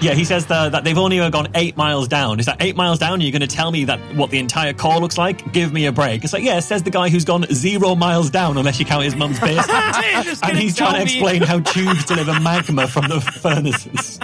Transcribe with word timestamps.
Yeah, 0.00 0.14
he 0.14 0.24
says 0.24 0.46
the, 0.46 0.70
that 0.70 0.82
they've 0.84 0.96
only 0.96 1.18
gone 1.30 1.48
eight 1.54 1.76
miles 1.76 2.08
down. 2.08 2.40
Is 2.40 2.46
that 2.46 2.56
eight 2.60 2.74
miles 2.76 2.98
down? 2.98 3.20
You're 3.20 3.32
going 3.32 3.40
to 3.40 3.46
tell 3.46 3.70
me 3.70 3.84
that 3.84 3.98
what 4.16 4.30
the 4.30 4.38
entire 4.38 4.72
core 4.72 4.98
looks 4.98 5.18
like? 5.18 5.52
Give 5.52 5.72
me 5.72 5.86
a 5.86 5.92
break. 5.92 6.24
It's 6.24 6.32
like, 6.32 6.42
yeah, 6.42 6.58
says 6.60 6.82
the 6.82 6.90
guy 6.90 7.10
who's 7.10 7.24
gone 7.24 7.44
zero 7.52 7.94
miles 7.94 8.30
down, 8.30 8.56
unless 8.56 8.80
you 8.80 8.86
count 8.86 9.04
his 9.04 9.14
mum's 9.14 9.38
basement. 9.38 9.68
and 10.42 10.58
he's 10.58 10.76
trying 10.76 10.94
to 10.94 11.02
explain 11.02 11.42
how 11.42 11.60
tubes 11.72 12.04
deliver 12.06 12.38
magma 12.40 12.88
from 12.88 13.08
the 13.08 13.20
furnaces. 13.20 14.18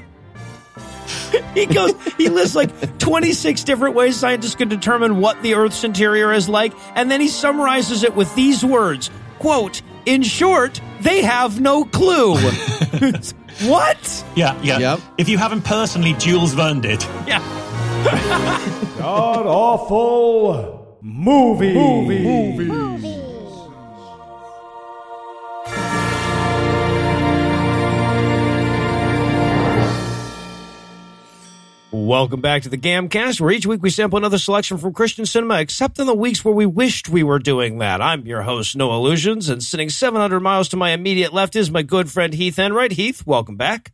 he 1.54 1.66
goes, 1.66 1.92
he 2.16 2.28
lists 2.28 2.56
like 2.56 2.98
26 2.98 3.64
different 3.64 3.94
ways 3.94 4.16
scientists 4.16 4.54
can 4.54 4.68
determine 4.68 5.20
what 5.20 5.42
the 5.42 5.54
Earth's 5.54 5.84
interior 5.84 6.32
is 6.32 6.48
like, 6.48 6.72
and 6.94 7.10
then 7.10 7.20
he 7.20 7.28
summarizes 7.28 8.02
it 8.02 8.16
with 8.16 8.34
these 8.34 8.64
words 8.64 9.10
quote, 9.38 9.82
in 10.04 10.22
short, 10.22 10.80
they 11.00 11.22
have 11.22 11.60
no 11.60 11.84
clue. 11.84 12.34
what? 13.62 14.24
Yeah, 14.34 14.60
yeah. 14.62 14.78
Yep. 14.78 15.00
If 15.18 15.28
you 15.28 15.38
haven't 15.38 15.62
personally 15.62 16.14
Jules 16.14 16.54
Verne 16.54 16.80
did. 16.80 17.02
Yeah. 17.26 17.40
God 18.98 19.46
awful 19.46 20.98
movie 21.00 21.74
movie. 21.74 22.64
movie. 22.64 23.15
Welcome 32.06 32.40
back 32.40 32.62
to 32.62 32.68
the 32.68 32.78
Gamcast, 32.78 33.40
where 33.40 33.50
each 33.50 33.66
week 33.66 33.82
we 33.82 33.90
sample 33.90 34.16
another 34.16 34.38
selection 34.38 34.78
from 34.78 34.92
Christian 34.92 35.26
cinema, 35.26 35.58
except 35.58 35.98
in 35.98 36.06
the 36.06 36.14
weeks 36.14 36.44
where 36.44 36.54
we 36.54 36.64
wished 36.64 37.08
we 37.08 37.24
were 37.24 37.40
doing 37.40 37.78
that. 37.78 38.00
I'm 38.00 38.24
your 38.28 38.42
host, 38.42 38.76
Noah 38.76 39.00
Lugeons, 39.00 39.48
and 39.48 39.60
sitting 39.60 39.88
700 39.90 40.38
miles 40.38 40.68
to 40.68 40.76
my 40.76 40.90
immediate 40.92 41.32
left 41.34 41.56
is 41.56 41.68
my 41.68 41.82
good 41.82 42.08
friend 42.08 42.32
Heath 42.32 42.58
Enroth. 42.58 42.92
Heath, 42.92 43.26
welcome 43.26 43.56
back. 43.56 43.92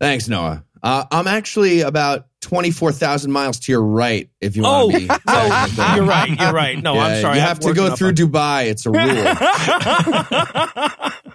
Thanks, 0.00 0.28
Noah. 0.28 0.62
Uh, 0.84 1.04
I'm 1.10 1.26
actually 1.26 1.80
about 1.80 2.28
24,000 2.42 3.32
miles 3.32 3.58
to 3.58 3.72
your 3.72 3.82
right, 3.82 4.30
if 4.40 4.54
you 4.56 4.62
Oh, 4.64 4.86
want 4.86 4.92
to 4.92 4.98
be. 5.00 5.06
no, 5.08 5.94
you're 5.96 6.04
right. 6.04 6.30
You're 6.40 6.52
right. 6.52 6.80
No, 6.80 6.94
Yeah, 6.94 7.00
I'm 7.06 7.20
sorry. 7.22 7.34
You 7.38 7.40
have 7.42 7.58
to 7.58 7.74
go 7.74 7.96
through 7.96 8.10
on- 8.10 8.14
Dubai. 8.14 8.66
It's 8.70 8.86
a 8.86 8.90
rule. 8.92 9.00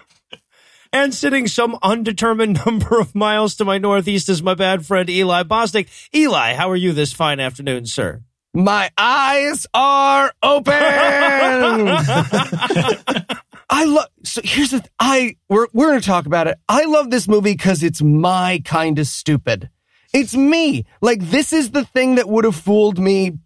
And 0.92 1.14
sitting 1.14 1.46
some 1.46 1.78
undetermined 1.82 2.60
number 2.66 2.98
of 2.98 3.14
miles 3.14 3.54
to 3.56 3.64
my 3.64 3.78
northeast 3.78 4.28
is 4.28 4.42
my 4.42 4.54
bad 4.54 4.86
friend 4.86 5.08
Eli 5.10 5.42
Bosnick. 5.42 5.88
Eli, 6.14 6.54
how 6.54 6.70
are 6.70 6.76
you 6.76 6.92
this 6.92 7.12
fine 7.12 7.40
afternoon, 7.40 7.86
sir? 7.86 8.22
My 8.54 8.90
eyes 8.96 9.66
are 9.74 10.32
open. 10.42 10.72
I 13.70 13.84
love. 13.84 14.06
So 14.24 14.40
here's 14.42 14.70
the. 14.70 14.82
I 14.98 15.36
we're 15.48 15.66
we're 15.74 15.88
gonna 15.88 16.00
talk 16.00 16.24
about 16.26 16.46
it. 16.48 16.58
I 16.68 16.86
love 16.86 17.10
this 17.10 17.28
movie 17.28 17.52
because 17.52 17.82
it's 17.82 18.00
my 18.00 18.62
kind 18.64 18.98
of 18.98 19.06
stupid. 19.06 19.68
It's 20.14 20.34
me. 20.34 20.86
Like 21.02 21.20
this 21.20 21.52
is 21.52 21.70
the 21.72 21.84
thing 21.84 22.14
that 22.14 22.28
would 22.28 22.44
have 22.44 22.56
fooled 22.56 22.98
me. 22.98 23.38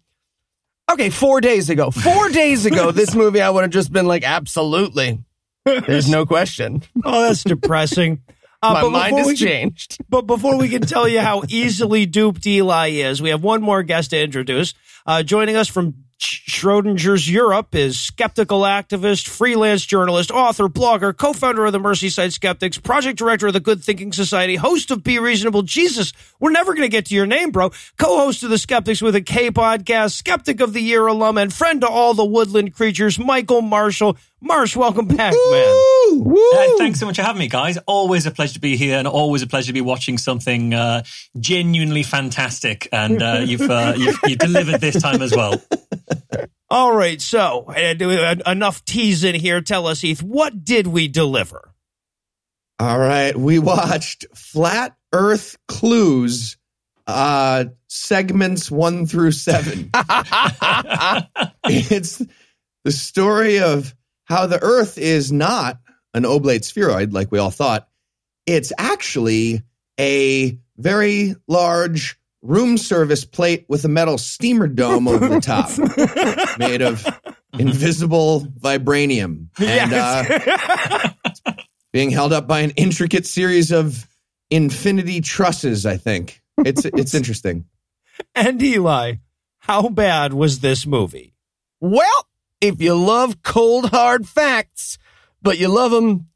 Okay, 0.89 1.09
four 1.09 1.41
days 1.41 1.69
ago. 1.69 1.91
Four 1.91 2.29
days 2.29 2.65
ago, 2.65 2.91
this 2.93 3.13
movie 3.13 3.41
I 3.41 3.49
would 3.49 3.63
have 3.63 3.71
just 3.71 3.91
been 3.91 4.05
like, 4.05 4.23
absolutely. 4.23 5.19
There's 5.65 6.09
no 6.09 6.25
question. 6.25 6.83
Oh, 7.05 7.23
that's 7.23 7.43
depressing. 7.43 8.21
Uh, 8.61 8.73
My 8.73 8.87
mind 8.89 9.17
has 9.17 9.27
we 9.27 9.35
can- 9.35 9.47
changed. 9.47 9.97
But 10.09 10.21
before 10.21 10.57
we 10.57 10.69
can 10.69 10.81
tell 10.83 11.07
you 11.07 11.19
how 11.19 11.43
easily 11.49 12.05
duped 12.05 12.45
Eli 12.47 12.89
is, 12.91 13.21
we 13.21 13.29
have 13.29 13.43
one 13.43 13.61
more 13.61 13.83
guest 13.83 14.11
to 14.11 14.21
introduce. 14.21 14.73
Uh, 15.05 15.21
joining 15.23 15.57
us 15.57 15.67
from 15.67 15.95
Schrodinger's 16.19 17.29
Europe 17.29 17.75
is 17.75 17.99
skeptical 17.99 18.61
activist, 18.61 19.27
freelance 19.27 19.85
journalist, 19.85 20.31
author, 20.31 20.69
blogger, 20.69 21.15
co-founder 21.15 21.65
of 21.65 21.73
the 21.73 21.79
Merseyside 21.79 22.31
Skeptics, 22.31 22.77
project 22.77 23.17
director 23.17 23.47
of 23.47 23.53
the 23.53 23.59
Good 23.59 23.83
Thinking 23.83 24.13
Society, 24.13 24.55
host 24.55 24.89
of 24.91 25.03
Be 25.03 25.19
Reasonable. 25.19 25.63
Jesus, 25.63 26.13
we're 26.39 26.51
never 26.51 26.73
going 26.73 26.85
to 26.85 26.89
get 26.91 27.07
to 27.07 27.15
your 27.15 27.25
name, 27.25 27.51
bro. 27.51 27.71
Co-host 27.97 28.43
of 28.43 28.49
the 28.49 28.57
Skeptics 28.57 29.01
with 29.01 29.15
a 29.15 29.21
K 29.21 29.51
podcast, 29.51 30.11
Skeptic 30.11 30.61
of 30.61 30.71
the 30.71 30.81
Year 30.81 31.05
alum, 31.07 31.37
and 31.37 31.53
friend 31.53 31.81
to 31.81 31.87
all 31.87 32.13
the 32.13 32.23
woodland 32.25 32.73
creatures, 32.73 33.19
Michael 33.19 33.61
Marshall. 33.61 34.15
Marsh, 34.45 34.75
welcome 34.75 35.07
back, 35.07 35.33
man. 35.33 36.21
Uh, 36.35 36.77
thanks 36.77 36.99
so 36.99 37.05
much 37.05 37.15
for 37.15 37.21
having 37.21 37.39
me, 37.39 37.47
guys. 37.47 37.77
Always 37.87 38.25
a 38.25 38.31
pleasure 38.31 38.55
to 38.55 38.59
be 38.59 38.75
here, 38.75 38.97
and 38.97 39.07
always 39.07 39.41
a 39.41 39.47
pleasure 39.47 39.67
to 39.67 39.73
be 39.73 39.79
watching 39.79 40.17
something 40.17 40.73
uh, 40.73 41.03
genuinely 41.39 42.03
fantastic. 42.03 42.89
And 42.91 43.23
uh, 43.23 43.41
you've, 43.45 43.61
uh, 43.61 43.93
you've 43.97 44.19
you've 44.27 44.39
delivered 44.39 44.81
this 44.81 45.01
time 45.01 45.21
as 45.21 45.33
well. 45.33 45.61
All 46.69 46.93
right, 46.93 47.21
so 47.21 47.67
uh, 47.69 47.95
uh, 48.03 48.35
enough 48.45 48.83
tease 48.83 49.23
in 49.23 49.33
here. 49.33 49.61
Tell 49.61 49.87
us, 49.87 50.01
Heath, 50.01 50.21
what 50.21 50.65
did 50.65 50.87
we 50.87 51.07
deliver? 51.07 51.73
All 52.79 52.99
right. 52.99 53.33
We 53.33 53.59
watched 53.59 54.25
Flat 54.35 54.97
Earth 55.13 55.57
Clues, 55.69 56.57
uh, 57.07 57.65
segments 57.87 58.69
one 58.69 59.05
through 59.05 59.31
seven. 59.31 59.89
it's 61.63 62.21
the 62.83 62.91
story 62.91 63.59
of 63.59 63.95
how 64.25 64.47
the 64.47 64.61
Earth 64.61 64.97
is 64.97 65.31
not 65.31 65.79
an 66.13 66.25
oblate 66.25 66.65
spheroid 66.65 67.13
like 67.13 67.31
we 67.31 67.39
all 67.39 67.51
thought. 67.51 67.87
It's 68.45 68.71
actually 68.77 69.63
a 69.99 70.57
very 70.77 71.35
large 71.47 72.19
room 72.41 72.77
service 72.77 73.25
plate 73.25 73.65
with 73.69 73.85
a 73.85 73.87
metal 73.87 74.17
steamer 74.17 74.67
dome 74.67 75.07
over 75.07 75.27
the 75.29 75.39
top, 75.39 75.69
made 76.59 76.81
of 76.81 77.05
invisible 77.57 78.41
vibranium. 78.41 79.47
And 79.59 79.93
uh, 79.93 81.09
being 81.93 82.11
held 82.11 82.33
up 82.33 82.47
by 82.47 82.59
an 82.61 82.71
intricate 82.71 83.25
series 83.25 83.71
of 83.71 84.07
infinity 84.49 85.21
trusses, 85.21 85.85
I 85.85 85.97
think. 85.97 86.41
It's 86.57 86.85
it's 86.85 87.13
interesting. 87.13 87.65
And 88.35 88.61
Eli, 88.61 89.15
how 89.59 89.89
bad 89.89 90.33
was 90.33 90.59
this 90.59 90.85
movie? 90.85 91.33
Well, 91.79 92.27
if 92.63 92.81
you 92.81 92.95
love 92.95 93.43
cold 93.43 93.89
hard 93.89 94.25
facts, 94.27 94.97
but 95.41 95.59
you 95.59 95.67
love 95.67 95.91
them 95.91 96.27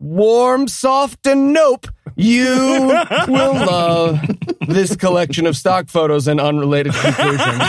warm, 0.00 0.66
soft, 0.66 1.24
and 1.28 1.52
nope, 1.52 1.86
you 2.16 2.44
will 3.28 3.54
love 3.54 4.18
this 4.66 4.96
collection 4.96 5.46
of 5.46 5.56
stock 5.56 5.88
photos 5.88 6.26
and 6.26 6.40
unrelated 6.40 6.92
conclusions. 6.92 7.62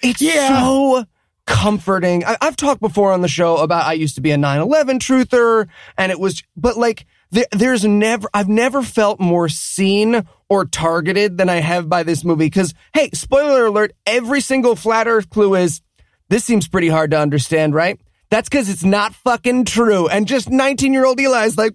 It's, 0.00 0.20
it's 0.20 0.20
so 0.20 1.04
comforting. 1.46 2.24
I, 2.24 2.36
I've 2.40 2.56
talked 2.56 2.80
before 2.80 3.10
on 3.10 3.20
the 3.20 3.28
show 3.28 3.56
about 3.56 3.86
I 3.86 3.94
used 3.94 4.14
to 4.14 4.20
be 4.20 4.30
a 4.30 4.36
9/11 4.36 5.00
truther, 5.00 5.66
and 5.96 6.12
it 6.12 6.20
was, 6.20 6.44
but 6.56 6.76
like 6.76 7.06
there, 7.32 7.46
there's 7.50 7.84
never, 7.84 8.28
I've 8.32 8.48
never 8.48 8.84
felt 8.84 9.18
more 9.18 9.48
seen 9.48 10.28
or 10.48 10.64
targeted 10.64 11.38
than 11.38 11.48
I 11.48 11.56
have 11.56 11.88
by 11.88 12.02
this 12.02 12.24
movie. 12.24 12.46
Because 12.46 12.74
hey, 12.94 13.10
spoiler 13.12 13.66
alert: 13.66 13.92
every 14.06 14.40
single 14.40 14.76
flat 14.76 15.06
Earth 15.08 15.30
clue 15.30 15.54
is 15.54 15.80
this 16.28 16.44
seems 16.44 16.68
pretty 16.68 16.88
hard 16.88 17.10
to 17.12 17.18
understand, 17.18 17.74
right? 17.74 18.00
That's 18.30 18.48
because 18.48 18.68
it's 18.68 18.84
not 18.84 19.14
fucking 19.14 19.64
true. 19.64 20.06
And 20.08 20.28
just 20.28 20.50
19 20.50 20.92
year 20.92 21.06
old 21.06 21.18
Eli 21.18 21.46
is 21.46 21.56
like, 21.56 21.74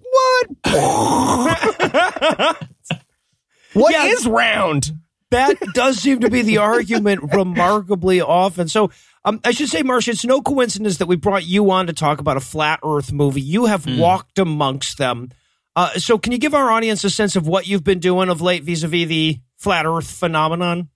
what? 0.64 2.68
What 3.72 3.92
is 4.06 4.24
Yeah. 4.24 4.30
round? 4.30 4.92
That 5.32 5.58
does 5.72 5.98
seem 5.98 6.20
to 6.20 6.30
be 6.30 6.42
the 6.42 6.58
argument 6.58 7.32
remarkably 7.34 8.20
often. 8.20 8.68
So, 8.68 8.92
um, 9.24 9.40
I 9.44 9.50
should 9.50 9.68
say, 9.68 9.82
Marcia, 9.82 10.12
it's 10.12 10.24
no 10.24 10.40
coincidence 10.40 10.98
that 10.98 11.06
we 11.06 11.16
brought 11.16 11.44
you 11.44 11.68
on 11.72 11.88
to 11.88 11.92
talk 11.92 12.20
about 12.20 12.36
a 12.36 12.40
flat 12.40 12.78
Earth 12.84 13.12
movie. 13.12 13.40
You 13.40 13.66
have 13.66 13.84
walked 13.84 14.38
amongst 14.38 14.98
them. 14.98 15.30
Uh, 15.76 15.90
so, 15.94 16.18
can 16.18 16.32
you 16.32 16.38
give 16.38 16.54
our 16.54 16.70
audience 16.70 17.02
a 17.04 17.10
sense 17.10 17.36
of 17.36 17.46
what 17.46 17.66
you've 17.66 17.84
been 17.84 17.98
doing 17.98 18.28
of 18.28 18.40
late 18.40 18.62
vis-a-vis 18.62 19.08
the 19.08 19.38
flat 19.56 19.86
Earth 19.86 20.10
phenomenon? 20.10 20.88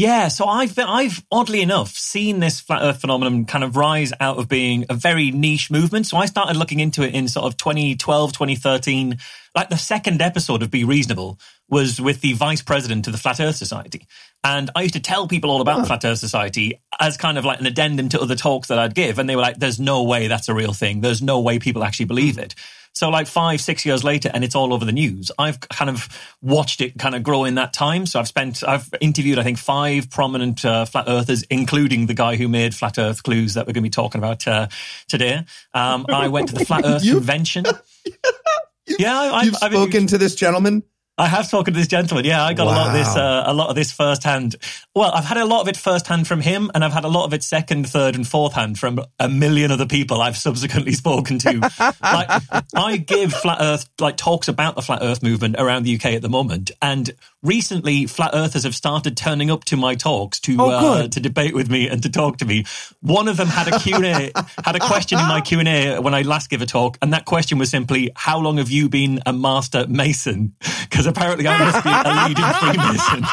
Yeah, 0.00 0.28
so 0.28 0.46
I've 0.46 0.78
I've 0.78 1.22
oddly 1.30 1.60
enough 1.60 1.90
seen 1.90 2.40
this 2.40 2.58
flat 2.58 2.80
Earth 2.82 3.02
phenomenon 3.02 3.44
kind 3.44 3.62
of 3.62 3.76
rise 3.76 4.14
out 4.18 4.38
of 4.38 4.48
being 4.48 4.86
a 4.88 4.94
very 4.94 5.30
niche 5.30 5.70
movement. 5.70 6.06
So 6.06 6.16
I 6.16 6.24
started 6.24 6.56
looking 6.56 6.80
into 6.80 7.02
it 7.02 7.14
in 7.14 7.28
sort 7.28 7.44
of 7.44 7.58
2012, 7.58 8.32
2013. 8.32 9.18
Like 9.54 9.68
the 9.68 9.76
second 9.76 10.22
episode 10.22 10.62
of 10.62 10.70
Be 10.70 10.84
Reasonable 10.84 11.38
was 11.68 12.00
with 12.00 12.22
the 12.22 12.32
vice 12.32 12.62
president 12.62 13.08
of 13.08 13.12
the 13.12 13.18
Flat 13.18 13.40
Earth 13.40 13.56
Society. 13.56 14.06
And 14.42 14.70
I 14.74 14.82
used 14.82 14.94
to 14.94 15.00
tell 15.00 15.28
people 15.28 15.50
all 15.50 15.60
about 15.60 15.80
the 15.80 15.86
Flat 15.86 16.04
Earth 16.06 16.18
Society 16.18 16.80
as 16.98 17.18
kind 17.18 17.36
of 17.36 17.44
like 17.44 17.60
an 17.60 17.66
addendum 17.66 18.08
to 18.10 18.20
other 18.22 18.36
talks 18.36 18.68
that 18.68 18.78
I'd 18.78 18.94
give. 18.94 19.18
And 19.18 19.28
they 19.28 19.36
were 19.36 19.42
like, 19.42 19.58
there's 19.58 19.78
no 19.78 20.04
way 20.04 20.28
that's 20.28 20.48
a 20.48 20.54
real 20.54 20.72
thing. 20.72 21.02
There's 21.02 21.20
no 21.20 21.40
way 21.40 21.58
people 21.58 21.84
actually 21.84 22.06
believe 22.06 22.38
it. 22.38 22.54
So 22.92 23.08
like 23.08 23.26
five, 23.28 23.60
six 23.60 23.86
years 23.86 24.02
later, 24.04 24.30
and 24.34 24.42
it's 24.44 24.54
all 24.54 24.74
over 24.74 24.84
the 24.84 24.92
news. 24.92 25.30
I've 25.38 25.60
kind 25.60 25.88
of 25.88 26.08
watched 26.42 26.80
it 26.80 26.98
kind 26.98 27.14
of 27.14 27.22
grow 27.22 27.44
in 27.44 27.54
that 27.54 27.72
time. 27.72 28.04
So 28.04 28.18
I've 28.18 28.28
spent, 28.28 28.62
I've 28.66 28.92
interviewed, 29.00 29.38
I 29.38 29.42
think, 29.42 29.58
five 29.58 30.10
prominent 30.10 30.64
uh, 30.64 30.84
flat 30.84 31.04
earthers, 31.08 31.44
including 31.44 32.06
the 32.06 32.14
guy 32.14 32.36
who 32.36 32.48
made 32.48 32.74
Flat 32.74 32.98
Earth 32.98 33.22
Clues 33.22 33.54
that 33.54 33.62
we're 33.66 33.72
going 33.72 33.82
to 33.84 33.86
be 33.86 33.90
talking 33.90 34.18
about 34.18 34.46
uh, 34.46 34.66
today. 35.08 35.44
Um, 35.72 36.04
I 36.08 36.28
went 36.28 36.48
to 36.48 36.54
the 36.54 36.64
Flat 36.64 36.84
Earth 36.84 37.04
You- 37.04 37.14
Convention. 37.14 37.64
yeah, 38.98 39.18
I, 39.18 39.42
You've 39.44 39.54
I've, 39.56 39.62
I've 39.62 39.72
spoken 39.72 40.06
to 40.08 40.18
this 40.18 40.34
gentleman. 40.34 40.82
I 41.20 41.26
have 41.26 41.46
spoken 41.46 41.74
to 41.74 41.78
this 41.78 41.86
gentleman. 41.86 42.24
Yeah, 42.24 42.42
I 42.42 42.54
got 42.54 42.66
a 42.66 42.70
lot 42.70 42.86
of 42.88 42.92
this, 42.94 43.14
Wow. 43.14 43.40
uh, 43.46 43.52
a 43.52 43.54
lot 43.54 43.68
of 43.68 43.74
this 43.76 43.92
firsthand. 43.92 44.56
Well, 44.94 45.10
I've 45.12 45.24
had 45.26 45.36
a 45.36 45.44
lot 45.44 45.60
of 45.60 45.68
it 45.68 45.76
firsthand 45.76 46.26
from 46.26 46.40
him, 46.40 46.70
and 46.74 46.82
I've 46.82 46.92
had 46.94 47.04
a 47.04 47.08
lot 47.08 47.24
of 47.26 47.34
it 47.34 47.42
second, 47.42 47.88
third, 47.88 48.14
and 48.14 48.26
fourth 48.26 48.54
hand 48.54 48.78
from 48.78 49.04
a 49.18 49.28
million 49.28 49.70
other 49.70 49.86
people 49.86 50.22
I've 50.22 50.36
subsequently 50.36 50.92
spoken 51.04 51.38
to. 51.40 51.58
like, 52.02 52.42
I 52.74 52.96
give 52.96 53.32
flat 53.34 53.58
Earth 53.60 53.88
like 54.00 54.16
talks 54.16 54.48
about 54.48 54.74
the 54.76 54.82
flat 54.82 55.00
Earth 55.02 55.22
movement 55.22 55.56
around 55.58 55.82
the 55.82 55.94
UK 55.94 56.06
at 56.06 56.22
the 56.22 56.30
moment, 56.30 56.70
and 56.80 57.10
recently, 57.42 58.06
flat 58.06 58.30
Earthers 58.34 58.64
have 58.64 58.74
started 58.74 59.16
turning 59.16 59.50
up 59.50 59.64
to 59.64 59.76
my 59.76 59.94
talks 59.94 60.40
to 60.40 60.56
Oh, 60.58 60.70
uh, 60.70 61.08
to 61.08 61.20
debate 61.20 61.54
with 61.54 61.70
me 61.70 61.88
and 61.88 62.02
to 62.02 62.08
talk 62.10 62.38
to 62.38 62.44
me. 62.44 62.64
One 63.00 63.28
of 63.28 63.36
them 63.36 63.48
had 63.48 63.68
a 63.72 63.78
Q 63.78 63.96
and 63.96 64.04
A, 64.06 64.32
had 64.64 64.76
a 64.76 64.80
question 64.80 65.18
in 65.18 65.26
my 65.26 65.40
Q 65.40 65.58
and 65.60 65.68
A 65.68 65.98
when 66.00 66.14
I 66.14 66.22
last 66.22 66.50
gave 66.50 66.62
a 66.62 66.66
talk, 66.66 66.98
and 67.02 67.12
that 67.12 67.24
question 67.24 67.58
was 67.58 67.70
simply, 67.70 68.10
"How 68.16 68.38
long 68.38 68.58
have 68.58 68.70
you 68.70 68.88
been 68.88 69.20
a 69.26 69.32
master 69.32 69.86
mason?" 69.88 70.54
Because 70.88 71.06
apparently 71.06 71.46
I 71.48 71.58
must 71.58 71.84
be 71.84 71.90
a 71.90 72.14
leading 72.28 72.44
Freemason. 72.60 73.24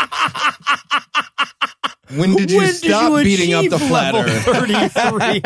When 2.09 2.35
did 2.35 2.51
you 2.51 2.57
When 2.59 2.73
stop 2.73 3.13
did 3.13 3.27
you 3.27 3.37
beating 3.37 3.53
up 3.53 3.69
the 3.69 3.79
flat 3.79 4.13
level 4.13 4.31
Earth? 4.31 4.43
33? 4.43 5.41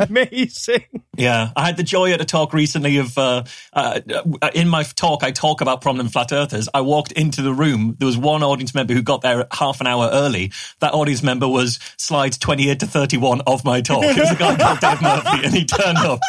Amazing. 0.08 0.84
Yeah, 1.16 1.50
I 1.56 1.66
had 1.66 1.76
the 1.76 1.82
joy 1.82 2.12
at 2.12 2.20
a 2.20 2.24
talk 2.24 2.52
recently 2.52 2.98
of 2.98 3.16
uh, 3.16 3.44
uh, 3.72 4.00
in 4.54 4.68
my 4.68 4.82
talk. 4.82 5.22
I 5.22 5.30
talk 5.30 5.60
about 5.60 5.80
prominent 5.80 6.12
flat 6.12 6.32
earthers. 6.32 6.68
I 6.72 6.82
walked 6.82 7.12
into 7.12 7.42
the 7.42 7.52
room. 7.52 7.96
There 7.98 8.06
was 8.06 8.18
one 8.18 8.42
audience 8.42 8.74
member 8.74 8.94
who 8.94 9.02
got 9.02 9.22
there 9.22 9.46
half 9.52 9.80
an 9.80 9.86
hour 9.86 10.08
early. 10.12 10.52
That 10.80 10.92
audience 10.92 11.22
member 11.22 11.48
was 11.48 11.78
slides 11.96 12.38
twenty-eight 12.38 12.80
to 12.80 12.86
thirty-one 12.86 13.42
of 13.42 13.64
my 13.64 13.80
talk. 13.80 14.04
It 14.04 14.16
was 14.18 14.30
a 14.30 14.36
guy 14.36 14.56
called 14.56 14.80
Dave 14.80 15.02
Murphy, 15.02 15.44
and 15.46 15.54
he 15.54 15.64
turned 15.64 15.98
up. 15.98 16.20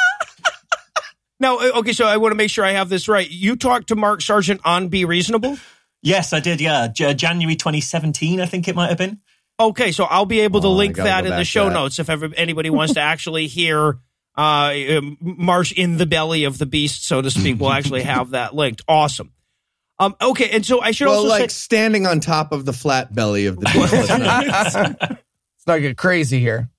Now, 1.39 1.57
uh, 1.57 1.79
okay, 1.79 1.93
so 1.93 2.05
I 2.05 2.17
want 2.17 2.31
to 2.31 2.35
make 2.35 2.51
sure 2.51 2.63
I 2.63 2.71
have 2.73 2.87
this 2.89 3.07
right. 3.07 3.29
You 3.29 3.55
talked 3.55 3.87
to 3.87 3.95
Mark 3.95 4.21
Sargent 4.21 4.61
on 4.63 4.89
Be 4.89 5.05
Reasonable? 5.05 5.57
Yes, 6.01 6.33
I 6.33 6.39
did. 6.39 6.59
Yeah, 6.61 6.87
J- 6.87 7.13
January 7.13 7.55
2017, 7.55 8.39
I 8.41 8.45
think 8.45 8.67
it 8.67 8.75
might 8.75 8.89
have 8.89 8.97
been. 8.97 9.19
Okay, 9.59 9.91
so 9.91 10.05
I'll 10.05 10.25
be 10.25 10.39
able 10.41 10.61
to 10.61 10.67
Oh, 10.67 10.71
link 10.73 10.95
that 10.97 11.25
in 11.25 11.31
the 11.35 11.43
show 11.45 11.65
that. 11.67 11.73
notes 11.73 11.99
if 11.99 12.09
ever, 12.09 12.29
anybody 12.35 12.69
wants 12.71 12.93
to 12.95 12.99
actually 13.13 13.47
hear 13.47 13.99
uh, 14.37 14.73
um, 14.97 15.17
Marsh 15.21 15.71
in 15.73 15.97
the 15.97 16.05
belly 16.07 16.45
of 16.45 16.57
the 16.57 16.65
beast, 16.65 17.05
so 17.05 17.21
to 17.21 17.29
speak. 17.29 17.59
We'll 17.59 17.71
actually 17.71 18.01
have 18.03 18.29
that 18.31 18.55
linked. 18.55 18.81
Awesome. 18.87 19.31
Um, 19.99 20.15
okay, 20.19 20.49
and 20.49 20.65
so 20.65 20.81
I 20.81 20.89
should 20.91 21.05
Well, 21.07 21.17
also 21.17 21.29
like 21.29 21.51
say, 21.51 21.55
standing 21.55 22.07
on 22.07 22.21
top 22.21 22.51
of 22.53 22.65
the 22.65 22.73
flat 22.73 23.13
belly 23.13 23.45
of 23.45 23.59
the 23.59 23.65
beast. 23.71 23.93
Let's 23.93 24.09
not- 24.09 25.01
Let's 25.09 25.67
not 25.67 25.77
get 25.77 25.95
crazy 25.97 26.39
here. 26.39 26.69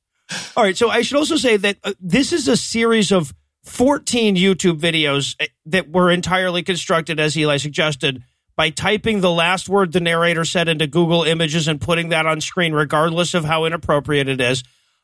all 0.56 0.64
right, 0.64 0.76
so 0.76 0.90
I 0.90 1.02
should 1.02 1.18
also 1.18 1.36
say 1.36 1.56
that 1.56 1.76
uh, 1.84 1.92
this 2.00 2.32
is 2.32 2.48
a 2.48 2.56
series 2.56 3.12
of 3.12 3.32
14 3.64 4.34
YouTube 4.34 4.80
videos 4.80 5.36
uh, 5.40 5.46
that 5.66 5.88
were 5.88 6.10
entirely 6.10 6.64
constructed, 6.64 7.20
as 7.20 7.36
Eli 7.38 7.58
suggested, 7.58 8.24
by 8.56 8.70
typing 8.70 9.20
the 9.20 9.30
last 9.30 9.68
word 9.68 9.92
the 9.92 10.00
narrator 10.00 10.44
said 10.44 10.68
into 10.68 10.86
Google 10.86 11.22
Images 11.22 11.68
and 11.68 11.80
putting 11.80 12.10
that 12.10 12.26
on 12.26 12.40
screen, 12.40 12.72
regardless 12.72 13.34
of 13.34 13.44
how 13.44 13.64
inappropriate 13.64 14.28
it 14.28 14.40
is. 14.40 14.62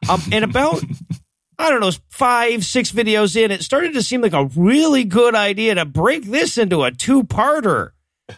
Um, 0.09 0.21
and 0.31 0.45
about, 0.45 0.83
I 1.59 1.71
don't 1.71 1.81
know, 1.81 1.93
five, 2.11 2.65
six 2.65 2.93
videos 2.93 3.37
in, 3.37 3.51
it 3.51 3.63
started 3.63 3.95
to 3.95 4.03
seem 4.03 4.21
like 4.21 4.33
a 4.33 4.49
really 4.55 5.05
good 5.05 5.35
idea 5.35 5.75
to 5.75 5.85
break 5.85 6.25
this 6.25 6.59
into 6.59 6.83
a 6.83 6.91
two 6.91 7.25
parter 7.25 7.91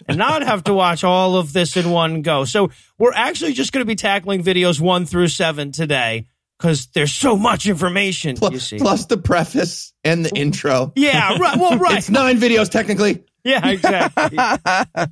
and 0.09 0.19
not 0.19 0.43
have 0.43 0.65
to 0.65 0.75
watch 0.75 1.05
all 1.05 1.37
of 1.37 1.53
this 1.53 1.77
in 1.77 1.91
one 1.91 2.23
go. 2.23 2.45
So 2.45 2.71
we're 2.99 3.13
actually 3.13 3.53
just 3.53 3.73
going 3.73 3.83
to 3.83 3.89
be 3.89 3.97
tackling 3.97 4.43
videos 4.43 4.81
one 4.81 5.07
through 5.07 5.29
seven 5.29 5.73
today 5.73 6.27
because 6.59 6.87
there's 6.89 7.13
so 7.13 7.37
much 7.37 7.67
information. 7.67 8.37
you 8.37 8.41
plus, 8.41 8.69
see. 8.69 8.79
plus 8.79 9.07
the 9.07 9.17
preface 9.17 9.93
and 10.05 10.25
the 10.25 10.31
intro. 10.37 10.93
yeah, 10.95 11.39
right. 11.39 11.59
Well, 11.59 11.79
right. 11.79 11.99
It's 11.99 12.11
nine 12.11 12.39
videos 12.39 12.71
technically. 12.71 13.25
Yeah, 13.45 13.69
exactly. 13.69 14.39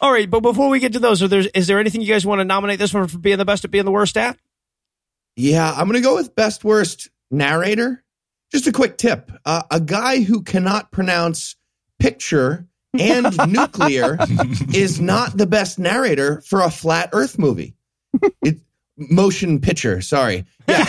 All 0.00 0.12
right, 0.12 0.28
but 0.28 0.40
before 0.40 0.68
we 0.68 0.78
get 0.80 0.94
to 0.94 0.98
those, 0.98 1.22
are 1.22 1.28
there, 1.28 1.44
is 1.54 1.66
there 1.66 1.78
anything 1.78 2.00
you 2.00 2.08
guys 2.08 2.24
want 2.26 2.40
to 2.40 2.44
nominate 2.44 2.78
this 2.78 2.92
one 2.94 3.06
for 3.06 3.18
being 3.18 3.38
the 3.38 3.44
best 3.44 3.64
at 3.64 3.70
being 3.70 3.84
the 3.84 3.90
worst 3.90 4.16
at? 4.16 4.38
Yeah, 5.36 5.70
I'm 5.70 5.86
going 5.88 6.00
to 6.02 6.06
go 6.06 6.16
with 6.16 6.34
best 6.34 6.64
worst 6.64 7.08
narrator. 7.30 8.02
Just 8.50 8.66
a 8.66 8.72
quick 8.72 8.98
tip 8.98 9.30
uh, 9.44 9.62
a 9.70 9.78
guy 9.78 10.22
who 10.22 10.42
cannot 10.42 10.90
pronounce 10.90 11.54
picture 11.98 12.66
and 12.98 13.36
nuclear 13.48 14.18
is 14.74 15.00
not 15.00 15.36
the 15.36 15.46
best 15.46 15.78
narrator 15.78 16.40
for 16.40 16.62
a 16.62 16.70
flat 16.70 17.10
earth 17.12 17.38
movie. 17.38 17.74
It, 18.42 18.58
motion 18.96 19.60
picture, 19.60 20.00
sorry. 20.00 20.44
Yeah. 20.68 20.84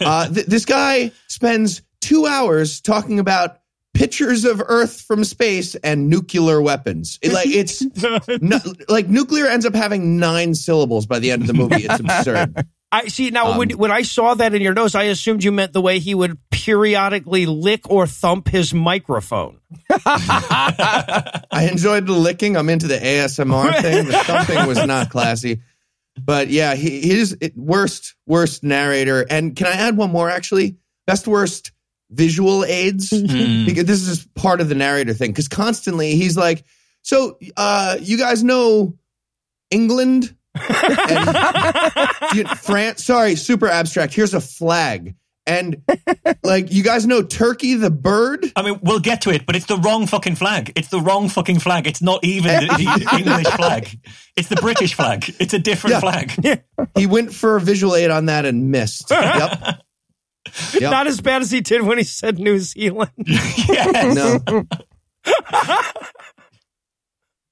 uh, 0.00 0.28
th- 0.32 0.46
this 0.46 0.64
guy 0.64 1.12
spends 1.26 1.82
two 2.00 2.26
hours 2.26 2.80
talking 2.80 3.18
about 3.18 3.58
pictures 3.98 4.44
of 4.44 4.62
earth 4.64 5.00
from 5.02 5.24
space 5.24 5.74
and 5.74 6.08
nuclear 6.08 6.62
weapons. 6.62 7.18
It, 7.20 7.32
like 7.32 7.48
it's 7.48 7.82
no, 8.40 8.58
like 8.88 9.08
nuclear 9.08 9.46
ends 9.46 9.66
up 9.66 9.74
having 9.74 10.18
nine 10.18 10.54
syllables 10.54 11.06
by 11.06 11.18
the 11.18 11.32
end 11.32 11.42
of 11.42 11.48
the 11.48 11.54
movie. 11.54 11.84
It's 11.84 11.98
absurd. 11.98 12.66
I 12.92 13.08
see. 13.08 13.28
Now, 13.30 13.58
when, 13.58 13.72
Um, 13.72 13.78
when 13.78 13.90
I 13.90 14.00
saw 14.00 14.32
that 14.34 14.54
in 14.54 14.62
your 14.62 14.72
nose, 14.72 14.94
I 14.94 15.04
assumed 15.04 15.44
you 15.44 15.52
meant 15.52 15.74
the 15.74 15.80
way 15.82 15.98
he 15.98 16.14
would 16.14 16.38
periodically 16.50 17.44
lick 17.44 17.90
or 17.90 18.06
thump 18.06 18.48
his 18.48 18.72
microphone. 18.72 19.58
I 20.06 21.68
enjoyed 21.70 22.06
the 22.06 22.14
licking. 22.14 22.56
I'm 22.56 22.70
into 22.70 22.86
the 22.86 22.96
ASMR 22.96 23.82
thing. 23.82 24.06
The 24.06 24.12
thumping 24.12 24.66
was 24.66 24.82
not 24.86 25.10
classy. 25.10 25.60
But 26.18 26.48
yeah, 26.48 26.76
he, 26.76 27.00
he's 27.00 27.36
worst, 27.56 28.14
worst 28.26 28.64
narrator. 28.64 29.26
And 29.28 29.54
can 29.54 29.66
I 29.66 29.72
add 29.72 29.96
one 29.96 30.10
more 30.10 30.30
actually? 30.30 30.78
Best 31.06 31.28
worst 31.28 31.72
visual 32.10 32.64
aids? 32.64 33.10
Hmm. 33.16 33.64
Because 33.66 33.84
this 33.84 34.06
is 34.08 34.26
part 34.34 34.60
of 34.60 34.68
the 34.68 34.74
narrator 34.74 35.12
thing. 35.14 35.30
Because 35.30 35.48
constantly 35.48 36.14
he's 36.16 36.36
like, 36.36 36.64
So 37.02 37.38
uh 37.56 37.96
you 38.00 38.18
guys 38.18 38.42
know 38.44 38.96
England? 39.70 40.34
and 40.54 42.08
you- 42.34 42.46
France, 42.46 43.04
sorry, 43.04 43.34
super 43.36 43.68
abstract. 43.68 44.14
Here's 44.14 44.34
a 44.34 44.40
flag. 44.40 45.14
And 45.46 45.82
like 46.42 46.70
you 46.72 46.82
guys 46.82 47.06
know 47.06 47.22
Turkey 47.22 47.74
the 47.74 47.90
bird? 47.90 48.44
I 48.54 48.60
mean, 48.62 48.80
we'll 48.82 48.98
get 49.00 49.22
to 49.22 49.30
it, 49.30 49.46
but 49.46 49.56
it's 49.56 49.64
the 49.64 49.78
wrong 49.78 50.06
fucking 50.06 50.34
flag. 50.36 50.72
It's 50.76 50.88
the 50.88 51.00
wrong 51.00 51.30
fucking 51.30 51.60
flag. 51.60 51.86
It's 51.86 52.02
not 52.02 52.22
even 52.22 52.66
the, 52.66 52.74
the 52.76 53.16
English 53.18 53.46
flag. 53.46 53.98
It's 54.36 54.48
the 54.48 54.56
British 54.56 54.92
flag. 54.92 55.34
It's 55.40 55.54
a 55.54 55.58
different 55.58 55.94
Yeah. 55.94 56.00
flag. 56.00 56.64
He 56.96 57.06
went 57.06 57.32
for 57.32 57.56
a 57.56 57.60
visual 57.62 57.96
aid 57.96 58.10
on 58.10 58.26
that 58.26 58.44
and 58.44 58.70
missed. 58.70 59.10
Yep. 59.10 59.80
Yep. 60.78 60.90
Not 60.90 61.06
as 61.06 61.20
bad 61.20 61.42
as 61.42 61.50
he 61.50 61.60
did 61.60 61.82
when 61.82 61.98
he 61.98 62.04
said 62.04 62.38
New 62.38 62.58
Zealand. 62.58 63.10
yes. 63.26 64.14
No. 64.14 64.38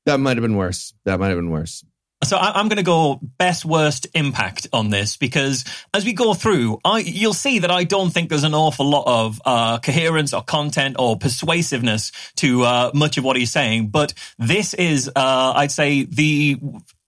that 0.07 0.21
might 0.21 0.37
have 0.37 0.43
been 0.43 0.57
worse. 0.57 0.95
That 1.05 1.19
might 1.19 1.29
have 1.29 1.39
been 1.39 1.51
worse. 1.51 1.85
So 2.25 2.37
I, 2.37 2.59
I'm 2.59 2.69
going 2.69 2.79
to 2.79 2.83
go 2.83 3.21
best 3.39 3.65
worst 3.65 4.07
impact 4.15 4.69
on 4.73 4.91
this 4.91 5.17
because 5.17 5.65
as 5.93 6.05
we 6.05 6.13
go 6.13 6.35
through, 6.35 6.79
I 6.85 7.01
you'll 7.01 7.35
see 7.35 7.61
that 7.61 7.71
I 7.71 7.85
don't 7.85 8.11
think 8.11 8.31
there's 8.31 8.45
an 8.45 8.55
awful 8.55 8.87
lot 8.87 9.05
of 9.07 9.41
uh, 9.45 9.79
coherence 9.79 10.33
or 10.33 10.43
content 10.43 10.97
or 10.99 11.19
persuasiveness 11.19 12.13
to 12.37 12.63
uh, 12.63 12.91
much 12.95 13.19
of 13.19 13.25
what 13.25 13.37
he's 13.37 13.51
saying. 13.51 13.89
But 13.89 14.15
this 14.39 14.73
is, 14.75 15.09
uh, 15.09 15.53
I'd 15.57 15.73
say, 15.73 16.05
the 16.05 16.59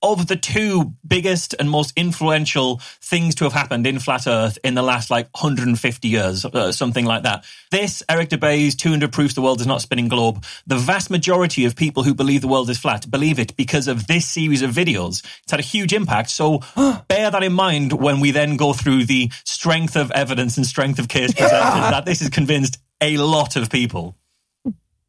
of 0.02 0.26
the 0.26 0.36
two 0.36 0.94
biggest 1.06 1.54
and 1.58 1.68
most 1.68 1.92
influential 1.96 2.80
things 3.00 3.34
to 3.36 3.44
have 3.44 3.52
happened 3.52 3.86
in 3.86 3.98
flat 3.98 4.26
Earth 4.26 4.58
in 4.62 4.74
the 4.74 4.82
last 4.82 5.10
like 5.10 5.26
150 5.32 6.08
years, 6.08 6.44
uh, 6.44 6.72
something 6.72 7.04
like 7.04 7.24
that. 7.24 7.44
This 7.70 8.02
Eric 8.08 8.30
Dubay's 8.30 8.74
200 8.76 9.12
proofs 9.12 9.34
the 9.34 9.42
world 9.42 9.60
is 9.60 9.66
not 9.66 9.78
a 9.78 9.80
spinning 9.80 10.08
globe. 10.08 10.44
The 10.66 10.76
vast 10.76 11.10
majority 11.10 11.64
of 11.64 11.76
people 11.76 12.02
who 12.02 12.14
believe 12.14 12.40
the 12.40 12.48
world 12.48 12.70
is 12.70 12.78
flat 12.78 13.10
believe 13.10 13.38
it 13.38 13.56
because 13.56 13.88
of 13.88 14.06
this 14.06 14.26
series 14.26 14.62
of 14.62 14.70
videos. 14.70 15.24
It's 15.42 15.50
had 15.50 15.60
a 15.60 15.64
huge 15.64 15.92
impact. 15.92 16.30
So 16.30 16.60
bear 17.08 17.30
that 17.30 17.42
in 17.42 17.52
mind 17.52 17.92
when 17.92 18.20
we 18.20 18.30
then 18.30 18.56
go 18.56 18.72
through 18.72 19.06
the 19.06 19.30
strength 19.44 19.96
of 19.96 20.10
evidence 20.12 20.56
and 20.56 20.66
strength 20.66 20.98
of 20.98 21.08
case 21.08 21.32
presented 21.32 21.52
that 21.92 22.04
this 22.04 22.20
has 22.20 22.30
convinced 22.30 22.78
a 23.00 23.16
lot 23.16 23.56
of 23.56 23.70
people. 23.70 24.16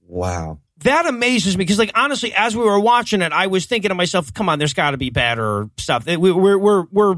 Wow. 0.08 0.60
That 0.84 1.06
amazes 1.06 1.58
me 1.58 1.64
because, 1.64 1.80
like, 1.80 1.92
honestly, 1.96 2.34
as 2.34 2.56
we 2.56 2.64
were 2.64 2.80
watching 2.80 3.22
it, 3.22 3.32
I 3.32 3.48
was 3.48 3.66
thinking 3.66 3.90
to 3.90 3.96
myself, 3.96 4.34
"Come 4.34 4.50
on, 4.50 4.60
there's 4.60 4.74
got 4.74 4.92
to 4.92 4.98
be 4.98 5.10
better 5.10 5.70
stuff." 5.78 6.06
We- 6.06 6.18
We're 6.18 6.58
we're 6.58 6.86
we're 6.92 7.16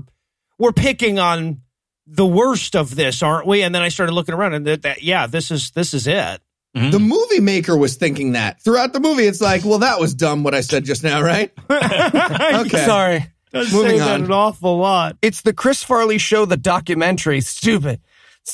we're 0.57 0.71
picking 0.71 1.19
on 1.19 1.61
the 2.07 2.25
worst 2.25 2.75
of 2.75 2.95
this, 2.95 3.21
aren't 3.23 3.47
we? 3.47 3.63
And 3.63 3.73
then 3.73 3.81
I 3.81 3.89
started 3.89 4.13
looking 4.13 4.35
around, 4.35 4.53
and 4.53 4.67
that, 4.67 4.81
that 4.83 5.03
yeah, 5.03 5.27
this 5.27 5.51
is 5.51 5.71
this 5.71 5.93
is 5.93 6.07
it. 6.07 6.41
Mm-hmm. 6.75 6.91
The 6.91 6.99
movie 6.99 7.41
maker 7.41 7.75
was 7.77 7.95
thinking 7.95 8.31
that 8.33 8.61
throughout 8.61 8.93
the 8.93 8.99
movie. 9.01 9.23
It's 9.25 9.41
like, 9.41 9.65
well, 9.65 9.79
that 9.79 9.99
was 9.99 10.13
dumb 10.13 10.43
what 10.43 10.53
I 10.55 10.61
said 10.61 10.85
just 10.85 11.03
now, 11.03 11.21
right? 11.21 11.51
Okay. 11.69 12.85
Sorry. 12.85 13.25
Does 13.51 13.73
Moving 13.73 13.91
say 13.91 13.97
that 13.99 14.21
on. 14.21 14.25
an 14.25 14.31
awful 14.31 14.77
lot. 14.77 15.17
It's 15.21 15.41
the 15.41 15.51
Chris 15.51 15.83
Farley 15.83 16.17
show, 16.17 16.45
the 16.45 16.55
documentary. 16.55 17.41
Stupid. 17.41 17.99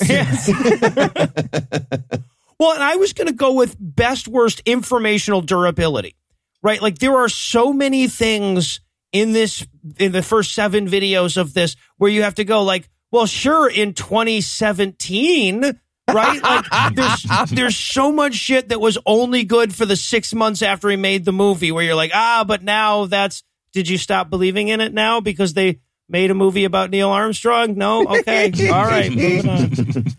Well, 2.58 2.72
and 2.72 2.82
I 2.82 2.96
was 2.96 3.12
going 3.12 3.28
to 3.28 3.34
go 3.34 3.52
with 3.52 3.76
best 3.78 4.26
worst 4.28 4.60
informational 4.66 5.40
durability, 5.40 6.16
right? 6.62 6.82
Like 6.82 6.98
there 6.98 7.16
are 7.16 7.28
so 7.28 7.72
many 7.72 8.08
things 8.08 8.80
in 9.12 9.32
this, 9.32 9.66
in 9.98 10.12
the 10.12 10.22
first 10.22 10.54
seven 10.54 10.88
videos 10.88 11.36
of 11.36 11.54
this 11.54 11.76
where 11.98 12.10
you 12.10 12.22
have 12.24 12.34
to 12.36 12.44
go 12.44 12.62
like, 12.64 12.88
well, 13.10 13.26
sure, 13.26 13.70
in 13.70 13.94
2017, 13.94 15.62
right? 16.10 16.42
Like 16.42 16.94
there's 16.94 17.22
there's 17.50 17.76
so 17.76 18.12
much 18.12 18.34
shit 18.34 18.68
that 18.68 18.80
was 18.80 18.98
only 19.06 19.44
good 19.44 19.74
for 19.74 19.86
the 19.86 19.96
six 19.96 20.34
months 20.34 20.60
after 20.62 20.88
he 20.90 20.96
made 20.96 21.24
the 21.24 21.32
movie, 21.32 21.72
where 21.72 21.84
you're 21.84 21.94
like, 21.94 22.10
ah, 22.14 22.44
but 22.46 22.62
now 22.62 23.06
that's. 23.06 23.42
Did 23.72 23.88
you 23.88 23.98
stop 23.98 24.30
believing 24.30 24.68
in 24.68 24.80
it 24.80 24.94
now 24.94 25.20
because 25.20 25.52
they 25.52 25.80
made 26.08 26.30
a 26.30 26.34
movie 26.34 26.64
about 26.64 26.90
Neil 26.90 27.10
Armstrong? 27.10 27.76
No, 27.76 28.04
okay, 28.06 28.50
all 28.70 28.84
right, 28.84 29.10
moving 29.10 29.48
on. 29.48 29.70
Y- 29.70 30.02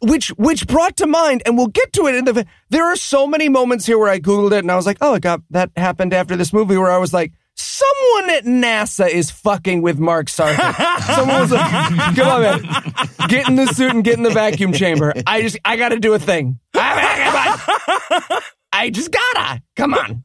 which 0.00 0.28
which 0.30 0.66
brought 0.66 0.96
to 0.98 1.06
mind, 1.06 1.42
and 1.46 1.56
we'll 1.56 1.68
get 1.68 1.92
to 1.94 2.06
it 2.06 2.14
in 2.14 2.24
the. 2.24 2.46
There 2.68 2.84
are 2.84 2.96
so 2.96 3.26
many 3.26 3.48
moments 3.48 3.86
here 3.86 3.98
where 3.98 4.10
I 4.10 4.20
googled 4.20 4.52
it 4.52 4.58
and 4.58 4.70
I 4.70 4.76
was 4.76 4.86
like, 4.86 4.98
oh, 5.00 5.14
it 5.14 5.22
got 5.22 5.40
that 5.50 5.70
happened 5.76 6.12
after 6.12 6.36
this 6.36 6.52
movie 6.52 6.76
where 6.76 6.90
I 6.90 6.98
was 6.98 7.12
like, 7.12 7.32
someone 7.54 8.30
at 8.30 8.44
NASA 8.44 9.08
is 9.08 9.30
fucking 9.30 9.82
with 9.82 9.98
Mark 9.98 10.28
Sargent. 10.28 10.76
someone 11.04 11.40
was 11.40 11.52
like, 11.52 11.70
come 12.16 12.28
on, 12.28 12.42
man, 12.42 12.82
get 13.28 13.48
in 13.48 13.56
the 13.56 13.66
suit 13.66 13.92
and 13.92 14.04
get 14.04 14.16
in 14.16 14.22
the 14.22 14.30
vacuum 14.30 14.72
chamber. 14.72 15.12
I 15.26 15.42
just 15.42 15.58
I 15.64 15.76
got 15.76 15.90
to 15.90 15.98
do 15.98 16.14
a 16.14 16.18
thing. 16.18 16.58
I, 16.74 18.40
I 18.72 18.90
just 18.90 19.10
gotta. 19.10 19.62
Come 19.76 19.94
on. 19.94 20.24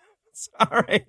All 0.60 0.82
right. 0.88 1.04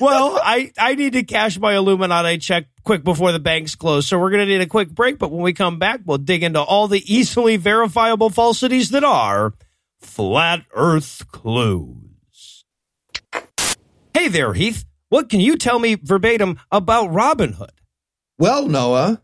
Well, 0.00 0.38
I, 0.42 0.70
I 0.78 0.94
need 0.94 1.14
to 1.14 1.22
cash 1.22 1.58
my 1.58 1.74
Illuminati 1.74 2.38
check 2.38 2.66
quick 2.84 3.02
before 3.02 3.32
the 3.32 3.38
banks 3.38 3.74
close. 3.74 4.06
So 4.06 4.18
we're 4.18 4.30
going 4.30 4.46
to 4.46 4.52
need 4.52 4.60
a 4.60 4.66
quick 4.66 4.90
break. 4.90 5.18
But 5.18 5.30
when 5.30 5.42
we 5.42 5.52
come 5.52 5.78
back, 5.78 6.00
we'll 6.04 6.18
dig 6.18 6.42
into 6.42 6.60
all 6.60 6.88
the 6.88 7.02
easily 7.12 7.56
verifiable 7.56 8.30
falsities 8.30 8.90
that 8.90 9.04
are 9.04 9.54
flat 10.00 10.64
earth 10.74 11.26
clues. 11.28 12.64
Hey 14.14 14.28
there, 14.28 14.52
Heath. 14.52 14.84
What 15.08 15.30
can 15.30 15.40
you 15.40 15.56
tell 15.56 15.78
me 15.78 15.94
verbatim 15.94 16.58
about 16.70 17.10
Robinhood? 17.10 17.70
Well, 18.38 18.68
Noah, 18.68 19.22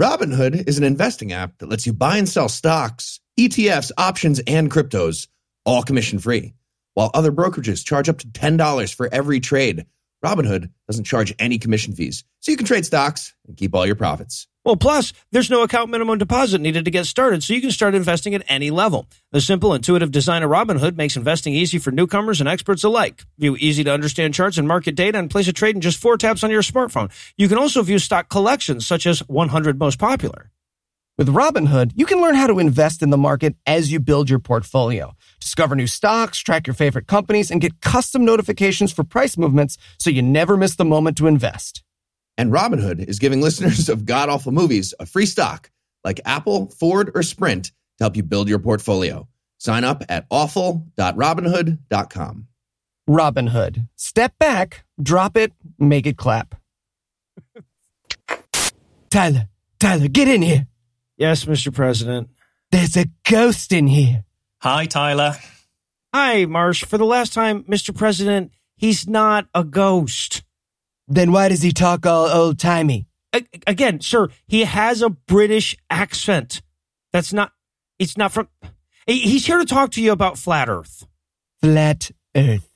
Robinhood 0.00 0.68
is 0.68 0.76
an 0.76 0.84
investing 0.84 1.32
app 1.32 1.58
that 1.58 1.68
lets 1.68 1.86
you 1.86 1.92
buy 1.92 2.18
and 2.18 2.28
sell 2.28 2.48
stocks, 2.48 3.20
ETFs, 3.38 3.90
options, 3.96 4.40
and 4.40 4.70
cryptos, 4.70 5.28
all 5.64 5.82
commission 5.82 6.18
free. 6.18 6.54
While 6.94 7.10
other 7.12 7.32
brokerages 7.32 7.84
charge 7.84 8.08
up 8.08 8.18
to 8.18 8.26
$10 8.28 8.94
for 8.94 9.12
every 9.12 9.40
trade, 9.40 9.86
Robinhood 10.24 10.70
doesn't 10.88 11.04
charge 11.04 11.34
any 11.38 11.58
commission 11.58 11.94
fees, 11.94 12.24
so 12.40 12.50
you 12.50 12.56
can 12.56 12.66
trade 12.66 12.86
stocks 12.86 13.34
and 13.46 13.56
keep 13.56 13.74
all 13.74 13.84
your 13.84 13.96
profits. 13.96 14.46
Well, 14.64 14.76
plus, 14.76 15.12
there's 15.30 15.50
no 15.50 15.62
account 15.62 15.90
minimum 15.90 16.16
deposit 16.16 16.58
needed 16.58 16.86
to 16.86 16.90
get 16.90 17.04
started, 17.04 17.42
so 17.42 17.52
you 17.52 17.60
can 17.60 17.70
start 17.70 17.94
investing 17.94 18.34
at 18.34 18.44
any 18.48 18.70
level. 18.70 19.06
The 19.30 19.42
simple, 19.42 19.74
intuitive 19.74 20.10
design 20.10 20.42
of 20.42 20.50
Robinhood 20.50 20.96
makes 20.96 21.16
investing 21.16 21.52
easy 21.52 21.78
for 21.78 21.90
newcomers 21.90 22.40
and 22.40 22.48
experts 22.48 22.82
alike. 22.82 23.26
View 23.36 23.56
easy 23.58 23.84
to 23.84 23.92
understand 23.92 24.32
charts 24.32 24.56
and 24.56 24.66
market 24.66 24.94
data 24.94 25.18
and 25.18 25.30
place 25.30 25.48
a 25.48 25.52
trade 25.52 25.74
in 25.74 25.82
just 25.82 25.98
four 25.98 26.16
taps 26.16 26.42
on 26.42 26.50
your 26.50 26.62
smartphone. 26.62 27.10
You 27.36 27.46
can 27.46 27.58
also 27.58 27.82
view 27.82 27.98
stock 27.98 28.30
collections, 28.30 28.86
such 28.86 29.06
as 29.06 29.20
100 29.28 29.78
most 29.78 29.98
popular. 29.98 30.50
With 31.18 31.28
Robinhood, 31.28 31.92
you 31.94 32.06
can 32.06 32.22
learn 32.22 32.34
how 32.34 32.46
to 32.46 32.58
invest 32.58 33.02
in 33.02 33.10
the 33.10 33.18
market 33.18 33.54
as 33.66 33.92
you 33.92 34.00
build 34.00 34.30
your 34.30 34.38
portfolio. 34.38 35.14
Discover 35.44 35.76
new 35.76 35.86
stocks, 35.86 36.38
track 36.38 36.66
your 36.66 36.72
favorite 36.72 37.06
companies, 37.06 37.50
and 37.50 37.60
get 37.60 37.82
custom 37.82 38.24
notifications 38.24 38.94
for 38.94 39.04
price 39.04 39.36
movements 39.36 39.76
so 39.98 40.08
you 40.08 40.22
never 40.22 40.56
miss 40.56 40.76
the 40.76 40.86
moment 40.86 41.18
to 41.18 41.26
invest. 41.26 41.82
And 42.38 42.50
Robinhood 42.50 43.06
is 43.06 43.18
giving 43.18 43.42
listeners 43.42 43.90
of 43.90 44.06
God 44.06 44.30
Awful 44.30 44.52
Movies 44.52 44.94
a 44.98 45.04
free 45.04 45.26
stock 45.26 45.70
like 46.02 46.18
Apple, 46.24 46.70
Ford, 46.70 47.10
or 47.14 47.22
Sprint 47.22 47.66
to 47.66 48.04
help 48.04 48.16
you 48.16 48.22
build 48.22 48.48
your 48.48 48.58
portfolio. 48.58 49.28
Sign 49.58 49.84
up 49.84 50.02
at 50.08 50.24
awful.robinhood.com. 50.30 52.48
Robinhood. 53.06 53.88
Step 53.96 54.38
back, 54.38 54.86
drop 55.02 55.36
it, 55.36 55.52
make 55.78 56.06
it 56.06 56.16
clap. 56.16 56.54
Tyler, 59.10 59.50
Tyler, 59.78 60.08
get 60.08 60.26
in 60.26 60.40
here. 60.40 60.68
Yes, 61.18 61.44
Mr. 61.44 61.70
President. 61.70 62.30
There's 62.72 62.96
a 62.96 63.04
ghost 63.28 63.72
in 63.72 63.88
here. 63.88 64.24
Hi, 64.64 64.86
Tyler. 64.86 65.34
Hi, 66.14 66.46
Marsh. 66.46 66.86
For 66.86 66.96
the 66.96 67.04
last 67.04 67.34
time, 67.34 67.64
Mr. 67.64 67.94
President, 67.94 68.50
he's 68.76 69.06
not 69.06 69.46
a 69.54 69.62
ghost. 69.62 70.42
Then 71.06 71.32
why 71.32 71.50
does 71.50 71.60
he 71.60 71.70
talk 71.70 72.06
all 72.06 72.28
old 72.28 72.58
timey? 72.58 73.06
Again, 73.66 74.00
sir, 74.00 74.28
he 74.46 74.64
has 74.64 75.02
a 75.02 75.10
British 75.10 75.76
accent. 75.90 76.62
That's 77.12 77.30
not, 77.30 77.52
it's 77.98 78.16
not 78.16 78.32
from, 78.32 78.48
he's 79.06 79.44
here 79.44 79.58
to 79.58 79.66
talk 79.66 79.90
to 79.90 80.02
you 80.02 80.12
about 80.12 80.38
flat 80.38 80.70
earth. 80.70 81.06
Flat 81.60 82.10
Earth. 82.34 82.66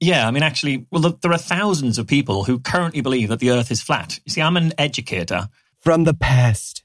Yeah, 0.00 0.26
I 0.26 0.30
mean, 0.30 0.42
actually, 0.42 0.86
well, 0.90 1.02
look, 1.02 1.20
there 1.20 1.32
are 1.32 1.38
thousands 1.38 1.98
of 1.98 2.06
people 2.06 2.44
who 2.44 2.60
currently 2.60 3.02
believe 3.02 3.28
that 3.28 3.40
the 3.40 3.50
Earth 3.50 3.70
is 3.70 3.82
flat. 3.82 4.20
You 4.24 4.32
see, 4.32 4.40
I'm 4.40 4.56
an 4.56 4.72
educator. 4.78 5.50
From 5.80 6.04
the 6.04 6.14
past. 6.14 6.82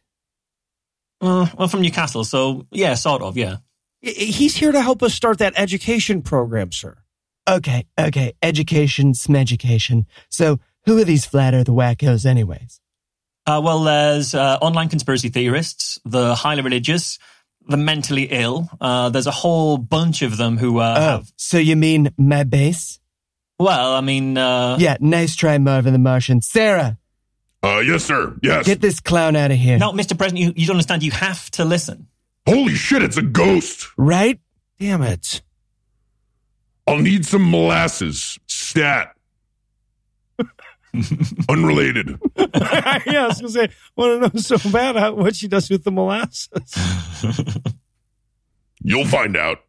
Uh, 1.22 1.48
well, 1.58 1.70
from 1.70 1.84
Newcastle, 1.84 2.26
so 2.26 2.68
yeah, 2.70 2.96
sort 2.96 3.22
of, 3.22 3.38
yeah. 3.38 3.58
I- 4.04 4.10
He's 4.10 4.56
here 4.58 4.72
to 4.72 4.82
help 4.82 5.04
us 5.04 5.14
start 5.14 5.38
that 5.40 5.54
education 5.58 6.22
program, 6.22 6.72
sir. 6.72 6.98
Okay, 7.50 7.86
okay. 8.00 8.34
Education, 8.42 9.14
smeducation. 9.14 10.06
So, 10.30 10.60
who 10.86 10.98
are 11.00 11.04
these 11.04 11.26
flat 11.26 11.54
earth 11.54 11.68
wackos, 11.68 12.26
anyways? 12.26 12.80
Uh, 13.48 13.60
well, 13.64 13.84
there's 13.84 14.34
uh, 14.36 14.58
online 14.62 14.90
conspiracy 14.90 15.30
theorists, 15.30 16.00
the 16.06 16.36
highly 16.36 16.62
religious, 16.62 17.18
the 17.68 17.78
mentally 17.78 18.24
ill. 18.30 18.70
Uh, 18.80 19.10
there's 19.10 19.26
a 19.28 19.32
whole 19.32 19.78
bunch 19.78 20.22
of 20.22 20.38
them 20.38 20.58
who 20.58 20.78
uh, 20.80 20.96
Oh, 20.98 21.02
have. 21.02 21.32
so 21.38 21.58
you 21.58 21.76
mean 21.76 22.12
my 22.18 22.44
base? 22.44 23.00
Well, 23.60 23.94
I 23.96 24.02
mean, 24.02 24.38
uh, 24.38 24.78
Yeah, 24.80 24.98
nice 25.00 25.36
try, 25.36 25.58
Marvin 25.58 25.94
the 25.94 26.00
Martian. 26.00 26.42
Sarah, 26.42 26.98
Uh, 27.64 27.82
yes, 27.86 28.04
sir. 28.06 28.36
Yes. 28.44 28.66
get 28.66 28.82
this 28.82 29.00
clown 29.00 29.36
out 29.36 29.52
of 29.52 29.58
here. 29.58 29.78
no, 29.80 29.92
Mr. 29.92 30.18
President, 30.18 30.40
you, 30.40 30.54
you 30.56 30.68
don't 30.68 30.76
understand. 30.76 31.04
You 31.04 31.12
have 31.12 31.50
to 31.52 31.66
listen. 31.66 32.08
Holy 32.48 32.76
shit, 32.76 33.04
it's 33.04 33.18
a 33.18 33.22
ghost. 33.22 33.88
Right? 33.98 34.40
Damn 34.80 35.02
it. 35.04 35.42
I'll 36.88 37.00
need 37.00 37.26
some 37.26 37.50
molasses. 37.50 38.40
Stat. 38.48 39.16
Unrelated. 41.50 42.20
yeah, 42.38 42.48
I 42.54 43.28
was 43.28 43.42
going 43.42 43.48
to 43.48 43.50
say, 43.50 43.70
want 43.96 44.24
to 44.24 44.38
know 44.38 44.42
so 44.42 44.58
bad 44.72 44.96
how, 44.96 45.14
what 45.14 45.36
she 45.36 45.48
does 45.48 45.70
with 45.70 45.84
the 45.84 45.92
molasses. 45.92 46.50
You'll 48.84 49.06
find 49.06 49.38
out. 49.38 49.60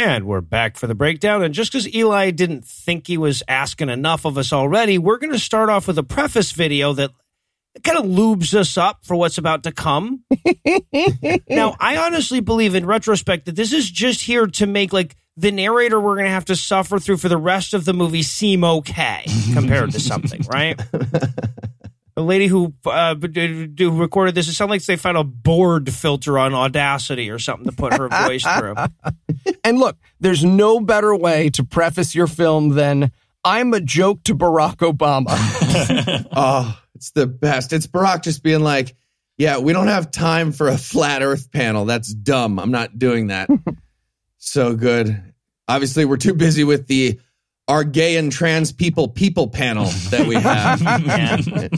And 0.00 0.24
we're 0.24 0.40
back 0.40 0.78
for 0.78 0.86
the 0.86 0.94
breakdown. 0.94 1.42
And 1.42 1.52
just 1.52 1.72
because 1.72 1.92
Eli 1.94 2.30
didn't 2.30 2.64
think 2.64 3.06
he 3.06 3.18
was 3.18 3.42
asking 3.48 3.90
enough 3.90 4.24
of 4.24 4.38
us 4.38 4.50
already, 4.50 4.96
we're 4.96 5.18
going 5.18 5.32
to 5.32 5.38
start 5.38 5.68
off 5.68 5.86
with 5.86 5.98
a 5.98 6.02
preface 6.02 6.52
video 6.52 6.94
that 6.94 7.10
kind 7.82 7.98
of 7.98 8.04
lubes 8.04 8.54
us 8.54 8.76
up 8.76 9.04
for 9.04 9.16
what's 9.16 9.38
about 9.38 9.62
to 9.64 9.72
come. 9.72 10.24
now, 11.48 11.76
I 11.78 11.96
honestly 11.98 12.40
believe 12.40 12.74
in 12.74 12.84
retrospect 12.86 13.46
that 13.46 13.56
this 13.56 13.72
is 13.72 13.90
just 13.90 14.22
here 14.22 14.46
to 14.46 14.66
make 14.66 14.92
like 14.92 15.16
the 15.36 15.50
narrator 15.50 16.00
we're 16.00 16.16
going 16.16 16.26
to 16.26 16.32
have 16.32 16.44
to 16.46 16.56
suffer 16.56 16.98
through 16.98 17.16
for 17.16 17.28
the 17.28 17.38
rest 17.38 17.72
of 17.72 17.84
the 17.84 17.94
movie 17.94 18.22
seem 18.22 18.64
okay 18.64 19.24
compared 19.52 19.92
to 19.92 20.00
something, 20.00 20.42
right? 20.52 20.80
The 22.16 22.24
lady 22.24 22.48
who 22.48 22.74
uh, 22.84 23.14
d- 23.14 23.72
who 23.78 23.98
recorded 23.98 24.34
this, 24.34 24.46
it 24.46 24.52
sounds 24.52 24.68
like 24.68 24.84
they 24.84 24.96
found 24.96 25.16
a 25.16 25.24
board 25.24 25.90
filter 25.90 26.38
on 26.38 26.52
Audacity 26.52 27.30
or 27.30 27.38
something 27.38 27.64
to 27.70 27.72
put 27.72 27.94
her 27.94 28.08
voice 28.08 28.44
through. 28.44 28.74
And 29.64 29.78
look, 29.78 29.96
there's 30.18 30.44
no 30.44 30.80
better 30.80 31.14
way 31.16 31.48
to 31.50 31.64
preface 31.64 32.14
your 32.14 32.26
film 32.26 32.70
than 32.70 33.10
I'm 33.42 33.72
a 33.72 33.80
joke 33.80 34.22
to 34.24 34.34
Barack 34.34 34.78
Obama. 34.78 35.30
Oh, 36.32 36.78
it's 37.00 37.12
the 37.12 37.26
best. 37.26 37.72
It's 37.72 37.86
Barack 37.86 38.22
just 38.22 38.42
being 38.42 38.60
like, 38.60 38.94
yeah, 39.38 39.56
we 39.56 39.72
don't 39.72 39.86
have 39.86 40.10
time 40.10 40.52
for 40.52 40.68
a 40.68 40.76
flat 40.76 41.22
earth 41.22 41.50
panel. 41.50 41.86
That's 41.86 42.12
dumb. 42.12 42.58
I'm 42.58 42.70
not 42.70 42.98
doing 42.98 43.28
that. 43.28 43.48
so 44.36 44.74
good. 44.76 45.32
Obviously, 45.66 46.04
we're 46.04 46.18
too 46.18 46.34
busy 46.34 46.62
with 46.62 46.88
the 46.88 47.18
our 47.68 47.84
gay 47.84 48.16
and 48.16 48.30
trans 48.30 48.70
people 48.70 49.08
people 49.08 49.48
panel 49.48 49.86
that 50.10 50.26
we 50.26 50.34
have. 50.34 50.82
Yeah. 51.06 51.68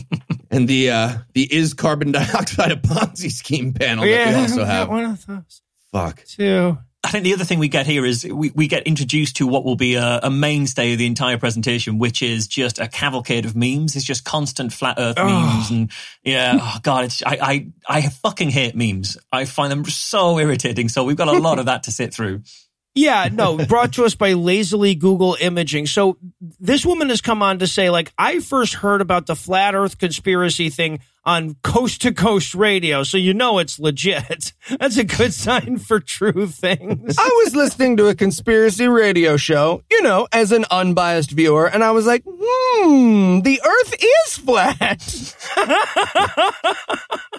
and 0.50 0.66
the 0.66 0.90
uh 0.90 1.18
the 1.34 1.54
is 1.54 1.72
carbon 1.72 2.10
dioxide 2.10 2.72
a 2.72 2.76
Ponzi 2.76 3.30
scheme 3.30 3.74
panel 3.74 4.04
that 4.04 4.28
we 4.28 4.34
also 4.42 4.64
have. 4.64 4.88
one 4.88 5.04
of 5.04 5.24
those 5.24 5.62
Fuck. 5.92 6.24
too. 6.24 6.78
I 7.12 7.16
think 7.20 7.24
the 7.24 7.34
other 7.34 7.44
thing 7.44 7.58
we 7.58 7.68
get 7.68 7.84
here 7.84 8.06
is 8.06 8.24
we, 8.24 8.52
we 8.54 8.68
get 8.68 8.86
introduced 8.86 9.36
to 9.36 9.46
what 9.46 9.66
will 9.66 9.76
be 9.76 9.96
a, 9.96 10.20
a 10.22 10.30
mainstay 10.30 10.92
of 10.94 10.98
the 10.98 11.04
entire 11.04 11.36
presentation, 11.36 11.98
which 11.98 12.22
is 12.22 12.46
just 12.46 12.78
a 12.78 12.88
cavalcade 12.88 13.44
of 13.44 13.54
memes. 13.54 13.96
It's 13.96 14.04
just 14.06 14.24
constant 14.24 14.72
flat 14.72 14.94
Earth 14.98 15.16
Oh. 15.18 15.26
memes, 15.28 15.70
and 15.70 15.90
yeah, 16.24 16.56
oh 16.58 16.78
god, 16.82 17.04
it's 17.04 17.22
I, 17.22 17.36
I 17.42 17.66
I 17.86 18.00
fucking 18.08 18.48
hate 18.48 18.74
memes. 18.74 19.18
I 19.30 19.44
find 19.44 19.70
them 19.70 19.84
so 19.84 20.38
irritating. 20.38 20.88
So 20.88 21.04
we've 21.04 21.14
got 21.18 21.28
a 21.28 21.32
lot 21.32 21.58
of 21.58 21.66
that 21.66 21.82
to 21.82 21.92
sit 21.92 22.14
through. 22.14 22.44
Yeah, 22.94 23.30
no, 23.32 23.56
brought 23.66 23.94
to 23.94 24.04
us 24.04 24.14
by 24.14 24.34
lazily 24.34 24.94
Google 24.94 25.36
imaging. 25.40 25.86
So 25.86 26.18
this 26.60 26.84
woman 26.84 27.08
has 27.08 27.22
come 27.22 27.42
on 27.42 27.58
to 27.60 27.66
say, 27.66 27.88
like, 27.88 28.12
I 28.18 28.40
first 28.40 28.74
heard 28.74 29.00
about 29.00 29.26
the 29.26 29.34
flat 29.34 29.74
earth 29.74 29.96
conspiracy 29.98 30.68
thing 30.68 31.00
on 31.24 31.54
coast 31.62 32.02
to 32.02 32.12
coast 32.12 32.54
radio. 32.54 33.02
So 33.02 33.16
you 33.16 33.32
know 33.32 33.58
it's 33.60 33.78
legit. 33.78 34.52
That's 34.78 34.98
a 34.98 35.04
good 35.04 35.32
sign 35.32 35.78
for 35.78 36.00
true 36.00 36.46
things. 36.46 37.16
I 37.18 37.42
was 37.44 37.56
listening 37.56 37.96
to 37.96 38.08
a 38.08 38.14
conspiracy 38.14 38.88
radio 38.88 39.38
show, 39.38 39.82
you 39.90 40.02
know, 40.02 40.28
as 40.30 40.52
an 40.52 40.66
unbiased 40.70 41.30
viewer, 41.30 41.66
and 41.66 41.82
I 41.82 41.92
was 41.92 42.06
like, 42.06 42.24
hmm, 42.26 43.40
the 43.40 43.60
earth 43.64 43.94
is 44.02 44.36
flat. 44.36 45.34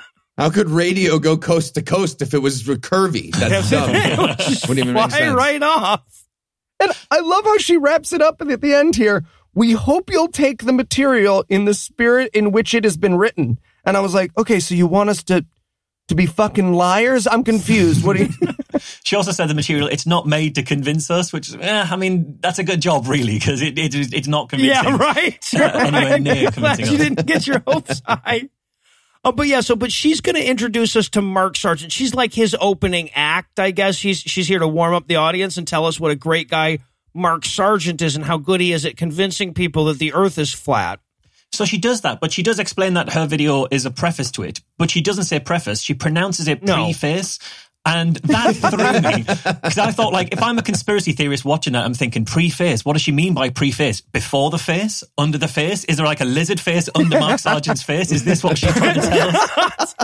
How 0.38 0.50
could 0.50 0.70
radio 0.70 1.20
go 1.20 1.38
coast 1.38 1.76
to 1.76 1.82
coast 1.84 2.22
if 2.22 2.34
it 2.34 2.40
was 2.40 2.64
curvy? 2.64 3.32
That's 3.36 3.70
dumb. 3.70 3.92
Wouldn't 4.68 4.80
even 4.80 4.94
make 4.94 5.10
Fly 5.10 5.20
sense. 5.20 5.36
right 5.36 5.62
off. 5.62 6.02
And 6.82 6.92
I 7.12 7.20
love 7.20 7.46
how 7.46 7.58
she 7.60 7.78
wraps 7.78 8.12
it 8.14 8.22
up 8.22 8.42
at 8.42 8.62
the 8.62 8.74
end 8.74 8.96
here. 8.96 9.24
We 9.54 9.74
hope 9.74 10.10
you'll 10.10 10.30
take 10.30 10.64
the 10.64 10.74
material 10.74 11.46
in 11.50 11.66
the 11.66 11.76
spirit 11.76 12.32
in 12.34 12.52
which 12.52 12.74
it 12.74 12.84
has 12.84 12.98
been 12.98 13.16
written. 13.16 13.60
And 13.86 13.96
I 13.96 14.00
was 14.00 14.16
like, 14.16 14.32
okay, 14.38 14.60
so 14.60 14.74
you 14.74 14.88
want 14.88 15.10
us 15.12 15.24
to 15.26 15.46
to 16.10 16.16
be 16.16 16.26
fucking 16.26 16.74
liars? 16.74 17.28
I'm 17.28 17.44
confused. 17.46 18.04
What 18.04 18.18
do 18.18 18.24
you 18.24 18.30
She 19.06 19.16
also 19.16 19.32
said 19.32 19.48
the 19.48 19.54
material, 19.54 19.88
it's 19.88 20.06
not 20.08 20.26
made 20.28 20.56
to 20.56 20.64
convince 20.64 21.10
us, 21.12 21.32
which, 21.32 21.54
eh, 21.56 21.88
I 21.90 21.96
mean, 21.96 22.40
that's 22.42 22.60
a 22.60 22.64
good 22.64 22.82
job, 22.82 23.08
really, 23.08 23.36
because 23.36 23.62
it, 23.62 23.78
it, 23.80 23.94
is- 23.96 24.12
it's 24.12 24.28
not 24.28 24.50
convincing. 24.50 24.84
Yeah, 24.84 24.98
right. 24.98 25.40
Uh, 25.56 25.60
anywhere 25.64 26.20
near 26.20 26.52
Glad 26.52 26.54
convincing 26.80 26.86
you 26.88 26.92
us. 26.94 26.98
didn't 26.98 27.26
get 27.28 27.48
your 27.48 27.64
hopes 27.66 28.02
high. 28.06 28.50
Oh, 29.26 29.32
but 29.32 29.48
yeah, 29.48 29.62
so 29.62 29.76
but 29.76 29.92
she's 29.92 30.20
going 30.22 30.36
to 30.36 30.44
introduce 30.46 30.96
us 30.96 31.10
to 31.10 31.22
Mark 31.22 31.56
Sargent. 31.56 31.92
She's 31.92 32.14
like 32.14 32.34
his 32.34 32.56
opening 32.60 33.10
act, 33.16 33.60
I 33.60 33.72
guess. 33.72 33.96
She's 33.96 34.20
she's 34.20 34.48
here 34.48 34.60
to 34.60 34.68
warm 34.68 34.94
up 34.94 35.08
the 35.08 35.16
audience 35.16 35.58
and 35.58 35.68
tell 35.68 35.86
us 35.86 36.00
what 36.00 36.12
a 36.12 36.16
great 36.16 36.50
guy 36.50 36.80
Mark 37.14 37.46
Sargent 37.46 38.02
is 38.02 38.16
and 38.16 38.26
how 38.26 38.38
good 38.38 38.60
he 38.60 38.74
is 38.74 38.86
at 38.86 38.98
convincing 38.98 39.54
people 39.54 39.86
that 39.86 39.98
the 40.00 40.14
Earth 40.14 40.38
is 40.38 40.54
flat. 40.54 41.00
So 41.54 41.64
she 41.66 41.78
does 41.78 42.02
that, 42.02 42.20
but 42.20 42.32
she 42.34 42.42
does 42.44 42.58
explain 42.60 42.96
that 42.96 43.14
her 43.14 43.28
video 43.28 43.68
is 43.70 43.86
a 43.86 43.92
preface 43.92 44.32
to 44.32 44.44
it, 44.44 44.60
but 44.80 44.90
she 44.90 45.02
doesn't 45.02 45.26
say 45.26 45.40
preface. 45.40 45.82
She 45.82 45.94
pronounces 45.94 46.48
it 46.48 46.64
No. 46.64 46.76
preface. 46.86 47.38
And 47.86 48.16
that 48.16 48.56
threw 48.56 49.12
me 49.12 49.24
because 49.62 49.78
I 49.78 49.92
thought, 49.92 50.14
like, 50.14 50.32
if 50.32 50.42
I'm 50.42 50.58
a 50.58 50.62
conspiracy 50.62 51.12
theorist 51.12 51.44
watching 51.44 51.74
that, 51.74 51.84
I'm 51.84 51.94
thinking 51.94 52.24
preface. 52.24 52.86
What 52.86 52.94
does 52.94 53.02
she 53.02 53.12
mean 53.12 53.34
by 53.34 53.50
preface? 53.50 54.00
Before 54.00 54.50
the 54.50 54.58
face? 54.58 55.04
Under 55.18 55.38
the 55.38 55.50
face? 55.50 55.84
Is 55.86 55.98
there 55.98 56.06
like 56.06 56.22
a 56.22 56.26
lizard 56.26 56.62
face 56.62 56.88
under 56.96 57.20
Mark 57.20 57.40
Sargent's 57.40 57.84
face? 57.84 58.12
Is 58.12 58.24
this 58.24 58.42
what 58.42 58.58
she's 58.58 58.74
trying 58.74 58.96
to 58.96 59.02
tell 59.02 59.32
us? 59.80 59.96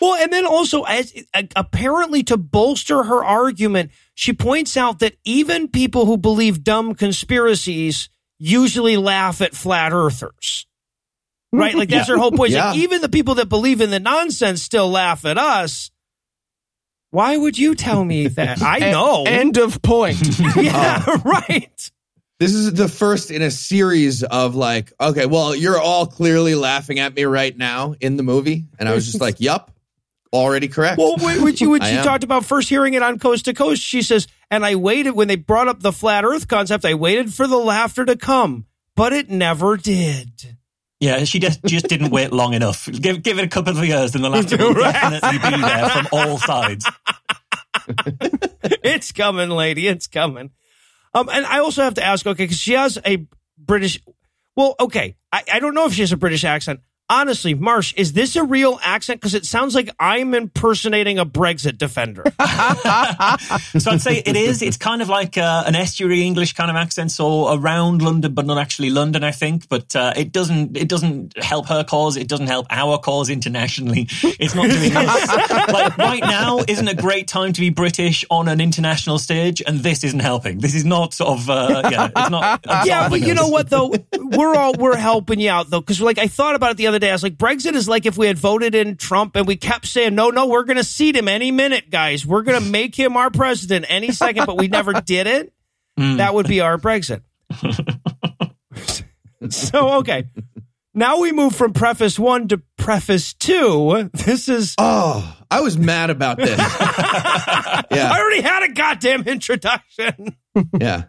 Well, 0.00 0.14
and 0.14 0.32
then 0.32 0.46
also, 0.46 0.82
as 0.82 1.12
apparently 1.54 2.22
to 2.24 2.36
bolster 2.36 3.04
her 3.04 3.24
argument, 3.24 3.90
she 4.14 4.32
points 4.32 4.76
out 4.76 4.98
that 4.98 5.14
even 5.24 5.68
people 5.68 6.06
who 6.06 6.16
believe 6.16 6.64
dumb 6.64 6.94
conspiracies 6.94 8.08
usually 8.38 8.96
laugh 8.96 9.40
at 9.40 9.54
flat 9.54 9.92
earthers. 9.92 10.66
Right? 11.52 11.74
Like 11.74 11.90
that's 11.90 12.08
her 12.08 12.16
whole 12.16 12.32
point. 12.32 12.52
It's 12.52 12.58
like, 12.58 12.76
even 12.76 13.02
the 13.02 13.08
people 13.08 13.34
that 13.36 13.48
believe 13.48 13.80
in 13.80 13.90
the 13.90 14.00
nonsense 14.00 14.62
still 14.62 14.90
laugh 14.90 15.24
at 15.26 15.36
us. 15.36 15.90
Why 17.10 17.36
would 17.36 17.58
you 17.58 17.74
tell 17.74 18.02
me 18.04 18.28
that? 18.28 18.62
I 18.62 18.78
know. 18.90 19.24
End 19.26 19.58
of 19.58 19.82
point. 19.82 20.38
yeah, 20.56 21.04
uh, 21.06 21.18
right. 21.24 21.90
This 22.40 22.54
is 22.54 22.72
the 22.72 22.88
first 22.88 23.30
in 23.30 23.42
a 23.42 23.50
series 23.50 24.22
of 24.22 24.54
like, 24.54 24.92
okay, 24.98 25.26
well, 25.26 25.54
you're 25.54 25.78
all 25.78 26.06
clearly 26.06 26.54
laughing 26.54 26.98
at 26.98 27.14
me 27.14 27.24
right 27.24 27.56
now 27.56 27.94
in 28.00 28.16
the 28.16 28.22
movie. 28.22 28.64
And 28.78 28.88
I 28.88 28.94
was 28.94 29.04
just 29.04 29.20
like, 29.20 29.40
yup, 29.40 29.70
already 30.32 30.68
correct. 30.68 30.98
Well, 30.98 31.16
when, 31.18 31.42
when 31.42 31.54
she, 31.54 31.66
when 31.66 31.82
she 31.84 31.96
talked 31.96 32.24
about 32.24 32.46
first 32.46 32.70
hearing 32.70 32.94
it 32.94 33.02
on 33.02 33.18
Coast 33.18 33.44
to 33.44 33.54
Coast, 33.54 33.82
she 33.82 34.00
says, 34.00 34.26
and 34.50 34.64
I 34.64 34.74
waited 34.74 35.12
when 35.12 35.28
they 35.28 35.36
brought 35.36 35.68
up 35.68 35.80
the 35.80 35.92
flat 35.92 36.24
earth 36.24 36.48
concept, 36.48 36.84
I 36.84 36.94
waited 36.94 37.32
for 37.32 37.46
the 37.46 37.58
laughter 37.58 38.06
to 38.06 38.16
come, 38.16 38.66
but 38.96 39.12
it 39.12 39.30
never 39.30 39.76
did. 39.76 40.56
Yeah, 41.02 41.24
she 41.24 41.40
just, 41.40 41.64
just 41.64 41.88
didn't 41.88 42.10
wait 42.10 42.32
long 42.32 42.54
enough. 42.54 42.88
Give, 42.88 43.20
give 43.20 43.36
it 43.40 43.44
a 43.44 43.48
couple 43.48 43.76
of 43.76 43.84
years 43.84 44.14
and 44.14 44.22
the 44.22 44.30
laughter 44.30 44.56
will 44.56 44.74
definitely 44.74 45.36
be 45.50 45.60
there 45.60 45.88
from 45.88 46.06
all 46.12 46.38
sides. 46.38 46.88
it's 48.84 49.10
coming, 49.10 49.50
lady. 49.50 49.88
It's 49.88 50.06
coming. 50.06 50.52
Um, 51.12 51.28
and 51.28 51.44
I 51.44 51.58
also 51.58 51.82
have 51.82 51.94
to 51.94 52.04
ask, 52.04 52.24
okay, 52.24 52.44
because 52.44 52.56
she 52.56 52.74
has 52.74 53.00
a 53.04 53.26
British. 53.58 54.00
Well, 54.54 54.76
okay, 54.78 55.16
I, 55.32 55.42
I 55.54 55.58
don't 55.58 55.74
know 55.74 55.86
if 55.86 55.92
she 55.92 56.02
has 56.02 56.12
a 56.12 56.16
British 56.16 56.44
accent. 56.44 56.78
Honestly, 57.12 57.52
Marsh, 57.52 57.92
is 57.98 58.14
this 58.14 58.36
a 58.36 58.42
real 58.42 58.80
accent? 58.82 59.20
Because 59.20 59.34
it 59.34 59.44
sounds 59.44 59.74
like 59.74 59.90
I'm 60.00 60.32
impersonating 60.32 61.18
a 61.18 61.26
Brexit 61.26 61.76
defender. 61.76 62.24
So 63.78 63.90
I'd 63.90 64.00
say 64.00 64.22
it 64.24 64.36
is. 64.36 64.62
It's 64.62 64.76
kind 64.76 65.02
of 65.02 65.08
like 65.08 65.36
uh, 65.36 65.64
an 65.66 65.74
estuary 65.74 66.22
English 66.22 66.52
kind 66.52 66.70
of 66.70 66.76
accent, 66.76 67.10
so 67.10 67.52
around 67.52 68.02
London, 68.02 68.34
but 68.34 68.46
not 68.46 68.58
actually 68.58 68.90
London, 68.90 69.24
I 69.24 69.30
think. 69.30 69.68
But 69.68 69.96
uh, 69.96 70.12
it 70.14 70.30
doesn't. 70.30 70.76
It 70.76 70.88
doesn't 70.88 71.36
help 71.42 71.66
her 71.66 71.82
cause. 71.84 72.16
It 72.16 72.28
doesn't 72.28 72.46
help 72.46 72.66
our 72.70 72.98
cause 72.98 73.30
internationally. 73.30 74.08
It's 74.22 74.54
not 74.54 74.68
doing 74.68 74.92
this. 74.92 75.28
like 75.72 75.96
right 75.98 76.22
now 76.22 76.60
isn't 76.68 76.86
a 76.86 76.94
great 76.94 77.28
time 77.28 77.52
to 77.54 77.60
be 77.60 77.70
British 77.70 78.24
on 78.30 78.48
an 78.48 78.60
international 78.60 79.18
stage, 79.18 79.62
and 79.66 79.80
this 79.80 80.04
isn't 80.04 80.20
helping. 80.20 80.58
This 80.58 80.74
is 80.74 80.84
not 80.84 81.14
sort 81.14 81.40
of. 81.40 81.50
Uh, 81.50 81.88
yeah, 81.90 82.08
it's 82.14 82.30
not. 82.30 82.60
yeah, 82.66 83.08
but 83.08 83.16
absolving 83.16 83.24
you 83.24 83.32
us. 83.32 83.36
know 83.36 83.48
what 83.48 83.70
though? 83.70 83.94
We're 84.18 84.54
all 84.54 84.74
we're 84.74 84.96
helping 84.96 85.40
you 85.40 85.50
out 85.50 85.70
though, 85.70 85.80
because 85.80 86.00
like 86.00 86.18
I 86.18 86.26
thought 86.26 86.54
about 86.54 86.72
it 86.72 86.76
the 86.76 86.86
other 86.86 86.98
day. 87.02 87.10
I 87.10 87.12
was 87.12 87.22
like, 87.22 87.36
Brexit 87.36 87.74
is 87.74 87.88
like 87.88 88.06
if 88.06 88.16
we 88.16 88.26
had 88.26 88.38
voted 88.38 88.74
in 88.74 88.96
Trump 88.96 89.36
and 89.36 89.46
we 89.46 89.56
kept 89.56 89.86
saying, 89.86 90.14
no, 90.14 90.30
no, 90.30 90.46
we're 90.46 90.64
going 90.64 90.78
to 90.78 90.84
seat 90.84 91.14
him 91.16 91.28
any 91.28 91.50
minute, 91.50 91.90
guys. 91.90 92.24
We're 92.24 92.42
going 92.42 92.62
to 92.62 92.70
make 92.70 92.94
him 92.94 93.16
our 93.16 93.30
president 93.30 93.86
any 93.88 94.12
second, 94.12 94.46
but 94.46 94.56
we 94.56 94.68
never 94.68 94.92
did 95.04 95.26
it. 95.26 95.52
Hmm. 95.98 96.16
That 96.16 96.34
would 96.34 96.48
be 96.48 96.60
our 96.60 96.78
Brexit. 96.78 97.22
so 99.50 99.96
okay, 99.98 100.24
now 100.94 101.20
we 101.20 101.32
move 101.32 101.54
from 101.54 101.74
preface 101.74 102.18
one 102.18 102.48
to 102.48 102.62
preface 102.78 103.34
two. 103.34 104.08
This 104.14 104.48
is. 104.48 104.74
oh, 104.78 105.36
I 105.50 105.60
was 105.60 105.76
mad 105.76 106.08
about 106.08 106.38
this. 106.38 106.58
I 106.58 108.18
already 108.18 108.40
had 108.40 108.62
a 108.62 108.72
goddamn 108.72 109.28
introduction. 109.28 110.34
Yeah. 110.80 111.04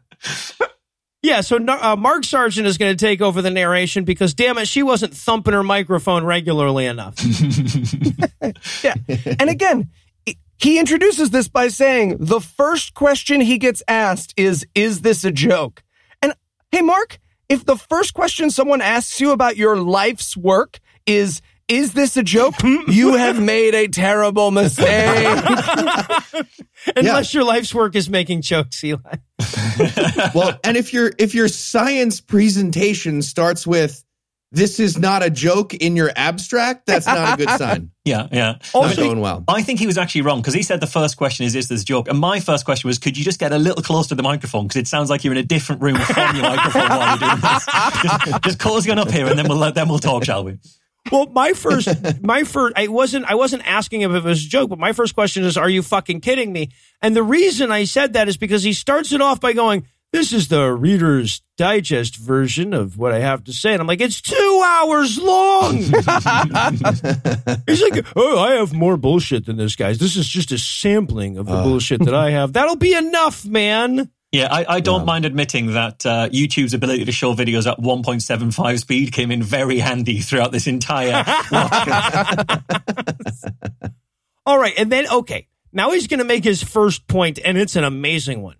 Yeah, 1.23 1.39
so 1.39 1.55
uh, 1.55 1.95
Mark 1.95 2.25
Sargent 2.25 2.67
is 2.67 2.77
going 2.77 2.95
to 2.95 3.05
take 3.05 3.21
over 3.21 3.41
the 3.41 3.49
narration 3.49 4.03
because, 4.03 4.33
damn 4.33 4.57
it, 4.57 4.67
she 4.67 4.83
wasn't 4.83 5.15
thumping 5.15 5.53
her 5.53 5.63
microphone 5.63 6.25
regularly 6.25 6.85
enough. 6.85 7.15
Yeah. 8.83 8.95
And 9.39 9.49
again, 9.49 9.89
he 10.57 10.77
introduces 10.77 11.29
this 11.29 11.47
by 11.47 11.69
saying 11.69 12.17
the 12.19 12.41
first 12.41 12.93
question 12.93 13.39
he 13.39 13.57
gets 13.57 13.81
asked 13.87 14.33
is, 14.35 14.67
Is 14.75 14.99
this 14.99 15.23
a 15.23 15.31
joke? 15.31 15.81
And 16.21 16.33
hey, 16.73 16.81
Mark, 16.81 17.19
if 17.47 17.65
the 17.65 17.77
first 17.77 18.13
question 18.13 18.49
someone 18.49 18.81
asks 18.81 19.21
you 19.21 19.31
about 19.31 19.55
your 19.55 19.77
life's 19.77 20.35
work 20.35 20.81
is, 21.05 21.41
is 21.67 21.93
this 21.93 22.17
a 22.17 22.23
joke? 22.23 22.55
you 22.63 23.15
have 23.15 23.41
made 23.41 23.73
a 23.73 23.87
terrible 23.87 24.51
mistake. 24.51 24.85
Unless 26.95 27.33
your 27.33 27.43
life's 27.43 27.73
work 27.73 27.95
is 27.95 28.09
making 28.09 28.41
jokes, 28.41 28.83
Eli. 28.83 28.99
Well, 30.35 30.59
and 30.63 30.77
if 30.77 30.93
your 30.93 31.11
if 31.17 31.33
your 31.33 31.47
science 31.47 32.21
presentation 32.21 33.21
starts 33.21 33.65
with 33.65 34.03
this 34.51 34.79
is 34.79 34.99
not 34.99 35.23
a 35.23 35.31
joke 35.31 35.73
in 35.73 35.95
your 35.95 36.11
abstract, 36.15 36.85
that's 36.85 37.07
not 37.07 37.33
a 37.33 37.37
good 37.43 37.49
sign. 37.57 37.89
Yeah, 38.05 38.27
yeah. 38.31 38.59
Oh, 38.73 38.81
not 38.81 38.95
going 38.95 39.19
well. 39.19 39.43
I 39.47 39.63
think 39.63 39.79
he 39.79 39.87
was 39.87 39.97
actually 39.97 40.21
wrong 40.21 40.41
because 40.41 40.53
he 40.53 40.61
said 40.61 40.79
the 40.79 40.87
first 40.87 41.17
question 41.17 41.45
is, 41.47 41.55
is 41.55 41.69
this 41.69 41.81
a 41.81 41.85
joke? 41.85 42.07
And 42.07 42.19
my 42.19 42.39
first 42.39 42.63
question 42.63 42.87
was, 42.87 42.99
could 42.99 43.17
you 43.17 43.23
just 43.23 43.39
get 43.39 43.51
a 43.51 43.57
little 43.57 43.81
closer 43.81 44.09
to 44.09 44.15
the 44.15 44.21
microphone? 44.23 44.65
Because 44.67 44.77
it 44.81 44.87
sounds 44.87 45.09
like 45.09 45.23
you're 45.23 45.33
in 45.33 45.39
a 45.39 45.43
different 45.43 45.81
room 45.81 45.95
from 45.95 46.35
your 46.35 46.43
microphone 46.45 46.87
while 46.87 47.09
you're 47.09 47.29
doing 47.29 47.41
this. 47.41 47.65
Just, 48.03 48.43
just 48.43 48.59
close 48.59 48.85
your 48.85 48.99
up 48.99 49.09
here 49.09 49.25
and 49.25 49.39
then 49.39 49.47
we'll, 49.47 49.71
then 49.71 49.89
we'll 49.89 49.97
talk, 49.97 50.23
shall 50.23 50.43
we? 50.43 50.59
Well, 51.11 51.27
my 51.27 51.53
first, 51.53 51.89
my 52.23 52.43
first, 52.43 52.73
I 52.77 52.87
wasn't, 52.87 53.25
I 53.25 53.35
wasn't 53.35 53.67
asking 53.67 54.01
if 54.01 54.11
it 54.11 54.23
was 54.23 54.45
a 54.45 54.49
joke, 54.49 54.69
but 54.69 54.79
my 54.79 54.93
first 54.93 55.13
question 55.13 55.43
is, 55.43 55.57
are 55.57 55.69
you 55.69 55.81
fucking 55.81 56.21
kidding 56.21 56.53
me? 56.53 56.71
And 57.01 57.15
the 57.15 57.23
reason 57.23 57.71
I 57.71 57.83
said 57.83 58.13
that 58.13 58.27
is 58.27 58.37
because 58.37 58.63
he 58.63 58.73
starts 58.73 59.11
it 59.11 59.21
off 59.21 59.39
by 59.39 59.53
going, 59.53 59.85
this 60.13 60.31
is 60.31 60.47
the 60.47 60.71
Reader's 60.71 61.41
Digest 61.57 62.17
version 62.17 62.73
of 62.73 62.97
what 62.99 63.11
I 63.11 63.19
have 63.19 63.43
to 63.45 63.53
say. 63.53 63.73
And 63.73 63.81
I'm 63.81 63.87
like, 63.87 63.99
it's 63.99 64.21
two 64.21 64.63
hours 64.63 65.17
long. 65.17 65.77
He's 67.67 67.81
like, 67.81 68.05
oh, 68.15 68.39
I 68.39 68.53
have 68.53 68.73
more 68.73 68.95
bullshit 68.95 69.47
than 69.47 69.57
this, 69.57 69.75
guys. 69.75 69.97
This 69.97 70.15
is 70.15 70.27
just 70.27 70.51
a 70.51 70.59
sampling 70.59 71.37
of 71.37 71.47
the 71.47 71.53
uh. 71.53 71.63
bullshit 71.63 72.05
that 72.05 72.13
I 72.13 72.29
have. 72.29 72.53
That'll 72.53 72.75
be 72.75 72.93
enough, 72.93 73.43
man. 73.43 74.11
Yeah, 74.33 74.47
I, 74.49 74.65
I 74.67 74.79
don't 74.79 75.05
mind 75.05 75.25
admitting 75.25 75.73
that 75.73 76.03
uh, 76.07 76.27
YouTube's 76.29 76.73
ability 76.73 77.05
to 77.05 77.11
show 77.11 77.35
videos 77.35 77.71
at 77.71 77.77
1.75 77.77 78.79
speed 78.79 79.11
came 79.11 79.29
in 79.29 79.43
very 79.43 79.77
handy 79.77 80.21
throughout 80.21 80.51
this 80.51 80.65
entire. 80.65 81.23
All 84.47 84.57
right. 84.57 84.73
And 84.75 84.91
then, 84.91 85.07
okay. 85.07 85.47
Now 85.71 85.91
he's 85.91 86.07
going 86.07 86.17
to 86.17 86.25
make 86.25 86.43
his 86.43 86.63
first 86.63 87.07
point, 87.07 87.37
and 87.45 87.59
it's 87.59 87.75
an 87.75 87.83
amazing 87.83 88.41
one. 88.41 88.55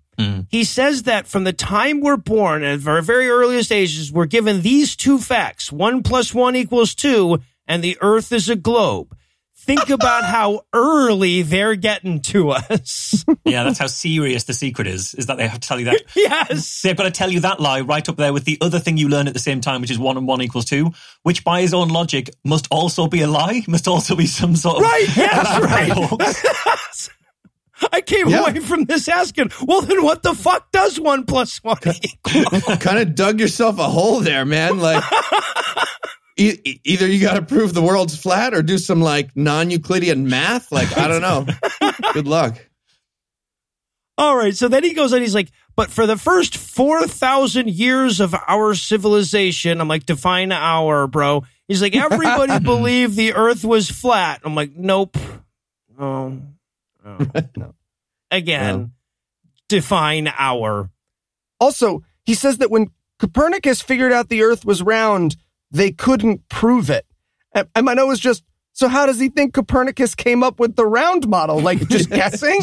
He 0.49 0.63
says 0.63 1.03
that 1.03 1.25
from 1.25 1.43
the 1.43 1.53
time 1.53 2.01
we're 2.01 2.17
born, 2.17 2.63
at 2.63 2.87
our 2.87 3.01
very 3.01 3.27
earliest 3.27 3.71
ages, 3.71 4.11
we're 4.11 4.27
given 4.27 4.61
these 4.61 4.95
two 4.95 5.17
facts 5.17 5.71
one 5.71 6.03
plus 6.03 6.35
one 6.35 6.55
equals 6.55 6.93
two, 6.93 7.39
and 7.67 7.83
the 7.83 7.97
earth 7.99 8.31
is 8.31 8.47
a 8.47 8.55
globe. 8.55 9.17
Think 9.65 9.89
about 9.89 10.23
how 10.25 10.65
early 10.73 11.41
they're 11.41 11.75
getting 11.75 12.21
to 12.21 12.49
us. 12.51 13.25
Yeah, 13.45 13.65
that's 13.65 13.77
how 13.77 13.87
serious 13.87 14.45
the 14.45 14.53
secret 14.53 14.87
is, 14.87 15.13
is 15.13 15.25
that 15.27 15.37
they 15.37 15.47
have 15.47 15.59
to 15.59 15.67
tell 15.67 15.77
you 15.79 15.85
that. 15.85 16.01
yes. 16.15 16.81
They've 16.81 16.95
got 16.95 17.03
to 17.03 17.11
tell 17.11 17.29
you 17.31 17.41
that 17.41 17.59
lie 17.59 17.81
right 17.81 18.07
up 18.07 18.15
there 18.15 18.31
with 18.33 18.45
the 18.45 18.57
other 18.61 18.79
thing 18.79 18.97
you 18.97 19.09
learn 19.09 19.27
at 19.27 19.33
the 19.33 19.39
same 19.39 19.59
time, 19.61 19.81
which 19.81 19.91
is 19.91 19.99
one 19.99 20.17
and 20.17 20.25
one 20.27 20.41
equals 20.41 20.65
two, 20.65 20.91
which 21.23 21.43
by 21.43 21.61
his 21.61 21.73
own 21.73 21.89
logic 21.89 22.29
must 22.43 22.67
also 22.71 23.07
be 23.07 23.21
a 23.21 23.27
lie, 23.27 23.61
must 23.67 23.87
also 23.87 24.15
be 24.15 24.25
some 24.25 24.55
sort 24.55 24.77
of. 24.77 24.83
Right, 24.83 25.05
yes, 25.15 25.47
elaborate 25.47 25.69
right. 25.69 25.91
hoax. 25.91 27.09
I 27.91 28.01
came 28.01 28.29
Yeah. 28.29 28.41
away 28.47 28.59
from 28.59 28.85
this 28.85 29.07
asking, 29.09 29.51
well, 29.63 29.81
then 29.81 30.03
what 30.03 30.23
the 30.23 30.33
fuck 30.33 30.71
does 30.71 30.99
one 30.99 31.25
plus 31.25 31.57
one 31.63 31.77
equal? 32.01 32.61
kind 32.77 32.99
of 32.99 33.13
dug 33.13 33.39
yourself 33.41 33.77
a 33.77 33.83
hole 33.89 34.21
there, 34.21 34.45
man. 34.45 34.79
Like, 34.79 35.03
e- 36.37 36.79
either 36.83 37.07
you 37.07 37.19
got 37.21 37.35
to 37.35 37.41
prove 37.41 37.73
the 37.73 37.81
world's 37.81 38.17
flat 38.17 38.53
or 38.53 38.61
do 38.61 38.77
some 38.77 39.01
like 39.01 39.35
non-Euclidean 39.35 40.27
math. 40.27 40.71
Like, 40.71 40.97
I 40.97 41.07
don't 41.07 41.21
know. 41.21 41.45
Good 42.13 42.27
luck. 42.27 42.57
All 44.17 44.35
right. 44.37 44.55
So 44.55 44.67
then 44.67 44.83
he 44.83 44.93
goes 44.93 45.11
on, 45.13 45.21
he's 45.21 45.33
like, 45.35 45.49
but 45.75 45.89
for 45.89 46.05
the 46.05 46.17
first 46.17 46.55
4,000 46.57 47.69
years 47.69 48.19
of 48.19 48.35
our 48.47 48.75
civilization, 48.75 49.81
I'm 49.81 49.87
like, 49.87 50.05
define 50.05 50.51
our, 50.51 51.07
bro. 51.07 51.43
He's 51.67 51.81
like, 51.81 51.95
everybody 51.95 52.59
believed 52.63 53.15
the 53.15 53.33
earth 53.33 53.65
was 53.65 53.89
flat. 53.89 54.41
I'm 54.43 54.53
like, 54.53 54.75
nope. 54.75 55.17
Oh, 55.97 56.37
oh 57.05 57.17
no. 57.33 57.47
No. 57.55 57.73
Again, 58.31 58.75
No. 58.77 58.89
define 59.67 60.27
our. 60.37 60.89
Also, 61.59 62.03
he 62.23 62.33
says 62.35 62.59
that 62.59 62.69
when 62.71 62.87
Copernicus 63.19 63.81
figured 63.81 64.11
out 64.11 64.29
the 64.29 64.43
earth 64.43 64.65
was 64.65 64.81
round, 64.83 65.35
they 65.73 65.91
couldn't 65.91 66.47
prove 66.47 66.89
it. 66.89 67.05
And 67.53 67.67
and 67.75 67.85
my 67.85 67.93
note 67.93 68.07
was 68.07 68.19
just, 68.19 68.43
so 68.71 68.87
how 68.87 69.05
does 69.05 69.19
he 69.19 69.27
think 69.29 69.53
Copernicus 69.53 70.15
came 70.15 70.43
up 70.43 70.59
with 70.59 70.75
the 70.75 70.85
round 70.85 71.27
model? 71.27 71.59
Like 71.59 71.87
just 71.89 72.09
guessing? 72.09 72.61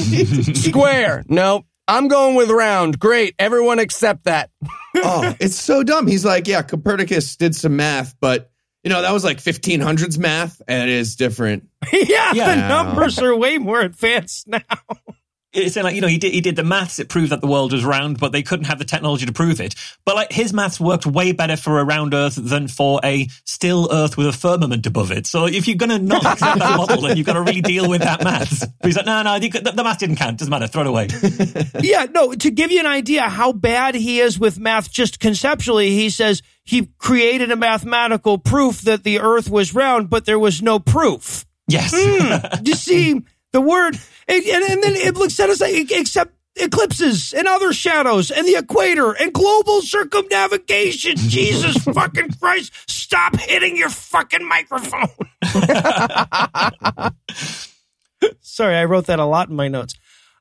Square. 0.54 1.24
No, 1.28 1.64
I'm 1.86 2.08
going 2.08 2.36
with 2.36 2.50
round. 2.50 2.98
Great. 2.98 3.34
Everyone 3.38 3.78
accept 3.78 4.24
that. 4.24 4.50
Oh, 5.02 5.36
it's 5.38 5.54
so 5.54 5.84
dumb. 5.84 6.08
He's 6.08 6.24
like, 6.24 6.48
yeah, 6.48 6.62
Copernicus 6.62 7.36
did 7.36 7.54
some 7.54 7.76
math, 7.76 8.16
but 8.20 8.50
you 8.82 8.90
know 8.90 9.00
that 9.02 9.12
was 9.12 9.22
like 9.22 9.38
1500s 9.38 10.18
math, 10.18 10.60
and 10.66 10.90
it 10.90 10.92
is 10.92 11.14
different. 11.14 11.68
yeah, 11.92 12.32
the 12.32 12.68
numbers 12.68 13.20
are 13.20 13.34
way 13.36 13.56
more 13.58 13.80
advanced 13.80 14.48
now. 14.48 14.58
It's 15.52 15.74
like, 15.74 15.96
you 15.96 16.00
know, 16.00 16.06
he 16.06 16.18
did, 16.18 16.32
he 16.32 16.40
did 16.40 16.54
the 16.54 16.62
maths, 16.62 17.00
it 17.00 17.08
proved 17.08 17.32
that 17.32 17.40
the 17.40 17.48
world 17.48 17.72
was 17.72 17.84
round, 17.84 18.20
but 18.20 18.30
they 18.30 18.42
couldn't 18.42 18.66
have 18.66 18.78
the 18.78 18.84
technology 18.84 19.26
to 19.26 19.32
prove 19.32 19.60
it. 19.60 19.74
But 20.04 20.14
like 20.14 20.32
his 20.32 20.52
maths 20.52 20.78
worked 20.78 21.06
way 21.06 21.32
better 21.32 21.56
for 21.56 21.80
a 21.80 21.84
round 21.84 22.14
earth 22.14 22.36
than 22.36 22.68
for 22.68 23.00
a 23.02 23.26
still 23.44 23.88
earth 23.90 24.16
with 24.16 24.28
a 24.28 24.32
firmament 24.32 24.86
above 24.86 25.10
it. 25.10 25.26
So 25.26 25.46
if 25.46 25.66
you're 25.66 25.76
going 25.76 25.90
to 25.90 25.98
not 25.98 26.24
accept 26.32 26.60
that 26.60 26.76
model, 26.76 27.02
then 27.02 27.16
you've 27.16 27.26
got 27.26 27.32
to 27.32 27.42
really 27.42 27.62
deal 27.62 27.88
with 27.88 28.02
that 28.02 28.22
maths. 28.22 28.64
But 28.64 28.86
he's 28.86 28.96
like, 28.96 29.06
no, 29.06 29.22
no, 29.22 29.38
the, 29.40 29.48
the 29.48 29.82
math 29.82 29.98
didn't 29.98 30.16
count. 30.16 30.38
Doesn't 30.38 30.50
matter. 30.50 30.68
Throw 30.68 30.82
it 30.82 30.86
away. 30.86 31.08
yeah, 31.80 32.06
no, 32.14 32.32
to 32.32 32.50
give 32.50 32.70
you 32.70 32.78
an 32.78 32.86
idea 32.86 33.22
how 33.22 33.52
bad 33.52 33.96
he 33.96 34.20
is 34.20 34.38
with 34.38 34.58
math, 34.60 34.90
just 34.90 35.18
conceptually, 35.18 35.90
he 35.90 36.10
says 36.10 36.42
he 36.62 36.86
created 36.98 37.50
a 37.50 37.56
mathematical 37.56 38.38
proof 38.38 38.82
that 38.82 39.02
the 39.02 39.18
earth 39.18 39.50
was 39.50 39.74
round, 39.74 40.10
but 40.10 40.26
there 40.26 40.38
was 40.38 40.62
no 40.62 40.78
proof. 40.78 41.44
Yes. 41.66 41.92
Hmm. 41.94 42.62
You 42.64 42.74
see, 42.74 43.22
the 43.52 43.60
word, 43.60 43.98
and, 44.28 44.44
and, 44.44 44.82
then 44.82 44.96
it 44.96 45.14
looks 45.16 45.38
at 45.40 45.50
us 45.50 45.60
like, 45.60 45.90
except 45.90 46.34
eclipses 46.56 47.32
and 47.32 47.46
other 47.46 47.72
shadows 47.72 48.30
and 48.30 48.46
the 48.46 48.56
equator 48.56 49.12
and 49.12 49.32
global 49.32 49.82
circumnavigation. 49.82 51.12
Jesus 51.16 51.76
fucking 51.84 52.32
Christ, 52.40 52.72
stop 52.86 53.36
hitting 53.36 53.76
your 53.76 53.88
fucking 53.88 54.46
microphone. 54.46 55.08
Sorry, 58.40 58.76
I 58.76 58.84
wrote 58.84 59.06
that 59.06 59.18
a 59.18 59.24
lot 59.24 59.48
in 59.48 59.56
my 59.56 59.68
notes. 59.68 59.94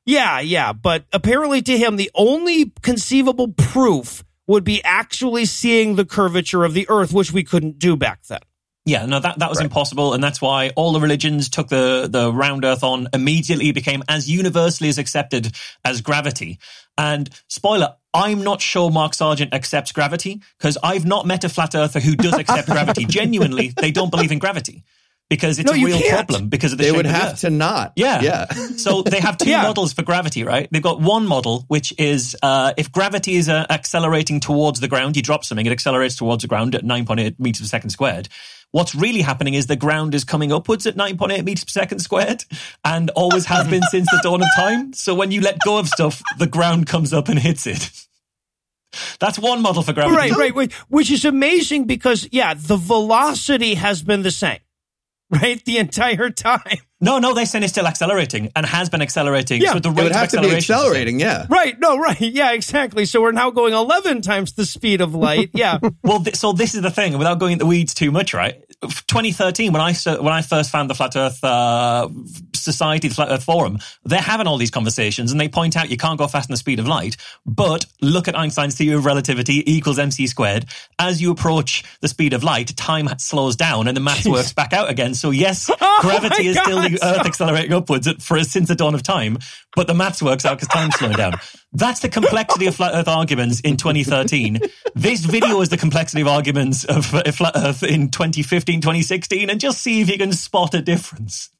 Yeah, 0.04 0.40
yeah, 0.40 0.72
but 0.72 1.04
apparently 1.12 1.62
to 1.62 1.78
him, 1.78 1.96
the 1.96 2.10
only 2.14 2.72
conceivable 2.82 3.48
proof 3.48 4.24
would 4.46 4.64
be 4.64 4.82
actually 4.82 5.44
seeing 5.44 5.94
the 5.94 6.04
curvature 6.04 6.64
of 6.64 6.74
the 6.74 6.86
earth, 6.88 7.12
which 7.12 7.32
we 7.32 7.44
couldn't 7.44 7.78
do 7.78 7.96
back 7.96 8.22
then. 8.24 8.40
Yeah, 8.86 9.04
no, 9.06 9.20
that, 9.20 9.38
that 9.38 9.50
was 9.50 9.60
impossible, 9.60 10.14
and 10.14 10.24
that's 10.24 10.40
why 10.40 10.70
all 10.74 10.92
the 10.92 11.00
religions 11.00 11.50
took 11.50 11.68
the, 11.68 12.08
the 12.10 12.32
round 12.32 12.64
earth 12.64 12.82
on 12.82 13.08
immediately 13.12 13.72
became 13.72 14.02
as 14.08 14.28
universally 14.30 14.88
as 14.88 14.96
accepted 14.98 15.52
as 15.84 16.00
gravity. 16.00 16.58
And 16.96 17.28
spoiler, 17.48 17.94
I'm 18.14 18.42
not 18.42 18.62
sure 18.62 18.90
Mark 18.90 19.12
Sargent 19.14 19.52
accepts 19.52 19.92
gravity, 19.92 20.40
because 20.58 20.78
I've 20.82 21.04
not 21.04 21.26
met 21.26 21.44
a 21.44 21.50
flat 21.50 21.74
earther 21.74 22.00
who 22.00 22.16
does 22.16 22.38
accept 22.38 22.68
gravity. 22.70 23.04
Genuinely, 23.04 23.72
they 23.76 23.90
don't 23.90 24.10
believe 24.10 24.32
in 24.32 24.38
gravity. 24.38 24.82
Because 25.28 25.60
it's 25.60 25.70
No, 25.70 25.80
a 25.80 25.84
real 25.84 25.96
can't. 26.00 26.26
problem 26.26 26.48
because 26.48 26.72
of 26.72 26.78
the 26.78 26.82
They 26.82 26.88
shape 26.88 26.96
would 26.96 27.06
of 27.06 27.12
the 27.12 27.18
have 27.18 27.38
to 27.40 27.50
not. 27.50 27.92
Yeah. 27.94 28.20
Yeah. 28.20 28.46
So 28.78 29.02
they 29.02 29.20
have 29.20 29.38
two 29.38 29.48
Yeah. 29.50 29.62
models 29.62 29.92
for 29.92 30.02
gravity, 30.02 30.42
right? 30.42 30.66
They've 30.72 30.82
got 30.82 31.00
one 31.00 31.24
model, 31.24 31.66
which 31.68 31.94
is 31.98 32.34
uh, 32.42 32.72
if 32.76 32.90
gravity 32.90 33.36
is 33.36 33.48
uh, 33.48 33.64
accelerating 33.70 34.40
towards 34.40 34.80
the 34.80 34.88
ground, 34.88 35.14
you 35.16 35.22
drop 35.22 35.44
something, 35.44 35.64
it 35.66 35.70
accelerates 35.70 36.16
towards 36.16 36.42
the 36.42 36.48
ground 36.48 36.74
at 36.74 36.82
9.8 36.82 37.38
meters 37.38 37.60
per 37.60 37.66
second 37.68 37.90
squared. 37.90 38.28
What's 38.72 38.94
really 38.94 39.22
happening 39.22 39.54
is 39.54 39.66
the 39.66 39.76
ground 39.76 40.14
is 40.14 40.22
coming 40.22 40.52
upwards 40.52 40.86
at 40.86 40.94
9.8 40.94 41.44
meters 41.44 41.64
per 41.64 41.70
second 41.70 41.98
squared 41.98 42.44
and 42.84 43.10
always 43.10 43.46
has 43.46 43.66
been 43.66 43.82
since 43.82 44.08
the 44.10 44.20
dawn 44.22 44.42
of 44.42 44.48
time. 44.54 44.92
So 44.92 45.14
when 45.14 45.32
you 45.32 45.40
let 45.40 45.58
go 45.64 45.78
of 45.78 45.88
stuff, 45.88 46.22
the 46.38 46.46
ground 46.46 46.86
comes 46.86 47.12
up 47.12 47.28
and 47.28 47.38
hits 47.38 47.66
it. 47.66 47.90
That's 49.18 49.38
one 49.38 49.62
model 49.62 49.82
for 49.82 49.92
gravity. 49.92 50.16
Right, 50.16 50.32
right, 50.32 50.54
right. 50.54 50.72
Which 50.88 51.10
is 51.10 51.24
amazing 51.24 51.84
because, 51.84 52.28
yeah, 52.32 52.54
the 52.54 52.76
velocity 52.76 53.74
has 53.74 54.02
been 54.02 54.22
the 54.22 54.30
same, 54.30 54.60
right? 55.30 55.64
The 55.64 55.78
entire 55.78 56.30
time. 56.30 56.78
No, 57.02 57.18
no, 57.18 57.32
they 57.34 57.46
say 57.46 57.60
it's 57.60 57.72
still 57.72 57.86
accelerating 57.86 58.52
and 58.54 58.66
has 58.66 58.90
been 58.90 59.00
accelerating. 59.00 59.62
Yeah. 59.62 59.72
so 59.72 59.78
the 59.78 59.88
It 59.90 59.94
would 59.96 60.12
have 60.12 60.28
to 60.30 60.40
be 60.40 60.48
acceleration 60.50 60.56
is 60.58 60.66
the 60.66 60.72
same. 60.74 60.76
accelerating. 60.76 61.20
Yeah. 61.20 61.46
Right, 61.48 61.78
no, 61.80 61.98
right. 61.98 62.20
Yeah, 62.40 62.52
exactly. 62.52 63.04
So 63.06 63.22
we're 63.22 63.32
now 63.32 63.50
going 63.50 63.72
11 63.72 64.20
times 64.22 64.52
the 64.52 64.66
speed 64.66 65.00
of 65.00 65.14
light. 65.14 65.50
Yeah. 65.54 65.78
Well, 66.02 66.22
th- 66.22 66.36
so 66.36 66.52
this 66.52 66.74
is 66.74 66.82
the 66.82 66.90
thing. 66.90 67.16
Without 67.18 67.38
going 67.38 67.52
into 67.52 67.64
the 67.64 67.68
weeds 67.68 67.94
too 67.94 68.10
much, 68.10 68.34
right? 68.34 68.62
2013, 68.82 69.72
when 69.72 69.82
I 69.82 69.92
when 69.92 70.32
I 70.32 70.40
first 70.40 70.70
found 70.70 70.88
the 70.88 70.94
Flat 70.94 71.14
Earth 71.14 71.44
uh, 71.44 72.08
Society, 72.54 73.08
the 73.08 73.14
Flat 73.14 73.28
Earth 73.30 73.44
Forum, 73.44 73.78
they're 74.04 74.20
having 74.20 74.46
all 74.46 74.56
these 74.56 74.70
conversations, 74.70 75.32
and 75.32 75.40
they 75.40 75.48
point 75.48 75.76
out 75.76 75.90
you 75.90 75.98
can't 75.98 76.18
go 76.18 76.26
faster 76.26 76.48
than 76.48 76.54
the 76.54 76.58
speed 76.58 76.78
of 76.78 76.88
light. 76.88 77.18
But 77.44 77.84
look 78.00 78.26
at 78.26 78.38
Einstein's 78.38 78.76
theory 78.76 78.96
of 78.96 79.04
relativity 79.04 79.70
equals 79.70 79.98
mc 79.98 80.26
squared. 80.26 80.64
As 80.98 81.20
you 81.20 81.30
approach 81.30 81.84
the 82.00 82.08
speed 82.08 82.32
of 82.32 82.42
light, 82.42 82.74
time 82.74 83.08
slows 83.18 83.54
down, 83.54 83.86
and 83.86 83.94
the 83.94 84.00
maths 84.00 84.26
works 84.26 84.54
back 84.54 84.72
out 84.72 84.88
again. 84.88 85.12
So 85.12 85.30
yes, 85.30 85.70
gravity 86.00 86.44
my 86.44 86.50
is 86.50 86.58
still 86.58 86.80
the 86.80 86.98
Earth 87.02 87.26
accelerating 87.26 87.74
upwards 87.74 88.06
at, 88.06 88.22
for 88.22 88.42
since 88.44 88.68
the 88.68 88.74
dawn 88.74 88.94
of 88.94 89.02
time, 89.02 89.38
but 89.76 89.88
the 89.88 89.94
maths 89.94 90.22
works 90.22 90.46
out 90.46 90.56
because 90.56 90.68
time's 90.68 90.94
slowing 90.94 91.16
down. 91.16 91.34
That's 91.72 92.00
the 92.00 92.08
complexity 92.08 92.66
of 92.66 92.74
flat 92.74 92.92
Earth 92.94 93.06
arguments 93.08 93.60
in 93.60 93.76
2013. 93.76 94.58
This 94.96 95.24
video 95.24 95.60
is 95.60 95.68
the 95.68 95.76
complexity 95.76 96.20
of 96.22 96.28
arguments 96.28 96.84
of 96.84 97.06
flat 97.06 97.52
Earth 97.54 97.82
in 97.84 98.10
2015, 98.10 98.80
2016, 98.80 99.48
and 99.48 99.60
just 99.60 99.80
see 99.80 100.00
if 100.00 100.10
you 100.10 100.18
can 100.18 100.32
spot 100.32 100.74
a 100.74 100.82
difference. 100.82 101.50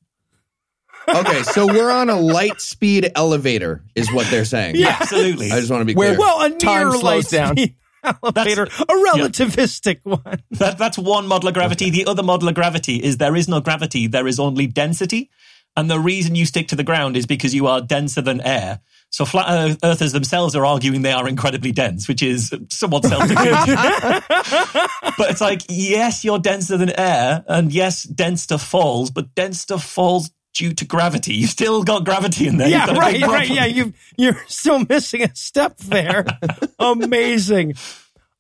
Okay, 1.09 1.42
so 1.44 1.66
we're 1.66 1.90
on 1.90 2.11
a 2.11 2.18
light 2.20 2.61
speed 2.61 3.11
elevator, 3.14 3.83
is 3.94 4.12
what 4.12 4.27
they're 4.31 4.44
saying. 4.44 4.77
Yeah. 4.77 4.96
Absolutely. 5.01 5.51
I 5.53 5.59
just 5.61 5.70
want 5.70 5.81
to 5.83 5.85
be 5.87 5.94
Where- 5.94 6.16
clear. 6.16 6.18
Well, 6.18 6.42
a 6.42 6.51
Time 6.59 6.88
near 6.88 6.99
slows 6.99 7.03
light 7.03 7.29
down. 7.29 7.57
speed 7.57 7.77
elevator, 8.05 8.64
a 8.64 8.66
relativistic 8.66 10.01
one. 10.03 10.42
That, 10.51 10.77
that's 10.77 10.99
one 10.99 11.27
model 11.29 11.49
of 11.49 11.55
gravity. 11.55 11.90
The 11.90 12.07
other 12.07 12.23
model 12.23 12.49
of 12.49 12.55
gravity 12.57 12.96
is 12.96 13.18
there 13.18 13.37
is 13.37 13.49
no 13.49 13.61
gravity, 13.61 14.09
there 14.09 14.27
is 14.27 14.40
only 14.40 14.66
density. 14.66 15.31
And 15.77 15.88
the 15.88 16.01
reason 16.01 16.35
you 16.35 16.46
stick 16.46 16.66
to 16.68 16.77
the 16.77 16.83
ground 16.85 17.16
is 17.16 17.27
because 17.27 17.55
you 17.55 17.68
are 17.68 17.81
denser 17.81 18.20
than 18.20 18.40
air. 18.40 18.81
So 19.11 19.25
flat 19.25 19.46
earth- 19.49 19.79
earthers 19.83 20.12
themselves 20.12 20.55
are 20.55 20.64
arguing 20.64 21.03
they 21.03 21.12
are 21.12 21.29
incredibly 21.29 21.73
dense, 21.73 22.07
which 22.07 22.23
is 22.23 22.55
somewhat 22.70 23.05
self-defeating. 23.05 23.77
but 25.18 25.31
it's 25.31 25.40
like, 25.40 25.62
yes, 25.68 26.25
you're 26.25 26.38
denser 26.38 26.77
than 26.77 26.90
air, 26.90 27.44
and 27.49 27.73
yes, 27.73 28.05
dense 28.05 28.42
stuff 28.42 28.62
falls, 28.62 29.11
but 29.11 29.35
dense 29.35 29.61
stuff 29.61 29.85
falls 29.85 30.31
due 30.55 30.73
to 30.75 30.85
gravity. 30.85 31.35
You've 31.35 31.51
still 31.51 31.83
got 31.83 32.05
gravity 32.05 32.46
in 32.46 32.57
there. 32.57 32.68
Yeah, 32.68 32.92
right, 32.92 33.20
right. 33.23 33.49
Yeah, 33.49 33.66
you 33.66 33.92
you're 34.16 34.40
still 34.46 34.85
missing 34.88 35.23
a 35.23 35.35
step 35.35 35.79
there. 35.79 36.25
Amazing. 36.79 37.75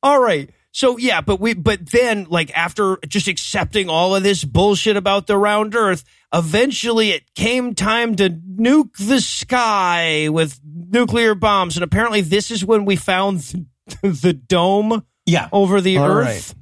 All 0.02 0.20
right. 0.20 0.50
So 0.72 0.98
yeah, 0.98 1.20
but 1.20 1.40
we 1.40 1.54
but 1.54 1.90
then 1.90 2.26
like 2.30 2.56
after 2.56 2.98
just 3.08 3.26
accepting 3.26 3.88
all 3.88 4.14
of 4.14 4.22
this 4.22 4.44
bullshit 4.44 4.96
about 4.96 5.26
the 5.26 5.36
round 5.36 5.74
earth, 5.74 6.04
eventually 6.32 7.10
it 7.10 7.34
came 7.34 7.74
time 7.74 8.14
to 8.16 8.30
nuke 8.30 8.96
the 8.98 9.20
sky 9.20 10.28
with 10.28 10.60
nuclear 10.64 11.34
bombs 11.34 11.76
and 11.76 11.84
apparently 11.84 12.20
this 12.20 12.50
is 12.50 12.64
when 12.64 12.84
we 12.84 12.96
found 12.96 13.40
the, 13.40 13.66
the 14.02 14.32
dome 14.32 15.04
yeah. 15.26 15.48
over 15.52 15.80
the 15.80 15.98
All 15.98 16.06
earth. 16.06 16.26
right. 16.26 16.54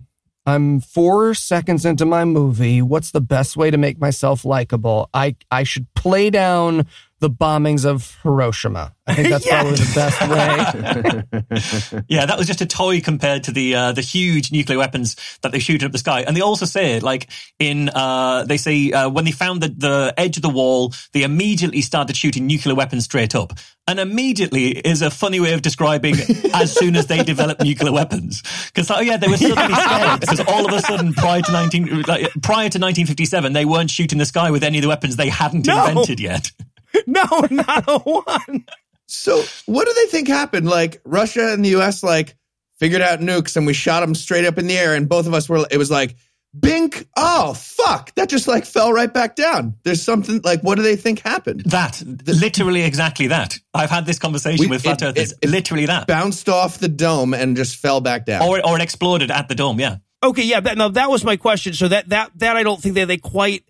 I'm 0.47 0.81
four 0.81 1.35
seconds 1.35 1.85
into 1.85 2.07
my 2.07 2.25
movie. 2.25 2.81
What's 2.81 3.11
the 3.11 3.21
best 3.21 3.55
way 3.55 3.71
to 3.71 3.77
make 3.77 4.01
myself 4.01 4.47
likable? 4.47 5.11
I, 5.13 5.37
I 5.51 5.65
should 5.65 5.93
play 5.93 6.31
down 6.31 6.87
the 7.21 7.31
bombings 7.31 7.85
of 7.85 8.17
Hiroshima. 8.23 8.95
I 9.07 9.15
think 9.15 9.29
that's 9.31 9.47
Yeah. 9.47 9.63
probably 9.63 9.79
the 9.79 9.93
best 9.95 11.93
way. 11.93 12.03
Yeah, 12.09 12.27
that 12.27 12.39
was 12.39 12.47
just 12.47 12.61
a 12.61 12.67
toy 12.67 13.01
compared 13.01 13.45
to 13.45 13.53
the 13.53 13.75
uh, 13.75 13.93
the 13.93 14.01
huge 14.03 14.53
nuclear 14.53 14.79
weapons 14.79 15.17
that 15.43 15.53
they 15.53 15.59
shoot 15.59 15.83
up 15.83 15.93
the 15.93 15.99
sky. 15.99 16.23
And 16.23 16.37
they 16.37 16.41
also 16.43 16.65
say, 16.67 17.01
like 17.01 17.29
in 17.59 17.89
uh, 17.89 18.45
they 18.45 18.57
say 18.57 18.93
uh, 18.93 19.09
when 19.09 19.25
they 19.25 19.31
found 19.33 19.61
the, 19.63 19.69
the 19.69 20.15
edge 20.17 20.37
of 20.37 20.43
the 20.43 20.49
wall, 20.49 20.93
they 21.13 21.23
immediately 21.23 21.81
started 21.81 22.17
shooting 22.17 22.47
nuclear 22.47 22.75
weapons 22.75 23.05
straight 23.05 23.35
up. 23.35 23.53
And 23.87 23.99
immediately 23.99 24.73
is 24.73 25.01
a 25.01 25.11
funny 25.11 25.41
way 25.41 25.55
of 25.55 25.63
describing 25.63 26.15
as 26.55 26.75
soon 26.75 26.95
as 26.95 27.07
they 27.07 27.23
developed 27.23 27.63
nuclear 27.63 27.93
weapons. 27.93 28.43
Because 28.67 28.91
oh 28.91 29.01
yeah, 29.01 29.17
they 29.17 29.29
were 29.29 29.39
suddenly 29.39 29.75
scared 29.75 30.21
because 30.21 30.41
all 30.41 30.67
of 30.67 30.73
a 30.73 30.81
sudden 30.83 31.15
prior 31.15 31.41
to 31.43 31.53
nineteen 31.53 32.03
like, 32.03 32.31
prior 32.43 32.69
to 32.69 32.79
nineteen 32.79 33.07
fifty 33.07 33.25
seven, 33.25 33.55
they 33.55 33.65
weren't 33.65 33.91
shooting 33.91 34.19
the 34.19 34.27
sky 34.27 34.51
with 34.51 34.63
any 34.63 34.79
of 34.79 34.83
the 34.83 34.89
weapons 34.89 35.17
they 35.17 35.31
hadn't 35.31 35.67
No. 35.67 35.87
invented 35.87 36.21
yet. 36.21 36.51
No, 37.07 37.25
not 37.51 37.85
a 37.89 37.99
one. 37.99 38.65
So, 39.07 39.43
what 39.67 39.87
do 39.87 39.95
they 39.95 40.07
think 40.11 40.29
happened? 40.29 40.69
Like 40.69 41.01
Russia 41.05 41.53
and 41.53 41.65
the 41.65 41.71
U.S. 41.71 42.03
like 42.03 42.37
figured 42.79 43.03
out 43.03 43.21
nukes, 43.21 43.57
and 43.57 43.67
we 43.67 43.73
shot 43.73 44.01
them 44.01 44.15
straight 44.15 44.45
up 44.45 44.59
in 44.59 44.67
the 44.67 44.77
air, 44.79 44.95
and 44.95 45.09
both 45.09 45.27
of 45.27 45.35
us 45.35 45.49
were. 45.49 45.67
It 45.71 45.79
was 45.79 45.91
like, 45.91 46.17
bink. 46.59 47.09
Oh 47.17 47.55
fuck! 47.55 48.15
That 48.17 48.29
just 48.29 48.47
like 48.49 48.65
fell 48.67 48.93
right 48.93 49.13
back 49.13 49.35
down. 49.37 49.75
There's 49.85 50.03
something 50.03 50.41
like, 50.45 50.61
what 50.63 50.75
do 50.77 50.83
they 50.83 50.97
think 50.97 51.21
happened? 51.21 51.61
That 51.67 52.03
literally 52.27 52.83
exactly 52.83 53.29
that. 53.29 53.59
I've 53.73 53.91
had 53.91 54.05
this 54.07 54.19
conversation 54.19 54.65
We- 54.65 54.69
with 54.71 54.83
flat 54.83 55.01
it- 55.03 55.05
earthers. 55.07 55.33
it- 55.33 55.39
it 55.43 55.49
literally 55.51 55.87
that. 55.87 56.07
Bounced 56.07 56.49
off 56.49 56.79
the 56.79 56.89
dome 56.89 57.33
and 57.35 57.57
just 57.57 57.77
fell 57.77 58.01
back 58.01 58.27
down. 58.27 58.43
or 58.43 58.65
or 58.67 58.77
it 58.79 58.83
exploded 58.83 59.31
at 59.31 59.49
the 59.49 59.55
dome. 59.55 59.81
Yeah. 59.81 59.97
Okay, 60.23 60.43
yeah, 60.43 60.59
that, 60.61 60.77
no, 60.77 60.89
that 60.89 61.09
was 61.11 61.23
my 61.23 61.37
question. 61.37 61.73
So 61.75 61.89
that 61.89 62.09
that 62.09 62.33
that 62.37 62.57
I 62.57 62.63
don't 62.63 62.81
think 62.83 62.97
that 62.97 63.07
they 63.09 63.19
quite 63.19 63.65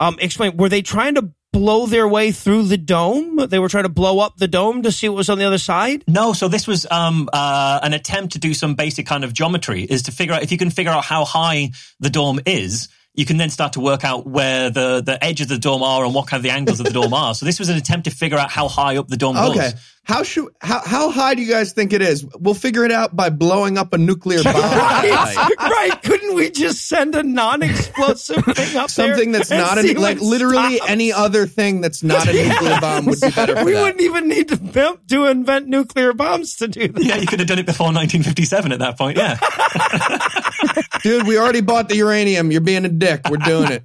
um 0.00 0.16
explained. 0.18 0.58
Were 0.58 0.68
they 0.70 0.82
trying 0.82 1.14
to 1.16 1.30
blow 1.52 1.86
their 1.86 2.06
way 2.06 2.32
through 2.32 2.64
the 2.64 2.76
dome? 2.76 3.36
They 3.48 3.58
were 3.58 3.68
trying 3.68 3.84
to 3.84 3.88
blow 3.90 4.20
up 4.20 4.36
the 4.36 4.48
dome 4.48 4.82
to 4.82 4.92
see 4.92 5.08
what 5.08 5.16
was 5.16 5.28
on 5.28 5.38
the 5.38 5.44
other 5.44 5.58
side. 5.58 6.04
No, 6.06 6.32
so 6.32 6.48
this 6.48 6.66
was 6.66 6.86
um, 6.90 7.28
uh, 7.32 7.80
an 7.82 7.92
attempt 7.92 8.32
to 8.34 8.38
do 8.38 8.54
some 8.54 8.74
basic 8.74 9.06
kind 9.06 9.24
of 9.24 9.32
geometry. 9.32 9.82
Is 9.82 10.02
to 10.02 10.12
figure 10.12 10.34
out 10.34 10.42
if 10.42 10.52
you 10.52 10.58
can 10.58 10.70
figure 10.70 10.92
out 10.92 11.04
how 11.04 11.24
high 11.24 11.70
the 11.98 12.10
dome 12.10 12.40
is. 12.46 12.88
You 13.12 13.26
can 13.26 13.38
then 13.38 13.50
start 13.50 13.72
to 13.72 13.80
work 13.80 14.04
out 14.04 14.24
where 14.24 14.70
the, 14.70 15.02
the 15.04 15.22
edges 15.22 15.46
of 15.46 15.48
the 15.48 15.58
dome 15.58 15.82
are 15.82 16.04
and 16.04 16.14
what 16.14 16.28
kind 16.28 16.38
of 16.38 16.44
the 16.44 16.50
angles 16.50 16.78
of 16.78 16.86
the 16.86 16.92
dome 16.92 17.12
are. 17.12 17.34
So 17.34 17.44
this 17.44 17.58
was 17.58 17.68
an 17.68 17.76
attempt 17.76 18.04
to 18.04 18.10
figure 18.12 18.38
out 18.38 18.52
how 18.52 18.68
high 18.68 18.96
up 18.98 19.08
the 19.08 19.16
dome 19.16 19.36
Okay. 19.36 19.54
goes. 19.72 19.74
How 20.02 20.22
should 20.24 20.48
how 20.60 20.80
how 20.80 21.10
high 21.10 21.34
do 21.34 21.42
you 21.42 21.48
guys 21.52 21.72
think 21.72 21.92
it 21.92 22.02
is? 22.02 22.24
We'll 22.40 22.54
figure 22.54 22.84
it 22.84 22.90
out 22.90 23.14
by 23.14 23.30
blowing 23.30 23.78
up 23.78 23.92
a 23.92 23.98
nuclear 23.98 24.42
bomb. 24.42 24.54
right, 24.60 25.46
right. 25.60 26.02
Couldn't 26.02 26.34
we 26.34 26.50
just 26.50 26.88
send 26.88 27.14
a 27.14 27.22
non-explosive 27.22 28.42
thing 28.56 28.76
up 28.76 28.90
there? 28.90 29.14
Something 29.14 29.30
that's 29.30 29.50
not 29.50 29.78
see 29.78 29.92
an, 29.92 30.00
like 30.00 30.18
literally 30.20 30.76
stops? 30.78 30.90
any 30.90 31.12
other 31.12 31.46
thing 31.46 31.80
that's 31.80 32.02
not 32.02 32.26
a 32.28 32.32
nuclear 32.48 32.80
bomb 32.80 33.06
would 33.06 33.20
be 33.20 33.30
better 33.30 33.54
for 33.56 33.64
We 33.64 33.72
that. 33.74 33.82
wouldn't 33.82 34.00
even 34.00 34.26
need 34.26 34.48
to 34.48 34.56
pimp 34.56 35.06
to 35.08 35.26
invent 35.26 35.68
nuclear 35.68 36.12
bombs 36.12 36.56
to 36.56 36.66
do 36.66 36.88
that. 36.88 37.04
Yeah, 37.04 37.16
you 37.16 37.26
could 37.26 37.38
have 37.38 37.48
done 37.48 37.58
it 37.60 37.66
before 37.66 37.86
1957 37.92 38.72
at 38.72 38.78
that 38.80 38.98
point. 38.98 39.16
Yeah. 39.18 39.38
Dude, 41.02 41.26
we 41.26 41.38
already 41.38 41.60
bought 41.60 41.88
the 41.88 41.96
uranium. 41.96 42.50
You're 42.50 42.60
being 42.62 42.84
a 42.84 42.88
dick. 42.88 43.20
We're 43.30 43.36
doing 43.36 43.70
it. 43.70 43.82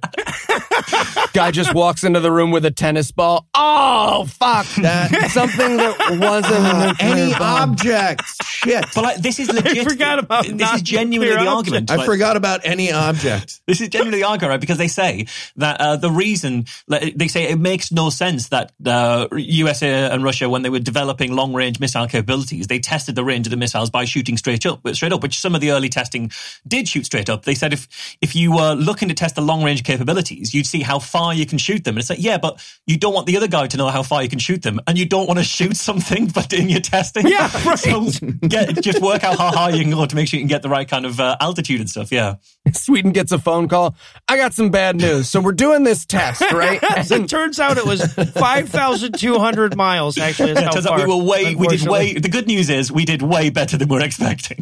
Guy 1.36 1.50
just 1.50 1.74
walks 1.74 2.02
into 2.02 2.20
the 2.20 2.32
room 2.32 2.50
with 2.50 2.64
a 2.64 2.70
tennis 2.70 3.10
ball. 3.10 3.46
Oh 3.54 4.24
fuck! 4.24 4.66
That 4.76 5.30
Something 5.32 5.76
that 5.76 6.18
wasn't 6.18 6.64
a 6.64 6.88
nuclear 6.88 7.12
any 7.12 7.32
bomb. 7.34 7.70
object. 7.72 8.22
Shit. 8.42 8.86
But 8.94 9.02
like, 9.04 9.16
this 9.18 9.38
is 9.38 9.52
legit. 9.52 9.78
I 9.78 9.84
forgot 9.84 10.18
about 10.18 10.46
this 10.46 10.72
is 10.72 10.80
genuinely 10.80 11.28
the 11.34 11.40
nuclear 11.40 11.54
argument. 11.54 11.90
I 11.90 11.96
Like, 11.96 12.06
forgot 12.06 12.36
about 12.38 12.60
any 12.64 12.90
object. 12.90 13.60
This 13.66 13.80
is 13.82 13.88
generally 13.88 14.18
the 14.18 14.24
argument, 14.24 14.50
right? 14.52 14.60
Because 14.60 14.78
they 14.78 14.88
say 14.88 15.26
that 15.56 15.78
uh, 15.80 15.96
the 15.96 16.10
reason 16.10 16.64
like, 16.88 17.14
they 17.16 17.28
say 17.28 17.50
it 17.50 17.58
makes 17.58 17.92
no 17.92 18.08
sense 18.10 18.48
that 18.48 18.72
uh, 18.86 19.26
USA 19.36 20.08
and 20.10 20.24
Russia, 20.24 20.48
when 20.48 20.62
they 20.62 20.70
were 20.70 20.78
developing 20.78 21.34
long-range 21.34 21.80
missile 21.80 22.06
capabilities, 22.06 22.68
they 22.68 22.78
tested 22.78 23.14
the 23.14 23.24
range 23.24 23.46
of 23.46 23.50
the 23.50 23.56
missiles 23.58 23.90
by 23.90 24.04
shooting 24.06 24.36
straight 24.38 24.64
up, 24.64 24.80
straight 24.94 25.12
up. 25.12 25.22
Which 25.22 25.38
some 25.38 25.54
of 25.54 25.60
the 25.60 25.72
early 25.72 25.88
testing 25.90 26.30
did 26.66 26.88
shoot 26.88 27.04
straight 27.04 27.28
up. 27.28 27.44
They 27.44 27.54
said 27.54 27.72
if 27.74 28.16
if 28.22 28.34
you 28.34 28.52
were 28.52 28.72
looking 28.72 29.08
to 29.08 29.14
test 29.14 29.34
the 29.34 29.42
long-range 29.42 29.82
capabilities, 29.84 30.54
you'd 30.54 30.66
see 30.66 30.80
how 30.80 30.98
far 30.98 31.25
you 31.34 31.46
can 31.46 31.58
shoot 31.58 31.84
them. 31.84 31.94
And 31.94 32.00
it's 32.00 32.10
like, 32.10 32.22
yeah, 32.22 32.38
but 32.38 32.64
you 32.86 32.96
don't 32.98 33.14
want 33.14 33.26
the 33.26 33.36
other 33.36 33.48
guy 33.48 33.66
to 33.66 33.76
know 33.76 33.88
how 33.88 34.02
far 34.02 34.22
you 34.22 34.28
can 34.28 34.38
shoot 34.38 34.62
them, 34.62 34.80
and 34.86 34.96
you 34.98 35.06
don't 35.06 35.26
want 35.26 35.38
to 35.38 35.44
shoot 35.56 35.76
something, 35.76 36.26
but 36.28 36.52
in 36.52 36.68
your 36.68 36.80
testing, 36.80 37.26
Yeah, 37.26 37.50
right. 37.66 37.78
So 37.78 38.08
get, 38.40 38.80
just 38.82 39.00
work 39.00 39.24
out 39.24 39.38
how 39.38 39.50
high 39.52 39.70
you 39.70 39.82
can 39.82 39.90
go 39.92 40.06
to 40.06 40.16
make 40.16 40.28
sure 40.28 40.38
you 40.38 40.42
can 40.44 40.48
get 40.48 40.62
the 40.62 40.68
right 40.68 40.88
kind 40.88 41.06
of 41.06 41.18
uh, 41.20 41.36
altitude 41.40 41.80
and 41.80 41.88
stuff. 41.90 42.12
Yeah. 42.12 42.36
Sweden 42.72 43.12
gets 43.12 43.32
a 43.32 43.38
phone 43.38 43.68
call. 43.68 43.96
I 44.28 44.36
got 44.36 44.52
some 44.54 44.70
bad 44.70 44.96
news. 44.96 45.28
So 45.28 45.40
we're 45.40 45.52
doing 45.52 45.84
this 45.84 46.04
test, 46.04 46.42
right? 46.52 46.82
As 46.96 47.10
it 47.10 47.28
turns 47.28 47.60
out, 47.60 47.78
it 47.78 47.86
was 47.86 48.02
five 48.32 48.68
thousand 48.68 49.18
two 49.18 49.38
hundred 49.38 49.76
miles. 49.76 50.18
Actually, 50.18 50.54
that's 50.54 50.60
Yeah, 50.60 50.66
how 50.66 50.72
turns 50.72 50.86
out 50.86 50.96
we 50.98 51.06
were 51.16 51.22
way, 51.24 51.54
we 51.54 51.68
did 51.68 51.86
way, 51.88 52.14
the 52.14 52.28
good 52.28 52.46
news 52.46 52.68
is 52.70 52.90
we 52.90 53.04
did 53.04 53.22
way 53.22 53.50
better 53.50 53.76
than 53.76 53.88
we're 53.88 54.02
expecting. 54.04 54.58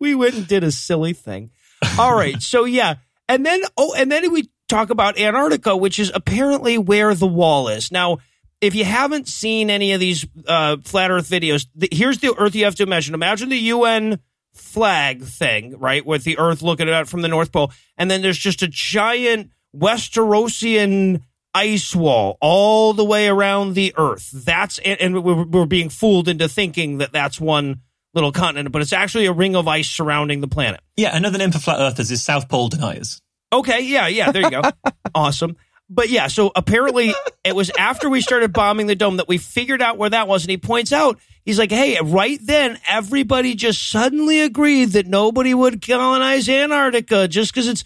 We 0.00 0.14
went 0.14 0.34
and 0.34 0.46
did 0.46 0.64
a 0.64 0.72
silly 0.72 1.12
thing. 1.12 1.50
All 1.98 2.14
right. 2.14 2.40
So 2.42 2.64
yeah. 2.64 2.96
And 3.28 3.44
then 3.44 3.60
oh, 3.76 3.94
and 3.94 4.10
then 4.10 4.30
we 4.32 4.48
talk 4.68 4.90
about 4.90 5.18
Antarctica, 5.18 5.76
which 5.76 5.98
is 5.98 6.10
apparently 6.14 6.78
where 6.78 7.14
the 7.14 7.26
wall 7.26 7.68
is. 7.68 7.90
Now, 7.90 8.18
if 8.60 8.74
you 8.74 8.84
haven't 8.84 9.28
seen 9.28 9.70
any 9.70 9.92
of 9.92 10.00
these 10.00 10.26
uh, 10.46 10.78
flat 10.84 11.10
Earth 11.10 11.28
videos, 11.28 11.66
the, 11.74 11.88
here's 11.92 12.18
the 12.18 12.34
Earth 12.36 12.54
you 12.54 12.64
have 12.64 12.74
to 12.76 12.82
imagine. 12.82 13.14
Imagine 13.14 13.48
the 13.48 13.58
UN 13.58 14.20
flag 14.54 15.22
thing, 15.22 15.78
right, 15.78 16.04
with 16.04 16.24
the 16.24 16.38
Earth 16.38 16.62
looking 16.62 16.88
it 16.88 17.08
from 17.08 17.22
the 17.22 17.28
North 17.28 17.52
Pole, 17.52 17.72
and 17.96 18.10
then 18.10 18.22
there's 18.22 18.38
just 18.38 18.62
a 18.62 18.68
giant 18.68 19.50
Westerosian 19.76 21.22
ice 21.54 21.94
wall 21.94 22.38
all 22.40 22.92
the 22.92 23.04
way 23.04 23.28
around 23.28 23.74
the 23.74 23.94
Earth. 23.96 24.30
That's 24.32 24.78
and, 24.78 25.00
and 25.00 25.24
we're, 25.24 25.44
we're 25.44 25.66
being 25.66 25.88
fooled 25.88 26.28
into 26.28 26.48
thinking 26.48 26.98
that 26.98 27.12
that's 27.12 27.40
one 27.40 27.80
little 28.16 28.32
continent, 28.32 28.72
but 28.72 28.82
it's 28.82 28.92
actually 28.92 29.26
a 29.26 29.32
ring 29.32 29.54
of 29.54 29.68
ice 29.68 29.88
surrounding 29.88 30.40
the 30.40 30.48
planet. 30.48 30.80
yeah, 30.96 31.14
another 31.16 31.38
name 31.38 31.52
for 31.52 31.58
flat 31.58 31.78
earthers 31.78 32.10
is 32.10 32.24
South 32.24 32.48
Pole 32.48 32.68
deniers. 32.68 33.20
Okay, 33.52 33.82
yeah, 33.82 34.08
yeah, 34.08 34.32
there 34.32 34.42
you 34.42 34.50
go. 34.50 34.62
awesome. 35.14 35.56
But 35.88 36.08
yeah, 36.08 36.26
so 36.26 36.50
apparently 36.56 37.14
it 37.44 37.54
was 37.54 37.70
after 37.78 38.10
we 38.10 38.20
started 38.20 38.52
bombing 38.52 38.88
the 38.88 38.96
dome 38.96 39.18
that 39.18 39.28
we 39.28 39.38
figured 39.38 39.80
out 39.80 39.98
where 39.98 40.10
that 40.10 40.26
was. 40.26 40.42
And 40.42 40.50
he 40.50 40.56
points 40.56 40.92
out, 40.92 41.20
he's 41.44 41.60
like, 41.60 41.70
hey, 41.70 41.96
right 42.02 42.40
then, 42.42 42.78
everybody 42.88 43.54
just 43.54 43.88
suddenly 43.88 44.40
agreed 44.40 44.86
that 44.92 45.06
nobody 45.06 45.54
would 45.54 45.80
colonize 45.80 46.48
Antarctica 46.48 47.28
just 47.28 47.52
because 47.52 47.68
it's 47.68 47.84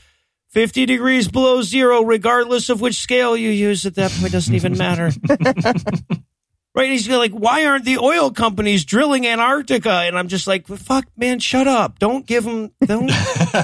50 0.48 0.86
degrees 0.86 1.28
below 1.28 1.60
zero, 1.60 2.02
regardless 2.02 2.70
of 2.70 2.80
which 2.80 2.96
scale 2.96 3.36
you 3.36 3.50
use 3.50 3.84
at 3.84 3.96
that 3.96 4.10
point. 4.12 4.32
doesn't 4.32 4.54
even 4.54 4.78
matter. 4.78 5.10
right? 6.74 6.90
He's 6.90 7.08
like, 7.08 7.32
why 7.32 7.64
aren't 7.66 7.84
the 7.84 7.98
oil 7.98 8.30
companies 8.30 8.84
drilling 8.84 9.26
Antarctica? 9.26 9.90
And 9.90 10.18
I'm 10.18 10.28
just 10.28 10.46
like, 10.46 10.66
fuck, 10.66 11.06
man, 11.16 11.38
shut 11.38 11.66
up. 11.66 11.98
Don't 11.98 12.26
give 12.26 12.44
them, 12.44 12.72
don't. 12.84 13.10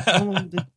don't 0.06 0.54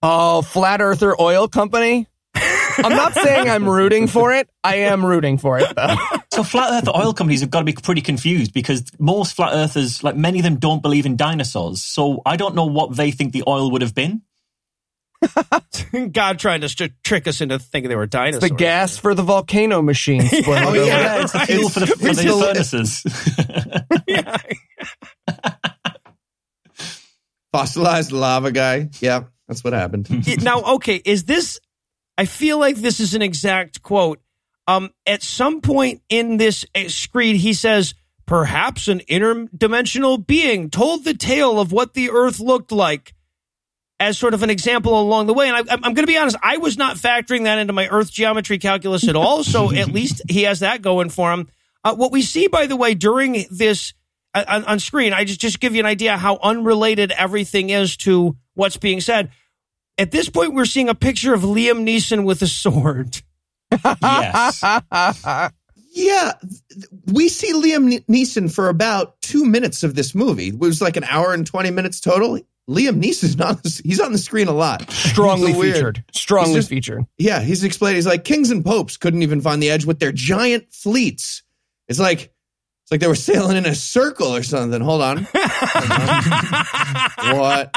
Oh, 0.00 0.42
flat 0.42 0.80
earther 0.80 1.20
oil 1.20 1.48
company. 1.48 2.06
I'm 2.34 2.92
not 2.92 3.14
saying 3.14 3.50
I'm 3.50 3.68
rooting 3.68 4.06
for 4.06 4.32
it. 4.32 4.48
I 4.62 4.76
am 4.76 5.04
rooting 5.04 5.38
for 5.38 5.58
it 5.58 5.74
though. 5.74 5.96
So 6.30 6.44
flat 6.44 6.70
earth 6.70 6.94
oil 6.94 7.12
companies 7.14 7.40
have 7.40 7.50
got 7.50 7.60
to 7.60 7.64
be 7.64 7.72
pretty 7.72 8.00
confused 8.00 8.52
because 8.52 8.84
most 9.00 9.34
flat 9.34 9.54
earthers, 9.54 10.04
like 10.04 10.14
many 10.14 10.38
of 10.38 10.44
them 10.44 10.58
don't 10.58 10.82
believe 10.82 11.04
in 11.04 11.16
dinosaurs. 11.16 11.82
So 11.82 12.22
I 12.24 12.36
don't 12.36 12.54
know 12.54 12.66
what 12.66 12.94
they 12.94 13.10
think 13.10 13.32
the 13.32 13.42
oil 13.48 13.72
would 13.72 13.82
have 13.82 13.92
been. 13.94 14.22
God 16.12 16.38
trying 16.38 16.60
to 16.60 16.68
st- 16.68 16.92
trick 17.02 17.26
us 17.26 17.40
into 17.40 17.58
thinking 17.58 17.88
they 17.88 17.96
were 17.96 18.06
dinosaurs. 18.06 18.48
The 18.50 18.54
gas 18.54 18.96
for 18.96 19.14
the 19.14 19.22
volcano 19.22 19.82
machine. 19.82 20.22
Spoiler 20.22 20.58
Oh, 20.64 20.70
alert. 20.70 20.86
yeah. 20.86 21.22
it's 21.22 21.32
the 21.32 21.38
fuel 21.40 21.68
for 21.68 21.80
the, 21.80 21.86
for 21.98 22.08
It's 22.08 22.22
the 22.22 22.28
the- 22.28 22.40
furnaces. 22.40 23.02
Fossilized 27.52 28.12
lava 28.12 28.52
guy. 28.52 28.88
Yeah, 29.00 29.24
that's 29.46 29.64
what 29.64 29.72
happened. 29.72 30.08
Now, 30.42 30.60
okay, 30.74 31.00
is 31.04 31.24
this? 31.24 31.58
I 32.16 32.24
feel 32.26 32.58
like 32.58 32.76
this 32.76 33.00
is 33.00 33.14
an 33.14 33.22
exact 33.22 33.82
quote. 33.82 34.20
Um, 34.66 34.90
at 35.06 35.22
some 35.22 35.60
point 35.62 36.02
in 36.10 36.36
this 36.36 36.66
uh, 36.74 36.88
screed, 36.88 37.36
he 37.36 37.54
says, 37.54 37.94
"Perhaps 38.26 38.88
an 38.88 39.00
interdimensional 39.08 40.24
being 40.24 40.68
told 40.68 41.04
the 41.04 41.14
tale 41.14 41.58
of 41.58 41.72
what 41.72 41.94
the 41.94 42.10
Earth 42.10 42.38
looked 42.38 42.70
like." 42.70 43.14
As 44.00 44.16
sort 44.16 44.32
of 44.32 44.44
an 44.44 44.50
example 44.50 45.00
along 45.00 45.26
the 45.26 45.34
way, 45.34 45.48
and 45.48 45.56
I, 45.56 45.60
I'm, 45.74 45.84
I'm 45.84 45.94
going 45.94 46.06
to 46.06 46.06
be 46.06 46.16
honest, 46.16 46.36
I 46.40 46.58
was 46.58 46.78
not 46.78 46.96
factoring 46.96 47.44
that 47.44 47.58
into 47.58 47.72
my 47.72 47.88
Earth 47.88 48.12
geometry 48.12 48.58
calculus 48.58 49.08
at 49.08 49.16
all. 49.16 49.42
So 49.42 49.72
at 49.74 49.88
least 49.88 50.22
he 50.28 50.44
has 50.44 50.60
that 50.60 50.82
going 50.82 51.10
for 51.10 51.32
him. 51.32 51.48
Uh, 51.82 51.94
what 51.94 52.12
we 52.12 52.22
see, 52.22 52.46
by 52.46 52.66
the 52.66 52.76
way, 52.76 52.94
during 52.94 53.44
this 53.50 53.94
uh, 54.34 54.44
on, 54.46 54.64
on 54.64 54.78
screen, 54.78 55.12
I 55.12 55.24
just 55.24 55.40
just 55.40 55.58
give 55.58 55.74
you 55.74 55.80
an 55.80 55.86
idea 55.86 56.16
how 56.16 56.38
unrelated 56.40 57.12
everything 57.12 57.70
is 57.70 57.96
to 57.98 58.36
what's 58.54 58.76
being 58.76 59.00
said. 59.00 59.30
At 59.96 60.12
this 60.12 60.28
point, 60.28 60.54
we're 60.54 60.64
seeing 60.64 60.88
a 60.88 60.94
picture 60.94 61.34
of 61.34 61.42
Liam 61.42 61.84
Neeson 61.84 62.24
with 62.24 62.42
a 62.42 62.46
sword. 62.46 63.20
yes. 63.72 64.62
Yeah, 65.90 66.34
we 67.06 67.28
see 67.28 67.52
Liam 67.52 68.04
Neeson 68.06 68.54
for 68.54 68.68
about 68.68 69.20
two 69.20 69.44
minutes 69.44 69.82
of 69.82 69.96
this 69.96 70.14
movie. 70.14 70.48
It 70.48 70.58
was 70.58 70.80
like 70.80 70.96
an 70.96 71.04
hour 71.04 71.32
and 71.32 71.44
20 71.44 71.72
minutes 71.72 71.98
total. 72.00 72.38
Liam 72.68 73.02
Neeson's 73.02 73.36
not 73.38 73.60
he's 73.64 73.98
on 74.00 74.12
the 74.12 74.18
screen 74.18 74.46
a 74.48 74.52
lot. 74.52 74.90
Strongly 74.90 75.48
He's 75.48 75.56
weird- 75.56 75.74
featured. 75.74 76.04
Strongly 76.12 76.48
He's 76.50 76.56
just- 76.58 76.68
featured. 76.68 77.06
Yeah, 77.16 77.40
he's 77.40 77.64
explaining. 77.64 77.96
He's 77.96 78.06
like 78.06 78.24
kings 78.24 78.50
and 78.50 78.64
popes 78.64 78.96
couldn't 78.98 79.22
even 79.22 79.40
find 79.40 79.62
the 79.62 79.70
edge 79.70 79.84
with 79.86 79.98
their 80.00 80.12
giant 80.12 80.72
fleets. 80.72 81.42
It's 81.88 81.98
like 81.98 82.20
it's 82.20 82.90
like 82.92 83.00
they 83.00 83.06
were 83.06 83.14
sailing 83.14 83.56
in 83.56 83.66
a 83.66 83.74
circle 83.74 84.34
or 84.34 84.42
something. 84.42 84.80
Hold 84.80 85.02
on. 85.02 85.18
what? 87.38 87.74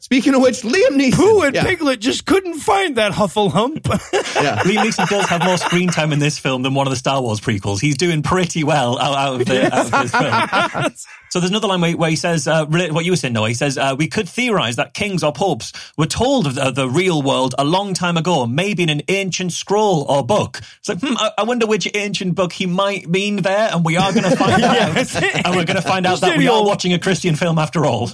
Speaking 0.00 0.34
of 0.34 0.42
which, 0.42 0.62
Liam 0.62 0.90
Neeson. 0.90 1.14
Pooh 1.14 1.42
and 1.42 1.54
yeah, 1.54 1.64
Piglet 1.64 2.00
just 2.00 2.26
couldn't 2.26 2.58
find 2.60 2.96
that 2.96 3.12
Heffalump. 3.12 3.86
yeah. 4.42 4.58
Liam 4.60 4.84
Neeson 4.84 5.08
does 5.08 5.26
have 5.26 5.44
more 5.44 5.56
screen 5.56 5.88
time 5.88 6.12
in 6.12 6.18
this 6.18 6.38
film 6.38 6.62
than 6.62 6.74
one 6.74 6.86
of 6.86 6.90
the 6.90 6.96
Star 6.96 7.20
Wars 7.20 7.40
prequels. 7.40 7.80
He's 7.80 7.96
doing 7.96 8.22
pretty 8.22 8.64
well 8.64 8.98
out, 8.98 9.14
out 9.16 9.40
of, 9.40 9.46
the, 9.46 9.74
out 9.74 9.92
of 9.92 10.02
this 10.02 10.14
film. 10.14 10.94
So 11.30 11.40
there's 11.40 11.50
another 11.50 11.68
line 11.68 11.80
where, 11.80 11.96
where 11.96 12.10
he 12.10 12.16
says, 12.16 12.48
uh, 12.48 12.64
what 12.66 13.04
you 13.04 13.12
were 13.12 13.16
saying, 13.16 13.34
Noah. 13.34 13.48
He 13.48 13.54
says, 13.54 13.76
uh, 13.76 13.94
we 13.98 14.08
could 14.08 14.28
theorize 14.28 14.76
that 14.76 14.94
kings 14.94 15.22
or 15.22 15.32
popes 15.32 15.72
were 15.96 16.06
told 16.06 16.46
of 16.46 16.54
the, 16.54 16.70
the 16.70 16.88
real 16.88 17.22
world 17.22 17.54
a 17.58 17.64
long 17.64 17.92
time 17.92 18.16
ago, 18.16 18.46
maybe 18.46 18.82
in 18.82 18.88
an 18.88 19.02
ancient 19.08 19.52
scroll 19.52 20.06
or 20.08 20.24
book. 20.24 20.60
It's 20.78 20.88
like, 20.88 21.00
hmm, 21.00 21.16
I, 21.16 21.32
I 21.38 21.42
wonder 21.42 21.66
which 21.66 21.88
ancient 21.94 22.34
book 22.34 22.52
he 22.52 22.66
might 22.66 23.08
mean 23.08 23.36
there, 23.36 23.70
and 23.72 23.84
we 23.84 23.96
are 23.96 24.12
going 24.12 24.24
to 24.30 24.36
find 24.36 24.62
out. 24.62 24.96
And 25.44 25.56
we're 25.56 25.64
going 25.64 25.76
to 25.76 25.82
find 25.82 26.06
out 26.06 26.20
that 26.22 26.38
we 26.38 26.48
are 26.48 26.64
watching 26.64 26.94
a 26.94 26.98
Christian 26.98 27.36
film 27.36 27.58
after 27.58 27.84
all. 27.84 28.10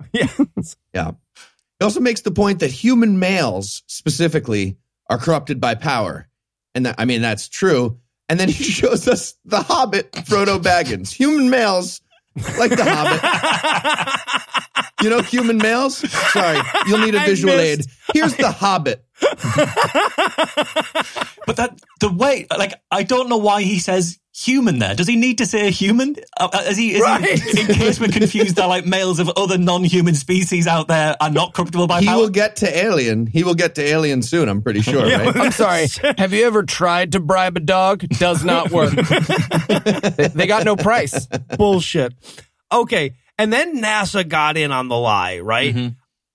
yeah. 0.12 0.28
Yeah. 0.94 1.10
He 1.78 1.84
also 1.84 2.00
makes 2.00 2.20
the 2.22 2.30
point 2.30 2.60
that 2.60 2.70
human 2.70 3.18
males 3.18 3.82
specifically 3.86 4.76
are 5.08 5.18
corrupted 5.18 5.60
by 5.60 5.74
power. 5.74 6.28
And 6.74 6.86
that, 6.86 6.96
I 6.98 7.04
mean, 7.04 7.22
that's 7.22 7.48
true. 7.48 7.98
And 8.28 8.38
then 8.38 8.48
he 8.48 8.64
shows 8.64 9.08
us 9.08 9.34
the 9.44 9.60
Hobbit, 9.60 10.12
Frodo 10.12 10.60
Baggins. 10.60 11.12
Human 11.12 11.50
males, 11.50 12.00
like 12.58 12.70
the 12.70 12.84
Hobbit. 12.84 13.20
You 15.02 15.08
know, 15.08 15.22
human 15.22 15.56
males? 15.56 15.96
Sorry, 16.30 16.60
you'll 16.86 16.98
need 16.98 17.14
a 17.14 17.20
visual 17.20 17.54
aid. 17.54 17.78
missed. 17.78 17.88
Here's 18.12 18.36
the 18.36 18.50
Hobbit. 18.50 19.02
But 21.46 21.56
that 21.56 21.80
the 22.00 22.12
way, 22.12 22.46
like, 22.50 22.74
I 22.90 23.02
don't 23.02 23.30
know 23.30 23.38
why 23.38 23.62
he 23.62 23.78
says 23.78 24.18
human 24.44 24.78
there. 24.78 24.94
Does 24.94 25.06
he 25.06 25.16
need 25.16 25.38
to 25.38 25.46
say 25.46 25.66
a 25.66 25.70
human? 25.70 26.16
Uh, 26.38 26.48
uh, 26.52 26.62
is 26.68 26.76
he, 26.76 26.94
is 26.94 27.00
Right. 27.02 27.38
he, 27.38 27.60
in 27.60 27.66
case 27.66 28.00
we're 28.00 28.08
confused 28.08 28.56
that 28.56 28.66
like 28.66 28.86
males 28.86 29.18
of 29.18 29.30
other 29.36 29.58
non-human 29.58 30.14
species 30.14 30.66
out 30.66 30.88
there 30.88 31.16
are 31.20 31.30
not 31.30 31.52
corruptible 31.54 31.86
by 31.86 32.00
He 32.00 32.06
power? 32.06 32.18
will 32.22 32.28
get 32.30 32.56
to 32.56 32.78
Alien. 32.84 33.26
He 33.26 33.44
will 33.44 33.54
get 33.54 33.74
to 33.76 33.82
Alien 33.82 34.22
soon, 34.22 34.48
I'm 34.48 34.62
pretty 34.62 34.80
sure, 34.82 35.04
right? 35.04 35.36
I'm 35.36 35.52
sorry. 35.52 35.86
Have 36.18 36.32
you 36.32 36.46
ever 36.46 36.62
tried 36.62 37.12
to 37.12 37.20
bribe 37.20 37.56
a 37.56 37.60
dog? 37.60 38.00
Does 38.08 38.44
not 38.44 38.70
work. 38.70 38.90
they, 39.68 40.28
they 40.28 40.46
got 40.46 40.64
no 40.64 40.76
price. 40.76 41.26
Bullshit. 41.56 42.14
Okay. 42.72 43.14
And 43.38 43.52
then 43.52 43.80
NASA 43.82 44.28
got 44.28 44.56
in 44.56 44.70
on 44.72 44.88
the 44.88 44.96
lie, 44.96 45.38
right? 45.38 45.74
Mm-hmm. 45.74 45.88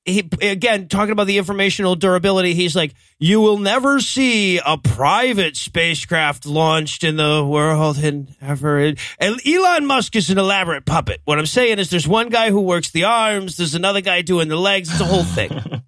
He, 0.06 0.30
again, 0.42 0.88
talking 0.88 1.12
about 1.12 1.26
the 1.28 1.40
informational 1.40 1.96
durability, 1.96 2.54
he's 2.54 2.76
like, 2.76 2.94
you 3.18 3.42
will 3.42 3.58
never 3.58 4.00
see 4.00 4.60
a 4.60 4.78
private 4.78 5.58
spacecraft 5.58 6.46
launched 6.46 7.04
in 7.04 7.16
the 7.18 7.44
world 7.44 7.98
and 7.98 8.34
ever. 8.40 8.94
And 9.18 9.48
Elon 9.48 9.86
Musk 9.86 10.16
is 10.16 10.30
an 10.30 10.38
elaborate 10.38 10.86
puppet. 10.86 11.22
What 11.26 11.40
I'm 11.40 11.46
saying 11.46 11.80
is 11.80 11.90
there's 11.90 12.08
one 12.08 12.30
guy 12.30 12.52
who 12.52 12.62
works 12.62 12.92
the 12.92 13.06
arms, 13.06 13.58
there's 13.58 13.76
another 13.76 14.02
guy 14.02 14.22
doing 14.22 14.48
the 14.48 14.56
legs. 14.56 14.92
It's 14.92 15.02
a 15.02 15.06
whole 15.06 15.24
thing. 15.24 15.52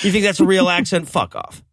you 0.00 0.10
think 0.10 0.24
that's 0.24 0.40
a 0.40 0.44
real 0.44 0.68
accent? 0.68 1.08
Fuck 1.08 1.34
off. 1.34 1.63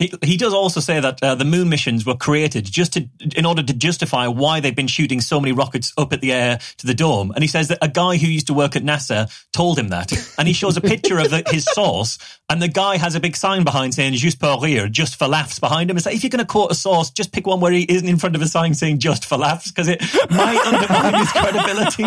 He, 0.00 0.10
he 0.22 0.36
does 0.38 0.54
also 0.54 0.80
say 0.80 0.98
that 0.98 1.22
uh, 1.22 1.34
the 1.34 1.44
moon 1.44 1.68
missions 1.68 2.06
were 2.06 2.16
created 2.16 2.64
just 2.64 2.94
to, 2.94 3.06
in 3.36 3.44
order 3.44 3.62
to 3.62 3.72
justify 3.74 4.26
why 4.28 4.60
they've 4.60 4.74
been 4.74 4.86
shooting 4.86 5.20
so 5.20 5.38
many 5.38 5.52
rockets 5.52 5.92
up 5.98 6.14
at 6.14 6.22
the 6.22 6.32
air 6.32 6.58
to 6.78 6.86
the 6.86 6.94
dome. 6.94 7.32
And 7.32 7.44
he 7.44 7.48
says 7.48 7.68
that 7.68 7.78
a 7.82 7.88
guy 7.88 8.16
who 8.16 8.26
used 8.26 8.46
to 8.46 8.54
work 8.54 8.76
at 8.76 8.82
NASA 8.82 9.30
told 9.52 9.78
him 9.78 9.88
that. 9.88 10.10
And 10.38 10.48
he 10.48 10.54
shows 10.54 10.78
a 10.78 10.80
picture 10.80 11.18
of 11.18 11.28
the, 11.28 11.42
his 11.50 11.66
source, 11.66 12.18
and 12.48 12.62
the 12.62 12.68
guy 12.68 12.96
has 12.96 13.14
a 13.14 13.20
big 13.20 13.36
sign 13.36 13.62
behind 13.62 13.92
saying 13.92 14.14
"Juste 14.14 14.40
pour 14.40 14.58
rire," 14.58 14.88
just 14.88 15.16
for 15.16 15.28
laughs 15.28 15.58
behind 15.58 15.90
him. 15.90 15.98
It's 15.98 16.06
like 16.06 16.14
if 16.14 16.22
you're 16.24 16.30
going 16.30 16.44
to 16.44 16.50
quote 16.50 16.70
a 16.70 16.74
source, 16.74 17.10
just 17.10 17.30
pick 17.30 17.46
one 17.46 17.60
where 17.60 17.70
he 17.70 17.82
isn't 17.82 18.08
in 18.08 18.16
front 18.16 18.34
of 18.34 18.40
a 18.40 18.48
sign 18.48 18.72
saying 18.72 19.00
"just 19.00 19.26
for 19.26 19.36
laughs" 19.36 19.70
because 19.70 19.88
it 19.88 20.00
might 20.30 20.60
undermine 20.66 21.14
his 21.20 21.30
credibility. 21.30 22.04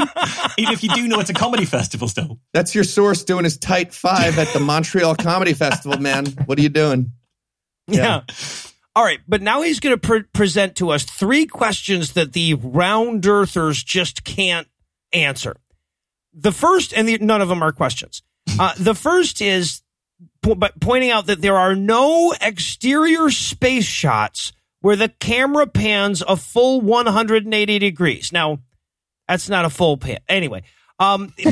Even 0.57 0.73
if 0.73 0.83
you 0.83 0.89
do 0.89 1.07
know 1.07 1.19
it's 1.19 1.29
a 1.29 1.33
comedy 1.33 1.65
festival, 1.65 2.07
still. 2.07 2.39
That's 2.53 2.73
your 2.73 2.85
source 2.85 3.23
doing 3.23 3.43
his 3.43 3.57
tight 3.57 3.93
five 3.93 4.39
at 4.39 4.51
the 4.51 4.59
Montreal 4.59 5.15
Comedy 5.15 5.53
Festival, 5.53 5.99
man. 5.99 6.25
What 6.45 6.57
are 6.57 6.61
you 6.63 6.69
doing? 6.69 7.11
Yeah. 7.87 8.21
All 8.95 9.03
right, 9.03 9.19
but 9.27 9.41
now 9.41 9.63
he's 9.63 9.79
going 9.79 9.95
to 9.95 9.99
pre- 9.99 10.23
present 10.23 10.75
to 10.75 10.91
us 10.91 11.03
three 11.03 11.45
questions 11.47 12.13
that 12.13 12.33
the 12.33 12.53
round 12.53 13.25
earthers 13.25 13.83
just 13.83 14.23
can't 14.23 14.67
answer. 15.11 15.55
The 16.33 16.51
first, 16.51 16.93
and 16.93 17.07
the, 17.07 17.17
none 17.17 17.41
of 17.41 17.49
them 17.49 17.63
are 17.63 17.71
questions. 17.71 18.21
Uh, 18.59 18.73
the 18.77 18.93
first 18.93 19.41
is 19.41 19.81
po- 20.43 20.53
but 20.53 20.79
pointing 20.79 21.09
out 21.09 21.25
that 21.27 21.41
there 21.41 21.57
are 21.57 21.75
no 21.75 22.33
exterior 22.41 23.31
space 23.31 23.85
shots 23.85 24.51
where 24.81 24.95
the 24.97 25.07
camera 25.07 25.65
pans 25.65 26.21
a 26.27 26.35
full 26.35 26.81
180 26.81 27.79
degrees. 27.79 28.31
Now, 28.33 28.59
that's 29.27 29.47
not 29.49 29.63
a 29.65 29.69
full 29.69 29.97
pan. 29.97 30.19
Anyway, 30.27 30.63
um, 30.99 31.33
he, 31.37 31.49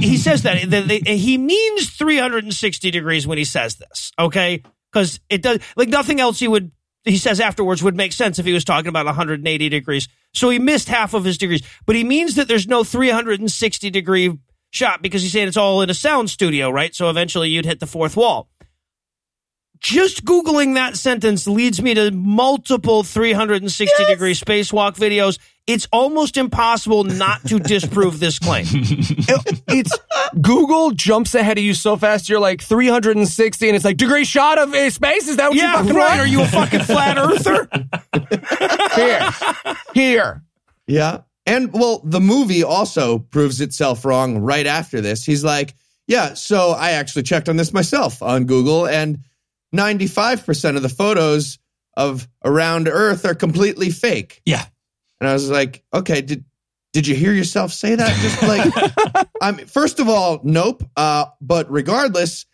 he 0.00 0.16
says 0.16 0.44
that, 0.44 0.70
that 0.70 0.86
they- 0.88 1.16
he 1.18 1.36
means 1.36 1.90
360 1.90 2.90
degrees 2.92 3.26
when 3.26 3.36
he 3.36 3.44
says 3.44 3.74
this. 3.74 4.12
Okay, 4.18 4.62
because 4.92 5.20
it 5.28 5.42
does 5.42 5.58
like 5.76 5.88
nothing 5.88 6.20
else. 6.20 6.38
He 6.38 6.48
would 6.48 6.70
he 7.04 7.16
says 7.16 7.40
afterwards 7.40 7.82
would 7.82 7.96
make 7.96 8.12
sense 8.12 8.38
if 8.38 8.46
he 8.46 8.52
was 8.52 8.64
talking 8.64 8.88
about 8.88 9.06
180 9.06 9.68
degrees. 9.68 10.08
So 10.32 10.50
he 10.50 10.58
missed 10.58 10.88
half 10.88 11.14
of 11.14 11.24
his 11.24 11.38
degrees, 11.38 11.62
but 11.84 11.96
he 11.96 12.04
means 12.04 12.36
that 12.36 12.48
there's 12.48 12.68
no 12.68 12.84
360 12.84 13.90
degree 13.90 14.38
shot 14.70 15.02
because 15.02 15.22
he's 15.22 15.32
saying 15.32 15.48
it's 15.48 15.56
all 15.56 15.82
in 15.82 15.90
a 15.90 15.94
sound 15.94 16.30
studio, 16.30 16.70
right? 16.70 16.94
So 16.94 17.10
eventually 17.10 17.50
you'd 17.50 17.66
hit 17.66 17.80
the 17.80 17.86
fourth 17.86 18.16
wall. 18.16 18.48
Just 19.82 20.24
Googling 20.24 20.74
that 20.74 20.96
sentence 20.96 21.48
leads 21.48 21.82
me 21.82 21.94
to 21.94 22.12
multiple 22.12 23.02
360 23.02 24.04
degree 24.04 24.34
spacewalk 24.34 24.94
videos. 24.94 25.38
It's 25.66 25.88
almost 25.92 26.36
impossible 26.36 27.04
not 27.04 27.44
to 27.46 27.58
disprove 27.58 28.20
this 28.20 28.38
claim. 28.38 28.64
It- 28.70 29.62
it's 29.68 29.98
Google 30.40 30.92
jumps 30.92 31.34
ahead 31.34 31.58
of 31.58 31.64
you 31.64 31.74
so 31.74 31.96
fast. 31.96 32.28
You're 32.28 32.40
like 32.40 32.62
360, 32.62 33.68
and 33.68 33.76
it's 33.76 33.84
like 33.84 33.96
degree 33.96 34.24
shot 34.24 34.58
of 34.58 34.72
uh, 34.72 34.90
space. 34.90 35.28
Is 35.28 35.36
that 35.36 35.50
what 35.50 35.56
yeah, 35.58 35.72
you 35.72 35.78
fucking 35.78 35.94
right. 35.96 36.20
Are 36.20 36.26
you 36.26 36.42
a 36.42 36.46
fucking 36.46 36.80
flat 36.80 37.18
earther? 37.18 37.68
here? 38.94 39.30
Here. 39.94 40.42
Yeah. 40.86 41.18
And 41.44 41.72
well, 41.72 42.00
the 42.04 42.20
movie 42.20 42.62
also 42.62 43.18
proves 43.18 43.60
itself 43.60 44.04
wrong 44.04 44.38
right 44.38 44.66
after 44.66 45.00
this. 45.00 45.24
He's 45.24 45.42
like, 45.42 45.74
yeah, 46.06 46.34
so 46.34 46.70
I 46.70 46.92
actually 46.92 47.24
checked 47.24 47.48
on 47.48 47.56
this 47.56 47.72
myself 47.72 48.22
on 48.22 48.44
Google, 48.44 48.86
and 48.86 49.18
95% 49.74 50.76
of 50.76 50.82
the 50.82 50.88
photos 50.88 51.58
of 51.96 52.28
around 52.44 52.88
Earth 52.88 53.24
are 53.24 53.34
completely 53.34 53.90
fake. 53.90 54.40
Yeah. 54.44 54.64
And 55.20 55.28
I 55.28 55.32
was 55.32 55.48
like, 55.50 55.84
okay, 55.92 56.20
did 56.20 56.44
did 56.92 57.06
you 57.06 57.14
hear 57.14 57.32
yourself 57.32 57.72
say 57.72 57.94
that? 57.94 58.14
Just 58.20 58.42
like, 58.42 59.26
I'm 59.40 59.66
first 59.66 59.98
of 59.98 60.08
all, 60.08 60.40
nope. 60.42 60.82
Uh, 60.96 61.26
but 61.40 61.70
regardless, 61.70 62.44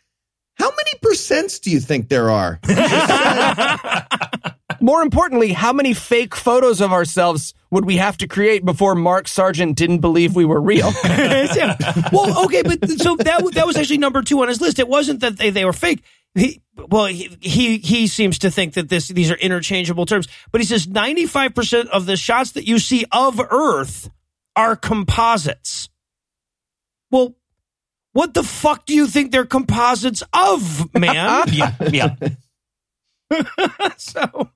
how 0.55 0.71
many 0.71 0.93
percents 1.03 1.61
do 1.61 1.71
you 1.71 1.81
think 1.81 2.09
there 2.09 2.31
are? 2.31 2.61
More 4.81 5.03
importantly, 5.03 5.53
how 5.53 5.73
many 5.73 5.93
fake 5.93 6.37
photos 6.37 6.81
of 6.81 6.93
ourselves 6.93 7.53
would 7.71 7.85
we 7.85 7.97
have 7.97 8.17
to 8.19 8.29
create 8.29 8.65
before 8.65 8.95
Mark 8.95 9.27
Sargent 9.27 9.77
didn't 9.77 9.99
believe 9.99 10.37
we 10.37 10.45
were 10.45 10.61
real? 10.61 10.93
Yeah. 11.59 11.77
Well, 12.13 12.45
okay, 12.45 12.63
but 12.63 12.89
so 12.89 13.17
that 13.17 13.53
that 13.55 13.67
was 13.67 13.77
actually 13.77 13.99
number 13.99 14.23
two 14.23 14.41
on 14.43 14.49
his 14.49 14.61
list. 14.61 14.79
It 14.79 14.87
wasn't 14.87 15.21
that 15.21 15.39
they, 15.39 15.51
they 15.51 15.65
were 15.65 15.73
fake. 15.73 16.05
He, 16.35 16.63
well, 16.77 17.07
he, 17.07 17.37
he 17.41 17.79
he 17.79 18.07
seems 18.07 18.39
to 18.41 18.51
think 18.51 18.75
that 18.75 18.89
this 18.89 19.09
these 19.09 19.31
are 19.31 19.37
interchangeable 19.37 20.07
terms, 20.07 20.29
but 20.53 20.61
he 20.61 20.67
says 20.67 20.87
ninety 20.87 21.27
five 21.27 21.55
percent 21.55 21.89
of 21.89 22.07
the 22.07 22.17
shots 22.17 22.53
that 22.53 22.67
you 22.67 22.79
see 22.79 23.05
of 23.11 23.41
Earth 23.41 24.11
are 24.55 24.77
composites. 24.77 25.89
Well, 27.11 27.35
what 28.13 28.35
the 28.35 28.43
fuck 28.43 28.87
do 28.87 28.95
you 28.95 29.07
think 29.07 29.33
they're 29.33 29.47
composites 29.47 30.23
of, 30.33 30.95
man? 30.95 31.45
Yeah. 31.53 31.75
Yeah. 31.91 32.15
so, 33.97 34.51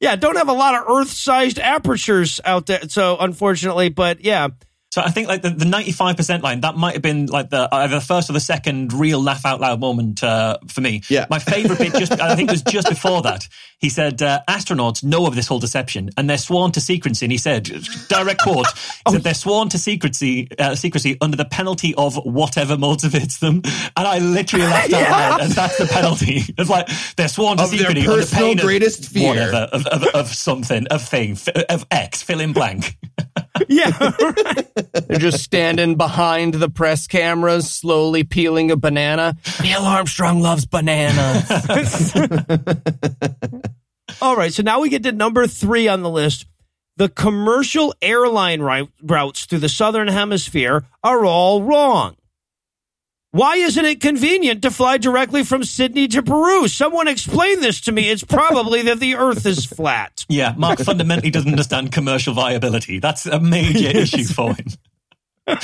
yeah, 0.00 0.16
don't 0.16 0.36
have 0.36 0.48
a 0.48 0.54
lot 0.54 0.74
of 0.74 0.88
Earth 0.88 1.10
sized 1.10 1.58
apertures 1.58 2.40
out 2.44 2.66
there. 2.66 2.88
So, 2.88 3.16
unfortunately, 3.18 3.88
but 3.88 4.24
yeah. 4.24 4.48
So 4.92 5.00
I 5.00 5.10
think 5.10 5.26
like 5.26 5.40
the, 5.40 5.48
the 5.48 5.64
95% 5.64 6.42
line, 6.42 6.60
that 6.60 6.76
might 6.76 6.92
have 6.92 7.00
been 7.00 7.24
like 7.24 7.48
the 7.48 7.66
either 7.72 7.94
the 7.94 8.04
first 8.04 8.28
or 8.28 8.34
the 8.34 8.40
second 8.40 8.92
real 8.92 9.22
laugh 9.22 9.46
out 9.46 9.58
loud 9.58 9.80
moment 9.80 10.22
uh, 10.22 10.58
for 10.68 10.82
me. 10.82 11.00
Yeah. 11.08 11.24
My 11.30 11.38
favorite 11.38 11.78
bit 11.78 11.94
just, 11.94 12.20
I 12.20 12.36
think 12.36 12.50
it 12.50 12.52
was 12.52 12.62
just 12.62 12.90
before 12.90 13.22
that. 13.22 13.48
He 13.78 13.88
said, 13.88 14.20
uh, 14.20 14.40
astronauts 14.46 15.02
know 15.02 15.26
of 15.26 15.34
this 15.34 15.46
whole 15.46 15.60
deception 15.60 16.10
and 16.18 16.28
they're 16.28 16.36
sworn 16.36 16.72
to 16.72 16.80
secrecy. 16.82 17.24
And 17.24 17.32
he 17.32 17.38
said, 17.38 17.70
direct 18.08 18.42
quote, 18.42 18.66
he 19.06 19.12
said, 19.12 19.22
they're 19.22 19.32
sworn 19.32 19.70
to 19.70 19.78
secrecy, 19.78 20.48
uh, 20.58 20.74
secrecy 20.74 21.16
under 21.22 21.38
the 21.38 21.46
penalty 21.46 21.94
of 21.94 22.16
whatever 22.26 22.76
motivates 22.76 23.38
them. 23.38 23.62
And 23.96 24.06
I 24.06 24.18
literally 24.18 24.66
laughed 24.66 24.92
out 24.92 25.10
loud. 25.10 25.40
And 25.40 25.52
that's 25.52 25.78
the 25.78 25.86
penalty. 25.86 26.42
It's 26.58 26.68
like, 26.68 26.86
they're 27.16 27.28
sworn 27.28 27.56
to 27.56 27.62
Of 27.62 27.70
secrecy 27.70 28.06
under 28.06 28.26
pain 28.26 28.58
of 28.58 28.64
greatest 28.64 29.08
fear. 29.08 29.28
Whatever, 29.30 29.68
of, 29.72 29.86
of, 29.86 30.04
of 30.14 30.28
something, 30.34 30.86
of 30.88 31.00
thing, 31.02 31.38
of 31.70 31.86
X, 31.90 32.20
fill 32.20 32.40
in 32.40 32.52
blank. 32.52 32.98
Yeah. 33.68 33.90
They're 35.06 35.18
just 35.18 35.42
standing 35.42 35.96
behind 35.96 36.54
the 36.54 36.68
press 36.68 37.06
cameras, 37.06 37.70
slowly 37.70 38.24
peeling 38.24 38.70
a 38.70 38.76
banana. 38.76 39.36
Neil 39.62 39.82
Armstrong 39.82 40.40
loves 40.40 40.66
bananas. 40.66 42.14
All 44.22 44.36
right. 44.36 44.52
So 44.52 44.62
now 44.62 44.80
we 44.80 44.88
get 44.88 45.02
to 45.04 45.12
number 45.12 45.46
three 45.46 45.88
on 45.88 46.02
the 46.02 46.10
list. 46.10 46.46
The 46.96 47.08
commercial 47.08 47.94
airline 48.02 48.60
routes 48.60 49.46
through 49.46 49.60
the 49.60 49.68
southern 49.68 50.08
hemisphere 50.08 50.84
are 51.02 51.24
all 51.24 51.62
wrong. 51.62 52.16
Why 53.32 53.56
isn't 53.56 53.84
it 53.86 54.02
convenient 54.02 54.60
to 54.60 54.70
fly 54.70 54.98
directly 54.98 55.42
from 55.42 55.64
Sydney 55.64 56.06
to 56.08 56.22
Peru? 56.22 56.68
Someone 56.68 57.08
explain 57.08 57.60
this 57.62 57.80
to 57.82 57.92
me. 57.92 58.10
It's 58.10 58.22
probably 58.22 58.82
that 58.82 59.00
the 59.00 59.14
earth 59.14 59.46
is 59.46 59.64
flat. 59.64 60.26
Yeah, 60.32 60.54
Mark 60.56 60.78
fundamentally 60.78 61.30
doesn't 61.30 61.50
understand 61.50 61.92
commercial 61.92 62.32
viability. 62.32 62.98
That's 62.98 63.26
a 63.26 63.38
major 63.38 63.88
issue 63.98 64.24
for 64.24 64.54
him. 64.54 64.66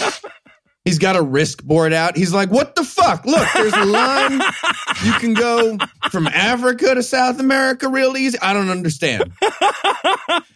He's 0.88 0.98
got 0.98 1.16
a 1.16 1.22
risk 1.22 1.62
board 1.62 1.92
out. 1.92 2.16
He's 2.16 2.32
like, 2.32 2.50
what 2.50 2.74
the 2.74 2.82
fuck? 2.82 3.26
Look, 3.26 3.46
there's 3.54 3.74
a 3.74 3.84
line. 3.84 4.40
You 5.04 5.12
can 5.12 5.34
go 5.34 5.76
from 6.10 6.26
Africa 6.26 6.94
to 6.94 7.02
South 7.02 7.38
America 7.38 7.88
real 7.88 8.16
easy. 8.16 8.38
I 8.40 8.54
don't 8.54 8.70
understand. 8.70 9.32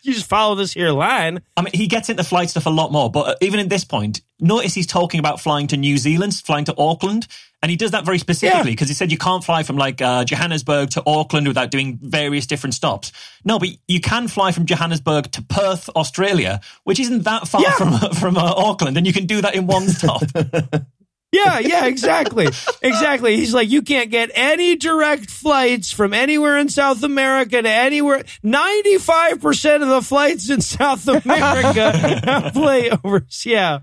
You 0.05 0.13
just 0.13 0.29
follow 0.29 0.57
this 0.57 0.73
here 0.73 0.91
line. 0.91 1.43
I 1.57 1.63
mean, 1.63 1.73
he 1.75 1.87
gets 1.87 2.09
into 2.09 2.25
flight 2.25 2.51
stuff 2.51 2.67
a 2.67 2.71
lot 2.71 2.91
more, 2.91 3.09
but 3.09 3.39
even 3.41 3.61
at 3.61 3.69
this 3.69 3.85
point, 3.85 4.21
notice 4.41 4.75
he's 4.75 4.87
talking 4.87 5.21
about 5.21 5.41
flying 5.41 5.69
to 5.69 5.77
New 5.77 5.97
Zealand, 5.97 6.35
flying 6.35 6.65
to 6.65 6.75
Auckland, 6.77 7.29
and 7.63 7.71
he 7.71 7.77
does 7.77 7.93
that 7.93 8.05
very 8.05 8.19
specifically 8.19 8.73
because 8.73 8.89
he 8.89 8.95
said 8.95 9.13
you 9.13 9.19
can't 9.19 9.45
fly 9.45 9.63
from 9.63 9.77
like 9.77 10.03
uh, 10.03 10.25
Johannesburg 10.25 10.91
to 10.91 11.03
Auckland 11.07 11.47
without 11.47 11.71
doing 11.71 11.99
various 12.03 12.47
different 12.47 12.75
stops. 12.75 13.13
No, 13.45 13.59
but 13.59 13.69
you 13.89 14.01
can 14.01 14.27
fly 14.29 14.51
from 14.53 14.67
Johannesburg 14.67 15.31
to 15.33 15.43
Perth, 15.43 15.89
Australia, 15.91 16.61
which 16.85 16.99
isn't 17.01 17.23
that 17.25 17.47
far 17.49 17.63
Yeah. 17.63 17.73
from 17.73 17.93
from 18.15 18.37
uh, 18.37 18.53
Auckland, 18.57 18.97
and 18.97 19.07
you 19.07 19.13
can 19.13 19.27
do 19.27 19.41
that 19.41 19.55
in 19.55 19.67
one 19.67 19.89
stop. 19.89 20.23
Yeah, 21.35 21.61
yeah, 21.61 21.87
exactly. 21.87 22.47
exactly. 22.83 23.37
He's 23.37 23.55
like, 23.55 23.71
you 23.71 23.81
can't 23.81 24.11
get 24.11 24.31
any 24.35 24.77
direct 24.77 25.31
flights 25.31 25.91
from 25.91 26.13
anywhere 26.13 26.59
in 26.59 26.69
South 26.69 27.03
America 27.03 27.63
to 27.63 27.71
anywhere. 27.71 28.23
95% 28.45 29.83
of 29.83 29.89
the 29.89 30.03
flights 30.03 30.51
in 30.51 30.61
South 30.61 31.09
America 31.09 31.93
have 32.27 32.53
layovers. 32.53 33.47
Yeah. 33.47 33.79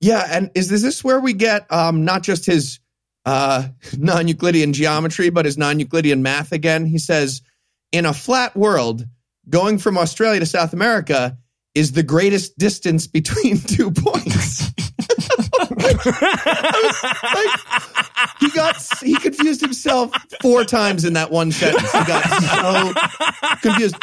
Yeah, 0.00 0.26
and 0.30 0.50
is 0.54 0.68
this, 0.70 0.80
this 0.80 1.04
where 1.04 1.20
we 1.20 1.34
get 1.34 1.70
um, 1.70 2.06
not 2.06 2.22
just 2.22 2.46
his 2.46 2.80
uh, 3.24 3.68
non-Euclidean 3.98 4.72
geometry, 4.72 5.30
but 5.30 5.44
his 5.44 5.58
non-Euclidean 5.58 6.22
math 6.22 6.52
again? 6.52 6.86
He 6.86 6.98
says, 6.98 7.42
in 7.92 8.06
a 8.06 8.12
flat 8.12 8.56
world, 8.56 9.06
going 9.48 9.78
from 9.78 9.98
Australia 9.98 10.40
to 10.40 10.46
South 10.46 10.72
America 10.72 11.36
is 11.74 11.92
the 11.92 12.02
greatest 12.02 12.56
distance 12.58 13.06
between 13.06 13.58
two 13.58 13.90
points. 13.90 14.72
Like, 15.58 16.00
he 18.40 18.50
got 18.50 18.76
he 19.02 19.16
confused 19.16 19.60
himself 19.60 20.12
four 20.40 20.64
times 20.64 21.04
in 21.04 21.12
that 21.14 21.30
one 21.30 21.52
sentence. 21.52 21.90
He 21.90 22.04
got 22.04 22.24
so 22.42 22.94
confused. 23.60 23.96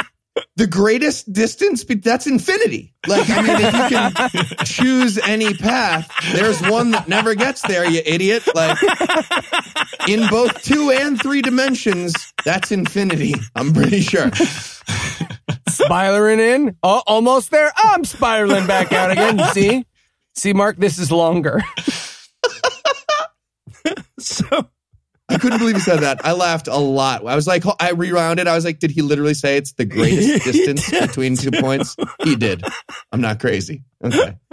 The 0.61 0.67
greatest 0.67 1.33
distance, 1.33 1.83
be- 1.83 1.95
that's 1.95 2.27
infinity. 2.27 2.93
Like, 3.07 3.27
I 3.31 3.41
mean, 3.41 3.55
if 3.59 3.73
you 3.73 3.97
can 3.97 4.13
choose 4.65 5.17
any 5.17 5.55
path, 5.55 6.07
there's 6.33 6.61
one 6.61 6.91
that 6.91 7.07
never 7.07 7.33
gets 7.33 7.63
there, 7.63 7.83
you 7.89 7.99
idiot. 8.05 8.43
Like, 8.53 8.77
in 10.07 10.27
both 10.29 10.61
two 10.61 10.91
and 10.91 11.19
three 11.19 11.41
dimensions, 11.41 12.13
that's 12.45 12.71
infinity. 12.71 13.33
I'm 13.55 13.73
pretty 13.73 14.01
sure. 14.01 14.29
Spiraling 15.67 16.39
in. 16.39 16.77
Oh, 16.83 17.01
almost 17.07 17.49
there. 17.49 17.71
Ah, 17.75 17.95
I'm 17.95 18.05
spiraling 18.05 18.67
back 18.67 18.91
out 18.93 19.09
again. 19.09 19.39
See? 19.53 19.87
See, 20.35 20.53
Mark, 20.53 20.77
this 20.77 20.99
is 20.99 21.11
longer. 21.11 21.63
So, 24.19 24.69
I 25.31 25.37
couldn't 25.37 25.59
believe 25.59 25.75
he 25.75 25.81
said 25.81 26.01
that. 26.01 26.25
I 26.25 26.33
laughed 26.33 26.67
a 26.67 26.77
lot. 26.77 27.25
I 27.25 27.35
was 27.35 27.47
like, 27.47 27.63
I 27.79 27.91
rewound 27.91 28.39
it. 28.39 28.47
I 28.47 28.55
was 28.55 28.65
like, 28.65 28.79
did 28.79 28.91
he 28.91 29.01
literally 29.01 29.33
say 29.33 29.57
it's 29.57 29.73
the 29.73 29.85
greatest 29.85 30.43
distance 30.51 30.89
between 30.89 31.37
two 31.37 31.51
points? 31.51 31.95
He 32.23 32.35
did. 32.35 32.63
I'm 33.11 33.21
not 33.21 33.39
crazy. 33.39 33.83
Okay. 34.03 34.35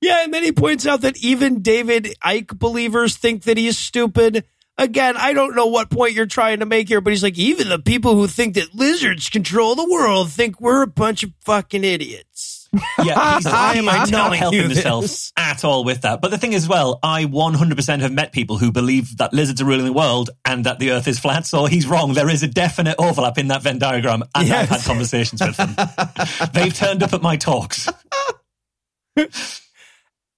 yeah. 0.00 0.24
And 0.24 0.34
then 0.34 0.42
he 0.42 0.52
points 0.52 0.86
out 0.86 1.02
that 1.02 1.16
even 1.18 1.62
David 1.62 2.14
Icke 2.24 2.58
believers 2.58 3.16
think 3.16 3.44
that 3.44 3.56
he's 3.56 3.78
stupid. 3.78 4.44
Again, 4.76 5.16
I 5.16 5.32
don't 5.32 5.56
know 5.56 5.66
what 5.66 5.90
point 5.90 6.12
you're 6.12 6.26
trying 6.26 6.60
to 6.60 6.66
make 6.66 6.88
here, 6.88 7.00
but 7.00 7.12
he's 7.12 7.22
like, 7.22 7.38
even 7.38 7.68
the 7.68 7.80
people 7.80 8.14
who 8.14 8.28
think 8.28 8.54
that 8.54 8.74
lizards 8.74 9.28
control 9.28 9.74
the 9.74 9.88
world 9.88 10.30
think 10.30 10.60
we're 10.60 10.82
a 10.82 10.86
bunch 10.86 11.24
of 11.24 11.32
fucking 11.40 11.84
idiots. 11.84 12.57
Yeah, 13.02 13.36
he's, 13.36 13.44
Why 13.46 13.74
am 13.74 13.88
I 13.88 14.04
not 14.10 14.36
helping 14.36 14.60
himself 14.60 15.32
at 15.36 15.64
all 15.64 15.84
with 15.84 16.02
that. 16.02 16.20
But 16.20 16.30
the 16.30 16.38
thing 16.38 16.52
is, 16.52 16.68
well, 16.68 16.98
I 17.02 17.24
100% 17.24 18.00
have 18.00 18.12
met 18.12 18.32
people 18.32 18.58
who 18.58 18.72
believe 18.72 19.16
that 19.18 19.32
lizards 19.32 19.60
are 19.60 19.64
ruling 19.64 19.86
the 19.86 19.92
world 19.92 20.30
and 20.44 20.64
that 20.66 20.78
the 20.78 20.90
Earth 20.90 21.08
is 21.08 21.18
flat. 21.18 21.46
So 21.46 21.66
he's 21.66 21.86
wrong. 21.86 22.12
There 22.14 22.28
is 22.28 22.42
a 22.42 22.48
definite 22.48 22.96
overlap 22.98 23.38
in 23.38 23.48
that 23.48 23.62
Venn 23.62 23.78
diagram, 23.78 24.22
and 24.34 24.52
I've 24.52 24.68
had 24.68 24.82
conversations 24.82 25.40
with 25.40 25.56
them. 25.56 25.74
They've 26.52 26.74
turned 26.74 27.02
up 27.02 27.12
at 27.12 27.22
my 27.22 27.36
talks. 27.36 27.88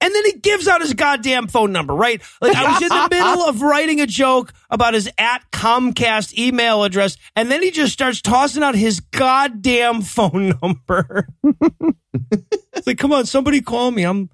And 0.02 0.14
then 0.14 0.24
he 0.24 0.32
gives 0.32 0.66
out 0.66 0.80
his 0.80 0.94
goddamn 0.94 1.46
phone 1.48 1.72
number, 1.72 1.94
right? 1.94 2.22
Like 2.40 2.56
I 2.56 2.72
was 2.72 2.82
in 2.82 2.88
the 2.88 3.08
middle 3.10 3.42
of 3.42 3.60
writing 3.60 4.00
a 4.00 4.06
joke 4.06 4.52
about 4.70 4.94
his 4.94 5.10
at 5.18 5.40
Comcast 5.52 6.38
email 6.38 6.84
address, 6.84 7.16
and 7.36 7.50
then 7.50 7.62
he 7.62 7.70
just 7.70 7.92
starts 7.92 8.22
tossing 8.22 8.62
out 8.62 8.74
his 8.74 9.00
goddamn 9.00 10.00
phone 10.02 10.54
number. 10.62 11.28
it's 12.72 12.86
like, 12.86 12.98
come 12.98 13.12
on, 13.12 13.26
somebody 13.26 13.60
call 13.60 13.90
me. 13.90 14.04
I'm 14.04 14.30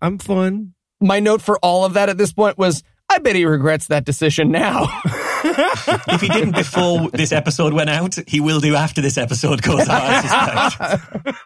I'm 0.00 0.18
fun. 0.18 0.72
My 1.00 1.20
note 1.20 1.42
for 1.42 1.58
all 1.58 1.84
of 1.84 1.92
that 1.94 2.08
at 2.08 2.16
this 2.18 2.32
point 2.32 2.56
was 2.56 2.82
I 3.10 3.18
bet 3.18 3.36
he 3.36 3.44
regrets 3.44 3.88
that 3.88 4.04
decision 4.04 4.50
now. 4.50 4.88
If 5.42 6.20
he 6.20 6.28
didn't 6.28 6.54
before 6.54 7.08
this 7.10 7.32
episode 7.32 7.72
went 7.72 7.88
out, 7.88 8.14
he 8.26 8.40
will 8.40 8.60
do 8.60 8.74
after 8.74 9.00
this 9.00 9.16
episode 9.16 9.62
goes 9.62 9.88
out, 9.88 10.02
I 10.02 10.68
suspect. 10.68 11.36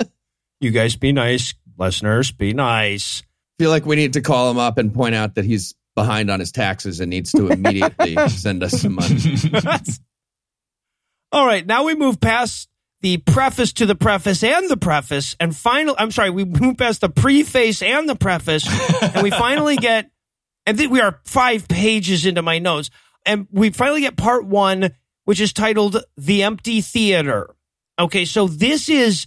You 0.60 0.70
guys 0.70 0.96
be 0.96 1.12
nice, 1.12 1.54
listeners. 1.78 2.32
Be 2.32 2.52
nice. 2.52 3.22
feel 3.58 3.70
like 3.70 3.86
we 3.86 3.96
need 3.96 4.14
to 4.14 4.20
call 4.20 4.50
him 4.50 4.58
up 4.58 4.78
and 4.78 4.92
point 4.92 5.14
out 5.14 5.34
that 5.36 5.44
he's 5.44 5.74
behind 5.94 6.30
on 6.30 6.40
his 6.40 6.52
taxes 6.52 7.00
and 7.00 7.10
needs 7.10 7.32
to 7.32 7.48
immediately 7.50 8.16
send 8.28 8.62
us 8.62 8.80
some 8.80 8.94
money. 8.94 9.20
All 11.32 11.46
right, 11.46 11.66
now 11.66 11.84
we 11.84 11.94
move 11.94 12.20
past 12.20 12.68
the 13.00 13.18
preface 13.18 13.72
to 13.74 13.86
the 13.86 13.94
preface 13.94 14.42
and 14.42 14.70
the 14.70 14.76
preface, 14.76 15.36
and 15.38 15.54
final. 15.54 15.94
I'm 15.98 16.10
sorry, 16.10 16.30
we 16.30 16.44
move 16.44 16.78
past 16.78 17.02
the 17.02 17.10
preface 17.10 17.82
and 17.82 18.08
the 18.08 18.16
preface, 18.16 18.66
and 19.02 19.22
we 19.22 19.30
finally 19.30 19.76
get. 19.76 20.10
And 20.66 20.78
then 20.78 20.88
we 20.88 21.02
are 21.02 21.20
five 21.24 21.68
pages 21.68 22.24
into 22.24 22.40
my 22.40 22.58
notes, 22.58 22.88
and 23.26 23.46
we 23.50 23.68
finally 23.70 24.00
get 24.00 24.16
part 24.16 24.46
one, 24.46 24.90
which 25.24 25.38
is 25.40 25.52
titled 25.52 26.02
"The 26.16 26.44
Empty 26.44 26.80
Theater." 26.80 27.54
Okay, 27.98 28.24
so 28.24 28.48
this 28.48 28.88
is 28.88 29.26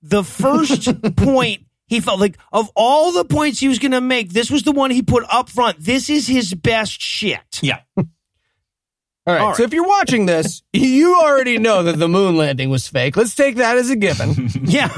the 0.00 0.22
first 0.22 0.88
point 1.16 1.62
he 1.88 2.00
felt 2.00 2.20
like 2.20 2.38
of 2.52 2.70
all 2.76 3.12
the 3.12 3.24
points 3.24 3.58
he 3.58 3.68
was 3.68 3.78
going 3.78 3.92
to 3.92 4.00
make, 4.00 4.30
this 4.30 4.50
was 4.50 4.62
the 4.62 4.72
one 4.72 4.90
he 4.90 5.02
put 5.02 5.24
up 5.32 5.48
front. 5.48 5.78
This 5.80 6.08
is 6.10 6.26
his 6.26 6.54
best 6.54 7.00
shit. 7.00 7.60
Yeah. 7.62 7.80
All 7.96 9.34
right, 9.34 9.40
All 9.42 9.54
So 9.54 9.62
if 9.62 9.74
you're 9.74 9.86
watching 9.86 10.24
this, 10.24 10.62
you 10.72 11.16
already 11.16 11.58
know 11.58 11.82
that 11.82 11.98
the 11.98 12.08
moon 12.08 12.36
landing 12.36 12.70
was 12.70 12.88
fake. 12.88 13.16
Let's 13.16 13.34
take 13.34 13.56
that 13.56 13.76
as 13.76 13.90
a 13.90 13.96
given. 13.96 14.48
Yeah. 14.62 14.88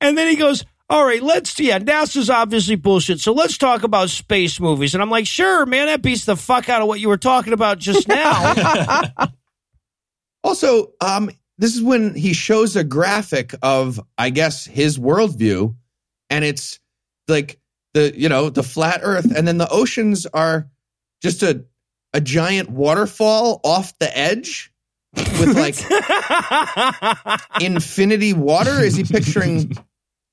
and 0.00 0.16
then 0.16 0.28
he 0.28 0.36
goes, 0.36 0.64
All 0.88 1.04
right, 1.04 1.22
let's, 1.22 1.58
yeah, 1.58 1.78
NASA's 1.78 2.30
obviously 2.30 2.76
bullshit. 2.76 3.20
So 3.20 3.32
let's 3.32 3.58
talk 3.58 3.82
about 3.82 4.10
space 4.10 4.60
movies. 4.60 4.94
And 4.94 5.02
I'm 5.02 5.10
like, 5.10 5.26
Sure, 5.26 5.66
man, 5.66 5.86
that 5.86 6.02
beats 6.02 6.24
the 6.24 6.36
fuck 6.36 6.68
out 6.68 6.80
of 6.82 6.88
what 6.88 7.00
you 7.00 7.08
were 7.08 7.16
talking 7.18 7.52
about 7.52 7.78
just 7.78 8.06
now. 8.08 9.02
Also, 10.42 10.92
um, 11.00 11.30
this 11.60 11.76
is 11.76 11.82
when 11.82 12.14
he 12.14 12.32
shows 12.32 12.74
a 12.74 12.82
graphic 12.82 13.54
of, 13.62 14.00
I 14.16 14.30
guess, 14.30 14.64
his 14.64 14.98
worldview, 14.98 15.76
and 16.30 16.44
it's 16.44 16.80
like 17.28 17.60
the 17.92 18.12
you 18.18 18.30
know 18.30 18.48
the 18.48 18.62
flat 18.62 19.00
Earth, 19.02 19.30
and 19.36 19.46
then 19.46 19.58
the 19.58 19.68
oceans 19.68 20.24
are 20.26 20.70
just 21.22 21.42
a 21.42 21.66
a 22.14 22.20
giant 22.20 22.70
waterfall 22.70 23.60
off 23.62 23.96
the 23.98 24.18
edge 24.18 24.72
with 25.14 25.54
like 25.54 25.76
infinity 27.60 28.32
water. 28.32 28.80
Is 28.80 28.96
he 28.96 29.04
picturing 29.04 29.76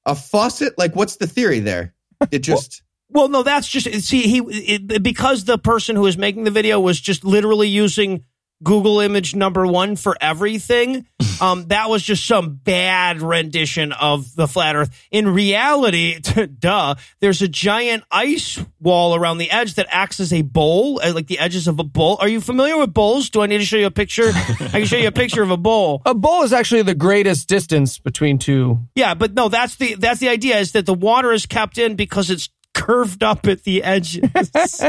a 0.06 0.16
faucet? 0.16 0.78
Like, 0.78 0.96
what's 0.96 1.18
the 1.18 1.28
theory 1.28 1.60
there? 1.60 1.94
It 2.32 2.40
just 2.40 2.84
well, 3.10 3.30
no, 3.30 3.44
that's 3.44 3.68
just, 3.68 3.90
see, 4.04 4.24
he, 4.24 4.40
it, 4.40 5.04
because 5.04 5.46
the 5.46 5.58
person 5.58 5.96
who 5.96 6.04
was 6.04 6.18
making 6.18 6.44
the 6.44 6.52
video 6.52 6.80
was 6.80 7.00
just 7.00 7.24
literally 7.24 7.70
using 7.70 8.26
Google 8.64 9.00
image 9.00 9.36
number 9.36 9.66
one 9.66 9.96
for 9.96 10.16
everything. 10.20 11.06
Um, 11.40 11.68
that 11.68 11.88
was 11.88 12.02
just 12.02 12.26
some 12.26 12.56
bad 12.56 13.22
rendition 13.22 13.92
of 13.92 14.36
the 14.36 14.48
flat 14.48 14.76
earth. 14.76 14.90
In 15.12 15.28
reality, 15.28 16.20
duh, 16.60 16.96
there's 17.20 17.44
a 17.44 17.48
giant 17.48 18.04
ice 18.10 18.60
wall 18.80 19.14
around 19.14 19.38
the 19.38 19.52
edge 19.52 19.76
that 19.76 19.86
acts 19.92 20.20
as 20.20 20.34
a 20.34 20.42
bowl, 20.42 21.00
uh, 21.04 21.14
like 21.14 21.28
the 21.28 21.38
edges 21.38 21.68
of 21.68 21.78
a 21.78 21.84
bowl. 21.84 22.18
Are 22.20 22.28
you 22.28 22.42
familiar 22.42 22.76
with 22.76 22.92
bowls? 22.92 23.30
Do 23.30 23.44
I 23.44 23.46
need 23.46 23.60
to 23.60 23.66
show 23.66 23.78
you 23.78 23.86
a 23.86 23.92
picture? 23.92 24.30
I 24.34 24.70
can 24.70 24.86
show 24.86 24.98
you 24.98 25.10
a 25.10 25.12
picture 25.12 25.44
of 25.44 25.52
a 25.52 25.58
bowl. 25.58 26.02
A 26.08 26.16
bowl 26.16 26.42
is 26.42 26.54
actually 26.54 26.82
the 26.82 26.96
greatest 26.96 27.48
distance 27.48 28.00
between 28.00 28.40
two. 28.40 28.80
Yeah, 28.96 29.14
but 29.14 29.36
no, 29.36 29.48
that's 29.48 29.76
the 29.76 29.94
that's 29.94 30.20
the 30.20 30.30
idea 30.30 30.58
is 30.58 30.72
that 30.72 30.88
the 30.88 30.94
water 30.96 31.32
is 31.32 31.46
kept 31.46 31.78
in 31.78 31.96
because 31.96 32.32
it's 32.32 32.50
curved 32.78 33.24
up 33.24 33.48
at 33.48 33.64
the 33.64 33.84
edges. 33.84 34.22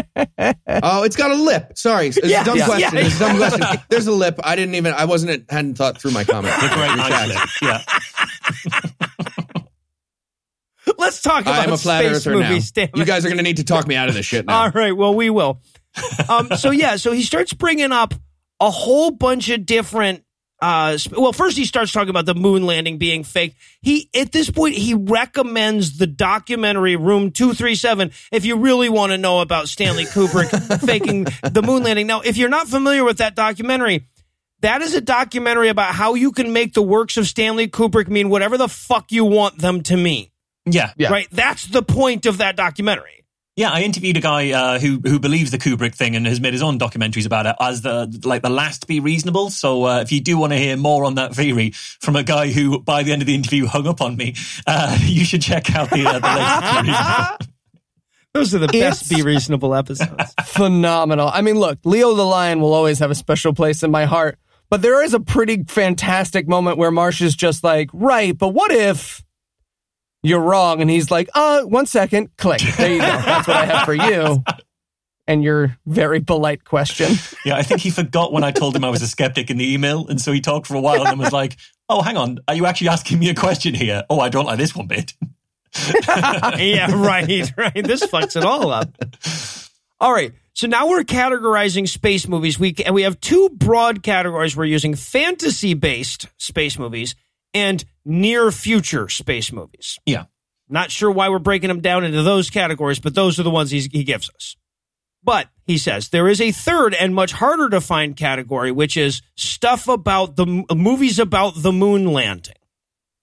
Oh, 0.80 1.02
it's 1.02 1.16
got 1.16 1.30
a 1.30 1.34
lip. 1.34 1.72
Sorry, 1.76 2.08
it's 2.08 2.18
Yeah, 2.22 2.42
a 2.42 2.44
dumb 2.44 2.58
yeah, 2.58 2.64
question. 2.66 2.90
yeah. 2.94 3.00
It's 3.06 3.16
a 3.16 3.18
dumb 3.18 3.36
question. 3.36 3.62
There's 3.88 4.06
a 4.06 4.12
lip. 4.12 4.38
I 4.44 4.54
didn't 4.56 4.74
even. 4.76 4.92
I 4.94 5.06
wasn't. 5.06 5.50
Hadn't 5.50 5.74
thought 5.76 6.00
through 6.00 6.12
my 6.12 6.24
comment. 6.24 6.54
The 6.60 6.68
great 6.68 6.90
Your 6.90 7.00
ice 7.00 7.08
chat. 7.08 7.28
lip. 7.28 8.98
Yeah. 9.56 9.62
Let's 10.98 11.20
talk 11.20 11.42
about 11.42 11.60
I 11.60 11.64
am 11.64 11.72
a 11.72 11.76
flat 11.78 12.04
space 12.04 12.26
earther 12.26 12.38
now. 12.40 12.48
movies. 12.48 12.70
Damn 12.72 12.88
You 12.94 13.04
guys 13.04 13.24
are 13.24 13.28
going 13.28 13.36
to 13.38 13.42
need 13.42 13.58
to 13.58 13.64
talk 13.64 13.86
me 13.86 13.94
out 13.94 14.08
of 14.08 14.14
this 14.14 14.24
shit 14.26 14.46
now. 14.46 14.62
All 14.62 14.70
right, 14.70 14.96
well, 14.96 15.14
we 15.14 15.28
will. 15.30 15.60
Um, 16.28 16.48
so 16.56 16.70
yeah, 16.70 16.96
so 16.96 17.12
he 17.12 17.22
starts 17.22 17.52
bringing 17.52 17.92
up 17.92 18.14
a 18.60 18.70
whole 18.70 19.10
bunch 19.10 19.48
of 19.50 19.66
different. 19.66 20.24
Uh, 20.60 20.98
well, 21.16 21.32
first 21.32 21.56
he 21.56 21.64
starts 21.64 21.92
talking 21.92 22.10
about 22.10 22.26
the 22.26 22.34
moon 22.34 22.66
landing 22.66 22.98
being 22.98 23.22
fake. 23.22 23.54
He 23.80 24.10
at 24.12 24.32
this 24.32 24.50
point 24.50 24.74
he 24.74 24.94
recommends 24.94 25.98
the 25.98 26.06
documentary 26.06 26.96
Room 26.96 27.30
Two 27.30 27.54
Three 27.54 27.76
Seven 27.76 28.10
if 28.32 28.44
you 28.44 28.56
really 28.56 28.88
want 28.88 29.12
to 29.12 29.18
know 29.18 29.40
about 29.40 29.68
Stanley 29.68 30.04
Kubrick 30.04 30.80
faking 30.86 31.26
the 31.42 31.62
moon 31.62 31.84
landing. 31.84 32.08
Now, 32.08 32.22
if 32.22 32.36
you're 32.36 32.48
not 32.48 32.66
familiar 32.66 33.04
with 33.04 33.18
that 33.18 33.36
documentary, 33.36 34.06
that 34.60 34.82
is 34.82 34.94
a 34.94 35.00
documentary 35.00 35.68
about 35.68 35.94
how 35.94 36.14
you 36.14 36.32
can 36.32 36.52
make 36.52 36.74
the 36.74 36.82
works 36.82 37.16
of 37.16 37.26
Stanley 37.28 37.68
Kubrick 37.68 38.08
mean 38.08 38.28
whatever 38.28 38.58
the 38.58 38.68
fuck 38.68 39.12
you 39.12 39.24
want 39.24 39.58
them 39.58 39.82
to 39.84 39.96
mean. 39.96 40.28
Yeah. 40.66 40.92
Yeah. 40.96 41.10
Right? 41.10 41.28
That's 41.30 41.66
the 41.66 41.82
point 41.82 42.26
of 42.26 42.38
that 42.38 42.56
documentary. 42.56 43.24
Yeah, 43.58 43.72
I 43.72 43.80
interviewed 43.82 44.16
a 44.16 44.20
guy 44.20 44.52
uh, 44.52 44.78
who 44.78 45.00
who 45.02 45.18
believes 45.18 45.50
the 45.50 45.58
Kubrick 45.58 45.92
thing 45.92 46.14
and 46.14 46.24
has 46.28 46.40
made 46.40 46.52
his 46.52 46.62
own 46.62 46.78
documentaries 46.78 47.26
about 47.26 47.44
it 47.44 47.56
as 47.60 47.82
the 47.82 48.20
like 48.22 48.42
the 48.42 48.48
last 48.48 48.86
be 48.86 49.00
reasonable. 49.00 49.50
So 49.50 49.82
uh, 49.82 50.00
if 50.00 50.12
you 50.12 50.20
do 50.20 50.38
want 50.38 50.52
to 50.52 50.56
hear 50.56 50.76
more 50.76 51.04
on 51.04 51.16
that 51.16 51.34
theory 51.34 51.72
from 51.72 52.14
a 52.14 52.22
guy 52.22 52.52
who 52.52 52.80
by 52.80 53.02
the 53.02 53.10
end 53.12 53.20
of 53.20 53.26
the 53.26 53.34
interview 53.34 53.66
hung 53.66 53.88
up 53.88 54.00
on 54.00 54.16
me, 54.16 54.36
uh, 54.64 54.96
you 55.02 55.24
should 55.24 55.42
check 55.42 55.74
out 55.74 55.90
the 55.90 56.06
uh, 56.06 56.20
the 56.20 56.28
latest 56.28 56.76
to 56.76 56.82
be 56.84 56.88
reasonable. 56.88 57.36
Those 58.34 58.54
are 58.54 58.58
the 58.60 58.68
best 58.68 59.02
It's- 59.02 59.08
Be 59.08 59.22
Reasonable 59.22 59.74
episodes. 59.74 60.34
Phenomenal. 60.44 61.28
I 61.32 61.40
mean, 61.42 61.56
look, 61.58 61.80
Leo 61.82 62.14
the 62.14 62.22
Lion 62.22 62.60
will 62.60 62.74
always 62.74 63.00
have 63.00 63.10
a 63.10 63.14
special 63.16 63.54
place 63.54 63.82
in 63.82 63.90
my 63.90 64.04
heart, 64.04 64.38
but 64.70 64.82
there 64.82 65.02
is 65.02 65.14
a 65.14 65.20
pretty 65.20 65.64
fantastic 65.64 66.46
moment 66.46 66.78
where 66.78 66.92
Marsh 66.92 67.22
is 67.22 67.34
just 67.34 67.64
like, 67.64 67.90
right, 67.92 68.38
but 68.38 68.50
what 68.50 68.70
if 68.70 69.24
you're 70.22 70.40
wrong? 70.40 70.80
And 70.80 70.90
he's 70.90 71.10
like, 71.10 71.28
uh, 71.34 71.62
one 71.62 71.86
second, 71.86 72.36
click. 72.36 72.60
There 72.76 72.92
you 72.92 73.00
go. 73.00 73.06
That's 73.06 73.48
what 73.48 73.56
I 73.56 73.64
have 73.66 73.84
for 73.84 73.94
you. 73.94 74.42
And 75.26 75.44
your 75.44 75.76
very 75.86 76.20
polite 76.20 76.64
question. 76.64 77.12
Yeah, 77.44 77.56
I 77.56 77.62
think 77.62 77.80
he 77.80 77.90
forgot 77.90 78.32
when 78.32 78.44
I 78.44 78.50
told 78.50 78.74
him 78.74 78.84
I 78.84 78.90
was 78.90 79.02
a 79.02 79.08
skeptic 79.08 79.50
in 79.50 79.58
the 79.58 79.72
email, 79.72 80.08
and 80.08 80.20
so 80.20 80.32
he 80.32 80.40
talked 80.40 80.66
for 80.66 80.74
a 80.74 80.80
while 80.80 81.00
and 81.00 81.06
then 81.06 81.18
was 81.18 81.32
like, 81.32 81.58
"Oh, 81.88 82.00
hang 82.00 82.16
on, 82.16 82.38
are 82.48 82.54
you 82.54 82.64
actually 82.64 82.88
asking 82.88 83.18
me 83.18 83.28
a 83.28 83.34
question 83.34 83.74
here? 83.74 84.04
Oh, 84.08 84.20
I 84.20 84.30
don't 84.30 84.46
like 84.46 84.56
this 84.56 84.74
one 84.74 84.86
bit." 84.86 85.12
yeah, 86.08 86.90
right, 86.94 87.52
right. 87.58 87.84
This 87.84 88.06
fucks 88.06 88.36
it 88.36 88.44
all 88.44 88.70
up. 88.70 88.90
All 90.00 90.12
right. 90.12 90.32
So 90.54 90.66
now 90.66 90.88
we're 90.88 91.02
categorizing 91.02 91.88
space 91.88 92.26
movies. 92.26 92.58
We 92.58 92.74
and 92.84 92.94
we 92.94 93.02
have 93.02 93.20
two 93.20 93.50
broad 93.50 94.02
categories. 94.02 94.56
We're 94.56 94.64
using 94.64 94.94
fantasy-based 94.94 96.26
space 96.36 96.78
movies 96.78 97.14
and 97.54 97.84
near-future 98.04 99.08
space 99.08 99.52
movies. 99.52 99.98
Yeah. 100.06 100.24
Not 100.68 100.90
sure 100.90 101.10
why 101.10 101.28
we're 101.28 101.38
breaking 101.38 101.68
them 101.68 101.80
down 101.80 102.04
into 102.04 102.22
those 102.22 102.50
categories, 102.50 102.98
but 103.00 103.14
those 103.14 103.38
are 103.40 103.42
the 103.42 103.50
ones 103.50 103.70
he's, 103.70 103.86
he 103.86 104.04
gives 104.04 104.30
us. 104.30 104.56
But 105.22 105.48
he 105.66 105.78
says 105.78 106.10
there 106.10 106.28
is 106.28 106.40
a 106.40 106.52
third 106.52 106.94
and 106.94 107.14
much 107.14 107.32
harder 107.32 107.68
to 107.70 107.80
find 107.80 108.16
category, 108.16 108.70
which 108.70 108.96
is 108.96 109.22
stuff 109.36 109.88
about 109.88 110.36
the 110.36 110.46
movies 110.74 111.18
about 111.18 111.54
the 111.56 111.72
moon 111.72 112.06
landing. 112.12 112.54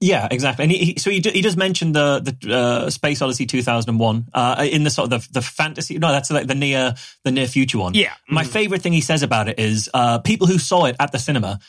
Yeah, 0.01 0.27
exactly. 0.29 0.63
And 0.63 0.71
he, 0.71 0.77
he, 0.77 0.99
so 0.99 1.09
he, 1.09 1.21
do, 1.21 1.29
he 1.29 1.41
does 1.41 1.55
mention 1.55 1.93
the 1.93 2.19
the 2.19 2.53
uh, 2.53 2.89
Space 2.89 3.21
Odyssey 3.21 3.45
2001 3.45 4.27
uh, 4.33 4.67
in 4.69 4.83
the 4.83 4.89
sort 4.89 5.11
of 5.11 5.21
the, 5.21 5.39
the 5.39 5.41
fantasy. 5.41 5.97
No, 5.97 6.11
that's 6.11 6.29
like 6.29 6.47
the 6.47 6.53
near 6.53 6.95
the 7.23 7.31
near 7.31 7.47
future 7.47 7.79
one. 7.79 7.93
Yeah. 7.93 8.13
My 8.29 8.43
favorite 8.43 8.81
thing 8.81 8.93
he 8.93 9.01
says 9.01 9.23
about 9.23 9.47
it 9.47 9.57
is 9.57 9.89
uh, 9.93 10.19
people 10.19 10.47
who 10.47 10.59
saw 10.59 10.85
it 10.85 10.97
at 10.99 11.11
the 11.11 11.17
cinema 11.17 11.59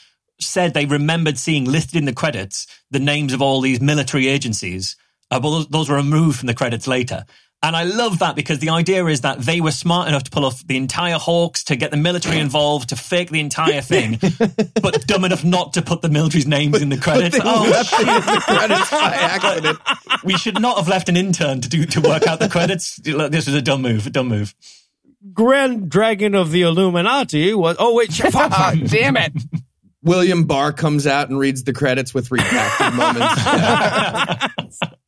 said 0.41 0.75
they 0.75 0.87
remembered 0.87 1.39
seeing 1.39 1.65
listed 1.65 1.97
in 1.97 2.05
the 2.05 2.13
credits 2.13 2.67
the 2.91 2.99
names 2.99 3.33
of 3.33 3.43
all 3.43 3.61
these 3.61 3.81
military 3.81 4.29
agencies. 4.29 4.97
Uh, 5.31 5.41
but 5.41 5.51
those, 5.51 5.69
those 5.69 5.89
were 5.89 5.97
removed 5.97 6.39
from 6.39 6.47
the 6.47 6.55
credits 6.55 6.87
later. 6.87 7.25
And 7.63 7.75
I 7.75 7.85
love 7.85 8.19
that 8.21 8.37
because 8.37 8.59
the 8.59 8.69
idea 8.69 9.05
is 9.07 9.23
that 9.23 9.41
they 9.41 9.61
were 9.61 9.71
smart 9.71 10.09
enough 10.09 10.25
to 10.25 10.31
pull 10.31 10.45
off 10.45 10.65
the 10.67 10.77
entire 10.77 11.19
Hawks, 11.19 11.65
to 11.65 11.75
get 11.75 11.91
the 11.91 11.97
military 11.97 12.39
involved, 12.39 12.91
to 12.91 12.97
fake 12.97 13.31
the 13.31 13.41
entire 13.41 13.81
thing, 13.81 14.19
but 14.83 15.07
dumb 15.07 15.25
enough 15.25 15.43
not 15.43 15.73
to 15.73 15.83
put 15.83 16.03
the 16.03 16.11
military's 16.11 16.47
names 16.47 16.81
in 16.81 16.91
the 16.91 16.99
credits. 16.99 17.39
Oh, 17.43 17.65
shit. 17.83 18.07
Credits 18.43 18.91
by 18.91 19.15
accident. 19.15 19.79
we 20.23 20.37
should 20.37 20.61
not 20.61 20.77
have 20.77 20.87
left 20.87 21.09
an 21.09 21.17
intern 21.17 21.63
to 21.63 21.69
do 21.69 21.87
to 21.87 22.01
work 22.03 22.27
out 22.27 22.41
the 22.41 22.49
credits. 22.49 22.97
This 22.97 23.47
was 23.47 23.55
a 23.55 23.63
dumb 23.63 23.83
move. 23.83 24.07
A 24.07 24.11
dumb 24.11 24.29
move. 24.29 24.55
Grand 25.33 25.91
Dragon 25.91 26.35
of 26.35 26.51
the 26.51 26.63
Illuminati 26.63 27.55
was. 27.55 27.77
Oh 27.79 27.95
wait, 27.95 28.13
fuck, 28.13 28.33
fuck. 28.33 28.53
Ah, 28.53 28.75
damn 28.87 29.17
it. 29.17 29.33
William 30.07 30.45
Barr 30.45 30.73
comes 30.73 31.07
out 31.07 31.29
and 31.29 31.39
reads 31.39 31.65
the 31.65 31.73
credits 31.73 32.15
with 32.15 32.29
redacted 32.31 32.95
moments. 32.97 33.45
Yeah. 33.45 34.49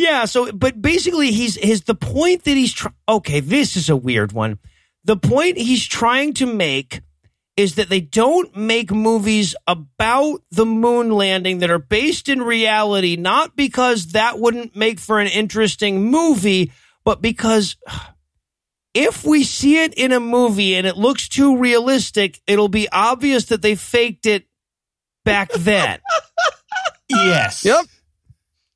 Yeah, 0.00 0.26
so 0.26 0.52
but 0.52 0.80
basically 0.80 1.32
he's 1.32 1.56
his 1.56 1.82
the 1.82 1.94
point 1.96 2.44
that 2.44 2.56
he's 2.56 2.72
tr- 2.72 2.86
okay, 3.08 3.40
this 3.40 3.76
is 3.76 3.90
a 3.90 3.96
weird 3.96 4.30
one. 4.30 4.60
The 5.02 5.16
point 5.16 5.58
he's 5.58 5.84
trying 5.84 6.34
to 6.34 6.46
make 6.46 7.00
is 7.56 7.74
that 7.74 7.88
they 7.88 8.00
don't 8.00 8.56
make 8.56 8.92
movies 8.92 9.56
about 9.66 10.42
the 10.52 10.64
moon 10.64 11.10
landing 11.10 11.58
that 11.58 11.70
are 11.70 11.80
based 11.80 12.28
in 12.28 12.42
reality 12.42 13.16
not 13.16 13.56
because 13.56 14.12
that 14.12 14.38
wouldn't 14.38 14.76
make 14.76 15.00
for 15.00 15.18
an 15.18 15.26
interesting 15.26 16.04
movie, 16.04 16.70
but 17.04 17.20
because 17.20 17.76
if 18.94 19.24
we 19.24 19.44
see 19.44 19.82
it 19.82 19.94
in 19.94 20.12
a 20.12 20.20
movie 20.20 20.74
and 20.74 20.86
it 20.86 20.96
looks 20.96 21.28
too 21.28 21.56
realistic, 21.58 22.40
it'll 22.46 22.68
be 22.68 22.88
obvious 22.90 23.46
that 23.46 23.62
they 23.62 23.74
faked 23.74 24.26
it 24.26 24.46
back 25.24 25.50
then. 25.58 26.00
Yes. 27.08 27.64
Yep. 27.64 27.84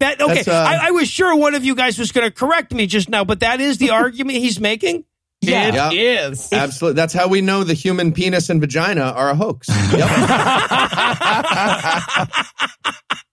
That 0.00 0.20
okay? 0.20 0.42
Uh, 0.46 0.52
I, 0.54 0.88
I 0.88 0.90
was 0.90 1.08
sure 1.08 1.36
one 1.36 1.54
of 1.54 1.64
you 1.64 1.74
guys 1.74 1.98
was 1.98 2.10
going 2.12 2.26
to 2.26 2.30
correct 2.30 2.72
me 2.72 2.86
just 2.86 3.08
now, 3.08 3.24
but 3.24 3.40
that 3.40 3.60
is 3.60 3.78
the 3.78 3.90
argument 4.00 4.38
he's 4.38 4.58
making. 4.60 5.04
Yeah. 5.40 5.68
It 5.68 5.74
Yeah. 5.74 6.28
is. 6.28 6.52
Absolutely. 6.52 6.96
That's 6.96 7.12
how 7.14 7.26
we 7.28 7.40
know 7.40 7.64
the 7.64 7.74
human 7.74 8.12
penis 8.12 8.48
and 8.50 8.60
vagina 8.60 9.02
are 9.02 9.30
a 9.30 9.34
hoax. 9.34 9.68
Yep. 9.68 10.08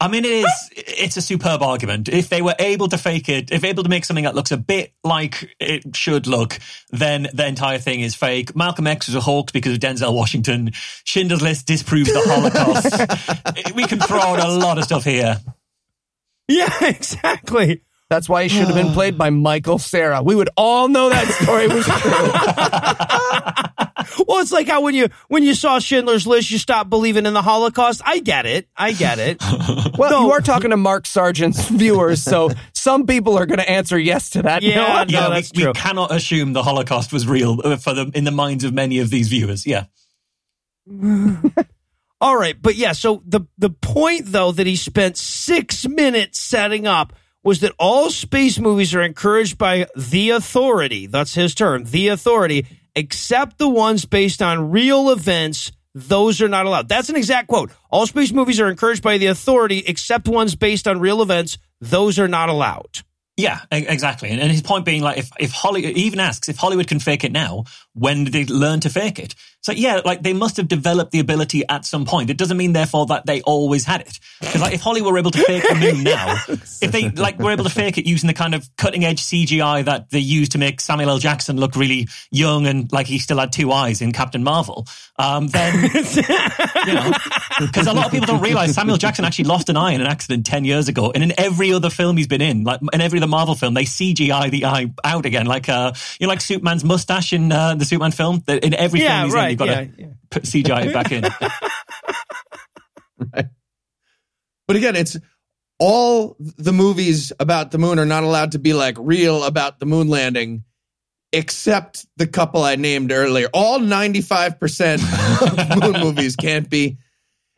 I 0.00 0.08
mean, 0.08 0.24
it 0.24 0.30
is. 0.30 0.70
It's 0.76 1.16
a 1.18 1.22
superb 1.22 1.62
argument. 1.62 2.08
If 2.08 2.30
they 2.30 2.40
were 2.40 2.54
able 2.58 2.88
to 2.88 2.96
fake 2.96 3.28
it, 3.28 3.52
if 3.52 3.64
able 3.64 3.82
to 3.82 3.90
make 3.90 4.06
something 4.06 4.24
that 4.24 4.34
looks 4.34 4.50
a 4.50 4.56
bit 4.56 4.94
like 5.04 5.54
it 5.60 5.94
should 5.94 6.26
look, 6.26 6.58
then 6.90 7.28
the 7.34 7.46
entire 7.46 7.78
thing 7.78 8.00
is 8.00 8.14
fake. 8.14 8.56
Malcolm 8.56 8.86
X 8.86 9.08
was 9.08 9.14
a 9.14 9.20
hoax 9.20 9.52
because 9.52 9.74
of 9.74 9.78
Denzel 9.78 10.14
Washington. 10.14 10.70
Schindler's 11.04 11.42
List 11.42 11.66
disproves 11.66 12.10
the 12.10 12.22
Holocaust. 12.24 13.74
we 13.74 13.86
can 13.86 14.00
throw 14.00 14.20
out 14.20 14.40
a 14.40 14.48
lot 14.48 14.78
of 14.78 14.84
stuff 14.84 15.04
here. 15.04 15.38
Yeah, 16.48 16.72
exactly. 16.86 17.82
That's 18.08 18.28
why 18.28 18.42
he 18.42 18.48
should 18.48 18.66
have 18.66 18.74
been 18.74 18.88
uh. 18.88 18.94
played 18.94 19.16
by 19.16 19.30
Michael 19.30 19.78
Cera. 19.78 20.22
We 20.22 20.34
would 20.34 20.50
all 20.56 20.88
know 20.88 21.10
that 21.10 21.28
story 21.28 21.68
was 21.68 21.86
true. 23.76 23.89
Well, 24.26 24.38
it's 24.40 24.52
like 24.52 24.66
how 24.68 24.82
when 24.82 24.94
you 24.94 25.08
when 25.28 25.42
you 25.42 25.54
saw 25.54 25.78
Schindler's 25.78 26.26
List, 26.26 26.50
you 26.50 26.58
stopped 26.58 26.90
believing 26.90 27.26
in 27.26 27.32
the 27.34 27.42
Holocaust. 27.42 28.02
I 28.04 28.18
get 28.20 28.46
it. 28.46 28.68
I 28.76 28.92
get 28.92 29.18
it. 29.18 29.42
Well, 29.98 30.10
No. 30.12 30.26
you 30.26 30.32
are 30.32 30.40
talking 30.40 30.70
to 30.70 30.76
Mark 30.78 31.06
Sargent's 31.06 31.68
viewers, 31.68 32.22
so 32.22 32.50
some 32.72 33.06
people 33.06 33.36
are 33.36 33.44
going 33.44 33.58
to 33.58 33.68
answer 33.68 33.98
yes 33.98 34.30
to 34.30 34.42
that. 34.42 34.62
You 34.62 34.74
know 34.74 34.86
Yeah, 34.86 35.04
no, 35.04 35.20
Yeah, 35.20 35.28
that's 35.28 35.52
we, 35.54 35.62
true. 35.62 35.72
we 35.72 35.74
cannot 35.74 36.10
assume 36.14 36.54
the 36.54 36.62
Holocaust 36.62 37.12
was 37.12 37.26
real 37.26 37.60
uh, 37.62 37.76
for 37.76 37.92
the 37.92 38.10
in 38.14 38.24
the 38.24 38.30
minds 38.30 38.64
of 38.64 38.72
many 38.72 38.98
of 39.00 39.10
these 39.10 39.28
viewers. 39.28 39.66
Yeah. 39.66 39.84
All 42.22 42.36
right, 42.36 42.60
but 42.60 42.76
yeah. 42.76 42.92
So 42.92 43.22
the 43.26 43.42
the 43.58 43.70
point 43.70 44.26
though 44.26 44.52
that 44.52 44.66
he 44.66 44.76
spent 44.76 45.16
six 45.16 45.86
minutes 45.88 46.38
setting 46.38 46.86
up 46.86 47.14
was 47.42 47.60
that 47.60 47.72
all 47.78 48.10
space 48.10 48.58
movies 48.58 48.94
are 48.94 49.00
encouraged 49.00 49.56
by 49.56 49.86
the 49.96 50.30
authority. 50.30 51.06
That's 51.06 51.34
his 51.34 51.54
term, 51.54 51.84
the 51.84 52.08
authority, 52.08 52.66
except 52.94 53.58
the 53.58 53.68
ones 53.68 54.04
based 54.04 54.42
on 54.42 54.70
real 54.70 55.10
events. 55.10 55.72
Those 55.94 56.40
are 56.40 56.48
not 56.48 56.66
allowed. 56.66 56.88
That's 56.88 57.08
an 57.08 57.16
exact 57.16 57.48
quote. 57.48 57.72
All 57.90 58.06
space 58.06 58.32
movies 58.32 58.60
are 58.60 58.70
encouraged 58.70 59.02
by 59.02 59.18
the 59.18 59.26
authority, 59.26 59.82
except 59.86 60.28
ones 60.28 60.54
based 60.54 60.86
on 60.86 61.00
real 61.00 61.20
events. 61.22 61.58
Those 61.80 62.18
are 62.18 62.28
not 62.28 62.48
allowed. 62.48 63.02
Yeah, 63.40 63.60
exactly. 63.70 64.30
And, 64.30 64.40
and 64.40 64.50
his 64.50 64.62
point 64.62 64.84
being 64.84 65.02
like, 65.02 65.18
if, 65.18 65.30
if 65.38 65.50
Holly 65.50 65.82
he 65.82 66.02
even 66.02 66.20
asks 66.20 66.48
if 66.48 66.56
Hollywood 66.56 66.86
can 66.86 67.00
fake 67.00 67.24
it 67.24 67.32
now, 67.32 67.64
when 67.94 68.24
did 68.24 68.32
they 68.32 68.44
learn 68.44 68.80
to 68.80 68.90
fake 68.90 69.18
it? 69.18 69.34
So 69.62 69.72
yeah, 69.72 70.00
like 70.04 70.22
they 70.22 70.32
must 70.32 70.56
have 70.56 70.68
developed 70.68 71.12
the 71.12 71.20
ability 71.20 71.64
at 71.68 71.84
some 71.84 72.06
point. 72.06 72.30
It 72.30 72.38
doesn't 72.38 72.56
mean 72.56 72.72
therefore 72.72 73.06
that 73.06 73.26
they 73.26 73.42
always 73.42 73.84
had 73.84 74.00
it. 74.00 74.18
Because 74.40 74.60
like 74.60 74.72
if 74.72 74.80
Hollywood 74.80 75.12
were 75.12 75.18
able 75.18 75.30
to 75.32 75.42
fake 75.42 75.64
the 75.68 75.74
moon 75.74 76.02
now, 76.02 76.36
if 76.48 76.92
they 76.92 77.10
like 77.10 77.38
were 77.38 77.50
able 77.50 77.64
to 77.64 77.70
fake 77.70 77.98
it 77.98 78.06
using 78.06 78.26
the 78.26 78.34
kind 78.34 78.54
of 78.54 78.68
cutting 78.76 79.04
edge 79.04 79.22
CGI 79.22 79.84
that 79.84 80.10
they 80.10 80.18
used 80.18 80.52
to 80.52 80.58
make 80.58 80.80
Samuel 80.80 81.10
L. 81.10 81.18
Jackson 81.18 81.58
look 81.58 81.76
really 81.76 82.08
young 82.30 82.66
and 82.66 82.90
like 82.90 83.06
he 83.06 83.18
still 83.18 83.38
had 83.38 83.52
two 83.52 83.70
eyes 83.70 84.00
in 84.00 84.12
Captain 84.12 84.42
Marvel, 84.42 84.86
um, 85.18 85.48
then 85.48 85.74
you 85.94 86.94
know, 86.94 87.12
because 87.60 87.86
a 87.86 87.92
lot 87.92 88.06
of 88.06 88.12
people 88.12 88.26
don't 88.26 88.40
realize 88.40 88.74
Samuel 88.74 88.96
Jackson 88.96 89.26
actually 89.26 89.44
lost 89.44 89.68
an 89.68 89.76
eye 89.76 89.92
in 89.92 90.00
an 90.00 90.06
accident 90.06 90.46
10 90.46 90.64
years 90.64 90.88
ago. 90.88 91.10
And 91.14 91.22
in 91.22 91.38
every 91.38 91.72
other 91.72 91.90
film 91.90 92.16
he's 92.16 92.26
been 92.26 92.42
in, 92.42 92.64
like 92.64 92.80
in 92.94 93.02
every 93.02 93.18
other 93.18 93.26
Marvel 93.30 93.54
film, 93.54 93.74
they 93.74 93.84
CGI 93.84 94.50
the 94.50 94.64
eye 94.66 94.92
out 95.04 95.26
again. 95.26 95.46
Like, 95.46 95.68
uh, 95.68 95.92
you 96.18 96.26
know, 96.26 96.32
like 96.32 96.40
Superman's 96.40 96.84
mustache 96.84 97.32
in 97.32 97.52
uh, 97.52 97.74
the 97.76 97.84
Superman 97.84 98.12
film. 98.12 98.42
The- 98.46 98.64
In 98.64 98.74
every 98.74 99.00
Yeah, 99.00 99.20
film 99.20 99.24
he's 99.26 99.34
in, 99.34 99.40
right, 99.40 99.50
you've 99.50 99.58
got 99.58 99.68
yeah, 99.68 99.84
to 99.84 99.90
yeah. 99.98 100.06
put 100.30 100.42
CGI 100.44 100.86
it 100.86 100.92
back 100.92 101.12
in. 101.12 101.24
right. 103.34 103.46
But 104.66 104.76
again, 104.76 104.96
it's 104.96 105.16
all 105.78 106.36
the 106.38 106.72
movies 106.72 107.32
about 107.40 107.70
the 107.70 107.78
moon 107.78 107.98
are 107.98 108.06
not 108.06 108.22
allowed 108.22 108.52
to 108.52 108.58
be 108.58 108.74
like 108.74 108.96
real 108.98 109.44
about 109.44 109.78
the 109.80 109.86
moon 109.86 110.08
landing, 110.08 110.64
except 111.32 112.06
the 112.16 112.26
couple 112.26 112.62
I 112.62 112.76
named 112.76 113.12
earlier. 113.12 113.48
All 113.54 113.80
95% 113.80 115.42
of 115.42 115.82
moon 115.92 116.00
movies 116.04 116.36
can't 116.36 116.68
be. 116.68 116.98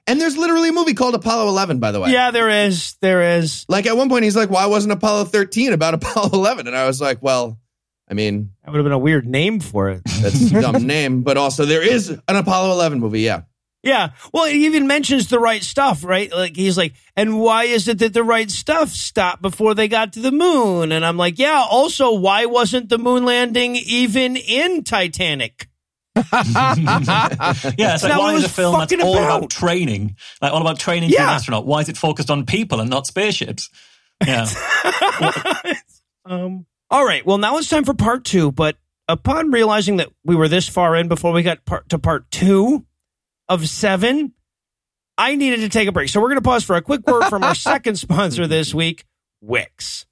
And 0.07 0.21
there's 0.21 0.37
literally 0.37 0.71
a 0.71 0.73
movie 0.73 0.95
called 0.95 1.15
Apollo 1.15 1.49
11, 1.49 1.79
by 1.79 1.93
the 1.93 2.01
way. 2.01 2.11
Yeah, 2.11 2.33
there 2.33 2.49
is. 2.67 2.97
There 3.01 3.39
is. 3.39 3.65
Like 3.69 3.87
at 3.87 3.97
one 3.97 4.09
point, 4.09 4.25
he's 4.25 4.35
like, 4.37 4.51
why 4.51 4.67
wasn't 4.67 4.93
Apollo 4.93 5.27
13 5.27 5.73
about 5.73 5.95
Apollo 6.03 6.31
11? 6.33 6.67
And 6.67 6.77
I 6.77 6.87
was 6.87 7.01
like, 7.01 7.23
well, 7.23 7.59
I 8.11 8.15
mean, 8.15 8.51
That 8.65 8.73
would 8.73 8.79
have 8.79 8.85
been 8.85 8.93
a 8.93 8.99
weird 8.99 9.27
name 9.27 9.61
for 9.61 9.91
it. 9.91 10.03
that's 10.21 10.51
a 10.51 10.61
dumb 10.61 10.83
name, 10.87 11.23
but 11.23 11.37
also 11.37 11.65
there 11.65 11.87
is 11.87 12.09
an 12.11 12.21
Apollo 12.29 12.73
11 12.73 12.99
movie. 13.01 13.21
Yeah. 13.21 13.43
Yeah. 13.85 14.11
Well, 14.33 14.47
he 14.47 14.67
even 14.67 14.87
mentions 14.87 15.29
the 15.29 15.41
right 15.41 15.63
stuff, 15.63 16.05
right? 16.05 16.31
Like 16.33 16.55
he's 16.55 16.77
like, 16.79 16.95
and 17.17 17.41
why 17.41 17.65
is 17.65 17.89
it 17.89 17.99
that 17.99 18.13
the 18.13 18.23
right 18.23 18.49
stuff 18.49 18.91
stopped 18.91 19.43
before 19.43 19.75
they 19.75 19.89
got 19.89 20.13
to 20.13 20.21
the 20.21 20.31
moon? 20.31 20.93
And 20.93 21.05
I'm 21.05 21.17
like, 21.17 21.39
yeah. 21.39 21.65
Also, 21.69 22.13
why 22.15 22.47
wasn't 22.47 22.91
the 22.91 22.99
moon 22.99 23.25
landing 23.25 23.75
even 23.75 24.37
in 24.37 24.85
Titanic? 24.85 25.69
Yeah, 26.17 27.95
it's 27.95 28.03
like, 28.05 28.19
why 28.19 28.35
is 28.35 28.45
a 28.45 28.49
film 28.49 28.79
that's 28.79 28.93
all 29.03 29.17
about. 29.17 29.39
about 29.39 29.51
training, 29.51 30.17
like 30.41 30.53
all 30.53 30.61
about 30.61 30.79
training 30.79 31.11
to 31.11 31.17
be 31.17 31.23
an 31.23 31.29
astronaut? 31.29 31.67
Why 31.67 31.81
is 31.81 31.89
it 31.89 31.97
focused 31.97 32.31
on 32.31 32.45
people 32.47 32.81
and 32.81 32.91
not 32.91 33.07
spaceships? 33.07 33.71
Yeah. 34.27 34.47
Um. 36.25 36.67
All 36.89 37.05
right. 37.05 37.27
Well, 37.27 37.39
now 37.39 37.59
it's 37.59 37.69
time 37.69 37.83
for 37.83 37.95
part 37.95 38.25
two. 38.25 38.53
But 38.53 38.77
upon 39.09 39.51
realizing 39.51 39.97
that 39.97 40.09
we 40.25 40.37
were 40.37 40.47
this 40.47 40.69
far 40.69 40.95
in 40.95 41.09
before 41.09 41.33
we 41.33 41.43
got 41.43 41.65
part 41.65 41.89
to 41.89 41.99
part 41.99 42.31
two 42.31 42.87
of 43.49 43.69
seven, 43.69 44.33
I 45.19 45.35
needed 45.35 45.61
to 45.61 45.69
take 45.69 45.89
a 45.89 45.93
break. 45.93 46.09
So 46.11 46.21
we're 46.21 46.29
going 46.29 46.41
to 46.41 46.49
pause 46.49 46.63
for 46.63 46.77
a 46.77 46.83
quick 46.83 47.05
word 47.09 47.25
from 47.29 47.43
our 47.43 47.55
second 47.57 47.97
sponsor 47.97 48.47
this 48.47 48.73
week, 48.73 49.05
Wix. 49.41 50.07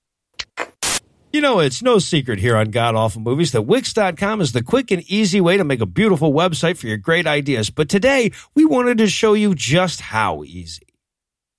You 1.33 1.41
know, 1.41 1.61
it's 1.61 1.81
no 1.81 2.01
secret 2.01 2.41
here 2.41 2.57
on 2.57 2.73
God 2.73 2.97
Awful 2.97 3.23
Movies 3.23 3.53
that 3.53 3.63
Wix.com 3.63 4.41
is 4.41 4.51
the 4.51 4.65
quick 4.65 4.91
and 4.91 5.09
easy 5.09 5.41
way 5.41 5.57
to 5.57 5.63
make 5.63 5.81
a 5.81 5.87
beautiful 5.87 6.33
website 6.33 6.77
for 6.77 6.89
your 6.89 6.97
great 6.97 7.25
ideas. 7.25 7.71
But 7.71 7.89
today, 7.89 8.33
we 8.57 8.65
wanted 8.65 8.99
to 8.99 9.07
show 9.07 9.35
you 9.35 9.55
just 9.55 10.01
how 10.01 10.43
easy. 10.43 10.89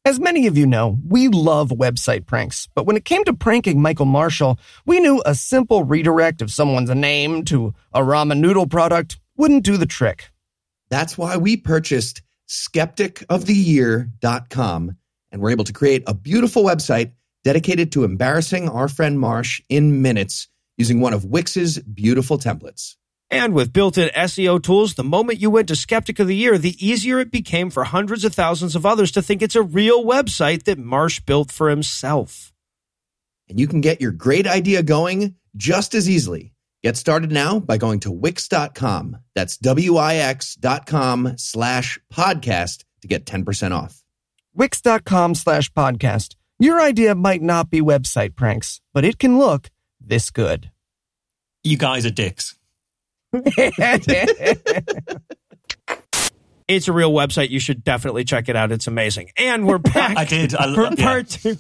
As 0.04 0.20
many 0.20 0.46
of 0.48 0.58
you 0.58 0.68
know, 0.68 0.98
we 1.08 1.30
love 1.30 1.70
website 1.70 2.26
pranks, 2.26 2.68
but 2.76 2.86
when 2.86 2.98
it 2.98 3.06
came 3.06 3.24
to 3.24 3.34
pranking 3.34 3.82
Michael 3.82 4.08
Marshall, 4.08 4.60
we 4.86 5.00
knew 5.00 5.24
a 5.26 5.34
simple 5.34 5.86
redirect 5.86 6.42
of 6.42 6.52
someone's 6.52 6.90
name 6.90 7.46
to 7.46 7.74
a 7.94 8.02
ramen 8.02 8.40
noodle 8.40 8.68
product 8.68 9.22
wouldn't 9.38 9.64
do 9.64 9.78
the 9.78 9.86
trick. 9.86 10.32
That's 10.90 11.18
why 11.18 11.38
we 11.38 11.56
purchased 11.56 12.24
skepticoftheyear.com 12.50 14.98
and 15.32 15.42
were 15.42 15.50
able 15.50 15.64
to 15.64 15.72
create 15.72 16.04
a 16.08 16.14
beautiful 16.14 16.66
website 16.66 17.14
dedicated 17.44 17.92
to 17.94 18.04
embarrassing 18.04 18.70
our 18.70 18.88
friend 18.88 19.20
Marsh 19.20 19.62
in 19.70 20.02
minutes 20.02 20.48
using 20.78 21.00
one 21.00 21.14
of 21.14 21.26
Wix's 21.26 21.80
beautiful 21.80 22.38
templates. 22.38 22.96
And 23.30 23.54
with 23.54 23.72
built 23.72 23.98
in 23.98 24.10
SEO 24.10 24.62
tools, 24.62 24.96
the 24.96 25.06
moment 25.06 25.40
you 25.40 25.50
went 25.50 25.70
to 25.70 25.76
Skeptic 25.76 26.20
of 26.20 26.28
the 26.28 26.36
Year, 26.36 26.58
the 26.58 26.76
easier 26.86 27.20
it 27.20 27.32
became 27.32 27.70
for 27.70 27.86
hundreds 27.86 28.26
of 28.26 28.36
thousands 28.36 28.76
of 28.76 28.86
others 28.86 29.12
to 29.14 29.22
think 29.22 29.42
it's 29.42 29.56
a 29.56 29.64
real 29.64 30.04
website 30.04 30.64
that 30.64 30.78
Marsh 30.78 31.22
built 31.22 31.50
for 31.50 31.70
himself. 31.70 32.52
And 33.48 33.58
you 33.58 33.68
can 33.68 33.80
get 33.80 34.02
your 34.02 34.12
great 34.12 34.48
idea 34.48 34.84
going 34.84 35.36
just 35.56 35.96
as 35.96 36.10
easily. 36.10 36.54
Get 36.84 36.98
started 36.98 37.32
now 37.32 37.60
by 37.60 37.78
going 37.78 38.02
to 38.02 38.12
wix.com. 38.12 39.18
That's 39.36 39.58
W-I-X 39.58 40.56
dot 40.56 40.86
com 40.86 41.38
slash 41.38 42.00
podcast 42.12 42.84
to 43.02 43.08
get 43.08 43.26
10% 43.26 43.72
off. 43.72 44.04
Wix.com 44.54 45.36
slash 45.36 45.72
podcast. 45.72 46.36
Your 46.62 46.80
idea 46.80 47.16
might 47.16 47.42
not 47.42 47.72
be 47.72 47.82
website 47.82 48.36
pranks, 48.36 48.82
but 48.94 49.04
it 49.04 49.18
can 49.18 49.40
look 49.40 49.72
this 50.00 50.30
good. 50.30 50.70
you 51.64 51.76
guys 51.76 52.06
are 52.06 52.12
dicks. 52.12 52.56
It's 56.68 56.88
a 56.88 56.94
real 56.94 57.12
website. 57.12 57.50
You 57.50 57.60
should 57.60 57.84
definitely 57.84 58.24
check 58.24 58.48
it 58.48 58.56
out. 58.56 58.72
It's 58.72 58.88
amazing. 58.88 59.32
And 59.38 59.68
we're 59.68 59.78
back. 59.80 60.16
I 60.16 60.24
did. 60.24 60.56
I, 60.56 60.74
for 60.74 60.84
yeah, 60.84 61.04
part 61.04 61.28
two. 61.28 61.58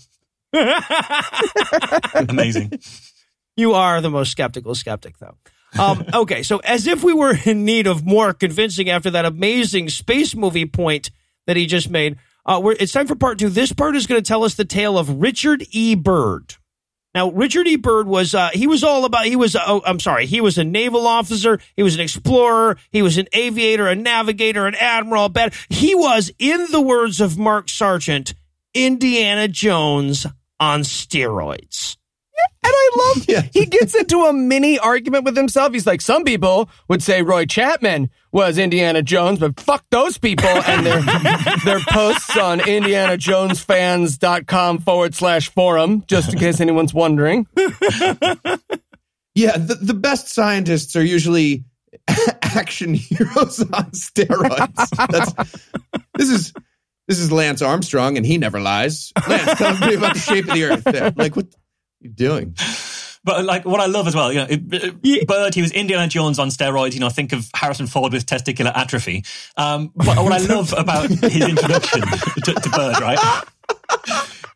amazing. 2.30 2.72
You 3.58 3.74
are 3.74 4.00
the 4.00 4.10
most 4.10 4.32
skeptical 4.32 4.74
skeptic, 4.74 5.18
though. 5.18 5.36
Um, 5.78 6.06
okay, 6.14 6.44
so 6.44 6.60
as 6.60 6.88
if 6.88 7.04
we 7.04 7.12
were 7.14 7.36
in 7.46 7.66
need 7.66 7.88
of 7.88 8.06
more 8.06 8.32
convincing 8.34 8.90
after 8.90 9.10
that 9.12 9.26
amazing 9.26 9.90
space 9.90 10.34
movie 10.34 10.66
point 10.66 11.12
that 11.46 11.58
he 11.58 11.66
just 11.66 11.90
made, 11.90 12.18
uh, 12.46 12.62
it's 12.80 12.92
time 12.92 13.08
for 13.08 13.16
part 13.16 13.40
two. 13.40 13.50
This 13.50 13.74
part 13.74 13.96
is 13.96 14.08
going 14.08 14.22
to 14.22 14.28
tell 14.28 14.44
us 14.44 14.56
the 14.56 14.66
tale 14.66 14.98
of 14.98 15.22
Richard 15.22 15.64
E. 15.72 15.96
Byrd. 15.96 16.56
Now, 17.14 17.30
Richard 17.30 17.68
E. 17.68 17.76
Byrd 17.76 18.08
was, 18.08 18.34
uh, 18.34 18.52
he 18.54 18.68
was 18.68 18.84
all 18.84 19.04
about, 19.04 19.26
he 19.26 19.36
was, 19.36 19.56
oh, 19.56 19.82
I'm 19.86 20.00
sorry, 20.00 20.26
he 20.26 20.40
was 20.40 20.58
a 20.58 20.64
naval 20.64 21.08
officer, 21.08 21.60
he 21.76 21.84
was 21.84 21.96
an 21.96 22.02
explorer, 22.02 22.78
he 22.90 23.02
was 23.02 23.18
an 23.18 23.28
aviator, 23.34 23.88
a 23.88 23.96
navigator, 23.96 24.66
an 24.66 24.76
admiral, 24.76 25.26
a 25.26 25.30
bat. 25.30 25.54
He 25.68 25.94
was, 25.94 26.32
in 26.40 26.68
the 26.72 26.82
words 26.82 27.20
of 27.20 27.38
Mark 27.38 27.68
Sargent, 27.68 28.34
Indiana 28.74 29.50
Jones 29.50 30.26
on 30.60 30.82
steroids. 30.82 31.98
And 32.64 32.72
I 32.76 32.90
love 32.98 33.26
Yeah. 33.28 33.42
he 33.54 33.66
gets 33.66 33.96
into 33.96 34.20
a 34.26 34.34
mini 34.34 34.78
argument 34.80 35.24
with 35.26 35.36
himself. 35.36 35.74
He's 35.74 35.88
like, 35.88 36.00
some 36.02 36.24
people 36.24 36.70
would 36.88 37.02
say 37.02 37.22
Roy 37.24 37.46
Chapman 37.46 38.10
was 38.32 38.58
Indiana 38.58 39.02
Jones, 39.02 39.40
but 39.40 39.60
fuck 39.60 39.84
those 39.90 40.18
people 40.18 40.48
and 40.48 40.86
their 40.86 41.02
their 41.66 41.80
posts 41.90 42.38
on 42.38 42.60
IndianaJonesFans.com 42.60 44.78
forward 44.80 45.14
slash 45.16 45.50
forum, 45.50 46.04
just 46.08 46.32
in 46.34 46.40
case 46.40 46.62
anyone's 46.62 46.94
wondering. 46.94 47.48
Yeah, 49.34 49.56
the, 49.58 49.76
the 49.76 49.94
best 49.94 50.28
scientists 50.28 50.94
are 50.98 51.04
usually 51.06 51.64
action 52.42 52.94
heroes 52.94 53.62
on 53.62 53.92
steroids. 53.92 54.90
That's 55.10 55.32
this 56.16 56.30
is 56.30 56.52
this 57.08 57.18
is 57.18 57.32
Lance 57.32 57.62
Armstrong, 57.62 58.18
and 58.18 58.26
he 58.26 58.38
never 58.38 58.60
lies. 58.60 59.14
Lance, 59.30 59.58
tell 59.58 59.78
me 59.78 59.94
about 59.96 60.16
the 60.16 60.20
shape 60.20 60.50
of 60.50 60.54
the 60.54 60.64
Earth. 60.66 60.84
Yeah, 60.94 61.12
Like, 61.16 61.38
what 61.38 61.46
you 62.02 62.10
doing? 62.10 62.56
But 63.24 63.46
like 63.46 63.66
what 63.66 63.80
I 63.80 63.86
love 63.86 64.08
as 64.08 64.16
well, 64.16 64.34
you 64.34 64.40
know, 64.40 64.48
it, 64.50 64.62
it- 65.04 65.28
Byrd, 65.28 65.54
he 65.54 65.62
was 65.62 65.72
Indiana 65.72 66.08
Jones 66.08 66.40
on 66.40 66.50
steroids. 66.50 66.94
You 66.94 67.00
know, 67.02 67.10
think 67.10 67.34
of 67.34 67.50
Harrison 67.54 67.86
Ford 67.88 68.12
with 68.14 68.26
testicular 68.26 68.76
atrophy. 68.76 69.24
Um, 69.58 69.92
but 69.96 70.18
what 70.18 70.32
I 70.34 70.40
love 70.40 70.74
about 70.78 71.10
his 71.10 71.48
introduction 71.48 72.02
to, 72.02 72.54
to 72.54 72.70
Byrd, 72.70 73.00
right? 73.00 73.44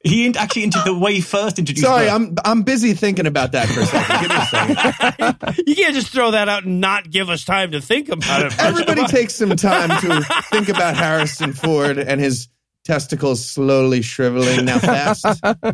He 0.03 0.27
actually 0.37 0.63
into 0.65 0.79
the 0.85 0.95
way 0.97 1.15
he 1.15 1.21
first 1.21 1.57
introduced. 1.57 1.85
Sorry, 1.85 2.05
Byrd. 2.05 2.11
I'm 2.13 2.35
I'm 2.43 2.61
busy 2.63 2.93
thinking 2.93 3.25
about 3.27 3.51
that 3.53 3.67
for 3.67 3.81
a 3.81 3.85
second. 3.85 4.21
Give 4.21 4.29
me 4.29 4.35
a 4.35 4.45
second. 4.45 5.63
You 5.67 5.75
can't 5.75 5.95
just 5.95 6.09
throw 6.09 6.31
that 6.31 6.47
out 6.49 6.63
and 6.65 6.79
not 6.81 7.09
give 7.09 7.29
us 7.29 7.43
time 7.43 7.71
to 7.71 7.81
think 7.81 8.09
about 8.09 8.45
it. 8.45 8.59
Everybody 8.59 9.05
takes 9.05 9.35
some 9.35 9.55
time 9.55 9.89
to 10.01 10.23
think 10.51 10.69
about 10.69 10.95
Harrison 10.95 11.53
Ford 11.53 11.97
and 11.97 12.19
his 12.21 12.49
testicles 12.83 13.43
slowly 13.47 14.01
shriveling. 14.03 14.65
Now 14.65 14.77
fast, 14.79 15.25
now 15.43 15.73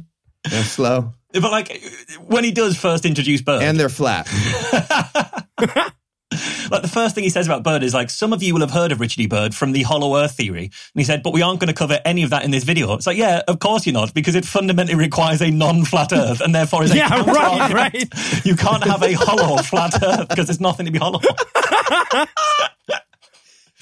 slow, 0.63 1.13
But 1.33 1.51
like 1.51 1.83
when 2.19 2.43
he 2.43 2.51
does 2.51 2.77
first 2.77 3.05
introduce 3.05 3.41
Byrd, 3.41 3.63
and 3.63 3.79
they're 3.79 3.89
flat. 3.89 4.27
like 6.71 6.81
the 6.81 6.89
first 6.91 7.13
thing 7.13 7.23
he 7.23 7.29
says 7.29 7.45
about 7.45 7.63
Byrd 7.63 7.83
is 7.83 7.93
like, 7.93 8.09
some 8.09 8.31
of 8.33 8.41
you 8.41 8.53
will 8.53 8.61
have 8.61 8.71
heard 8.71 8.91
of 8.91 8.99
Richard 8.99 9.21
E. 9.21 9.27
Byrd 9.27 9.53
from 9.53 9.73
the 9.73 9.83
Hollow 9.83 10.17
Earth 10.17 10.35
theory. 10.35 10.63
And 10.63 10.71
he 10.95 11.03
said, 11.03 11.23
but 11.23 11.33
we 11.33 11.41
aren't 11.41 11.59
going 11.59 11.67
to 11.67 11.73
cover 11.73 11.99
any 12.05 12.23
of 12.23 12.29
that 12.29 12.43
in 12.43 12.51
this 12.51 12.63
video. 12.63 12.93
It's 12.93 13.05
like, 13.05 13.17
yeah, 13.17 13.41
of 13.47 13.59
course 13.59 13.85
you're 13.85 13.93
not, 13.93 14.13
because 14.13 14.35
it 14.35 14.45
fundamentally 14.45 14.97
requires 14.97 15.41
a 15.41 15.51
non-flat 15.51 16.13
Earth, 16.13 16.41
and 16.41 16.55
therefore 16.55 16.83
is 16.83 16.91
a 16.91 16.95
Yeah, 17.01 17.23
right, 17.23 17.73
right. 17.73 18.45
You 18.45 18.55
can't 18.55 18.83
have 18.83 19.03
a 19.03 19.13
hollow 19.13 19.57
flat 19.61 20.01
Earth 20.01 20.29
because 20.29 20.47
there's 20.47 20.61
nothing 20.61 20.85
to 20.85 20.91
be 20.91 20.99
hollow. 20.99 21.19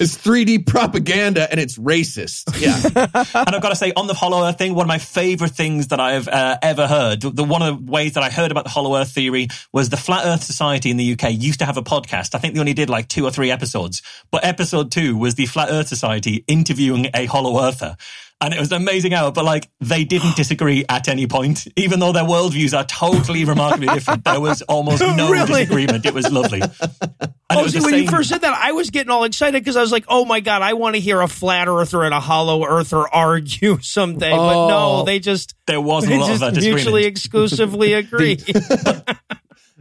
It's 0.00 0.16
3D 0.16 0.66
propaganda 0.66 1.46
and 1.50 1.60
it's 1.60 1.76
racist. 1.76 2.58
Yeah. 2.58 2.74
and 3.44 3.54
I've 3.54 3.60
got 3.60 3.68
to 3.68 3.76
say, 3.76 3.92
on 3.94 4.06
the 4.06 4.14
Hollow 4.14 4.48
Earth 4.48 4.56
thing, 4.56 4.74
one 4.74 4.84
of 4.84 4.88
my 4.88 4.96
favorite 4.96 5.50
things 5.50 5.88
that 5.88 6.00
I've 6.00 6.26
uh, 6.26 6.56
ever 6.62 6.86
heard, 6.86 7.20
the 7.20 7.44
one 7.44 7.60
of 7.60 7.84
the 7.84 7.92
ways 7.92 8.14
that 8.14 8.22
I 8.22 8.30
heard 8.30 8.50
about 8.50 8.64
the 8.64 8.70
Hollow 8.70 8.96
Earth 8.96 9.10
theory 9.10 9.48
was 9.74 9.90
the 9.90 9.98
Flat 9.98 10.24
Earth 10.24 10.42
Society 10.42 10.90
in 10.90 10.96
the 10.96 11.12
UK 11.12 11.32
used 11.32 11.58
to 11.58 11.66
have 11.66 11.76
a 11.76 11.82
podcast. 11.82 12.34
I 12.34 12.38
think 12.38 12.54
they 12.54 12.60
only 12.60 12.72
did 12.72 12.88
like 12.88 13.08
two 13.08 13.26
or 13.26 13.30
three 13.30 13.50
episodes, 13.50 14.00
but 14.30 14.42
episode 14.42 14.90
two 14.90 15.18
was 15.18 15.34
the 15.34 15.44
Flat 15.44 15.68
Earth 15.70 15.88
Society 15.88 16.44
interviewing 16.48 17.08
a 17.12 17.26
Hollow 17.26 17.62
Earther. 17.62 17.98
And 18.42 18.54
it 18.54 18.58
was 18.58 18.72
an 18.72 18.80
amazing 18.80 19.12
hour, 19.12 19.30
but 19.30 19.44
like 19.44 19.68
they 19.80 20.04
didn't 20.04 20.34
disagree 20.36 20.84
at 20.88 21.08
any 21.08 21.26
point, 21.26 21.66
even 21.76 22.00
though 22.00 22.12
their 22.12 22.24
worldviews 22.24 22.76
are 22.76 22.84
totally 22.84 23.44
remarkably 23.44 23.86
different. 23.94 24.24
There 24.24 24.40
was 24.40 24.62
almost 24.62 25.02
no 25.02 25.30
Really? 25.30 25.64
disagreement. 25.64 26.06
It 26.06 26.14
was 26.14 26.32
lovely. 26.32 26.62
And 26.62 26.70
it 26.72 27.30
Oh, 27.50 27.62
was 27.64 27.72
see, 27.72 27.80
the 27.80 27.84
when 27.84 27.94
you 28.02 28.08
first 28.08 28.30
said 28.30 28.40
that, 28.40 28.54
I 28.54 28.72
was 28.72 28.88
getting 28.90 29.10
all 29.10 29.24
excited 29.24 29.60
because 29.62 29.76
I 29.76 29.82
was 29.82 29.92
like, 29.92 30.04
"Oh 30.08 30.24
my 30.24 30.40
god, 30.40 30.62
I 30.62 30.72
want 30.72 30.94
to 30.94 31.00
hear 31.00 31.20
a 31.20 31.28
flat 31.28 31.68
earther 31.68 32.02
and 32.04 32.14
a 32.14 32.20
hollow 32.20 32.64
earther 32.64 33.06
argue 33.06 33.78
someday." 33.82 34.30
But 34.30 34.68
no, 34.68 35.00
Oh. 35.00 35.04
they 35.04 35.18
just 35.18 35.54
there 35.66 35.80
wasn't 35.80 36.12
they 36.12 36.16
a 36.16 36.20
lot 36.20 36.24
of 36.26 36.30
just 36.30 36.40
that 36.40 36.54
disagreement. 36.54 36.76
mutually 36.84 37.04
exclusively 37.04 37.92
agree. 37.92 38.38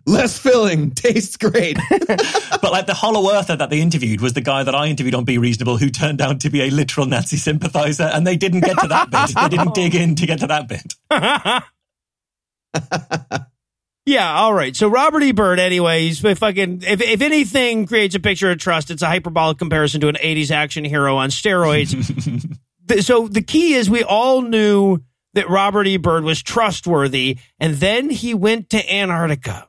Less 0.09 0.39
filling, 0.39 0.91
tastes 0.95 1.37
great. 1.37 1.77
But 2.61 2.73
like 2.73 2.87
the 2.87 2.93
Hollow 2.93 3.31
Earther 3.31 3.55
that 3.55 3.69
they 3.69 3.79
interviewed 3.79 4.19
was 4.19 4.33
the 4.33 4.41
guy 4.41 4.63
that 4.63 4.75
I 4.75 4.87
interviewed 4.87 5.15
on 5.15 5.23
Be 5.23 5.37
Reasonable, 5.37 5.77
who 5.77 5.89
turned 5.89 6.19
out 6.19 6.41
to 6.41 6.49
be 6.49 6.61
a 6.61 6.69
literal 6.69 7.05
Nazi 7.05 7.37
sympathizer, 7.37 8.03
and 8.03 8.27
they 8.27 8.35
didn't 8.35 8.61
get 8.61 8.77
to 8.79 8.87
that 8.87 9.09
bit. 9.09 9.33
They 9.33 9.47
didn't 9.47 9.73
dig 9.75 9.95
in 9.95 10.15
to 10.15 10.25
get 10.25 10.39
to 10.39 10.47
that 10.47 10.67
bit. 10.67 10.95
yeah, 14.05 14.33
all 14.35 14.53
right. 14.53 14.75
So 14.75 14.89
Robert 14.89 15.23
E. 15.23 15.31
Byrd, 15.31 15.59
anyway, 15.59 16.01
he's 16.01 16.21
a 16.25 16.35
fucking. 16.35 16.83
If 16.85 17.01
if 17.01 17.21
anything 17.21 17.85
creates 17.87 18.15
a 18.15 18.19
picture 18.19 18.51
of 18.51 18.57
trust, 18.57 18.91
it's 18.91 19.01
a 19.01 19.07
hyperbolic 19.07 19.57
comparison 19.57 20.01
to 20.01 20.09
an 20.09 20.15
'80s 20.15 20.51
action 20.51 20.83
hero 20.83 21.15
on 21.15 21.29
steroids. 21.29 22.57
So 23.01 23.27
the 23.29 23.43
key 23.43 23.75
is 23.75 23.89
we 23.89 24.03
all 24.03 24.41
knew 24.41 24.99
that 25.33 25.49
Robert 25.49 25.87
E. 25.87 25.95
Byrd 25.97 26.23
was 26.25 26.41
trustworthy, 26.41 27.37
and 27.59 27.75
then 27.75 28.09
he 28.09 28.33
went 28.33 28.71
to 28.71 28.93
Antarctica, 28.93 29.68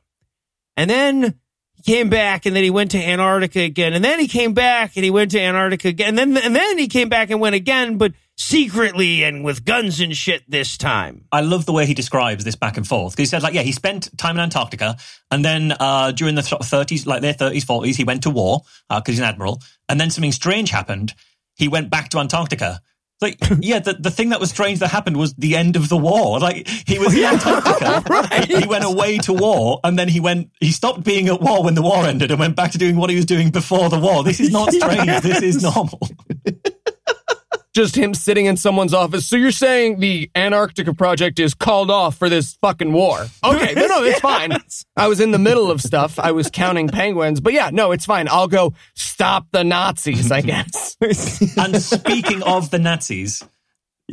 and 0.81 0.89
then 0.89 1.35
he 1.75 1.83
came 1.83 2.09
back, 2.09 2.47
and 2.47 2.55
then 2.55 2.63
he 2.63 2.71
went 2.71 2.91
to 2.91 2.97
Antarctica 2.97 3.59
again, 3.59 3.93
and 3.93 4.03
then 4.03 4.19
he 4.19 4.27
came 4.27 4.53
back, 4.53 4.93
and 4.95 5.05
he 5.05 5.11
went 5.11 5.29
to 5.31 5.39
Antarctica 5.39 5.89
again, 5.89 6.17
and 6.17 6.35
then 6.35 6.43
and 6.43 6.55
then 6.55 6.79
he 6.79 6.87
came 6.87 7.07
back 7.07 7.29
and 7.29 7.39
went 7.39 7.53
again, 7.53 7.99
but 7.99 8.13
secretly 8.35 9.23
and 9.23 9.43
with 9.43 9.63
guns 9.63 9.99
and 9.99 10.17
shit 10.17 10.41
this 10.49 10.75
time. 10.75 11.25
I 11.31 11.41
love 11.41 11.67
the 11.67 11.73
way 11.73 11.85
he 11.85 11.93
describes 11.93 12.43
this 12.43 12.55
back 12.55 12.77
and 12.77 12.87
forth 12.87 13.15
he 13.15 13.25
said, 13.25 13.43
like, 13.43 13.53
yeah, 13.53 13.61
he 13.61 13.71
spent 13.71 14.09
time 14.17 14.37
in 14.37 14.41
Antarctica, 14.41 14.97
and 15.29 15.45
then 15.45 15.73
uh, 15.79 16.11
during 16.11 16.33
the 16.33 16.41
thirties, 16.41 17.05
like 17.05 17.21
their 17.21 17.33
thirties, 17.33 17.63
forties, 17.63 17.95
he 17.95 18.03
went 18.03 18.23
to 18.23 18.31
war 18.31 18.61
because 18.89 19.13
he's 19.13 19.19
an 19.19 19.25
admiral, 19.25 19.61
and 19.87 19.99
then 20.01 20.09
something 20.09 20.31
strange 20.31 20.71
happened. 20.71 21.13
He 21.55 21.67
went 21.67 21.91
back 21.91 22.09
to 22.09 22.17
Antarctica. 22.17 22.81
Like, 23.21 23.37
yeah, 23.59 23.77
the, 23.77 23.93
the 23.93 24.09
thing 24.09 24.29
that 24.29 24.39
was 24.39 24.49
strange 24.49 24.79
that 24.79 24.87
happened 24.87 25.15
was 25.15 25.35
the 25.35 25.55
end 25.55 25.75
of 25.75 25.89
the 25.89 25.97
war. 25.97 26.39
Like, 26.39 26.67
he 26.67 26.97
was 26.97 27.13
in 27.13 27.23
Antarctica. 27.25 28.45
He 28.47 28.67
went 28.67 28.83
away 28.83 29.19
to 29.19 29.33
war, 29.33 29.79
and 29.83 29.97
then 29.97 30.07
he 30.07 30.19
went, 30.19 30.49
he 30.59 30.71
stopped 30.71 31.03
being 31.03 31.27
at 31.27 31.39
war 31.39 31.63
when 31.63 31.75
the 31.75 31.83
war 31.83 32.05
ended 32.05 32.31
and 32.31 32.39
went 32.39 32.55
back 32.55 32.71
to 32.71 32.79
doing 32.79 32.95
what 32.95 33.11
he 33.11 33.15
was 33.15 33.25
doing 33.25 33.51
before 33.51 33.89
the 33.89 33.99
war. 33.99 34.23
This 34.23 34.39
is 34.39 34.49
not 34.49 34.73
strange. 34.73 35.21
This 35.21 35.41
is 35.43 35.61
normal. 35.61 35.99
Just 37.73 37.95
him 37.95 38.13
sitting 38.13 38.47
in 38.47 38.57
someone's 38.57 38.93
office. 38.93 39.25
So 39.27 39.37
you're 39.37 39.51
saying 39.51 40.01
the 40.01 40.29
Antarctica 40.35 40.93
project 40.93 41.39
is 41.39 41.53
called 41.53 41.89
off 41.89 42.17
for 42.17 42.27
this 42.27 42.55
fucking 42.61 42.91
war? 42.91 43.27
Okay, 43.43 43.73
no, 43.73 43.87
no, 43.87 44.03
it's 44.03 44.19
fine. 44.31 44.51
I 44.97 45.07
was 45.07 45.21
in 45.21 45.31
the 45.31 45.39
middle 45.39 45.71
of 45.71 45.81
stuff. 45.81 46.19
I 46.19 46.33
was 46.33 46.49
counting 46.49 46.89
penguins, 46.89 47.39
but 47.39 47.53
yeah, 47.53 47.69
no, 47.71 47.91
it's 47.93 48.05
fine. 48.05 48.27
I'll 48.29 48.49
go 48.49 48.73
stop 48.95 49.47
the 49.51 49.63
Nazis. 49.63 50.31
I 50.31 50.41
guess. 50.41 50.97
And 51.57 51.81
speaking 51.81 52.43
of 52.43 52.71
the 52.71 52.79
Nazis, 52.79 53.43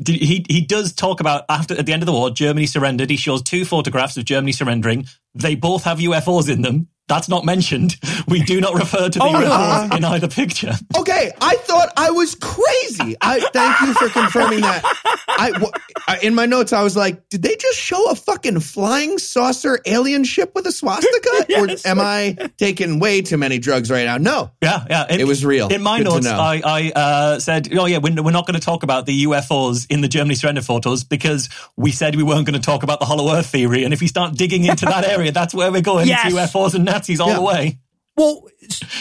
he 0.07 0.45
he 0.49 0.61
does 0.61 0.93
talk 0.93 1.21
about 1.21 1.45
after 1.49 1.77
at 1.77 1.87
the 1.87 1.93
end 1.93 2.03
of 2.03 2.07
the 2.07 2.13
war, 2.13 2.31
Germany 2.31 2.67
surrendered. 2.67 3.11
He 3.11 3.17
shows 3.17 3.43
two 3.43 3.65
photographs 3.65 4.17
of 4.17 4.25
Germany 4.25 4.53
surrendering. 4.53 5.07
They 5.35 5.55
both 5.55 5.85
have 5.85 5.99
UFOs 5.99 6.49
in 6.49 6.63
them. 6.63 6.89
That's 7.09 7.29
not 7.29 7.45
mentioned. 7.45 7.97
We 8.29 8.43
do 8.43 8.61
not 8.61 8.75
refer 8.75 9.09
to 9.09 9.19
the 9.19 9.25
Oh. 9.25 9.33
UFOs 9.33 9.97
in 9.97 10.05
either 10.05 10.29
picture. 10.29 10.73
Okay, 10.99 11.33
I 11.41 11.57
thought 11.57 11.91
I 11.97 12.11
was 12.11 12.35
crazy. 12.35 13.17
I 13.21 13.41
thank 13.53 13.81
you 13.81 13.95
for 13.95 14.09
confirming 14.11 14.61
that. 14.61 14.83
I, 15.29 15.51
w- 15.53 15.73
I- 16.07 16.19
in 16.23 16.35
my 16.35 16.47
notes 16.47 16.73
I 16.73 16.83
was 16.83 16.97
like, 16.97 17.29
did 17.29 17.43
they 17.43 17.57
just 17.57 17.79
show 17.79 18.11
a 18.11 18.15
fucking 18.15 18.61
flying 18.61 19.19
saucer 19.19 19.79
alien 19.87 20.25
ship 20.25 20.53
with 20.55 20.67
a 20.67 20.73
swastika, 20.73 21.29
Yes. 21.49 21.85
or 21.85 21.89
am 21.89 22.01
I 22.01 22.37
taking 22.59 22.99
way 23.01 23.23
too 23.23 23.37
many 23.39 23.59
drugs 23.59 23.91
right 23.91 24.05
now? 24.05 24.19
No, 24.19 24.51
Yeah, 24.63 24.85
yeah. 24.91 25.07
It 25.11 25.27
was 25.27 25.45
real. 25.45 25.69
In 25.69 25.83
my 25.83 25.99
Good 25.99 26.05
notes. 26.05 26.27
I, 26.27 26.61
I 26.65 26.93
uh, 26.95 27.39
said, 27.41 27.69
"Oh 27.75 27.87
yeah, 27.87 27.99
we're, 27.99 28.23
we're 28.23 28.31
not 28.33 28.47
going 28.47 28.59
to 28.59 28.65
talk 28.65 28.83
about 28.83 29.07
the 29.07 29.25
UFOs 29.25 29.87
in 29.91 30.01
the 30.01 30.09
Germany 30.09 30.35
surrender 30.35 30.63
photos 30.63 31.05
because 31.05 31.49
we 31.77 31.91
said 31.91 32.17
we 32.17 32.23
weren't 32.23 32.47
going 32.47 32.61
to 32.61 32.65
talk 32.65 32.83
about 32.83 33.01
the 33.01 33.07
Hollow 33.07 33.33
Earth 33.35 33.47
theory. 33.47 33.85
And 33.85 33.93
if 33.95 34.03
you 34.03 34.09
start 34.09 34.35
digging 34.35 34.65
into 34.65 34.85
that 34.87 35.05
area, 35.09 35.33
that's 35.33 35.55
where 35.55 35.71
we're 35.73 35.81
going. 35.83 36.07
Yes. 36.09 36.27
It's 36.27 36.35
UFOs 36.35 36.75
and 36.75 36.85
Nazis 36.99 37.21
all 37.21 37.29
Yeah. 37.29 37.35
the 37.37 37.43
way." 37.43 37.79
Well, 38.17 38.47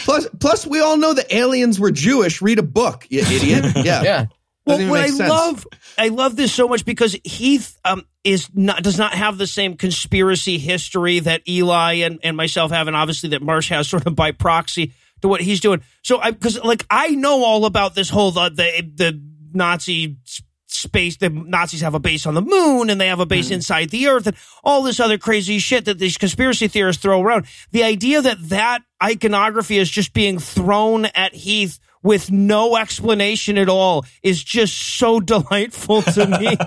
plus 0.04 0.28
plus 0.38 0.66
we 0.66 0.80
all 0.80 0.96
know 0.96 1.12
the 1.14 1.34
aliens 1.34 1.80
were 1.80 1.90
Jewish. 1.90 2.40
Read 2.40 2.58
a 2.58 2.62
book, 2.62 3.06
you 3.10 3.20
idiot. 3.30 3.64
Yeah, 3.76 4.02
Yeah. 4.02 4.26
Well, 4.64 4.90
what 4.90 5.00
I 5.00 5.06
sense. 5.08 5.30
love, 5.30 5.66
I 5.96 6.08
love 6.08 6.36
this 6.36 6.52
so 6.52 6.68
much 6.68 6.84
because 6.84 7.16
Heath 7.24 7.78
um, 7.86 8.04
is 8.22 8.50
not 8.54 8.82
does 8.82 8.98
not 8.98 9.14
have 9.14 9.38
the 9.38 9.46
same 9.46 9.76
conspiracy 9.78 10.58
history 10.58 11.20
that 11.20 11.40
Eli 11.48 11.94
and, 12.04 12.18
and 12.22 12.36
myself 12.36 12.70
have, 12.70 12.86
and 12.86 12.94
obviously 12.94 13.30
that 13.30 13.40
Marsh 13.42 13.70
has 13.70 13.88
sort 13.88 14.06
of 14.06 14.14
by 14.14 14.30
proxy 14.32 14.92
to 15.22 15.28
what 15.28 15.40
he's 15.40 15.60
doing. 15.60 15.80
So, 16.02 16.18
I 16.20 16.32
because 16.32 16.62
like 16.62 16.84
I 16.90 17.08
know 17.08 17.42
all 17.44 17.64
about 17.64 17.94
this 17.94 18.10
whole 18.10 18.30
the 18.30 18.50
the, 18.50 18.82
the 18.94 19.22
Nazi 19.54 20.18
s- 20.26 20.42
space. 20.70 21.16
The 21.16 21.30
Nazis 21.30 21.80
have 21.80 21.94
a 21.94 22.00
base 22.00 22.26
on 22.26 22.34
the 22.34 22.42
moon, 22.42 22.90
and 22.90 23.00
they 23.00 23.08
have 23.08 23.20
a 23.20 23.26
base 23.26 23.48
hmm. 23.48 23.54
inside 23.54 23.90
the 23.90 24.08
Earth, 24.08 24.26
and 24.26 24.36
all 24.62 24.82
this 24.82 25.00
other 25.00 25.18
crazy 25.18 25.58
shit 25.58 25.84
that 25.86 25.98
these 25.98 26.16
conspiracy 26.16 26.68
theorists 26.68 27.02
throw 27.02 27.20
around. 27.20 27.46
The 27.72 27.82
idea 27.82 28.22
that 28.22 28.48
that 28.48 28.80
iconography 29.02 29.78
is 29.78 29.90
just 29.90 30.12
being 30.12 30.38
thrown 30.38 31.06
at 31.06 31.34
Heath 31.34 31.78
with 32.02 32.30
no 32.30 32.76
explanation 32.76 33.58
at 33.58 33.68
all 33.68 34.04
is 34.22 34.42
just 34.42 34.76
so 34.98 35.20
delightful 35.34 36.02
to 36.02 36.26
me. 36.26 36.56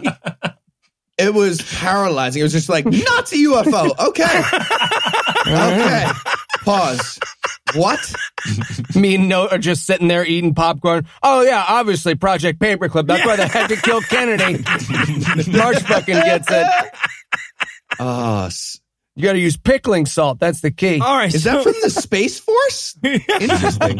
It 1.17 1.35
was 1.35 1.61
paralyzing. 1.61 2.39
It 2.39 2.43
was 2.43 2.51
just 2.51 2.67
like 2.67 2.83
Nazi 2.83 3.45
UFO. 3.45 3.91
Okay, 4.07 4.23
okay. 5.47 6.07
Pause. 6.63 7.19
What? 7.75 7.99
Me 8.95 9.15
and 9.15 9.29
Noah 9.29 9.49
are 9.51 9.57
just 9.57 9.85
sitting 9.85 10.07
there 10.07 10.25
eating 10.25 10.53
popcorn. 10.53 11.07
Oh 11.23 11.41
yeah, 11.41 11.63
obviously 11.67 12.15
Project 12.15 12.59
Paperclip. 12.59 13.07
That's 13.07 13.25
why 13.25 13.35
they 13.35 13.47
had 13.47 13.67
to 13.69 13.75
kill 13.75 14.01
Kennedy. 14.01 14.63
Marsh 15.57 15.81
fucking 15.83 16.15
gets 16.15 16.47
it. 16.49 16.67
Ah, 17.99 18.45
s 18.47 18.79
You 19.15 19.23
got 19.23 19.33
to 19.33 19.39
use 19.39 19.57
pickling 19.57 20.05
salt. 20.05 20.39
That's 20.39 20.61
the 20.61 20.71
key. 20.71 20.99
all 20.99 21.15
right, 21.17 21.33
is 21.33 21.43
so- 21.43 21.51
that 21.51 21.63
from 21.63 21.73
the 21.83 21.89
Space 21.89 22.39
Force? 22.39 22.97
Interesting. 23.03 23.99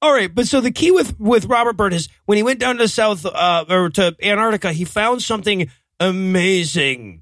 All 0.00 0.12
right, 0.12 0.34
but 0.34 0.48
so 0.48 0.60
the 0.60 0.72
key 0.72 0.90
with 0.90 1.18
with 1.20 1.44
Robert 1.46 1.76
Byrd 1.76 1.92
is 1.94 2.08
when 2.26 2.36
he 2.36 2.42
went 2.42 2.58
down 2.58 2.76
to 2.78 2.88
South 2.88 3.24
uh, 3.24 3.64
or 3.68 3.88
to 3.90 4.14
Antarctica, 4.22 4.72
he 4.72 4.84
found 4.84 5.22
something 5.22 5.70
amazing. 6.00 7.21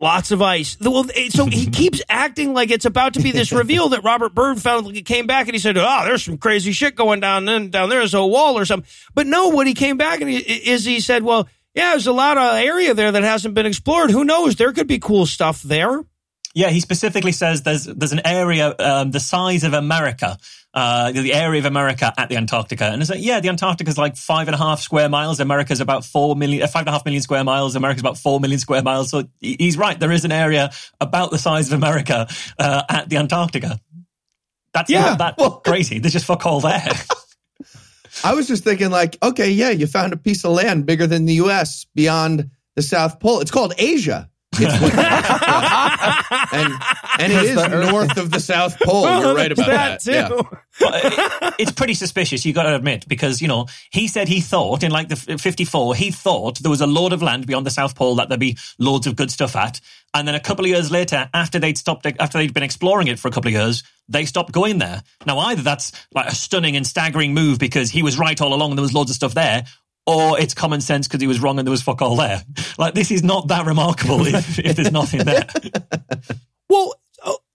Lots 0.00 0.30
of 0.30 0.40
ice. 0.40 0.76
Well, 0.80 1.06
so 1.30 1.46
he 1.46 1.66
keeps 1.70 2.00
acting 2.08 2.54
like 2.54 2.70
it's 2.70 2.84
about 2.84 3.14
to 3.14 3.20
be 3.20 3.32
this 3.32 3.50
reveal 3.50 3.88
that 3.90 4.04
Robert 4.04 4.32
Byrd 4.32 4.60
found. 4.62 4.86
Like 4.86 4.94
he 4.94 5.02
came 5.02 5.26
back 5.26 5.48
and 5.48 5.54
he 5.54 5.58
said, 5.58 5.76
"Oh, 5.76 6.02
there's 6.04 6.24
some 6.24 6.38
crazy 6.38 6.70
shit 6.70 6.94
going 6.94 7.20
down 7.20 7.46
then 7.46 7.70
down 7.70 7.88
there. 7.88 7.98
There's 7.98 8.14
a 8.14 8.24
wall 8.24 8.56
or 8.58 8.64
something." 8.64 8.88
But 9.14 9.26
no, 9.26 9.48
when 9.50 9.66
he 9.66 9.74
came 9.74 9.96
back 9.96 10.20
and 10.20 10.30
he, 10.30 10.38
is 10.38 10.84
he 10.84 11.00
said, 11.00 11.24
"Well, 11.24 11.48
yeah, 11.74 11.90
there's 11.90 12.06
a 12.06 12.12
lot 12.12 12.38
of 12.38 12.54
area 12.54 12.94
there 12.94 13.10
that 13.10 13.24
hasn't 13.24 13.54
been 13.54 13.66
explored. 13.66 14.12
Who 14.12 14.24
knows? 14.24 14.54
There 14.54 14.72
could 14.72 14.86
be 14.86 15.00
cool 15.00 15.26
stuff 15.26 15.62
there." 15.62 16.04
Yeah, 16.58 16.70
he 16.70 16.80
specifically 16.80 17.30
says 17.30 17.62
there's 17.62 17.84
there's 17.84 18.10
an 18.10 18.22
area 18.26 18.74
um, 18.80 19.12
the 19.12 19.20
size 19.20 19.62
of 19.62 19.74
America, 19.74 20.36
uh, 20.74 21.12
the 21.12 21.32
area 21.32 21.60
of 21.60 21.66
America 21.66 22.12
at 22.18 22.28
the 22.28 22.36
Antarctica, 22.36 22.86
and 22.86 23.00
it's 23.00 23.10
like 23.12 23.22
yeah, 23.22 23.38
the 23.38 23.48
Antarctica 23.48 23.88
is 23.88 23.96
like 23.96 24.16
five 24.16 24.48
and 24.48 24.56
a 24.56 24.58
half 24.58 24.80
square 24.80 25.08
miles. 25.08 25.38
America's 25.38 25.80
about 25.80 26.04
four 26.04 26.34
million, 26.34 26.64
uh, 26.64 26.66
five 26.66 26.80
and 26.80 26.88
a 26.88 26.90
half 26.90 27.04
million 27.04 27.22
square 27.22 27.44
miles. 27.44 27.76
America's 27.76 28.00
about 28.00 28.18
four 28.18 28.40
million 28.40 28.58
square 28.58 28.82
miles. 28.82 29.08
So 29.08 29.28
he's 29.38 29.76
right. 29.78 30.00
There 30.00 30.10
is 30.10 30.24
an 30.24 30.32
area 30.32 30.72
about 31.00 31.30
the 31.30 31.38
size 31.38 31.68
of 31.72 31.74
America 31.78 32.26
uh, 32.58 32.82
at 32.88 33.08
the 33.08 33.18
Antarctica. 33.18 33.78
That's 34.74 34.90
Yeah, 34.90 35.10
not 35.10 35.18
that 35.18 35.34
well- 35.38 35.60
crazy. 35.64 36.00
There's 36.00 36.12
just 36.12 36.26
fuck 36.26 36.44
all 36.44 36.58
there. 36.60 36.92
I 38.24 38.34
was 38.34 38.48
just 38.48 38.64
thinking, 38.64 38.90
like, 38.90 39.16
okay, 39.22 39.48
yeah, 39.50 39.70
you 39.70 39.86
found 39.86 40.12
a 40.12 40.16
piece 40.16 40.44
of 40.44 40.50
land 40.50 40.86
bigger 40.86 41.06
than 41.06 41.24
the 41.26 41.34
U.S. 41.34 41.86
beyond 41.94 42.50
the 42.74 42.82
South 42.82 43.20
Pole. 43.20 43.38
It's 43.38 43.52
called 43.52 43.74
Asia. 43.78 44.28
It's 44.60 44.80
what, 44.80 44.94
and 46.52 46.74
and 47.20 47.32
it 47.32 47.44
is 47.44 47.56
north 47.92 48.16
of 48.16 48.30
the 48.30 48.40
South 48.40 48.78
Pole. 48.80 49.02
You're 49.20 49.34
right 49.34 49.52
about 49.52 49.66
that. 49.66 50.00
too. 50.02 50.12
Yeah. 50.12 50.30
It- 50.80 51.54
it's 51.58 51.72
pretty 51.72 51.94
suspicious, 51.94 52.46
you 52.46 52.52
got 52.52 52.62
to 52.64 52.74
admit, 52.76 53.08
because, 53.08 53.42
you 53.42 53.48
know, 53.48 53.66
he 53.90 54.06
said 54.06 54.28
he 54.28 54.40
thought 54.40 54.84
in 54.84 54.92
like 54.92 55.08
the 55.08 55.16
54, 55.16 55.96
he 55.96 56.12
thought 56.12 56.58
there 56.60 56.70
was 56.70 56.80
a 56.80 56.86
load 56.86 57.12
of 57.12 57.20
land 57.20 57.46
beyond 57.48 57.66
the 57.66 57.70
South 57.70 57.96
Pole 57.96 58.14
that 58.16 58.28
there'd 58.28 58.38
be 58.38 58.56
loads 58.78 59.08
of 59.08 59.16
good 59.16 59.30
stuff 59.32 59.56
at. 59.56 59.80
And 60.14 60.26
then 60.28 60.36
a 60.36 60.40
couple 60.40 60.64
of 60.64 60.68
years 60.70 60.92
later, 60.92 61.28
after 61.34 61.58
they'd 61.58 61.76
stopped, 61.76 62.06
after 62.20 62.38
they'd 62.38 62.54
been 62.54 62.62
exploring 62.62 63.08
it 63.08 63.18
for 63.18 63.26
a 63.26 63.32
couple 63.32 63.48
of 63.48 63.54
years, 63.54 63.82
they 64.08 64.24
stopped 64.24 64.52
going 64.52 64.78
there. 64.78 65.02
Now, 65.26 65.38
either 65.40 65.62
that's 65.62 65.90
like 66.14 66.28
a 66.28 66.34
stunning 66.34 66.76
and 66.76 66.86
staggering 66.86 67.34
move 67.34 67.58
because 67.58 67.90
he 67.90 68.04
was 68.04 68.16
right 68.18 68.40
all 68.40 68.54
along 68.54 68.70
and 68.70 68.78
there 68.78 68.82
was 68.84 68.94
loads 68.94 69.10
of 69.10 69.16
stuff 69.16 69.34
there, 69.34 69.64
or 70.08 70.40
it's 70.40 70.54
common 70.54 70.80
sense 70.80 71.06
because 71.06 71.20
he 71.20 71.26
was 71.26 71.38
wrong 71.38 71.58
and 71.58 71.68
there 71.68 71.70
was 71.70 71.82
fuck 71.82 72.00
all 72.00 72.16
there. 72.16 72.42
Like, 72.78 72.94
this 72.94 73.10
is 73.10 73.22
not 73.22 73.48
that 73.48 73.66
remarkable 73.66 74.26
if, 74.26 74.58
if 74.58 74.74
there's 74.74 74.90
nothing 74.90 75.20
there. 75.20 75.46
Well, 76.70 76.92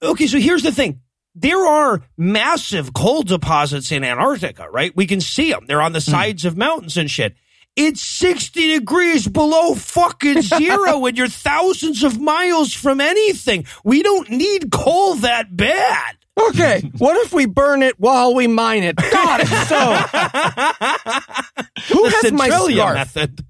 okay, 0.01 0.25
so 0.25 0.39
here's 0.39 0.63
the 0.63 0.71
thing. 0.71 1.01
There 1.35 1.67
are 1.67 2.01
massive 2.17 2.93
coal 2.93 3.21
deposits 3.21 3.91
in 3.91 4.03
Antarctica, 4.03 4.67
right? 4.71 4.91
We 4.95 5.05
can 5.05 5.21
see 5.21 5.51
them. 5.51 5.65
They're 5.67 5.83
on 5.83 5.91
the 5.91 5.99
hmm. 5.99 6.09
sides 6.09 6.45
of 6.45 6.57
mountains 6.57 6.97
and 6.97 7.11
shit. 7.11 7.35
It's 7.75 8.01
60 8.01 8.79
degrees 8.79 9.27
below 9.27 9.75
fucking 9.75 10.41
zero 10.41 11.05
and 11.05 11.15
you're 11.15 11.27
thousands 11.27 12.03
of 12.03 12.19
miles 12.19 12.73
from 12.73 12.99
anything. 12.99 13.65
We 13.83 14.01
don't 14.01 14.31
need 14.31 14.71
coal 14.71 15.13
that 15.17 15.55
bad. 15.55 16.17
Okay, 16.49 16.89
what 16.97 17.15
if 17.25 17.33
we 17.33 17.45
burn 17.45 17.83
it 17.83 17.99
while 17.99 18.33
we 18.33 18.47
mine 18.47 18.83
it? 18.83 18.95
God, 18.95 19.41
it's 19.43 19.67
so. 19.69 19.77
Who 21.93 22.03
The 22.03 22.09
has 22.21 22.31
my 22.31 22.49
Centralia 22.49 22.81
scarf? 22.81 22.95
method. 22.95 23.45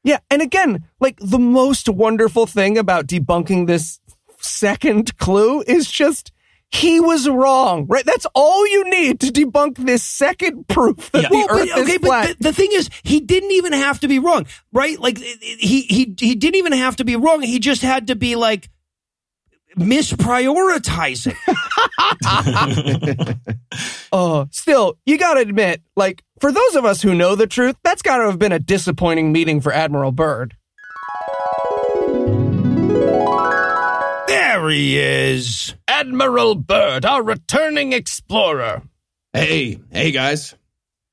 Yeah, 0.03 0.17
and 0.31 0.41
again, 0.41 0.85
like 0.99 1.19
the 1.21 1.37
most 1.37 1.87
wonderful 1.87 2.47
thing 2.47 2.75
about 2.75 3.05
debunking 3.05 3.67
this 3.67 3.99
second 4.39 5.15
clue 5.19 5.61
is 5.67 5.91
just 5.91 6.31
he 6.71 6.99
was 6.99 7.29
wrong, 7.29 7.85
right? 7.87 8.03
That's 8.03 8.25
all 8.33 8.65
you 8.67 8.83
need 8.89 9.19
to 9.19 9.27
debunk 9.27 9.77
this 9.77 10.01
second 10.01 10.67
proof 10.67 11.11
that 11.11 11.21
Yeah. 11.23 11.29
the 11.29 11.35
Well, 11.35 11.47
Earth 11.51 11.69
but, 11.75 11.81
okay, 11.83 11.91
is 11.93 11.99
but 11.99 12.27
the, 12.39 12.43
the 12.45 12.51
thing 12.53 12.69
is, 12.71 12.89
he 13.03 13.19
didn't 13.19 13.51
even 13.51 13.73
have 13.73 13.99
to 13.99 14.07
be 14.07 14.17
wrong, 14.17 14.47
right? 14.73 14.99
Like 14.99 15.19
he 15.19 15.81
he 15.83 16.15
he 16.17 16.33
didn't 16.33 16.55
even 16.55 16.73
have 16.73 16.95
to 16.95 17.05
be 17.05 17.15
wrong. 17.15 17.43
He 17.43 17.59
just 17.59 17.83
had 17.83 18.07
to 18.07 18.15
be 18.15 18.35
like 18.35 18.69
misprioritizing. 19.77 21.35
Oh, 24.13 24.47
still, 24.51 24.97
you 25.05 25.17
gotta 25.17 25.39
admit, 25.39 25.81
like 25.95 26.21
for 26.41 26.51
those 26.51 26.75
of 26.75 26.83
us 26.83 27.01
who 27.01 27.15
know 27.15 27.35
the 27.35 27.47
truth, 27.47 27.77
that's 27.81 28.01
gotta 28.01 28.25
have 28.25 28.37
been 28.37 28.51
a 28.51 28.59
disappointing 28.59 29.31
meeting 29.31 29.61
for 29.61 29.71
Admiral 29.71 30.11
Byrd. 30.11 30.57
there 34.27 34.69
he 34.69 34.97
is. 34.99 35.75
Admiral 35.87 36.55
Byrd, 36.55 37.05
our 37.05 37.23
returning 37.23 37.93
explorer. 37.93 38.81
Hey, 39.33 39.79
hey 39.91 40.11
guys. 40.11 40.55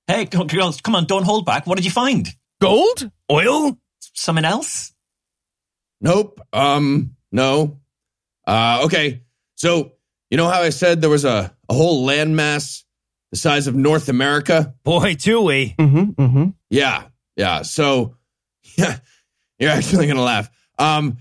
hey, 0.08 0.26
come 0.26 0.48
girls, 0.48 0.80
come 0.80 0.96
on, 0.96 1.04
don't 1.04 1.24
hold 1.24 1.46
back. 1.46 1.66
What 1.66 1.76
did 1.76 1.84
you 1.84 1.90
find? 1.92 2.28
Gold? 2.60 3.10
Oil? 3.30 3.78
Something 4.14 4.44
else? 4.44 4.92
Nope. 6.00 6.40
Um, 6.52 7.14
no. 7.30 7.78
Uh, 8.48 8.80
okay. 8.84 9.22
So, 9.56 9.92
you 10.30 10.38
know 10.38 10.48
how 10.48 10.62
I 10.62 10.70
said 10.70 11.02
there 11.02 11.10
was 11.10 11.26
a, 11.26 11.54
a 11.68 11.74
whole 11.74 12.06
landmass 12.06 12.82
the 13.30 13.36
size 13.36 13.66
of 13.66 13.74
North 13.74 14.08
America? 14.08 14.74
Boy, 14.84 15.14
do 15.14 15.42
we. 15.42 15.74
Mm-hmm. 15.78 16.20
Mm-hmm. 16.22 16.44
Yeah. 16.70 17.04
Yeah. 17.36 17.62
So, 17.62 18.16
yeah, 18.76 18.98
you're 19.58 19.70
actually 19.70 20.06
going 20.06 20.16
to 20.16 20.22
laugh. 20.22 20.48
Um, 20.78 21.18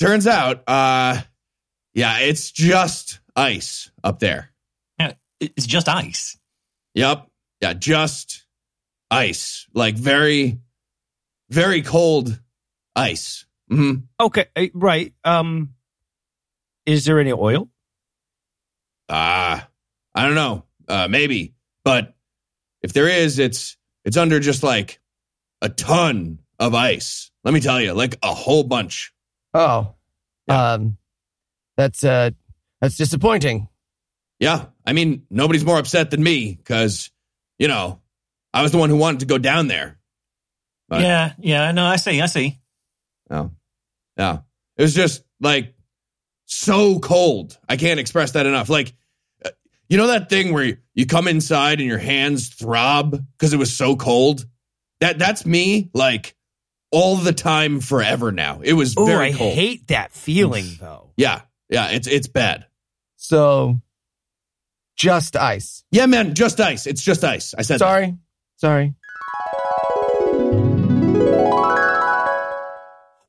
turns 0.00 0.26
out, 0.26 0.68
uh, 0.68 1.20
yeah, 1.94 2.18
it's 2.18 2.50
just 2.50 3.20
ice 3.36 3.92
up 4.02 4.18
there. 4.18 4.50
Yeah, 4.98 5.12
it's 5.38 5.66
just 5.66 5.88
ice. 5.88 6.36
Yep. 6.94 7.28
Yeah. 7.60 7.74
Just 7.74 8.44
ice. 9.08 9.66
Like 9.72 9.94
very, 9.94 10.58
very 11.48 11.82
cold 11.82 12.40
ice. 12.96 13.46
hmm 13.68 13.94
Okay, 14.18 14.46
uh, 14.56 14.66
right. 14.74 15.14
Um, 15.24 15.75
is 16.86 17.04
there 17.04 17.20
any 17.20 17.32
oil? 17.32 17.68
Uh, 19.08 19.60
I 20.14 20.22
don't 20.24 20.34
know. 20.34 20.64
Uh, 20.88 21.08
maybe, 21.08 21.54
but 21.84 22.14
if 22.82 22.92
there 22.92 23.08
is, 23.08 23.38
it's 23.38 23.76
it's 24.04 24.16
under 24.16 24.38
just 24.40 24.62
like 24.62 25.00
a 25.60 25.68
ton 25.68 26.38
of 26.58 26.74
ice. 26.74 27.30
Let 27.44 27.52
me 27.54 27.60
tell 27.60 27.80
you, 27.80 27.92
like 27.92 28.18
a 28.22 28.32
whole 28.34 28.62
bunch. 28.64 29.12
Oh. 29.52 29.94
Um 30.48 30.96
that's 31.76 32.04
uh 32.04 32.30
that's 32.80 32.96
disappointing. 32.96 33.68
Yeah, 34.38 34.66
I 34.84 34.92
mean, 34.92 35.26
nobody's 35.30 35.64
more 35.64 35.78
upset 35.78 36.10
than 36.10 36.22
me 36.22 36.54
because 36.54 37.10
you 37.58 37.66
know 37.68 38.00
I 38.54 38.62
was 38.62 38.70
the 38.72 38.78
one 38.78 38.90
who 38.90 38.96
wanted 38.96 39.20
to 39.20 39.26
go 39.26 39.38
down 39.38 39.66
there. 39.66 39.98
But- 40.88 41.00
Yeah, 41.02 41.32
yeah, 41.38 41.72
no, 41.72 41.84
I 41.84 41.96
see, 41.96 42.20
I 42.20 42.26
see. 42.26 42.58
Oh, 43.28 43.50
yeah. 44.16 44.38
It 44.76 44.82
was 44.82 44.94
just 44.94 45.24
like 45.40 45.74
so 46.46 46.98
cold. 46.98 47.58
I 47.68 47.76
can't 47.76 48.00
express 48.00 48.32
that 48.32 48.46
enough. 48.46 48.68
Like, 48.68 48.94
uh, 49.44 49.50
you 49.88 49.96
know 49.98 50.06
that 50.08 50.28
thing 50.30 50.52
where 50.52 50.64
you, 50.64 50.76
you 50.94 51.06
come 51.06 51.28
inside 51.28 51.80
and 51.80 51.88
your 51.88 51.98
hands 51.98 52.48
throb 52.48 53.12
because 53.36 53.52
it 53.52 53.58
was 53.58 53.76
so 53.76 53.96
cold. 53.96 54.46
That 55.00 55.18
that's 55.18 55.44
me. 55.44 55.90
Like 55.92 56.34
all 56.90 57.16
the 57.16 57.32
time, 57.32 57.80
forever 57.80 58.32
now. 58.32 58.60
It 58.62 58.72
was 58.72 58.94
Oh, 58.96 59.04
very 59.06 59.28
I 59.28 59.32
cold. 59.36 59.54
hate 59.54 59.88
that 59.88 60.12
feeling 60.12 60.66
though. 60.80 61.10
yeah, 61.16 61.42
yeah. 61.68 61.88
It's 61.90 62.06
it's 62.06 62.28
bad. 62.28 62.66
So 63.16 63.80
just 64.96 65.36
ice. 65.36 65.84
Yeah, 65.90 66.06
man. 66.06 66.34
Just 66.34 66.60
ice. 66.60 66.86
It's 66.86 67.02
just 67.02 67.22
ice. 67.24 67.54
I 67.58 67.62
said. 67.62 67.80
that. 67.80 68.16
Sorry. 68.58 68.94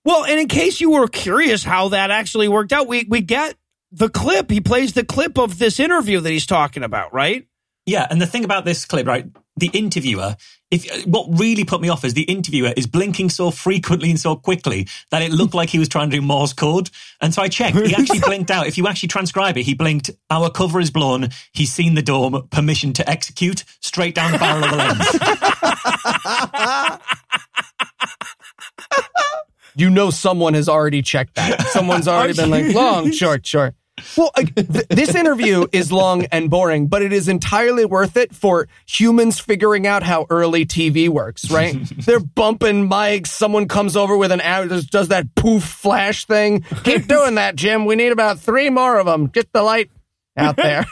Well, 0.08 0.24
and 0.24 0.39
in 0.39 0.47
case 0.47 0.80
you 0.80 0.91
were 0.91 1.10
curious 1.10 1.66
how 1.66 1.89
that 1.89 2.12
actually 2.12 2.47
worked 2.47 2.72
out, 2.72 2.88
we 2.88 3.05
we 3.10 3.20
get 3.20 3.55
the 3.91 4.08
clip. 4.08 4.49
He 4.49 4.62
plays 4.62 4.93
the 4.93 5.03
clip 5.03 5.38
of 5.38 5.60
this 5.60 5.82
interview 5.82 6.22
that 6.22 6.30
he's 6.30 6.45
talking 6.45 6.82
about, 6.82 7.14
right? 7.14 7.45
Yeah, 7.86 8.08
and 8.10 8.22
the 8.22 8.26
thing 8.26 8.45
about 8.45 8.64
this 8.64 8.86
clip, 8.86 9.05
right? 9.05 9.26
The 9.58 9.68
interviewer, 9.68 10.38
if 10.72 11.05
what 11.05 11.28
really 11.38 11.66
put 11.66 11.82
me 11.82 11.89
off 11.89 12.05
is 12.05 12.14
the 12.14 12.22
interviewer 12.22 12.72
is 12.78 12.88
blinking 12.88 13.32
so 13.32 13.51
frequently 13.51 14.10
and 14.10 14.18
so 14.18 14.38
quickly 14.38 14.88
that 15.12 15.24
it 15.24 15.34
looked 15.34 15.53
like 15.53 15.70
he 15.72 15.80
was 15.80 15.89
trying 15.89 16.10
to 16.10 16.16
do 16.16 16.22
Morse 16.22 16.53
code. 16.53 16.89
And 17.20 17.34
so 17.34 17.41
I 17.41 17.49
checked. 17.49 17.76
He 17.76 17.93
actually 17.93 18.20
blinked 18.26 18.49
out. 18.49 18.66
If 18.66 18.78
you 18.78 18.88
actually 18.88 19.10
transcribe 19.10 19.58
it, 19.58 19.64
he 19.64 19.74
blinked, 19.74 20.10
our 20.30 20.49
cover 20.49 20.80
is 20.80 20.89
blown, 20.89 21.32
he's 21.51 21.74
seen 21.74 21.95
the 21.95 22.01
dome, 22.01 22.47
permission 22.49 22.93
to 22.93 23.10
execute, 23.10 23.66
straight 23.82 24.16
down 24.16 24.32
the 24.32 24.38
barrel 24.38 24.64
of 24.64 24.72
the 24.72 24.78
lens. 24.78 25.03
You 29.78 29.90
know 29.90 30.10
someone 30.10 30.54
has 30.56 30.68
already 30.68 31.02
checked 31.02 31.36
that. 31.36 31.62
Someone's 31.68 32.08
already 32.08 32.34
been 32.34 32.50
like 32.50 32.74
long, 32.74 33.12
short, 33.12 33.46
short. 33.46 33.76
Well, 34.16 34.32
like, 34.38 34.54
th- 34.54 34.88
this 34.90 35.16
interview 35.16 35.66
is 35.72 35.92
long 35.92 36.26
and 36.26 36.50
boring, 36.52 36.86
but 36.88 37.02
it 37.02 37.12
is 37.12 37.28
entirely 37.28 37.84
worth 37.84 38.16
it 38.16 38.36
for 38.36 38.68
humans 38.88 39.40
figuring 39.40 39.88
out 39.88 40.04
how 40.04 40.28
early 40.30 40.66
TV 40.68 41.10
works, 41.10 41.50
right? 41.50 41.76
They're 42.06 42.20
bumping 42.20 42.88
mics. 42.90 43.28
Someone 43.28 43.68
comes 43.68 43.96
over 43.98 44.16
with 44.16 44.32
an 44.32 44.42
ad, 44.42 44.70
does- 44.70 44.86
does 44.86 45.08
that 45.08 45.34
poof 45.36 45.64
flash 45.64 46.26
thing. 46.26 46.62
Keep 46.84 47.08
doing 47.08 47.36
that, 47.36 47.56
Jim. 47.56 47.86
We 47.86 47.96
need 47.96 48.12
about 48.12 48.40
three 48.40 48.70
more 48.70 48.98
of 48.98 49.08
them. 49.08 49.28
Get 49.28 49.52
the 49.52 49.64
light 49.64 49.90
out 50.36 50.58
there. 50.58 50.86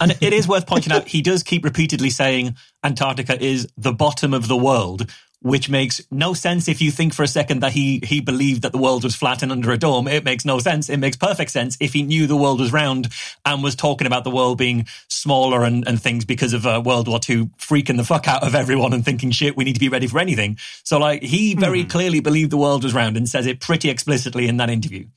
And 0.00 0.16
it 0.20 0.32
is 0.32 0.48
worth 0.48 0.66
pointing 0.66 0.92
out, 0.92 1.06
he 1.06 1.22
does 1.22 1.42
keep 1.42 1.64
repeatedly 1.64 2.10
saying 2.10 2.56
Antarctica 2.82 3.42
is 3.42 3.68
the 3.76 3.92
bottom 3.92 4.34
of 4.34 4.48
the 4.48 4.56
world, 4.56 5.10
which 5.44 5.68
makes 5.68 6.00
no 6.10 6.32
sense 6.32 6.68
if 6.68 6.80
you 6.80 6.90
think 6.90 7.12
for 7.12 7.22
a 7.22 7.28
second 7.28 7.60
that 7.60 7.72
he, 7.72 8.00
he 8.02 8.18
believed 8.18 8.62
that 8.62 8.72
the 8.72 8.78
world 8.78 9.04
was 9.04 9.14
flat 9.14 9.42
and 9.42 9.52
under 9.52 9.72
a 9.72 9.76
dome. 9.76 10.08
It 10.08 10.24
makes 10.24 10.46
no 10.46 10.58
sense. 10.58 10.88
It 10.88 10.96
makes 10.96 11.18
perfect 11.18 11.50
sense 11.50 11.76
if 11.80 11.92
he 11.92 12.02
knew 12.02 12.26
the 12.26 12.34
world 12.34 12.60
was 12.60 12.72
round 12.72 13.08
and 13.44 13.62
was 13.62 13.76
talking 13.76 14.06
about 14.06 14.24
the 14.24 14.30
world 14.30 14.56
being 14.56 14.86
smaller 15.08 15.62
and, 15.62 15.86
and 15.86 16.00
things 16.00 16.24
because 16.24 16.54
of 16.54 16.64
uh, 16.66 16.80
World 16.82 17.08
War 17.08 17.20
II 17.28 17.50
freaking 17.58 17.98
the 17.98 18.04
fuck 18.04 18.26
out 18.26 18.42
of 18.42 18.54
everyone 18.54 18.94
and 18.94 19.04
thinking, 19.04 19.30
shit, 19.30 19.54
we 19.54 19.64
need 19.64 19.74
to 19.74 19.80
be 19.80 19.90
ready 19.90 20.06
for 20.06 20.18
anything. 20.18 20.56
So, 20.82 20.98
like, 20.98 21.22
he 21.22 21.54
very 21.54 21.84
clearly 21.84 22.20
believed 22.20 22.50
the 22.50 22.56
world 22.56 22.82
was 22.82 22.94
round 22.94 23.18
and 23.18 23.28
says 23.28 23.46
it 23.46 23.60
pretty 23.60 23.90
explicitly 23.90 24.48
in 24.48 24.56
that 24.56 24.70
interview. 24.70 25.08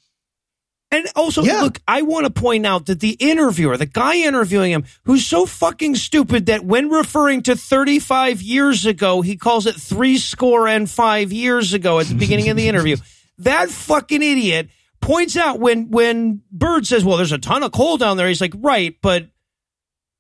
And 0.90 1.06
also, 1.18 1.44
Yeah. 1.44 1.62
look, 1.64 1.82
I 1.88 2.02
want 2.04 2.26
to 2.26 2.30
point 2.32 2.66
out 2.66 2.86
that 2.86 3.02
the 3.02 3.12
interviewer, 3.20 3.76
the 3.76 3.86
guy 3.86 4.16
interviewing 4.18 4.72
him, 4.72 4.86
who's 5.04 5.26
so 5.26 5.46
fucking 5.46 5.96
stupid 5.96 6.46
that 6.46 6.64
when 6.64 6.90
referring 6.90 7.42
to 7.44 7.56
35 7.58 8.42
years 8.42 8.86
ago, 8.86 9.22
he 9.22 9.36
calls 9.36 9.66
it 9.66 9.76
three 9.76 10.18
score 10.18 10.66
and 10.68 10.90
five 10.90 11.34
years 11.34 11.74
ago 11.74 12.00
at 12.00 12.08
the 12.08 12.16
beginning 12.16 12.50
of 12.50 12.58
the 12.58 12.68
interview. 12.68 12.96
That 13.40 13.70
fucking 13.70 14.24
idiot 14.24 14.70
points 15.00 15.38
out 15.38 15.60
when, 15.60 15.92
when 15.92 16.42
Byrd 16.52 16.88
says, 16.88 17.06
well, 17.06 17.18
there's 17.18 17.32
a 17.32 17.38
ton 17.38 17.62
of 17.62 17.72
coal 17.72 17.98
down 17.98 18.18
there. 18.18 18.28
He's 18.28 18.42
like, 18.42 18.54
right, 18.58 18.96
but 19.00 19.28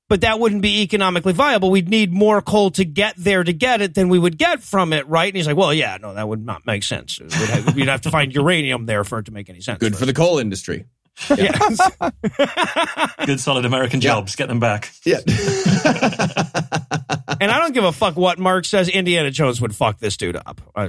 but 0.09 0.21
that 0.21 0.39
wouldn't 0.39 0.61
be 0.61 0.81
economically 0.83 1.33
viable. 1.33 1.69
We'd 1.69 1.89
need 1.89 2.13
more 2.13 2.41
coal 2.41 2.71
to 2.71 2.85
get 2.85 3.15
there 3.17 3.43
to 3.43 3.51
get 3.53 3.81
it 3.81 3.93
than 3.93 4.09
we 4.09 4.17
would 4.19 4.37
get 4.37 4.63
from 4.63 4.93
it, 4.93 5.07
right? 5.07 5.27
And 5.27 5.35
he's 5.35 5.47
like, 5.47 5.57
well, 5.57 5.73
yeah, 5.73 5.97
no, 6.01 6.13
that 6.13 6.27
would 6.27 6.45
not 6.45 6.65
make 6.65 6.83
sense. 6.83 7.19
We'd 7.19 7.31
have, 7.31 7.75
we'd 7.75 7.87
have 7.87 8.01
to 8.01 8.11
find 8.11 8.33
uranium 8.33 8.85
there 8.85 9.03
for 9.03 9.19
it 9.19 9.25
to 9.25 9.31
make 9.31 9.49
any 9.49 9.61
sense. 9.61 9.79
Good 9.79 9.97
for 9.97 10.05
the 10.05 10.13
coal 10.13 10.39
industry. 10.39 10.85
Yeah. 11.35 11.51
Good 13.25 13.39
solid 13.39 13.65
American 13.65 14.01
Yeah. 14.01 14.09
jobs. 14.11 14.35
Get 14.35 14.49
them 14.49 14.59
back. 14.59 14.91
Yeah. 15.03 15.17
and 17.39 17.51
I 17.51 17.59
don't 17.59 17.73
give 17.73 17.83
a 17.83 17.91
fuck 17.91 18.15
what 18.15 18.37
Mark 18.39 18.65
says. 18.65 18.87
Indiana 18.87 19.31
Jones 19.31 19.59
would 19.59 19.75
fuck 19.75 19.97
this 19.99 20.15
dude 20.17 20.35
up. 20.35 20.61
No 20.75 20.87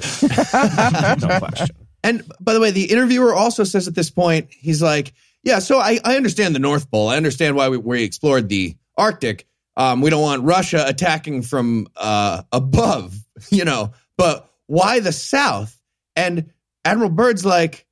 question. 1.38 1.76
And 2.04 2.22
by 2.40 2.52
the 2.52 2.60
way, 2.60 2.70
the 2.70 2.90
interviewer 2.90 3.34
also 3.34 3.64
says 3.64 3.88
at 3.88 3.94
this 3.94 4.10
point, 4.10 4.48
he's 4.50 4.82
like, 4.82 5.12
"Yeah, 5.42 5.58
so 5.58 5.78
I, 5.78 5.98
I 6.04 6.16
understand 6.16 6.54
the 6.54 6.60
North 6.60 6.90
Pole. 6.90 7.08
I 7.08 7.16
understand 7.16 7.56
why 7.56 7.68
we, 7.70 7.76
we 7.78 8.02
explored 8.04 8.48
the 8.48 8.76
Arctic. 8.98 9.46
Um, 9.76 10.00
we 10.00 10.10
don't 10.10 10.22
want 10.22 10.42
Russia 10.42 10.84
attacking 10.86 11.42
from 11.42 11.86
uh, 11.96 12.42
above, 12.52 13.16
you 13.50 13.64
know. 13.64 13.92
But 14.16 14.50
why 14.66 15.00
the 15.00 15.12
South?" 15.12 15.80
And 16.16 16.50
Admiral 16.84 17.10
Byrd's 17.10 17.44
like, 17.44 17.86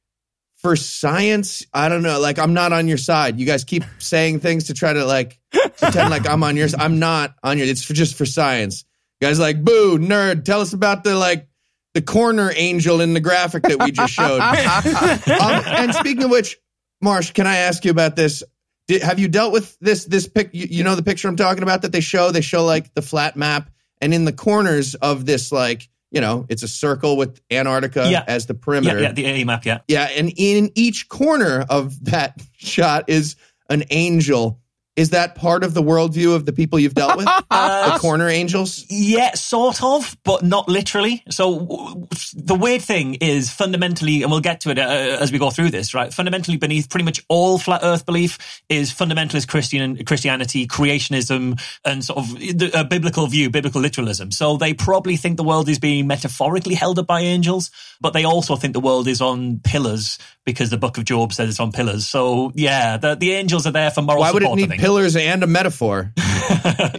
"For 0.56 0.76
science, 0.76 1.64
I 1.72 1.88
don't 1.88 2.02
know. 2.02 2.18
Like, 2.18 2.38
I'm 2.38 2.54
not 2.54 2.72
on 2.72 2.88
your 2.88 2.98
side. 2.98 3.38
You 3.38 3.46
guys 3.46 3.64
keep 3.64 3.84
saying 3.98 4.40
things 4.40 4.64
to 4.64 4.74
try 4.74 4.92
to 4.92 5.04
like 5.04 5.38
pretend 5.52 6.10
like 6.10 6.28
I'm 6.28 6.42
on 6.42 6.56
yours. 6.56 6.74
I'm 6.76 6.98
not 6.98 7.34
on 7.42 7.56
your. 7.56 7.66
It's 7.66 7.84
for 7.84 7.94
just 7.94 8.16
for 8.16 8.26
science." 8.26 8.84
Guys 9.22 9.38
like, 9.38 9.64
"Boo, 9.64 9.98
nerd! 9.98 10.44
Tell 10.44 10.60
us 10.60 10.72
about 10.72 11.04
the 11.04 11.14
like." 11.14 11.48
the 11.94 12.02
corner 12.02 12.52
angel 12.54 13.00
in 13.00 13.14
the 13.14 13.20
graphic 13.20 13.62
that 13.62 13.82
we 13.82 13.90
just 13.90 14.12
showed. 14.12 14.38
um, 14.42 15.62
and 15.66 15.94
speaking 15.94 16.24
of 16.24 16.30
which, 16.30 16.58
Marsh, 17.00 17.30
can 17.30 17.46
I 17.46 17.56
ask 17.56 17.86
you 17.86 17.90
about 17.90 18.16
this? 18.16 18.42
Did, 18.88 19.02
have 19.02 19.18
you 19.18 19.28
dealt 19.28 19.52
with 19.52 19.76
this? 19.80 20.04
This 20.04 20.28
pic, 20.28 20.50
you, 20.52 20.66
you 20.70 20.84
know 20.84 20.94
the 20.94 21.02
picture 21.02 21.28
I'm 21.28 21.36
talking 21.36 21.62
about 21.62 21.82
that 21.82 21.92
they 21.92 22.00
show. 22.00 22.30
They 22.30 22.40
show 22.40 22.64
like 22.64 22.94
the 22.94 23.02
flat 23.02 23.36
map, 23.36 23.70
and 24.00 24.14
in 24.14 24.24
the 24.24 24.32
corners 24.32 24.94
of 24.96 25.26
this, 25.26 25.50
like 25.52 25.88
you 26.12 26.20
know, 26.20 26.46
it's 26.48 26.62
a 26.62 26.68
circle 26.68 27.16
with 27.16 27.40
Antarctica 27.50 28.08
Yeah. 28.10 28.22
as 28.28 28.46
the 28.46 28.54
Yeah, 28.54 28.58
perimeter. 28.62 29.02
yeah, 29.02 29.12
the 29.12 29.24
A 29.26 29.44
map, 29.44 29.66
yeah. 29.66 29.80
Yeah, 29.88 30.04
and 30.04 30.32
in 30.36 30.70
each 30.76 31.08
corner 31.08 31.66
of 31.68 32.04
that 32.06 32.40
shot 32.56 33.04
is 33.08 33.34
an 33.68 33.82
angel. 33.90 34.60
Is 34.96 35.10
that 35.10 35.34
part 35.34 35.62
of 35.62 35.74
the 35.74 35.82
worldview 35.82 36.34
of 36.34 36.46
the 36.46 36.52
people 36.52 36.78
you've 36.78 36.94
dealt 36.94 37.16
with? 37.16 37.28
Uh, 37.48 37.94
the 37.94 37.98
corner 38.00 38.28
angels? 38.28 38.84
Yeah, 38.90 39.32
sort 39.34 39.82
of, 39.82 40.16
but 40.24 40.42
not 40.42 40.68
literally. 40.68 41.22
So 41.30 41.60
w- 41.60 42.06
the 42.34 42.54
weird 42.54 42.82
thing 42.82 43.14
is 43.14 43.50
fundamentally, 43.50 44.22
and 44.22 44.30
we'll 44.30 44.40
get 44.40 44.60
to 44.62 44.70
it 44.70 44.78
uh, 44.78 44.82
as 44.82 45.32
we 45.32 45.38
go 45.38 45.48
through 45.50 45.70
this, 45.70 45.94
right? 45.94 46.12
Fundamentally, 46.12 46.56
beneath 46.58 46.90
pretty 46.90 47.04
much 47.04 47.24
all 47.28 47.56
flat 47.58 47.80
Earth 47.82 48.04
belief 48.04 48.62
is 48.68 48.92
fundamentalist 48.92 49.48
Christian 49.48 50.04
Christianity, 50.04 50.66
creationism, 50.66 51.60
and 51.84 52.04
sort 52.04 52.18
of 52.18 52.34
uh, 52.34 52.38
the- 52.38 52.80
a 52.80 52.84
biblical 52.84 53.26
view, 53.26 53.48
biblical 53.48 53.80
literalism. 53.80 54.30
So 54.32 54.56
they 54.56 54.74
probably 54.74 55.16
think 55.16 55.36
the 55.36 55.44
world 55.44 55.68
is 55.68 55.78
being 55.78 56.06
metaphorically 56.06 56.74
held 56.74 56.98
up 56.98 57.06
by 57.06 57.20
angels, 57.20 57.70
but 58.00 58.12
they 58.12 58.24
also 58.24 58.56
think 58.56 58.74
the 58.74 58.80
world 58.80 59.08
is 59.08 59.20
on 59.20 59.60
pillars 59.60 60.18
because 60.44 60.70
the 60.70 60.78
Book 60.78 60.98
of 60.98 61.04
Job 61.04 61.32
says 61.32 61.48
it's 61.48 61.60
on 61.60 61.72
pillars. 61.72 62.06
So 62.06 62.52
yeah, 62.54 62.96
the 62.98 63.14
the 63.14 63.32
angels 63.32 63.66
are 63.66 63.72
there 63.72 63.90
for 63.90 64.02
moral 64.02 64.20
Why 64.20 64.32
would 64.32 64.42
it 64.42 64.46
support. 64.46 64.58
Need 64.58 64.68
think. 64.70 64.82
Pillars 64.86 65.16
and 65.16 65.42
a 65.42 65.46
metaphor? 65.46 66.12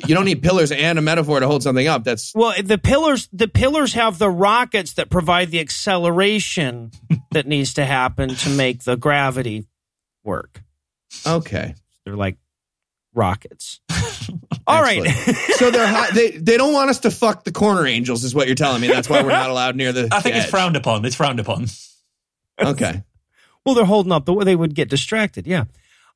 you 0.07 0.13
don't 0.15 0.25
need 0.25 0.43
pillars 0.43 0.71
and 0.71 0.99
a 0.99 1.01
metaphor 1.01 1.39
to 1.39 1.47
hold 1.47 1.63
something 1.63 1.87
up. 1.87 2.03
That's 2.03 2.33
Well, 2.35 2.53
the 2.61 2.77
pillars 2.77 3.29
the 3.31 3.47
pillars 3.47 3.93
have 3.93 4.19
the 4.19 4.29
rockets 4.29 4.93
that 4.93 5.09
provide 5.09 5.51
the 5.51 5.59
acceleration 5.59 6.91
that 7.31 7.47
needs 7.47 7.75
to 7.75 7.85
happen 7.85 8.35
to 8.35 8.49
make 8.49 8.83
the 8.83 8.97
gravity 8.97 9.67
work. 10.23 10.61
okay. 11.25 11.75
They're 12.05 12.15
like 12.15 12.37
rockets. 13.13 13.79
All 14.67 14.81
right. 14.81 15.05
So 15.55 15.71
they're 15.71 15.87
high, 15.87 16.11
they 16.11 16.31
they 16.31 16.57
don't 16.57 16.73
want 16.73 16.89
us 16.89 16.99
to 17.01 17.11
fuck 17.11 17.43
the 17.45 17.51
corner 17.51 17.85
angels, 17.87 18.23
is 18.23 18.35
what 18.35 18.47
you're 18.47 18.55
telling 18.55 18.81
me. 18.81 18.87
That's 18.87 19.09
why 19.09 19.21
we're 19.23 19.29
not 19.29 19.49
allowed 19.49 19.75
near 19.75 19.91
the. 19.93 20.09
I 20.11 20.19
think 20.19 20.33
the 20.35 20.39
it's 20.39 20.45
edge. 20.45 20.51
frowned 20.51 20.75
upon. 20.75 21.05
It's 21.05 21.15
frowned 21.15 21.39
upon. 21.39 21.67
Okay. 22.59 23.03
well, 23.65 23.75
they're 23.75 23.85
holding 23.85 24.11
up 24.11 24.25
the 24.25 24.33
way 24.33 24.43
they 24.45 24.55
would 24.55 24.73
get 24.75 24.89
distracted. 24.89 25.47
Yeah. 25.47 25.65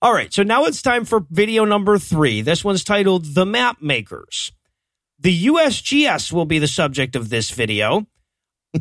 All 0.02 0.14
right. 0.14 0.34
So 0.34 0.42
now 0.44 0.66
it's 0.66 0.82
time 0.82 1.06
for 1.06 1.26
video 1.30 1.64
number 1.64 2.00
three. 2.00 2.42
This 2.42 2.64
one's 2.64 2.84
titled 2.84 3.36
The 3.36 3.46
Map 3.46 3.82
Makers. 3.82 4.52
The 5.20 5.46
USGS 5.46 6.32
will 6.34 6.46
be 6.46 6.58
the 6.58 6.68
subject 6.68 7.16
of 7.16 7.30
this 7.30 7.52
video. 7.52 8.08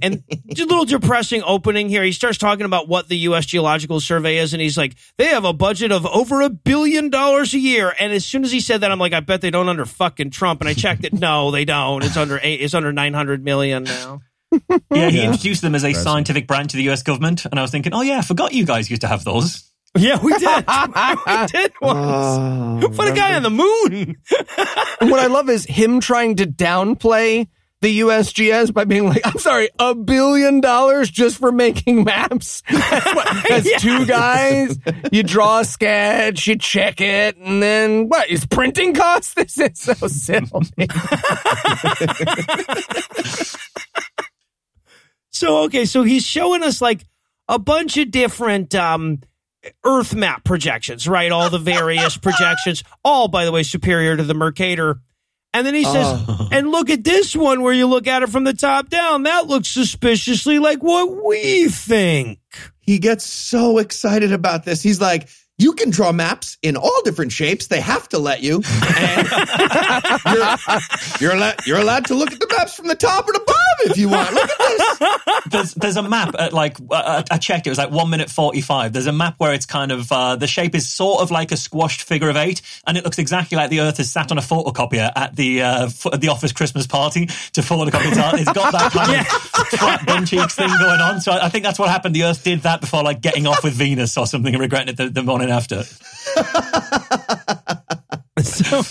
And 0.00 0.22
just 0.48 0.70
a 0.70 0.74
little 0.74 0.86
depressing 0.86 1.42
opening 1.44 1.90
here. 1.90 2.02
He 2.02 2.12
starts 2.12 2.38
talking 2.38 2.64
about 2.64 2.88
what 2.88 3.08
the 3.08 3.18
U.S. 3.18 3.44
Geological 3.44 4.00
Survey 4.00 4.38
is, 4.38 4.54
and 4.54 4.62
he's 4.62 4.78
like, 4.78 4.96
they 5.18 5.26
have 5.26 5.44
a 5.44 5.52
budget 5.52 5.92
of 5.92 6.06
over 6.06 6.40
a 6.40 6.48
billion 6.48 7.10
dollars 7.10 7.52
a 7.52 7.58
year. 7.58 7.94
And 8.00 8.12
as 8.12 8.24
soon 8.24 8.44
as 8.44 8.52
he 8.52 8.60
said 8.60 8.80
that, 8.80 8.90
I'm 8.90 8.98
like, 8.98 9.12
I 9.12 9.20
bet 9.20 9.42
they 9.42 9.50
don't 9.50 9.68
under 9.68 9.84
fucking 9.84 10.30
Trump. 10.30 10.60
And 10.60 10.68
I 10.68 10.74
checked 10.74 11.04
it. 11.04 11.12
No, 11.20 11.50
they 11.50 11.66
don't. 11.66 12.02
It's 12.02 12.16
under 12.16 12.40
eight. 12.42 12.62
It's 12.62 12.72
under 12.72 12.92
900 12.94 13.44
million 13.44 13.84
now. 13.84 14.22
Yeah, 14.90 15.10
he 15.10 15.22
introduced 15.22 15.60
them 15.60 15.74
as 15.74 15.84
a 15.84 15.92
scientific 15.92 16.46
branch 16.46 16.72
of 16.72 16.78
the 16.78 16.88
US 16.90 17.02
government, 17.02 17.44
and 17.44 17.58
I 17.58 17.62
was 17.62 17.70
thinking, 17.70 17.92
oh 17.92 18.00
yeah, 18.00 18.18
I 18.18 18.22
forgot 18.22 18.54
you 18.54 18.64
guys 18.64 18.88
used 18.88 19.02
to 19.02 19.08
have 19.08 19.22
those. 19.22 19.69
Yeah, 19.98 20.20
we 20.22 20.32
did. 20.34 20.64
we 21.26 21.46
did 21.48 21.72
once. 21.82 22.84
Oh, 22.84 22.88
Put 22.94 23.08
a 23.08 23.12
guy 23.12 23.34
on 23.34 23.42
the 23.42 23.50
moon. 23.50 24.16
What 25.10 25.18
I 25.20 25.26
love 25.26 25.50
is 25.50 25.64
him 25.64 25.98
trying 26.00 26.36
to 26.36 26.46
downplay 26.46 27.48
the 27.80 28.00
USGS 28.00 28.72
by 28.72 28.84
being 28.84 29.08
like, 29.08 29.22
I'm 29.26 29.38
sorry, 29.38 29.68
a 29.80 29.94
billion 29.96 30.60
dollars 30.60 31.10
just 31.10 31.38
for 31.38 31.50
making 31.50 32.04
maps. 32.04 32.62
That's, 32.70 33.14
what, 33.14 33.44
that's 33.48 33.68
Yeah. 33.70 33.78
two 33.78 34.06
guys. 34.06 34.78
You 35.10 35.22
draw 35.24 35.60
a 35.60 35.64
sketch, 35.64 36.46
you 36.46 36.56
check 36.56 37.00
it, 37.00 37.36
and 37.38 37.60
then 37.62 38.08
what 38.08 38.28
is 38.30 38.46
printing 38.46 38.94
costs? 38.94 39.34
This 39.34 39.58
is 39.58 39.78
so 39.80 39.94
silly. 40.06 40.46
So 45.32 45.62
okay, 45.64 45.84
so 45.84 46.02
he's 46.02 46.24
showing 46.26 46.62
us 46.62 46.80
like 46.82 47.04
a 47.48 47.58
bunch 47.58 47.96
of 47.96 48.10
different 48.10 48.74
um 48.74 49.20
Earth 49.84 50.14
map 50.14 50.44
projections, 50.44 51.06
right? 51.06 51.30
All 51.30 51.50
the 51.50 51.58
various 51.58 52.16
projections, 52.18 52.82
all 53.04 53.28
by 53.28 53.44
the 53.44 53.52
way 53.52 53.62
superior 53.62 54.16
to 54.16 54.22
the 54.22 54.34
Mercator. 54.34 55.00
And 55.52 55.66
then 55.66 55.74
he 55.74 55.82
says, 55.82 56.06
oh. 56.28 56.48
and 56.52 56.70
look 56.70 56.90
at 56.90 57.02
this 57.02 57.34
one 57.34 57.62
where 57.62 57.72
you 57.72 57.86
look 57.86 58.06
at 58.06 58.22
it 58.22 58.28
from 58.28 58.44
the 58.44 58.54
top 58.54 58.88
down. 58.88 59.24
That 59.24 59.48
looks 59.48 59.68
suspiciously 59.68 60.60
like 60.60 60.80
what 60.80 61.24
we 61.24 61.68
think. 61.68 62.38
he 62.78 62.98
gets 63.00 63.24
so 63.24 63.78
excited 63.78 64.32
about 64.32 64.64
this. 64.64 64.80
He's 64.80 65.00
like, 65.00 65.28
you 65.60 65.74
can 65.74 65.90
draw 65.90 66.10
maps 66.10 66.56
in 66.62 66.76
all 66.76 67.02
different 67.04 67.32
shapes. 67.32 67.66
They 67.66 67.80
have 67.80 68.08
to 68.08 68.18
let 68.18 68.42
you. 68.42 68.62
And 68.96 69.28
you're, 70.34 70.56
you're, 71.20 71.36
allowed, 71.36 71.66
you're 71.66 71.78
allowed 71.78 72.06
to 72.06 72.14
look 72.14 72.32
at 72.32 72.40
the 72.40 72.48
maps 72.56 72.74
from 72.74 72.88
the 72.88 72.94
top 72.94 73.26
and 73.28 73.36
above 73.36 73.56
if 73.84 73.98
you 73.98 74.08
want. 74.08 74.32
Look 74.32 74.50
at 74.50 74.58
this. 74.58 75.42
There's 75.46 75.74
there's 75.74 75.96
a 75.96 76.02
map 76.02 76.34
at 76.38 76.52
like 76.52 76.76
uh, 76.90 77.22
I 77.30 77.38
checked 77.38 77.66
it 77.66 77.70
was 77.70 77.78
like 77.78 77.90
one 77.90 78.10
minute 78.10 78.30
forty 78.30 78.60
five. 78.60 78.92
There's 78.92 79.06
a 79.06 79.12
map 79.12 79.34
where 79.38 79.52
it's 79.52 79.66
kind 79.66 79.92
of 79.92 80.10
uh, 80.12 80.36
the 80.36 80.46
shape 80.46 80.74
is 80.74 80.88
sort 80.88 81.20
of 81.20 81.30
like 81.30 81.52
a 81.52 81.56
squashed 81.56 82.02
figure 82.02 82.28
of 82.28 82.36
eight, 82.36 82.62
and 82.86 82.96
it 82.96 83.04
looks 83.04 83.18
exactly 83.18 83.56
like 83.56 83.70
the 83.70 83.80
Earth 83.80 84.00
is 84.00 84.10
sat 84.10 84.30
on 84.30 84.38
a 84.38 84.42
photocopier 84.42 85.10
at 85.16 85.36
the 85.36 85.62
uh, 85.62 85.86
f- 85.86 86.06
at 86.06 86.20
the 86.20 86.28
office 86.28 86.52
Christmas 86.52 86.86
party 86.86 87.26
to 87.26 87.60
photocopy 87.60 88.12
it 88.12 88.18
out. 88.18 88.38
It's 88.38 88.52
got 88.52 88.72
that 88.72 88.92
kind 88.92 89.20
of 89.20 89.26
flat 89.78 90.06
bum 90.06 90.24
cheeks 90.24 90.54
thing 90.54 90.68
going 90.68 91.00
on. 91.00 91.20
So 91.20 91.32
I, 91.32 91.46
I 91.46 91.48
think 91.48 91.64
that's 91.64 91.78
what 91.78 91.88
happened. 91.88 92.14
The 92.14 92.24
Earth 92.24 92.44
did 92.44 92.60
that 92.62 92.80
before 92.80 93.02
like 93.02 93.20
getting 93.20 93.46
off 93.46 93.64
with 93.64 93.74
Venus 93.74 94.16
or 94.16 94.26
something 94.26 94.54
and 94.54 94.60
regretting 94.60 94.88
it 94.88 94.96
the, 94.96 95.08
the 95.08 95.22
morning 95.22 95.49
after. 95.50 95.84
So 98.42 98.82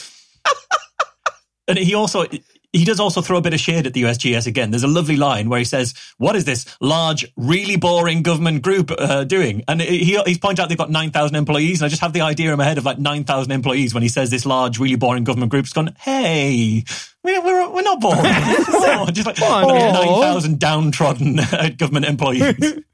And 1.67 1.77
he 1.77 1.95
also 1.95 2.25
he 2.71 2.85
does 2.85 2.99
also 2.99 3.21
throw 3.21 3.37
a 3.37 3.41
bit 3.41 3.53
of 3.53 3.59
shade 3.59 3.87
at 3.87 3.93
the 3.93 4.03
USGS 4.03 4.45
again. 4.45 4.69
There's 4.69 4.83
a 4.83 4.87
lovely 4.87 5.15
line 5.15 5.49
where 5.49 5.57
he 5.57 5.65
says, 5.65 5.95
"What 6.17 6.35
is 6.35 6.45
this 6.45 6.65
large, 6.79 7.25
really 7.35 7.77
boring 7.77 8.21
government 8.21 8.61
group 8.61 8.91
uh, 8.91 9.23
doing?" 9.23 9.63
And 9.67 9.81
he 9.81 10.19
he's 10.25 10.37
pointed 10.37 10.61
out 10.61 10.69
they've 10.69 10.77
got 10.77 10.91
nine 10.91 11.11
thousand 11.11 11.35
employees, 11.35 11.81
and 11.81 11.87
I 11.87 11.89
just 11.89 12.01
have 12.01 12.13
the 12.13 12.21
idea 12.21 12.51
in 12.51 12.57
my 12.57 12.63
head 12.65 12.77
of 12.77 12.85
like 12.85 12.99
nine 12.99 13.23
thousand 13.23 13.51
employees 13.53 13.93
when 13.93 14.03
he 14.03 14.09
says 14.09 14.29
this 14.29 14.45
large, 14.45 14.79
really 14.79 14.95
boring 14.95 15.23
government 15.23 15.51
group's 15.51 15.73
gone. 15.73 15.95
Hey, 15.99 16.83
we're 17.23 17.41
we're, 17.43 17.69
we're 17.69 17.81
not 17.81 17.99
boring. 18.01 18.23
Just 19.13 19.25
like 19.25 19.39
nine 19.39 20.21
thousand 20.21 20.59
downtrodden 20.59 21.39
uh, 21.39 21.69
government 21.75 22.05
employees. 22.05 22.79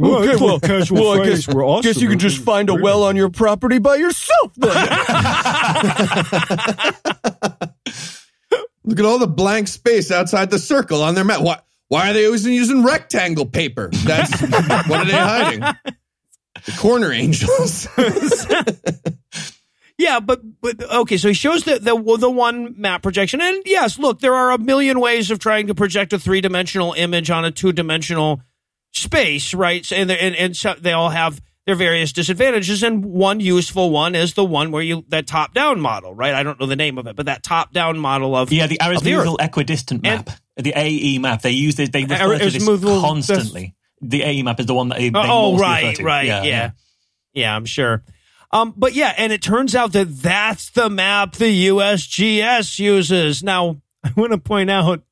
Okay, 0.00 0.36
well, 0.36 0.58
well, 0.90 1.20
I 1.20 1.26
guess, 1.26 1.46
guess 1.46 2.00
you 2.00 2.08
can 2.08 2.18
just 2.18 2.38
find 2.38 2.70
a 2.70 2.74
well 2.74 3.04
on 3.04 3.14
your 3.14 3.30
property 3.30 3.78
by 3.78 3.96
yourself 3.96 4.52
then. 4.56 4.70
Look 8.84 8.98
at 8.98 9.04
all 9.04 9.18
the 9.18 9.28
blank 9.28 9.68
space 9.68 10.10
outside 10.10 10.50
the 10.50 10.58
circle 10.58 11.02
on 11.02 11.14
their 11.14 11.24
map. 11.24 11.42
Why, 11.42 11.60
why 11.88 12.10
are 12.10 12.12
they 12.14 12.26
always 12.26 12.44
using 12.46 12.82
rectangle 12.82 13.46
paper? 13.46 13.90
That's 13.92 14.40
what 14.40 14.90
are 14.90 15.04
they 15.04 15.12
hiding? 15.12 15.60
The 15.60 16.72
corner 16.78 17.12
angels. 17.12 17.86
Yeah, 19.98 20.18
but 20.18 20.40
but 20.60 20.82
okay, 20.82 21.16
so 21.16 21.28
he 21.28 21.34
shows 21.34 21.62
the 21.62 21.78
the 21.78 22.16
the 22.16 22.30
one 22.30 22.74
map 22.76 23.02
projection, 23.02 23.40
and 23.40 23.62
yes, 23.66 24.00
look, 24.00 24.18
there 24.18 24.34
are 24.34 24.50
a 24.50 24.58
million 24.58 24.98
ways 24.98 25.30
of 25.30 25.38
trying 25.38 25.68
to 25.68 25.76
project 25.76 26.12
a 26.12 26.18
three 26.18 26.40
dimensional 26.40 26.92
image 26.94 27.30
on 27.30 27.44
a 27.44 27.52
two 27.52 27.72
dimensional 27.72 28.40
space, 28.92 29.54
right? 29.54 29.90
And 29.92 30.10
and 30.10 30.34
and 30.36 30.56
so 30.56 30.74
they 30.78 30.92
all 30.92 31.10
have 31.10 31.40
their 31.66 31.76
various 31.76 32.12
disadvantages, 32.12 32.82
and 32.82 33.04
one 33.04 33.40
useful 33.40 33.90
one 33.90 34.14
is 34.14 34.34
the 34.34 34.44
one 34.44 34.72
where 34.72 34.82
you 34.82 35.04
that 35.08 35.26
top 35.26 35.54
down 35.54 35.80
model, 35.80 36.14
right? 36.14 36.34
I 36.34 36.42
don't 36.42 36.58
know 36.58 36.66
the 36.66 36.76
name 36.76 36.98
of 36.98 37.06
it, 37.06 37.16
but 37.16 37.26
that 37.26 37.42
top 37.42 37.72
down 37.72 37.98
model 37.98 38.34
of 38.36 38.52
Yeah, 38.52 38.66
the 38.66 38.80
of 38.80 39.02
the 39.02 39.14
Earth. 39.14 39.26
azimuthal 39.26 39.36
equidistant 39.40 40.06
And- 40.06 40.26
map, 40.26 40.30
the 40.56 40.72
AE 40.76 41.18
map. 41.18 41.42
They 41.42 41.52
use 41.52 41.78
it. 41.78 41.92
They 41.92 42.04
refer 42.04 42.38
to 42.38 42.50
this 42.50 42.66
constantly. 42.66 43.74
The 44.00 44.22
AE 44.22 44.42
map 44.42 44.58
is 44.58 44.66
the 44.66 44.74
one 44.74 44.88
that 44.88 44.98
they, 44.98 45.10
they 45.10 45.18
oh, 45.20 45.52
mostly 45.52 45.62
right, 45.62 45.82
refer 45.84 45.96
to. 45.98 46.04
right, 46.04 46.26
yeah. 46.44 46.70
yeah, 47.32 47.54
I'm 47.54 47.64
sure. 47.64 48.02
Um, 48.50 48.74
but 48.76 48.94
yeah, 48.94 49.14
and 49.16 49.32
it 49.32 49.40
turns 49.42 49.76
out 49.76 49.92
that 49.92 50.20
that's 50.20 50.70
the 50.70 50.90
map 50.90 51.36
the 51.36 51.68
USGS 51.68 52.78
uses. 52.80 53.42
Now, 53.44 53.80
I 54.04 54.10
want 54.16 54.32
to 54.32 54.38
point 54.38 54.70
out 54.70 55.02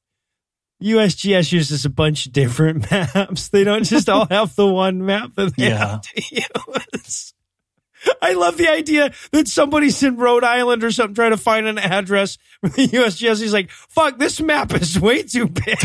USGS 0.83 1.53
uses 1.53 1.85
a 1.85 1.91
bunch 1.91 2.27
of 2.27 2.33
different 2.33 2.91
maps. 2.91 3.49
They 3.49 3.65
don't 3.65 3.85
just 3.85 4.09
all 4.09 4.27
have 4.31 4.55
the 4.57 4.67
one 4.67 5.05
map 5.05 5.31
that 5.37 5.57
they 5.57 5.69
Yeah. 5.69 5.79
have 5.91 6.03
to 6.03 6.23
use. 6.35 7.35
I 8.23 8.33
love 8.33 8.57
the 8.57 8.69
idea 8.69 9.13
that 9.33 9.47
somebody's 9.47 10.03
in 10.03 10.17
Rhode 10.17 10.43
Island 10.43 10.83
or 10.83 10.91
something 10.91 11.15
trying 11.15 11.33
to 11.33 11.37
find 11.37 11.67
an 11.67 11.77
address 11.79 12.39
for 12.63 12.71
the 12.71 12.87
USGS. 12.89 13.43
He's 13.43 13.53
like, 13.53 13.71
fuck, 13.71 14.17
this 14.19 14.41
map 14.41 14.73
is 14.73 14.99
way 14.99 15.23
too 15.23 15.49
big. 15.49 15.77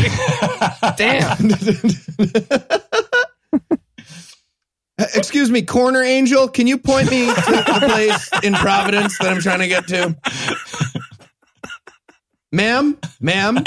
Damn. 0.96 1.50
Excuse 5.14 5.50
me, 5.50 5.60
Corner 5.60 6.02
Angel, 6.02 6.48
can 6.48 6.66
you 6.66 6.78
point 6.78 7.10
me 7.10 7.26
to 7.26 7.34
the 7.34 7.86
place 7.86 8.30
in 8.42 8.54
Providence 8.54 9.18
that 9.18 9.28
I'm 9.30 9.40
trying 9.42 9.58
to 9.58 9.68
get 9.68 9.86
to? 9.88 10.16
Ma'am? 12.56 12.98
Ma'am? 13.20 13.58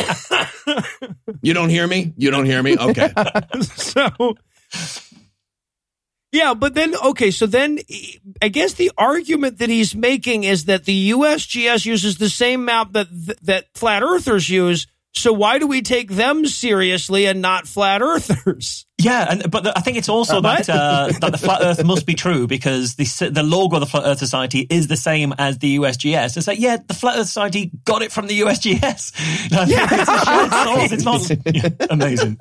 You 1.42 1.54
don't 1.54 1.70
hear 1.70 1.88
me? 1.88 2.14
You 2.18 2.32
don't 2.32 2.46
hear 2.46 2.62
me? 2.62 2.78
Okay. 2.78 3.12
so 3.62 4.36
yeah 6.32 6.54
but 6.54 6.76
then 6.76 6.96
okay 7.04 7.32
so 7.32 7.48
then 7.48 7.80
i 8.42 8.50
guess 8.50 8.74
the 8.74 8.92
argument 8.98 9.58
that 9.58 9.70
he's 9.70 9.96
making 9.96 10.44
is 10.44 10.66
that 10.66 10.86
the 10.86 11.12
usgs 11.12 11.86
uses 11.86 12.18
the 12.18 12.30
same 12.30 12.66
map 12.66 12.92
that 12.92 13.08
that 13.42 13.66
flat 13.74 14.04
earthers 14.04 14.50
use 14.50 14.86
so 15.14 15.34
why 15.34 15.58
do 15.58 15.66
we 15.66 15.82
take 15.82 16.12
them 16.12 16.46
seriously 16.46 17.26
and 17.26 17.42
not 17.42 17.68
flat 17.68 18.02
earthers 18.02 18.86
Yeah, 19.02 19.28
and 19.30 19.50
but 19.50 19.64
the, 19.64 19.78
I 19.78 19.82
think 19.82 19.98
it's 19.98 20.10
also 20.10 20.42
What? 20.42 20.66
that 20.66 20.70
uh, 20.70 21.10
that 21.22 21.32
the 21.32 21.38
flat 21.38 21.62
Earth 21.62 21.84
must 21.86 22.06
be 22.06 22.16
true 22.16 22.48
because 22.48 22.96
the 22.96 23.30
the 23.30 23.44
logo 23.44 23.78
of 23.78 23.80
the 23.80 23.86
Flat 23.86 24.04
Earth 24.06 24.20
Society 24.20 24.68
is 24.70 24.88
the 24.88 24.98
same 24.98 25.34
as 25.38 25.58
the 25.60 25.78
USGS. 25.78 26.36
It's 26.36 26.48
like, 26.48 26.60
yeah, 26.60 26.78
the 26.86 26.94
Flat 26.94 27.18
Earth 27.18 27.28
Society 27.28 27.72
got 27.86 28.02
it 28.02 28.12
from 28.12 28.28
the 28.28 28.42
USGS. 28.42 29.50
yeah, 29.70 29.88
it's, 29.90 30.10
a 30.10 30.26
shared 30.26 31.02
source. 31.02 31.30
It's 31.32 31.46
not 31.46 31.46
yeah, 31.80 31.88
amazing. 31.90 32.38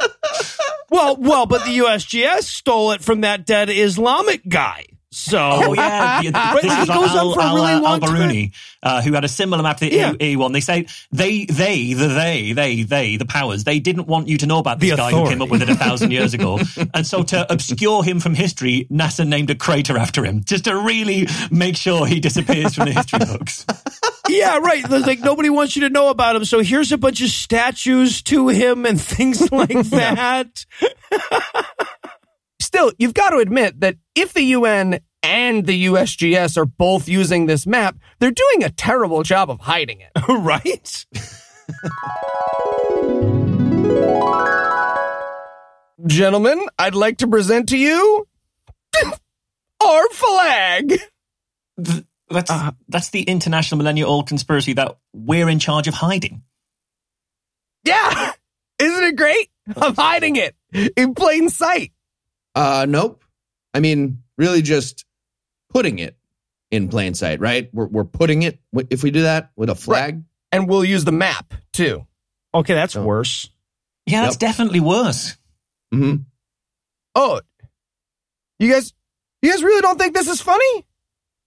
well 0.90 1.16
well 1.16 1.46
but 1.46 1.64
the 1.64 1.78
usgs 1.78 2.42
stole 2.44 2.92
it 2.92 3.02
from 3.02 3.20
that 3.20 3.44
dead 3.44 3.68
islamic 3.68 4.46
guy 4.48 4.84
so 5.10 5.38
Oh 5.38 5.72
yeah, 5.74 6.20
Right, 6.20 6.62
this 6.62 6.72
he 6.72 6.86
goes 6.86 7.10
on 7.10 7.16
Al, 7.16 7.34
for 7.34 7.40
a 7.40 7.44
Al, 7.44 7.54
really 7.54 7.72
uh, 7.72 7.80
long 7.80 8.00
time. 8.00 8.14
Al-Biruni, 8.16 8.52
uh, 8.82 9.02
who 9.02 9.12
had 9.12 9.24
a 9.24 9.28
similar 9.28 9.62
map 9.62 9.78
to 9.78 9.88
the 9.88 9.96
Yeah. 9.96 10.12
A 10.20 10.36
one. 10.36 10.52
They 10.52 10.60
say 10.60 10.86
they, 11.10 11.46
they, 11.46 11.94
the 11.94 12.08
they, 12.08 12.52
they, 12.52 12.82
they, 12.82 13.16
the 13.16 13.24
powers. 13.24 13.64
They 13.64 13.80
didn't 13.80 14.06
want 14.06 14.28
you 14.28 14.38
to 14.38 14.46
know 14.46 14.58
about 14.58 14.80
this 14.80 14.90
The 14.90 14.96
guy 14.96 15.10
who 15.12 15.26
came 15.28 15.42
up 15.42 15.48
with 15.48 15.62
it 15.62 15.70
a 15.70 15.74
thousand 15.74 16.10
years 16.10 16.34
ago, 16.34 16.58
and 16.94 17.06
so 17.06 17.22
to 17.22 17.50
obscure 17.52 18.02
him 18.04 18.20
from 18.20 18.34
history, 18.34 18.86
NASA 18.90 19.26
named 19.26 19.50
a 19.50 19.54
crater 19.54 19.96
after 19.96 20.24
him, 20.24 20.42
just 20.44 20.64
to 20.64 20.76
really 20.76 21.26
make 21.50 21.76
sure 21.76 22.06
he 22.06 22.20
disappears 22.20 22.74
from 22.74 22.86
the 22.86 22.92
history 22.92 23.20
books. 23.20 23.64
yeah 24.28 24.58
right 24.58 24.86
There's 24.88 25.06
like 25.06 25.20
nobody 25.20 25.48
wants 25.48 25.74
you 25.74 25.82
to 25.82 25.90
know 25.90 26.10
about 26.10 26.36
him 26.36 26.44
so 26.44 26.60
here's 26.60 26.92
a 26.92 26.98
bunch 26.98 27.22
of 27.22 27.28
statues 27.30 28.20
to 28.22 28.48
him 28.48 28.84
and 28.84 29.00
things 29.00 29.50
like 29.50 29.68
that 29.90 30.66
Still, 32.60 32.92
you've 32.98 33.14
got 33.14 33.30
to 33.30 33.38
admit 33.38 33.80
that 33.80 33.96
if 34.14 34.32
the 34.32 34.42
UN 34.42 35.00
and 35.22 35.66
the 35.66 35.86
USGS 35.86 36.56
are 36.56 36.64
both 36.66 37.08
using 37.08 37.46
this 37.46 37.66
map, 37.66 37.96
they're 38.18 38.30
doing 38.30 38.64
a 38.64 38.70
terrible 38.70 39.22
job 39.22 39.50
of 39.50 39.60
hiding 39.60 40.00
it. 40.00 40.10
right 40.28 41.06
Gentlemen, 46.06 46.64
I'd 46.78 46.94
like 46.94 47.18
to 47.18 47.26
present 47.26 47.68
to 47.70 47.76
you 47.76 48.26
our 49.84 50.08
flag. 50.10 51.00
That's 51.76 52.50
uh-huh. 52.50 52.72
that's 52.88 53.10
the 53.10 53.22
international 53.22 53.78
millennia-old 53.78 54.28
conspiracy 54.28 54.74
that 54.74 54.98
we're 55.12 55.48
in 55.48 55.58
charge 55.58 55.88
of 55.88 55.94
hiding. 55.94 56.42
Yeah. 57.84 58.32
Isn't 58.78 59.04
it 59.04 59.16
great? 59.16 59.50
I'm 59.76 59.94
hiding 59.94 60.36
it 60.36 60.54
in 60.96 61.14
plain 61.14 61.48
sight. 61.48 61.92
Uh, 62.58 62.86
nope. 62.88 63.22
I 63.72 63.80
mean, 63.80 64.22
really 64.36 64.62
just 64.62 65.04
putting 65.72 65.98
it 66.00 66.16
in 66.70 66.88
plain 66.88 67.14
sight, 67.14 67.40
right? 67.40 67.70
We're, 67.72 67.86
we're 67.86 68.04
putting 68.04 68.42
it, 68.42 68.58
if 68.90 69.02
we 69.02 69.10
do 69.10 69.22
that 69.22 69.50
with 69.56 69.70
a 69.70 69.74
flag. 69.74 70.22
And 70.50 70.68
we'll 70.68 70.84
use 70.84 71.04
the 71.04 71.12
map 71.12 71.54
too. 71.72 72.06
okay 72.54 72.74
that's 72.74 72.96
Oh. 72.96 73.04
worse 73.04 73.48
Yeah, 74.06 74.22
that's 74.22 74.34
Yep. 74.34 74.40
definitely 74.40 74.80
worse. 74.80 75.36
Mm-hmm. 75.94 76.22
Oh, 77.14 77.40
you 78.58 78.72
guys, 78.72 78.92
you 79.42 79.50
guys 79.52 79.62
really 79.62 79.80
don't 79.82 79.98
think 79.98 80.14
this 80.14 80.28
is 80.28 80.40
funny? 80.40 80.86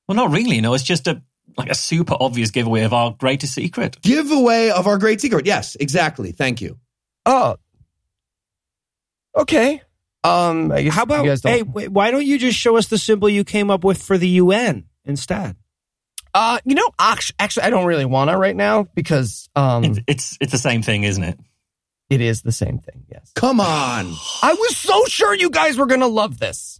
Well, 0.07 0.15
not 0.15 0.31
really. 0.31 0.61
No, 0.61 0.73
it's 0.75 0.83
just 0.83 1.07
a 1.07 1.21
like 1.57 1.69
a 1.69 1.75
super 1.75 2.15
obvious 2.19 2.51
giveaway 2.51 2.83
of 2.83 2.93
our 2.93 3.11
greatest 3.11 3.53
secret. 3.55 3.99
Giveaway 4.01 4.69
of 4.69 4.87
our 4.87 4.97
great 4.97 5.19
secret. 5.19 5.45
Yes, 5.45 5.75
exactly. 5.79 6.31
Thank 6.31 6.61
you. 6.61 6.77
Oh, 7.25 7.57
okay. 9.35 9.81
Um, 10.23 10.69
guess 10.69 10.93
How 10.93 11.03
about 11.03 11.23
you 11.23 11.29
guys 11.31 11.41
don't. 11.41 11.51
hey? 11.53 11.63
Wait, 11.63 11.89
why 11.89 12.11
don't 12.11 12.25
you 12.25 12.37
just 12.37 12.57
show 12.57 12.77
us 12.77 12.87
the 12.87 12.97
symbol 12.97 13.27
you 13.29 13.43
came 13.43 13.69
up 13.71 13.83
with 13.83 14.01
for 14.01 14.17
the 14.17 14.27
UN 14.27 14.85
instead? 15.03 15.55
Uh, 16.33 16.59
you 16.63 16.75
know, 16.75 16.87
actually, 16.99 17.35
actually, 17.39 17.63
I 17.63 17.69
don't 17.71 17.85
really 17.85 18.05
want 18.05 18.29
to 18.29 18.37
right 18.37 18.55
now 18.55 18.83
because 18.95 19.49
um, 19.55 19.83
It's, 19.83 19.99
it's 20.07 20.37
it's 20.39 20.51
the 20.51 20.57
same 20.57 20.81
thing, 20.83 21.03
isn't 21.03 21.23
it? 21.23 21.39
it 22.09 22.21
is 22.21 22.41
the 22.41 22.51
same 22.51 22.77
thing. 22.79 23.05
Yes, 23.11 23.31
Come 23.35 23.59
on. 23.59 24.05
I 24.43 24.53
was 24.53 24.77
so 24.77 25.05
sure 25.05 25.33
you 25.33 25.49
guys 25.49 25.77
were 25.77 25.85
gonna 25.87 26.07
love 26.07 26.39
this. 26.39 26.79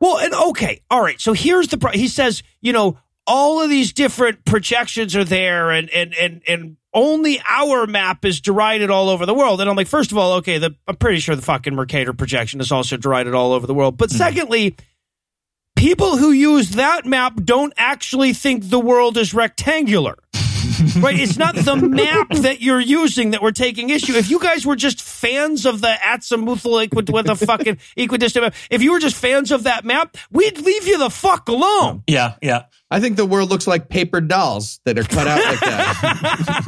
Well, 0.00 0.18
and 0.18 0.32
okay, 0.50 0.80
all 0.90 1.02
right. 1.02 1.20
So 1.20 1.32
here's 1.32 1.68
the 1.68 1.78
pro- 1.78 1.90
he 1.92 2.06
says, 2.08 2.42
you 2.60 2.72
know, 2.72 2.98
all 3.26 3.60
of 3.62 3.68
these 3.68 3.92
different 3.92 4.44
projections 4.44 5.16
are 5.16 5.24
there, 5.24 5.70
and 5.70 5.90
and 5.90 6.14
and 6.14 6.40
and 6.46 6.76
only 6.94 7.40
our 7.48 7.86
map 7.86 8.24
is 8.24 8.40
derided 8.40 8.90
all 8.90 9.08
over 9.08 9.26
the 9.26 9.34
world. 9.34 9.60
And 9.60 9.68
I'm 9.68 9.76
like, 9.76 9.86
first 9.86 10.12
of 10.12 10.18
all, 10.18 10.34
okay, 10.34 10.58
the, 10.58 10.74
I'm 10.86 10.96
pretty 10.96 11.20
sure 11.20 11.36
the 11.36 11.42
fucking 11.42 11.74
Mercator 11.74 12.12
projection 12.12 12.60
is 12.60 12.72
also 12.72 12.96
derided 12.96 13.34
all 13.34 13.52
over 13.52 13.66
the 13.66 13.74
world. 13.74 13.96
But 13.96 14.10
mm-hmm. 14.10 14.18
secondly, 14.18 14.76
people 15.76 16.16
who 16.16 16.32
use 16.32 16.70
that 16.70 17.06
map 17.06 17.34
don't 17.42 17.72
actually 17.76 18.32
think 18.32 18.68
the 18.68 18.80
world 18.80 19.16
is 19.16 19.34
rectangular. 19.34 20.16
right? 21.00 21.18
It's 21.18 21.36
not 21.36 21.54
the 21.54 21.76
map 21.76 22.28
that 22.30 22.60
you're 22.60 22.80
using 22.80 23.30
that 23.30 23.42
we're 23.42 23.52
taking 23.52 23.90
issue. 23.90 24.14
If 24.14 24.30
you 24.30 24.38
guys 24.38 24.66
were 24.66 24.76
just 24.76 25.00
fans 25.00 25.66
of 25.66 25.80
the 25.80 25.94
azimuthal 26.04 26.84
equi- 26.84 27.12
with 27.12 27.26
the 27.26 27.34
fucking 27.34 27.78
equidistant 27.96 28.44
map, 28.44 28.54
if 28.70 28.82
you 28.82 28.92
were 28.92 28.98
just 28.98 29.16
fans 29.16 29.50
of 29.50 29.64
that 29.64 29.84
map, 29.84 30.16
we'd 30.30 30.58
leave 30.58 30.86
you 30.86 30.98
the 30.98 31.10
fuck 31.10 31.48
alone. 31.48 32.02
Yeah, 32.06 32.34
yeah. 32.42 32.64
I 32.90 33.00
think 33.00 33.16
the 33.16 33.26
world 33.26 33.50
looks 33.50 33.66
like 33.66 33.88
paper 33.88 34.20
dolls 34.20 34.80
that 34.84 34.98
are 34.98 35.04
cut 35.04 35.26
out 35.26 35.44
like 35.44 35.60
that. 35.60 36.64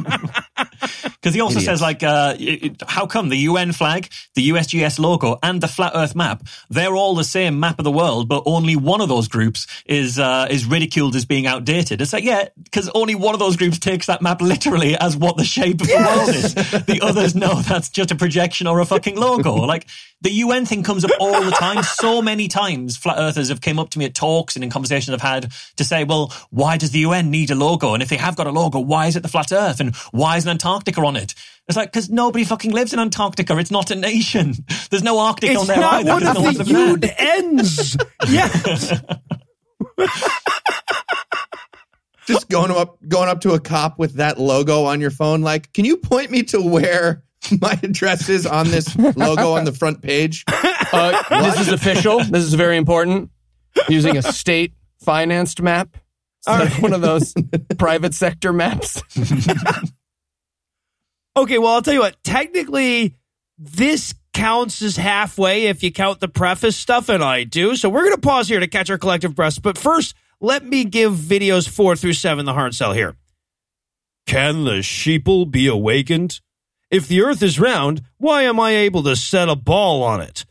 Because 1.21 1.35
he 1.35 1.41
also 1.41 1.59
Idiots. 1.59 1.65
says, 1.65 1.81
like, 1.81 2.01
uh, 2.01 2.35
it- 2.39 2.81
how 2.87 3.05
come 3.05 3.29
the 3.29 3.37
UN 3.37 3.73
flag, 3.73 4.09
the 4.33 4.49
USGS 4.49 4.97
logo, 4.97 5.37
and 5.43 5.61
the 5.61 5.67
flat 5.67 5.91
Earth 5.93 6.15
map, 6.15 6.41
they're 6.69 6.95
all 6.95 7.13
the 7.13 7.23
same 7.23 7.59
map 7.59 7.77
of 7.79 7.83
the 7.83 7.91
world, 7.91 8.27
but 8.27 8.41
only 8.47 8.75
one 8.75 9.01
of 9.01 9.09
those 9.09 9.27
groups 9.27 9.67
is 9.85 10.17
uh, 10.17 10.47
is 10.49 10.65
ridiculed 10.65 11.15
as 11.15 11.25
being 11.25 11.45
outdated. 11.45 12.01
It's 12.01 12.11
like, 12.13 12.23
yeah, 12.23 12.47
because 12.63 12.89
only 12.95 13.13
one 13.13 13.35
of 13.35 13.39
those 13.39 13.55
groups 13.55 13.77
takes 13.77 14.07
that 14.07 14.23
map 14.23 14.41
literally 14.41 14.97
as 14.97 15.15
what 15.15 15.37
the 15.37 15.43
shape 15.43 15.81
of 15.81 15.87
the 15.87 15.95
world 15.95 16.29
is. 16.29 16.53
The 16.85 16.99
others 17.03 17.35
know 17.35 17.61
that's 17.61 17.89
just 17.89 18.09
a 18.09 18.15
projection 18.15 18.65
or 18.65 18.79
a 18.79 18.85
fucking 18.85 19.15
logo. 19.15 19.55
Like, 19.71 19.85
the 20.21 20.31
UN 20.31 20.65
thing 20.65 20.83
comes 20.83 21.03
up 21.03 21.11
all 21.19 21.43
the 21.43 21.51
time. 21.51 21.83
So 21.83 22.21
many 22.21 22.47
times, 22.47 22.95
flat 22.95 23.17
earthers 23.17 23.49
have 23.49 23.61
came 23.61 23.79
up 23.79 23.89
to 23.91 23.99
me 23.99 24.05
at 24.05 24.13
talks 24.13 24.55
and 24.55 24.63
in 24.63 24.69
conversations 24.69 25.13
I've 25.13 25.21
had 25.21 25.51
to 25.77 25.83
say, 25.83 26.03
well, 26.03 26.33
why 26.51 26.77
does 26.77 26.91
the 26.91 26.99
UN 26.99 27.31
need 27.31 27.49
a 27.51 27.55
logo? 27.55 27.93
And 27.93 28.03
if 28.03 28.09
they 28.09 28.17
have 28.17 28.35
got 28.35 28.47
a 28.47 28.51
logo, 28.51 28.79
why 28.79 29.07
is 29.07 29.15
it 29.15 29.23
the 29.23 29.29
flat 29.29 29.51
earth? 29.51 29.79
And 29.79 29.95
why 30.11 30.37
is 30.37 30.47
Antarctica 30.47 31.01
on 31.01 31.15
it? 31.15 31.33
It's 31.67 31.77
like, 31.77 31.91
because 31.91 32.09
nobody 32.09 32.43
fucking 32.43 32.71
lives 32.71 32.93
in 32.93 32.99
Antarctica. 32.99 33.57
It's 33.57 33.71
not 33.71 33.91
a 33.91 33.95
nation. 33.95 34.53
There's 34.89 35.03
no 35.03 35.19
Arctic 35.19 35.57
on 35.57 35.67
there 35.67 35.77
not 35.79 35.93
either. 35.95 36.11
one 36.11 36.23
There's 36.23 36.59
of 36.59 36.67
no 36.67 36.73
the 36.73 36.73
land. 36.73 37.03
U'd 37.03 37.15
ends. 37.17 37.97
yes. 38.29 39.01
Just 42.27 42.49
going 42.49 42.71
up 42.71 42.97
going 43.07 43.29
up 43.29 43.41
to 43.41 43.53
a 43.53 43.59
cop 43.59 43.97
with 43.97 44.15
that 44.15 44.39
logo 44.39 44.83
on 44.85 45.01
your 45.01 45.09
phone, 45.11 45.41
like, 45.41 45.73
can 45.73 45.85
you 45.85 45.97
point 45.97 46.29
me 46.29 46.43
to 46.43 46.61
where 46.61 47.23
my 47.61 47.79
address 47.83 48.29
is 48.29 48.45
on 48.45 48.69
this 48.69 48.95
logo 48.97 49.53
on 49.53 49.65
the 49.65 49.73
front 49.73 50.01
page? 50.01 50.45
Uh, 50.93 51.41
this 51.41 51.57
is 51.61 51.69
official. 51.69 52.19
This 52.19 52.43
is 52.43 52.53
very 52.53 52.75
important. 52.75 53.31
Using 53.87 54.17
a 54.17 54.21
state 54.21 54.73
financed 54.99 55.61
map. 55.61 55.95
It's 56.39 56.47
like 56.49 56.81
one 56.81 56.91
of 56.91 56.99
those 56.99 57.33
private 57.77 58.13
sector 58.13 58.51
maps. 58.51 59.01
Okay, 61.37 61.59
well, 61.59 61.69
I'll 61.75 61.81
tell 61.81 61.93
you 61.93 62.01
what. 62.01 62.21
Technically, 62.25 63.15
this 63.57 64.13
counts 64.33 64.81
as 64.81 64.97
halfway 64.97 65.67
if 65.67 65.81
you 65.81 65.91
count 65.91 66.19
the 66.19 66.27
preface 66.27 66.75
stuff, 66.75 67.07
and 67.07 67.23
I 67.23 67.45
do. 67.45 67.75
So 67.77 67.87
we're 67.87 68.03
going 68.03 68.15
to 68.15 68.21
pause 68.21 68.49
here 68.49 68.59
to 68.59 68.67
catch 68.67 68.89
our 68.89 68.97
collective 68.97 69.33
breaths. 69.33 69.59
But 69.59 69.77
first, 69.77 70.13
let 70.41 70.65
me 70.65 70.83
give 70.83 71.13
videos 71.13 71.69
four 71.69 71.95
through 71.95 72.13
seven 72.13 72.45
the 72.45 72.53
hard 72.53 72.75
sell 72.75 72.91
here. 72.91 73.15
Can 74.27 74.65
the 74.65 74.79
sheeple 74.79 75.49
be 75.49 75.67
awakened? 75.67 76.41
If 76.91 77.07
the 77.07 77.21
earth 77.21 77.41
is 77.41 77.57
round, 77.57 78.01
why 78.17 78.41
am 78.41 78.59
I 78.59 78.71
able 78.71 79.01
to 79.03 79.15
set 79.15 79.47
a 79.47 79.55
ball 79.55 80.03
on 80.03 80.19
it? 80.19 80.43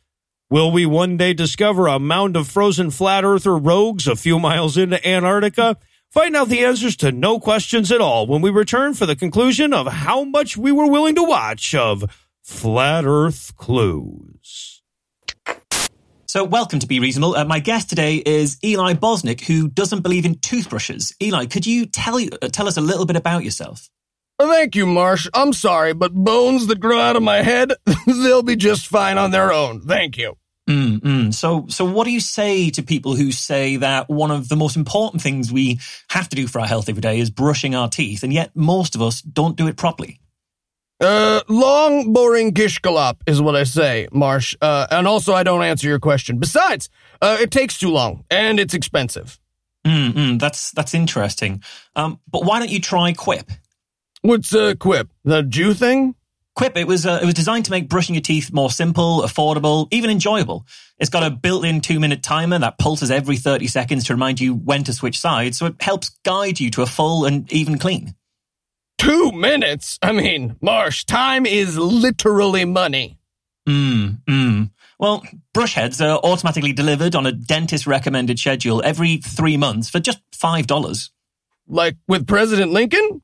Will 0.49 0.73
we 0.73 0.87
one 0.87 1.19
day 1.19 1.35
discover 1.35 1.87
a 1.87 1.99
mound 1.99 2.35
of 2.35 2.49
frozen 2.49 2.91
flat 2.91 3.25
earther 3.25 3.59
rogues 3.59 4.07
a 4.09 4.17
few 4.17 4.39
miles 4.39 4.79
into 4.79 5.07
Antarctica? 5.07 5.77
Find 6.11 6.35
out 6.35 6.49
the 6.49 6.65
answers 6.65 6.97
to 6.97 7.13
no 7.13 7.39
questions 7.39 7.93
at 7.93 8.01
all 8.01 8.27
when 8.27 8.41
we 8.41 8.49
return 8.49 8.95
for 8.95 9.05
the 9.05 9.15
conclusion 9.15 9.75
of 9.75 9.87
how 9.87 10.25
much 10.25 10.57
we 10.57 10.73
were 10.73 10.91
willing 10.91 11.15
to 11.17 11.23
watch 11.23 11.75
of 11.75 12.11
Flat 12.43 13.05
Earth 13.05 13.55
Clues. 13.57 14.81
So, 16.25 16.43
welcome 16.45 16.79
to 16.79 16.87
Be 16.87 17.01
Reasonable. 17.01 17.37
Uh, 17.37 17.45
my 17.45 17.59
guest 17.59 17.91
today 17.91 18.17
is 18.17 18.57
Eli 18.65 18.95
Bosnick, 18.95 19.43
who 19.43 19.69
doesn't 19.69 20.01
believe 20.01 20.25
in 20.25 20.39
toothbrushes. 20.39 21.15
Eli, 21.23 21.45
could 21.45 21.67
you 21.67 21.85
tell 21.85 22.17
uh, 22.19 22.49
tell 22.49 22.67
us 22.67 22.79
a 22.79 22.81
little 22.81 23.05
bit 23.05 23.17
about 23.17 23.45
yourself? 23.45 23.91
Thank 24.41 24.75
you, 24.75 24.87
Marsh. 24.87 25.29
I'm 25.35 25.53
sorry, 25.53 25.93
but 25.93 26.15
bones 26.15 26.67
that 26.69 26.81
grow 26.81 26.99
out 26.99 27.17
of 27.17 27.23
my 27.23 27.43
head, 27.43 27.75
they'll 28.07 28.43
be 28.43 28.57
just 28.57 28.87
fine 28.87 29.19
on 29.19 29.31
their 29.33 29.53
own. 29.53 29.83
Thank 29.83 30.17
you. 30.17 30.37
Mm, 30.69 31.01
mm. 31.01 31.35
So, 31.35 31.67
so 31.69 31.85
what 31.85 32.05
do 32.05 32.11
you 32.11 32.21
say 32.21 32.71
to 32.71 32.83
people 32.83 33.17
who 33.17 33.33
say 33.33 33.77
that 33.77 34.09
one 34.09 34.31
of 34.31 34.49
the 34.49 34.57
most 34.57 34.77
important 34.77 35.23
things 35.23 35.53
we 35.53 35.79
have 36.09 36.29
to 36.29 36.37
do 36.37 36.47
for 36.47 36.61
our 36.61 36.67
health 36.67 36.89
every 36.89 37.01
day 37.01 37.19
is 37.19 37.29
brushing 37.29 37.75
our 37.75 37.89
teeth, 37.89 38.23
and 38.23 38.33
yet 38.33 38.51
most 38.55 38.95
of 38.95 39.03
us 39.03 39.21
don't 39.21 39.57
do 39.57 39.67
it 39.67 39.77
properly? 39.77 40.21
Uh, 41.01 41.41
long, 41.49 42.13
boring 42.13 42.51
Gish 42.51 42.79
gallop 42.79 43.23
is 43.27 43.41
what 43.43 43.57
I 43.57 43.65
say, 43.65 44.07
Marsh. 44.13 44.55
Uh, 44.61 44.87
and 44.91 45.09
also 45.09 45.35
I 45.35 45.43
don't 45.43 45.63
answer 45.63 45.89
your 45.89 45.99
question. 45.99 46.39
Besides, 46.39 46.89
uh, 47.21 47.39
it 47.41 47.51
takes 47.51 47.79
too 47.79 47.91
long 47.91 48.25
and 48.31 48.61
it's 48.61 48.75
expensive. 48.75 49.39
Mm, 49.87 50.13
mm, 50.13 50.39
that's 50.39 50.73
that's 50.73 50.93
interesting. 50.93 51.63
Um, 51.97 52.21
but 52.31 52.45
why 52.45 52.59
don't 52.59 52.71
you 52.71 52.81
try 52.81 53.15
Quip? 53.15 53.51
What's 54.23 54.55
uh, 54.55 54.75
Quip? 54.79 55.09
The 55.25 55.43
Jew 55.43 55.73
thing? 55.73 56.15
Quip, 56.55 56.77
it 56.77 56.87
was 56.87 57.07
uh, 57.07 57.21
it 57.23 57.25
was 57.25 57.35
designed 57.35 57.65
to 57.67 57.71
make 57.71 57.89
brushing 57.89 58.15
your 58.15 58.23
teeth 58.23 58.53
more 58.53 58.71
simple, 58.71 59.23
affordable, 59.23 59.89
even 59.91 60.11
enjoyable. 60.11 60.67
It's 60.99 61.09
got 61.09 61.23
a 61.23 61.31
built-in 61.31 61.81
two-minute 61.81 62.23
timer 62.23 62.59
that 62.59 62.79
pulses 62.79 63.11
every 63.11 63.39
30 63.39 63.67
seconds 63.67 64.05
to 64.05 64.15
remind 64.15 64.41
you 64.41 64.55
when 64.55 64.85
to 64.85 64.93
switch 64.93 65.19
sides, 65.19 65.57
so 65.57 65.67
it 65.67 65.81
helps 65.81 66.11
guide 66.23 66.61
you 66.61 66.71
to 66.73 66.83
a 66.83 66.87
full 66.87 67.25
and 67.25 67.51
even 67.51 67.79
clean. 67.79 68.15
Two 68.99 69.33
minutes? 69.33 69.99
I 70.03 70.13
mean, 70.13 70.57
Marsh, 70.61 71.05
time 71.05 71.47
is 71.47 71.79
literally 71.79 72.67
money. 72.67 73.19
Mmm, 73.67 74.23
mm. 74.29 74.71
Well, 74.99 75.25
brush 75.55 75.73
heads 75.73 76.03
are 76.03 76.19
automatically 76.19 76.75
delivered 76.75 77.15
on 77.15 77.25
a 77.25 77.33
dentist 77.33 77.87
recommended 77.87 78.39
schedule 78.39 78.83
every 78.85 79.17
three 79.17 79.57
months 79.57 79.89
for 79.89 80.01
just 80.01 80.21
$5. 80.33 81.11
Like 81.67 81.97
with 82.07 82.27
President 82.27 82.73
Lincoln? 82.73 83.23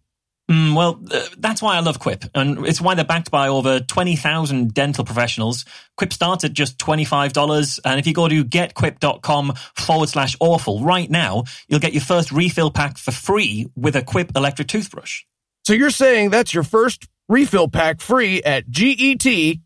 Mm, 0.51 0.77
well, 0.77 1.01
uh, 1.11 1.23
that's 1.39 1.61
why 1.61 1.77
I 1.77 1.81
love 1.81 1.99
Quip, 1.99 2.25
and 2.33 2.65
it's 2.67 2.81
why 2.81 2.95
they're 2.95 3.05
backed 3.05 3.33
by 3.33 3.49
over 3.49 3.81
20,000 3.81 4.73
dental 4.73 5.05
professionals. 5.05 5.65
Quip 5.97 6.13
starts 6.13 6.45
at 6.45 6.53
just 6.53 6.79
$25, 6.79 7.81
and 7.85 7.99
if 7.99 8.07
you 8.07 8.15
go 8.15 8.29
to 8.29 8.45
getquip.com 8.45 9.55
forward 9.75 10.09
slash 10.09 10.37
awful 10.39 10.85
right 10.85 11.11
now, 11.11 11.43
you'll 11.67 11.81
get 11.81 11.95
your 11.95 12.03
first 12.03 12.31
refill 12.31 12.71
pack 12.71 12.97
for 12.97 13.11
free 13.11 13.67
with 13.75 13.97
a 13.97 14.03
Quip 14.03 14.37
electric 14.37 14.69
toothbrush. 14.69 15.25
So 15.65 15.73
you're 15.73 15.91
saying 15.91 16.31
that's 16.31 16.55
your 16.55 16.63
first 16.63 17.09
refill 17.29 17.67
pack 17.67 18.01
free 18.01 18.41
at 18.45 18.71
G-E-T-Q-U-I-P 18.71 19.61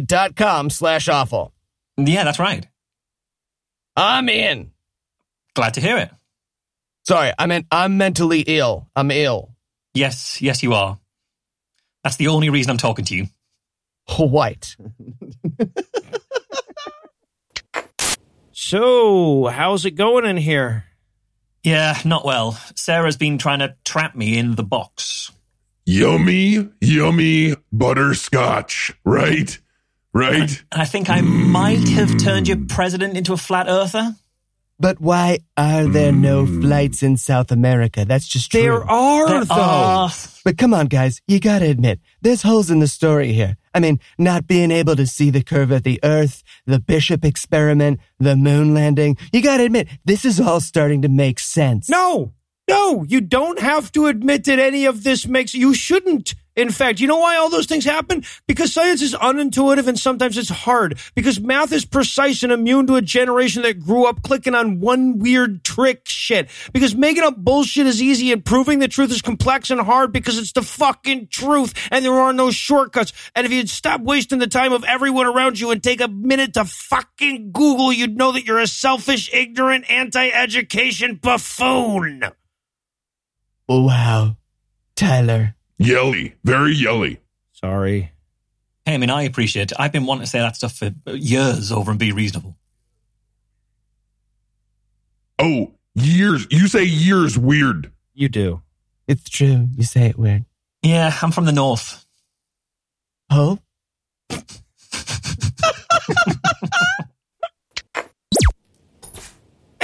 dot 0.00 0.34
com 0.34 0.70
slash 0.70 1.10
awful. 1.10 1.52
Yeah, 1.98 2.24
that's 2.24 2.38
right. 2.38 2.66
I'm 3.96 4.30
in. 4.30 4.70
Glad 5.54 5.74
to 5.74 5.82
hear 5.82 5.98
it. 5.98 6.10
Sorry, 7.06 7.32
I 7.38 7.46
meant 7.46 7.66
I'm 7.70 7.98
mentally 7.98 8.40
ill. 8.40 8.88
I'm 8.96 9.10
ill. 9.10 9.54
Yes, 9.94 10.42
yes, 10.42 10.62
you 10.62 10.74
are. 10.74 10.98
That's 12.02 12.16
the 12.16 12.28
only 12.28 12.50
reason 12.50 12.70
I'm 12.70 12.76
talking 12.76 13.04
to 13.06 13.16
you. 13.16 13.26
White. 14.18 14.76
So, 18.68 19.46
how's 19.46 19.84
it 19.84 19.92
going 19.92 20.24
in 20.24 20.36
here? 20.36 20.86
Yeah, 21.62 21.96
not 22.04 22.24
well. 22.24 22.58
Sarah's 22.74 23.16
been 23.16 23.38
trying 23.38 23.60
to 23.60 23.76
trap 23.84 24.16
me 24.16 24.36
in 24.36 24.56
the 24.56 24.64
box. 24.64 25.30
Yummy, 25.84 26.68
yummy 26.80 27.54
butterscotch, 27.70 28.92
right? 29.04 29.56
Right? 30.12 30.64
And 30.72 30.82
I 30.82 30.84
think 30.84 31.08
I 31.08 31.20
might 31.20 31.86
have 31.90 32.18
turned 32.18 32.48
your 32.48 32.58
president 32.68 33.16
into 33.16 33.32
a 33.32 33.36
flat 33.36 33.66
earther. 33.68 34.16
But 34.78 35.00
why 35.00 35.38
are 35.56 35.86
there 35.86 36.12
no 36.12 36.44
hmm. 36.44 36.60
flights 36.60 37.02
in 37.02 37.16
South 37.16 37.50
America? 37.50 38.04
That's 38.04 38.28
just 38.28 38.50
true. 38.50 38.60
There 38.60 38.84
are, 38.84 39.28
There 39.28 39.44
though. 39.44 39.54
are- 39.54 40.10
But 40.44 40.58
come 40.58 40.74
on, 40.74 40.86
guys, 40.86 41.22
you 41.26 41.40
gotta 41.40 41.66
admit, 41.66 41.98
there's 42.20 42.42
holes 42.42 42.70
in 42.70 42.80
the 42.80 42.86
story 42.86 43.32
here. 43.32 43.56
I 43.74 43.80
mean, 43.80 43.98
not 44.18 44.46
being 44.46 44.70
able 44.70 44.94
to 44.96 45.06
see 45.06 45.30
the 45.30 45.42
curve 45.42 45.70
of 45.70 45.82
the 45.82 45.98
Earth, 46.02 46.42
the 46.66 46.78
Bishop 46.78 47.24
experiment, 47.24 48.00
the 48.18 48.36
moon 48.36 48.74
landing. 48.74 49.16
You 49.32 49.42
gotta 49.42 49.64
admit, 49.64 49.88
this 50.04 50.24
is 50.24 50.40
all 50.40 50.60
starting 50.60 51.02
to 51.02 51.08
make 51.08 51.38
sense. 51.38 51.88
No, 51.88 52.32
no, 52.68 53.04
you 53.08 53.20
don't 53.20 53.58
have 53.60 53.92
to 53.92 54.06
admit 54.06 54.44
that 54.44 54.58
any 54.58 54.84
of 54.84 55.04
this 55.04 55.26
makes 55.26 55.54
you 55.54 55.72
shouldn't. 55.72 56.34
In 56.56 56.70
fact, 56.70 57.00
you 57.00 57.06
know 57.06 57.18
why 57.18 57.36
all 57.36 57.50
those 57.50 57.66
things 57.66 57.84
happen? 57.84 58.24
Because 58.48 58.72
science 58.72 59.02
is 59.02 59.14
unintuitive 59.14 59.86
and 59.86 59.98
sometimes 59.98 60.38
it's 60.38 60.48
hard. 60.48 60.98
Because 61.14 61.38
math 61.38 61.70
is 61.70 61.84
precise 61.84 62.42
and 62.42 62.50
immune 62.50 62.86
to 62.86 62.96
a 62.96 63.02
generation 63.02 63.60
that 63.62 63.80
grew 63.80 64.06
up 64.06 64.22
clicking 64.22 64.54
on 64.54 64.80
one 64.80 65.18
weird 65.18 65.64
trick 65.64 66.08
shit. 66.08 66.48
Because 66.72 66.94
making 66.94 67.24
up 67.24 67.36
bullshit 67.36 67.86
is 67.86 68.02
easy 68.02 68.32
and 68.32 68.42
proving 68.42 68.78
the 68.78 68.88
truth 68.88 69.10
is 69.10 69.20
complex 69.20 69.70
and 69.70 69.80
hard 69.80 70.12
because 70.12 70.38
it's 70.38 70.52
the 70.52 70.62
fucking 70.62 71.28
truth 71.28 71.74
and 71.90 72.02
there 72.02 72.14
are 72.14 72.32
no 72.32 72.50
shortcuts. 72.50 73.12
And 73.34 73.44
if 73.44 73.52
you'd 73.52 73.68
stop 73.68 74.00
wasting 74.00 74.38
the 74.38 74.46
time 74.46 74.72
of 74.72 74.82
everyone 74.84 75.26
around 75.26 75.60
you 75.60 75.70
and 75.72 75.82
take 75.82 76.00
a 76.00 76.08
minute 76.08 76.54
to 76.54 76.64
fucking 76.64 77.52
Google, 77.52 77.92
you'd 77.92 78.16
know 78.16 78.32
that 78.32 78.46
you're 78.46 78.60
a 78.60 78.66
selfish, 78.66 79.30
ignorant, 79.30 79.90
anti-education 79.90 81.16
buffoon. 81.16 82.22
Wow. 83.68 84.36
Tyler. 84.94 85.55
Yelly, 85.78 86.34
very 86.44 86.72
yelly. 86.72 87.20
Sorry. 87.52 88.12
Hey, 88.84 88.94
I 88.94 88.98
mean, 88.98 89.10
I 89.10 89.22
appreciate 89.22 89.72
it. 89.72 89.76
I've 89.78 89.92
been 89.92 90.06
wanting 90.06 90.24
to 90.24 90.30
say 90.30 90.38
that 90.38 90.56
stuff 90.56 90.74
for 90.74 90.92
years 91.10 91.72
over 91.72 91.90
and 91.90 92.00
be 92.00 92.12
reasonable. 92.12 92.56
Oh, 95.38 95.72
years. 95.94 96.46
You 96.50 96.68
say 96.68 96.84
years 96.84 97.36
weird. 97.36 97.92
You 98.14 98.28
do. 98.28 98.62
It's 99.06 99.28
true. 99.28 99.68
You 99.76 99.84
say 99.84 100.06
it 100.06 100.18
weird. 100.18 100.44
Yeah, 100.82 101.16
I'm 101.20 101.32
from 101.32 101.44
the 101.44 101.52
north. 101.52 102.04
Oh? 103.30 103.58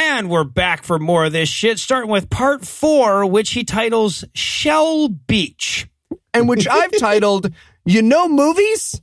And 0.05 0.29
we're 0.29 0.43
back 0.45 0.83
for 0.83 0.99
more 0.99 1.27
of 1.27 1.33
this 1.33 1.49
shit, 1.49 1.79
starting 1.79 2.11
with 2.11 2.29
part 2.29 2.67
four, 2.67 3.25
which 3.25 3.51
he 3.53 3.63
titles 3.63 4.25
Shell 4.35 5.09
Beach. 5.09 5.87
And 6.35 6.49
which 6.49 6.67
I've 6.67 6.99
titled, 6.99 7.51
You 7.85 8.03
Know 8.03 8.29
Movies? 8.29 9.01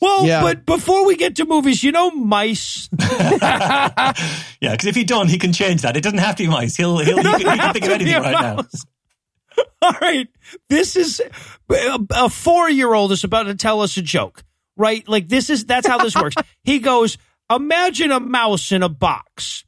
Well, 0.00 0.26
Yeah. 0.26 0.42
but 0.42 0.66
before 0.66 1.06
we 1.06 1.16
get 1.16 1.36
to 1.36 1.46
movies, 1.46 1.82
you 1.82 1.92
know 1.92 2.10
mice. 2.10 2.88
Yeah, 2.98 4.72
because 4.72 4.86
if 4.86 4.96
you 4.98 5.04
don't, 5.06 5.28
he 5.28 5.38
can 5.38 5.52
change 5.54 5.80
that. 5.82 5.96
It 5.96 6.02
doesn't 6.02 6.18
have 6.18 6.36
to 6.36 6.42
be 6.42 6.48
mice. 6.50 6.76
He'll, 6.76 6.98
he'll 6.98 7.16
he, 7.16 7.22
can, 7.22 7.38
he 7.38 7.44
can 7.44 7.72
think 7.72 7.84
of 7.86 7.92
To 7.92 7.98
be 8.04 8.12
anything 8.12 8.14
a 8.16 8.20
right 8.20 8.56
now. 8.56 8.64
All 9.82 9.94
right. 10.02 10.28
This 10.68 10.94
is 10.96 11.22
a, 11.70 11.98
a 12.10 12.28
four 12.28 12.68
year 12.68 12.92
old 12.92 13.12
is 13.12 13.24
about 13.24 13.44
to 13.44 13.54
tell 13.54 13.80
us 13.80 13.96
a 13.96 14.02
joke, 14.02 14.42
right? 14.76 15.08
Like, 15.08 15.28
this 15.28 15.48
is 15.48 15.64
that's 15.64 15.86
how 15.86 15.96
this 15.98 16.14
works. 16.14 16.36
He 16.64 16.78
goes, 16.80 17.16
Imagine 17.50 18.12
a 18.12 18.20
mouse 18.20 18.70
in 18.72 18.82
a 18.82 18.88
box. 18.90 19.64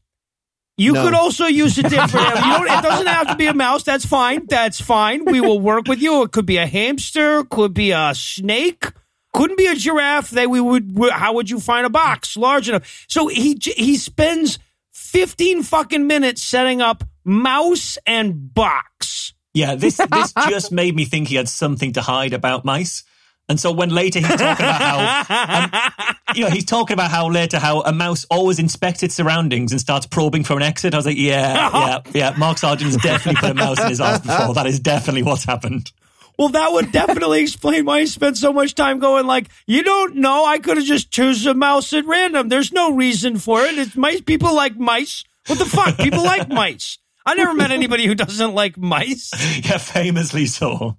You 0.82 0.92
No. 0.94 1.04
could 1.04 1.14
also 1.14 1.46
use 1.46 1.78
a 1.78 1.82
different. 1.82 2.12
You 2.36 2.52
don't, 2.58 2.66
it 2.66 2.82
doesn't 2.82 3.06
have 3.06 3.28
to 3.28 3.36
be 3.36 3.46
a 3.46 3.54
mouse. 3.54 3.82
That's 3.84 4.04
fine. 4.04 4.46
That's 4.48 4.80
fine. 4.80 5.24
We 5.24 5.40
will 5.40 5.60
work 5.60 5.86
with 5.86 6.02
you. 6.02 6.22
It 6.24 6.32
could 6.32 6.46
be 6.46 6.56
a 6.56 6.66
hamster. 6.66 7.44
Could 7.44 7.72
be 7.74 7.92
a 7.92 8.14
snake. 8.14 8.86
Couldn't 9.32 9.56
be 9.56 9.66
a 9.66 9.74
giraffe. 9.74 10.30
They 10.30 10.46
we 10.46 10.60
would. 10.60 10.98
How 11.12 11.34
would 11.34 11.48
you 11.48 11.60
find 11.60 11.86
a 11.86 11.90
box 11.90 12.36
large 12.36 12.68
enough? 12.68 13.06
So 13.08 13.28
he 13.28 13.56
he 13.60 13.96
spends 13.96 14.58
fifteen 14.90 15.62
fucking 15.62 16.06
minutes 16.06 16.42
setting 16.42 16.82
up 16.82 17.04
mouse 17.24 17.96
and 18.06 18.52
box. 18.52 19.32
Yeah, 19.54 19.74
this 19.74 19.96
this 19.98 20.32
just 20.48 20.72
made 20.72 20.96
me 20.96 21.04
think 21.04 21.28
he 21.28 21.36
had 21.36 21.48
something 21.48 21.92
to 21.94 22.02
hide 22.02 22.32
about 22.32 22.64
mice. 22.64 23.04
And 23.48 23.58
so 23.60 23.72
when 23.72 23.90
later 23.90 24.20
he's 24.20 24.28
talking 24.28 24.42
about 24.64 24.80
how, 25.26 25.70
um, 26.28 26.34
you 26.34 26.44
know, 26.44 26.50
he's 26.50 26.64
talking 26.64 26.94
about 26.94 27.10
how 27.10 27.28
later 27.28 27.58
how 27.58 27.80
a 27.82 27.92
mouse 27.92 28.24
always 28.30 28.58
inspects 28.58 29.02
its 29.02 29.14
surroundings 29.14 29.72
and 29.72 29.80
starts 29.80 30.06
probing 30.06 30.44
for 30.44 30.54
an 30.56 30.62
exit. 30.62 30.94
I 30.94 30.96
was 30.96 31.06
like, 31.06 31.18
yeah, 31.18 31.70
yeah, 31.72 32.00
yeah. 32.14 32.34
Mark 32.38 32.58
Sargent's 32.58 32.96
definitely 32.96 33.40
put 33.40 33.50
a 33.50 33.54
mouse 33.54 33.80
in 33.80 33.88
his 33.88 34.00
ass 34.00 34.20
before. 34.20 34.54
That 34.54 34.66
is 34.66 34.80
definitely 34.80 35.22
what's 35.24 35.44
happened. 35.44 35.92
Well, 36.38 36.48
that 36.48 36.72
would 36.72 36.92
definitely 36.92 37.42
explain 37.42 37.84
why 37.84 38.00
he 38.00 38.06
spent 38.06 38.38
so 38.38 38.52
much 38.54 38.74
time 38.74 39.00
going 39.00 39.26
like, 39.26 39.48
you 39.66 39.82
don't 39.82 40.16
know. 40.16 40.46
I 40.46 40.58
could 40.58 40.78
have 40.78 40.86
just 40.86 41.10
choose 41.10 41.44
a 41.44 41.52
mouse 41.52 41.92
at 41.92 42.06
random. 42.06 42.48
There's 42.48 42.72
no 42.72 42.92
reason 42.94 43.36
for 43.38 43.60
it. 43.62 43.76
It's 43.76 43.96
mice. 43.96 44.22
People 44.22 44.54
like 44.54 44.76
mice. 44.78 45.24
What 45.48 45.58
the 45.58 45.66
fuck? 45.66 45.98
People 45.98 46.22
like 46.24 46.48
mice. 46.48 46.98
I 47.26 47.34
never 47.34 47.54
met 47.54 47.70
anybody 47.70 48.06
who 48.06 48.14
doesn't 48.14 48.54
like 48.54 48.78
mice. 48.78 49.30
Yeah, 49.62 49.76
famously 49.78 50.46
so. 50.46 50.96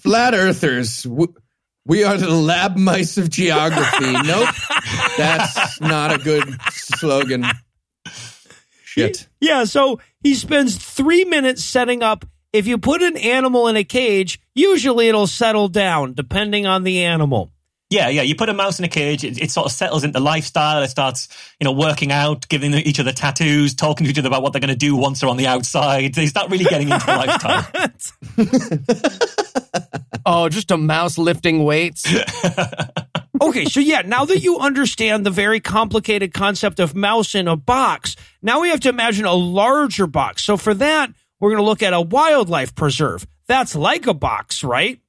Flat 0.00 0.34
earthers. 0.34 1.02
w- 1.02 1.34
We 1.90 2.04
are 2.04 2.16
the 2.16 2.30
lab 2.30 2.76
mice 2.76 3.18
of 3.18 3.30
geography. 3.30 4.12
nope. 4.24 4.48
That's 5.18 5.80
not 5.80 6.14
a 6.14 6.18
good 6.18 6.56
slogan. 6.70 7.44
Shit. 8.84 9.26
Yeah, 9.40 9.64
so 9.64 9.98
he 10.22 10.36
spends 10.36 10.76
three 10.76 11.24
minutes 11.24 11.64
setting 11.64 12.04
up. 12.04 12.24
If 12.52 12.68
you 12.68 12.78
put 12.78 13.02
an 13.02 13.16
animal 13.16 13.66
in 13.66 13.74
a 13.74 13.82
cage, 13.82 14.40
usually 14.54 15.08
it'll 15.08 15.26
settle 15.26 15.66
down 15.66 16.12
depending 16.14 16.64
on 16.64 16.84
the 16.84 17.02
animal. 17.06 17.50
Yeah, 17.90 18.08
yeah. 18.08 18.22
You 18.22 18.36
put 18.36 18.48
a 18.48 18.54
mouse 18.54 18.78
in 18.78 18.84
a 18.84 18.88
cage, 18.88 19.24
it, 19.24 19.42
it 19.42 19.50
sort 19.50 19.66
of 19.66 19.72
settles 19.72 20.04
into 20.04 20.20
lifestyle. 20.20 20.82
It 20.82 20.88
starts, 20.88 21.28
you 21.58 21.64
know, 21.64 21.72
working 21.72 22.12
out, 22.12 22.48
giving 22.48 22.72
each 22.74 23.00
other 23.00 23.12
tattoos, 23.12 23.74
talking 23.74 24.04
to 24.04 24.10
each 24.10 24.18
other 24.18 24.28
about 24.28 24.42
what 24.42 24.52
they're 24.52 24.60
going 24.60 24.68
to 24.70 24.76
do 24.76 24.94
once 24.96 25.20
they're 25.20 25.28
on 25.28 25.36
the 25.36 25.48
outside. 25.48 26.14
They 26.14 26.26
start 26.26 26.50
really 26.50 26.64
getting 26.64 26.88
into 26.88 27.06
lifestyle. 27.06 27.66
Oh, 30.26 30.48
just 30.50 30.70
a 30.70 30.76
mouse 30.76 31.16
lifting 31.18 31.64
weights. 31.64 32.06
Okay, 33.42 33.64
so 33.64 33.80
yeah, 33.80 34.02
now 34.02 34.26
that 34.26 34.40
you 34.40 34.58
understand 34.58 35.24
the 35.24 35.30
very 35.30 35.60
complicated 35.60 36.34
concept 36.34 36.78
of 36.78 36.94
mouse 36.94 37.34
in 37.34 37.48
a 37.48 37.56
box, 37.56 38.14
now 38.42 38.60
we 38.60 38.68
have 38.68 38.80
to 38.80 38.90
imagine 38.90 39.24
a 39.24 39.32
larger 39.32 40.06
box. 40.06 40.44
So 40.44 40.58
for 40.58 40.74
that, 40.74 41.10
we're 41.40 41.48
going 41.48 41.62
to 41.62 41.64
look 41.64 41.82
at 41.82 41.94
a 41.94 42.02
wildlife 42.02 42.74
preserve. 42.74 43.26
That's 43.48 43.74
like 43.74 44.06
a 44.06 44.12
box, 44.12 44.62
right? 44.62 45.00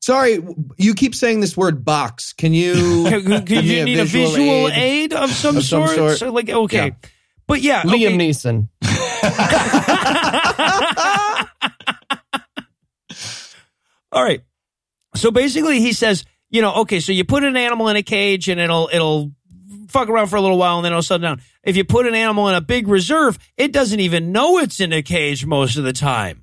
Sorry, 0.00 0.38
you 0.78 0.94
keep 0.94 1.14
saying 1.14 1.40
this 1.40 1.56
word 1.56 1.84
box. 1.84 2.32
Can 2.32 2.54
you 2.54 3.04
Can, 3.08 3.22
can 3.24 3.44
give 3.44 3.64
me 3.64 3.78
you 3.78 3.84
need 3.84 3.98
a 3.98 4.04
visual 4.04 4.68
aid, 4.68 5.12
of 5.12 5.30
some 5.30 5.56
Of 5.58 5.64
some 5.64 5.86
sort? 5.86 5.96
sort. 5.96 6.18
So 6.18 6.32
like, 6.32 6.48
okay. 6.48 6.86
Yeah. 6.86 7.08
But 7.46 7.60
yeah, 7.62 7.82
Liam 7.82 8.14
okay. 8.14 8.16
Neeson. 8.16 8.68
All 14.12 14.22
right. 14.24 14.42
So 15.16 15.30
basically, 15.30 15.80
he 15.80 15.92
says, 15.92 16.24
you 16.50 16.62
know, 16.62 16.74
okay, 16.76 17.00
so 17.00 17.12
you 17.12 17.24
put 17.24 17.44
an 17.44 17.56
animal 17.56 17.88
in 17.88 17.96
a 17.96 18.02
cage 18.02 18.48
and 18.48 18.60
it'll 18.60 18.88
it'll 18.92 19.32
fuck 19.88 20.08
around 20.08 20.28
for 20.28 20.36
a 20.36 20.40
little 20.40 20.58
while 20.58 20.76
and 20.76 20.84
then 20.84 20.92
it'll 20.92 21.02
settle 21.02 21.22
down. 21.22 21.42
If 21.62 21.76
you 21.76 21.84
put 21.84 22.06
an 22.06 22.14
animal 22.14 22.48
in 22.48 22.54
a 22.54 22.60
big 22.60 22.88
reserve, 22.88 23.38
it 23.56 23.72
doesn't 23.72 24.00
even 24.00 24.32
know 24.32 24.58
it's 24.58 24.80
in 24.80 24.92
a 24.92 25.02
cage 25.02 25.44
most 25.44 25.76
of 25.76 25.84
the 25.84 25.92
time. 25.92 26.42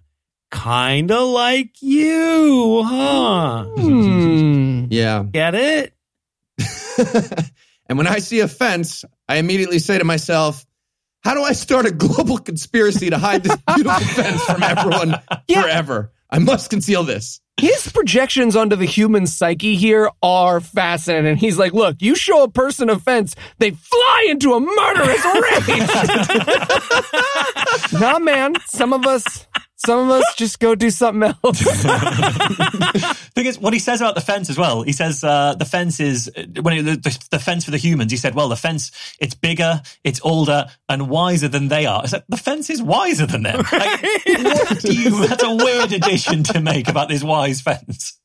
Kinda 0.52 1.20
like 1.22 1.82
you, 1.82 2.84
huh? 2.86 3.66
Hmm. 3.66 4.86
Yeah. 4.90 5.24
Get 5.24 5.56
it? 5.56 5.94
and 7.90 7.98
when 7.98 8.08
I 8.08 8.20
see 8.20 8.40
a 8.40 8.48
fence, 8.48 9.04
I 9.28 9.38
immediately 9.38 9.80
say 9.80 9.98
to 9.98 10.06
myself, 10.06 10.66
how 11.24 11.34
do 11.34 11.44
I 11.44 11.52
start 11.54 11.86
a 11.86 11.92
global 11.92 12.38
conspiracy 12.38 13.10
to 13.10 13.18
hide 13.18 13.44
this 13.44 13.58
beautiful 13.76 14.06
fence 14.24 14.44
from 14.46 14.64
everyone 14.64 15.16
Yeah. 15.48 15.64
forever? 15.64 16.14
I 16.30 16.40
must 16.40 16.70
conceal 16.70 17.04
this. 17.04 17.42
His 17.60 17.92
projections 17.92 18.56
onto 18.56 18.76
the 18.76 18.86
human 18.86 19.26
psyche 19.28 19.76
here 19.76 20.12
are 20.22 20.60
fascinating. 20.62 21.38
He's 21.38 21.58
like, 21.58 21.74
look, 21.74 21.98
you 22.02 22.16
show 22.16 22.44
a 22.44 22.50
person 22.50 22.90
a 22.90 23.00
fence, 23.00 23.36
they 23.58 23.72
fly 23.72 24.28
into 24.30 24.54
a 24.54 24.60
murderous 24.60 25.26
rage. 27.92 28.00
nah, 28.00 28.20
man. 28.20 28.54
Some 28.68 28.94
of 28.94 29.08
us, 29.08 29.48
some 29.78 30.10
of 30.10 30.10
us 30.10 30.36
just 30.36 30.60
go 30.60 30.74
do 30.74 30.90
something 30.90 31.34
else. 31.44 31.62
Thing 33.36 33.46
is, 33.46 33.60
what 33.60 33.74
he 33.74 33.80
says 33.80 34.02
about 34.02 34.16
the 34.16 34.22
fence 34.22 34.50
as 34.50 34.58
well. 34.58 34.82
He 34.82 34.92
says 34.92 35.24
uh, 35.24 35.54
the 35.54 35.66
fence 35.66 36.00
is 36.00 36.32
when 36.62 36.76
he, 36.76 36.82
the, 36.82 37.28
the, 37.30 37.40
fence 37.40 37.64
for 37.64 37.72
the 37.72 37.78
humans. 37.78 38.12
He 38.12 38.18
said, 38.18 38.34
"Well, 38.34 38.50
the 38.50 38.56
fence 38.56 38.92
it's 39.20 39.36
bigger, 39.36 39.82
it's 40.04 40.20
older, 40.24 40.66
and 40.90 41.10
wiser 41.10 41.48
than 41.48 41.68
they 41.68 41.86
are." 41.86 42.04
It's 42.04 42.14
like 42.14 42.26
the 42.28 42.38
fence 42.38 42.72
is 42.72 42.82
wiser 42.82 43.28
than 43.28 43.44
them. 43.44 43.64
Like, 43.72 44.02
what 44.26 44.80
do 44.80 44.94
you? 44.94 45.28
That's 45.28 45.44
a 45.44 45.56
weird 45.56 45.92
addition 45.92 46.44
to 46.44 46.60
make 46.60 46.88
about 46.88 47.08
this 47.08 47.24
wise 47.24 47.62
fence. 47.62 48.20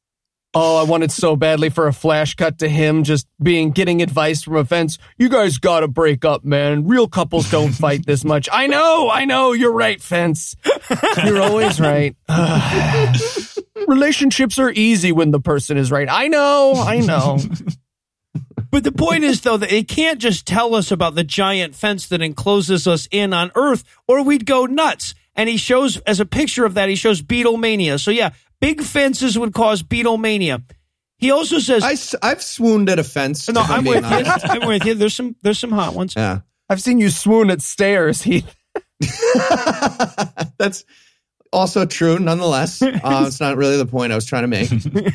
Oh, 0.54 0.76
I 0.76 0.82
wanted 0.82 1.10
so 1.10 1.34
badly 1.34 1.70
for 1.70 1.86
a 1.86 1.94
flash 1.94 2.34
cut 2.34 2.58
to 2.58 2.68
him 2.68 3.04
just 3.04 3.26
being 3.42 3.70
getting 3.70 4.02
advice 4.02 4.42
from 4.42 4.56
a 4.56 4.64
fence. 4.66 4.98
You 5.16 5.30
guys 5.30 5.56
gotta 5.56 5.88
break 5.88 6.26
up, 6.26 6.44
man. 6.44 6.86
Real 6.86 7.08
couples 7.08 7.50
don't 7.50 7.72
fight 7.72 8.04
this 8.04 8.22
much. 8.22 8.50
I 8.52 8.66
know, 8.66 9.08
I 9.10 9.24
know, 9.24 9.52
you're 9.52 9.72
right, 9.72 10.00
fence. 10.00 10.54
You're 11.24 11.40
always 11.40 11.80
right. 11.80 12.14
Relationships 13.88 14.58
are 14.58 14.70
easy 14.70 15.10
when 15.10 15.30
the 15.30 15.40
person 15.40 15.78
is 15.78 15.90
right. 15.90 16.08
I 16.10 16.28
know, 16.28 16.74
I 16.76 17.00
know. 17.00 17.38
But 18.70 18.84
the 18.84 18.92
point 18.92 19.24
is, 19.24 19.42
though, 19.42 19.58
that 19.58 19.70
it 19.70 19.86
can't 19.86 20.18
just 20.18 20.46
tell 20.46 20.74
us 20.74 20.90
about 20.90 21.14
the 21.14 21.24
giant 21.24 21.74
fence 21.74 22.06
that 22.08 22.22
encloses 22.22 22.86
us 22.86 23.06
in 23.10 23.34
on 23.34 23.52
Earth, 23.54 23.84
or 24.08 24.22
we'd 24.22 24.46
go 24.46 24.64
nuts. 24.64 25.14
And 25.34 25.48
he 25.48 25.58
shows, 25.58 25.98
as 25.98 26.20
a 26.20 26.26
picture 26.26 26.64
of 26.64 26.74
that, 26.74 26.88
he 26.88 26.94
shows 26.94 27.20
Beatlemania. 27.20 28.00
So, 28.00 28.10
yeah, 28.10 28.30
big 28.62 28.80
fences 28.80 29.38
would 29.38 29.52
cause 29.52 29.82
Beatlemania. 29.82 30.62
He 31.18 31.30
also 31.30 31.58
says, 31.58 31.84
I, 32.22 32.28
have 32.28 32.42
swooned 32.42 32.88
at 32.88 32.98
a 32.98 33.04
fence. 33.04 33.48
"No, 33.48 33.60
if 33.60 33.70
I'm 33.70 33.84
being 33.84 34.02
with 34.02 34.10
you. 34.10 34.32
I'm 34.44 34.66
with 34.66 34.84
you. 34.84 34.94
There's 34.94 35.14
some, 35.14 35.36
there's 35.42 35.58
some 35.58 35.72
hot 35.72 35.94
ones." 35.94 36.14
Yeah. 36.16 36.40
I've 36.68 36.80
seen 36.80 36.98
you 36.98 37.10
swoon 37.10 37.50
at 37.50 37.60
stairs, 37.60 38.22
Heath. 38.22 38.56
That's 40.58 40.84
also 41.52 41.84
true, 41.86 42.18
nonetheless. 42.18 42.82
Uh, 43.02 43.24
it's 43.26 43.40
not 43.40 43.56
really 43.56 43.76
the 43.76 43.86
point 43.86 44.12
I 44.12 44.14
was 44.14 44.24
trying 44.24 44.42
to 44.42 44.48
make. 44.48 44.70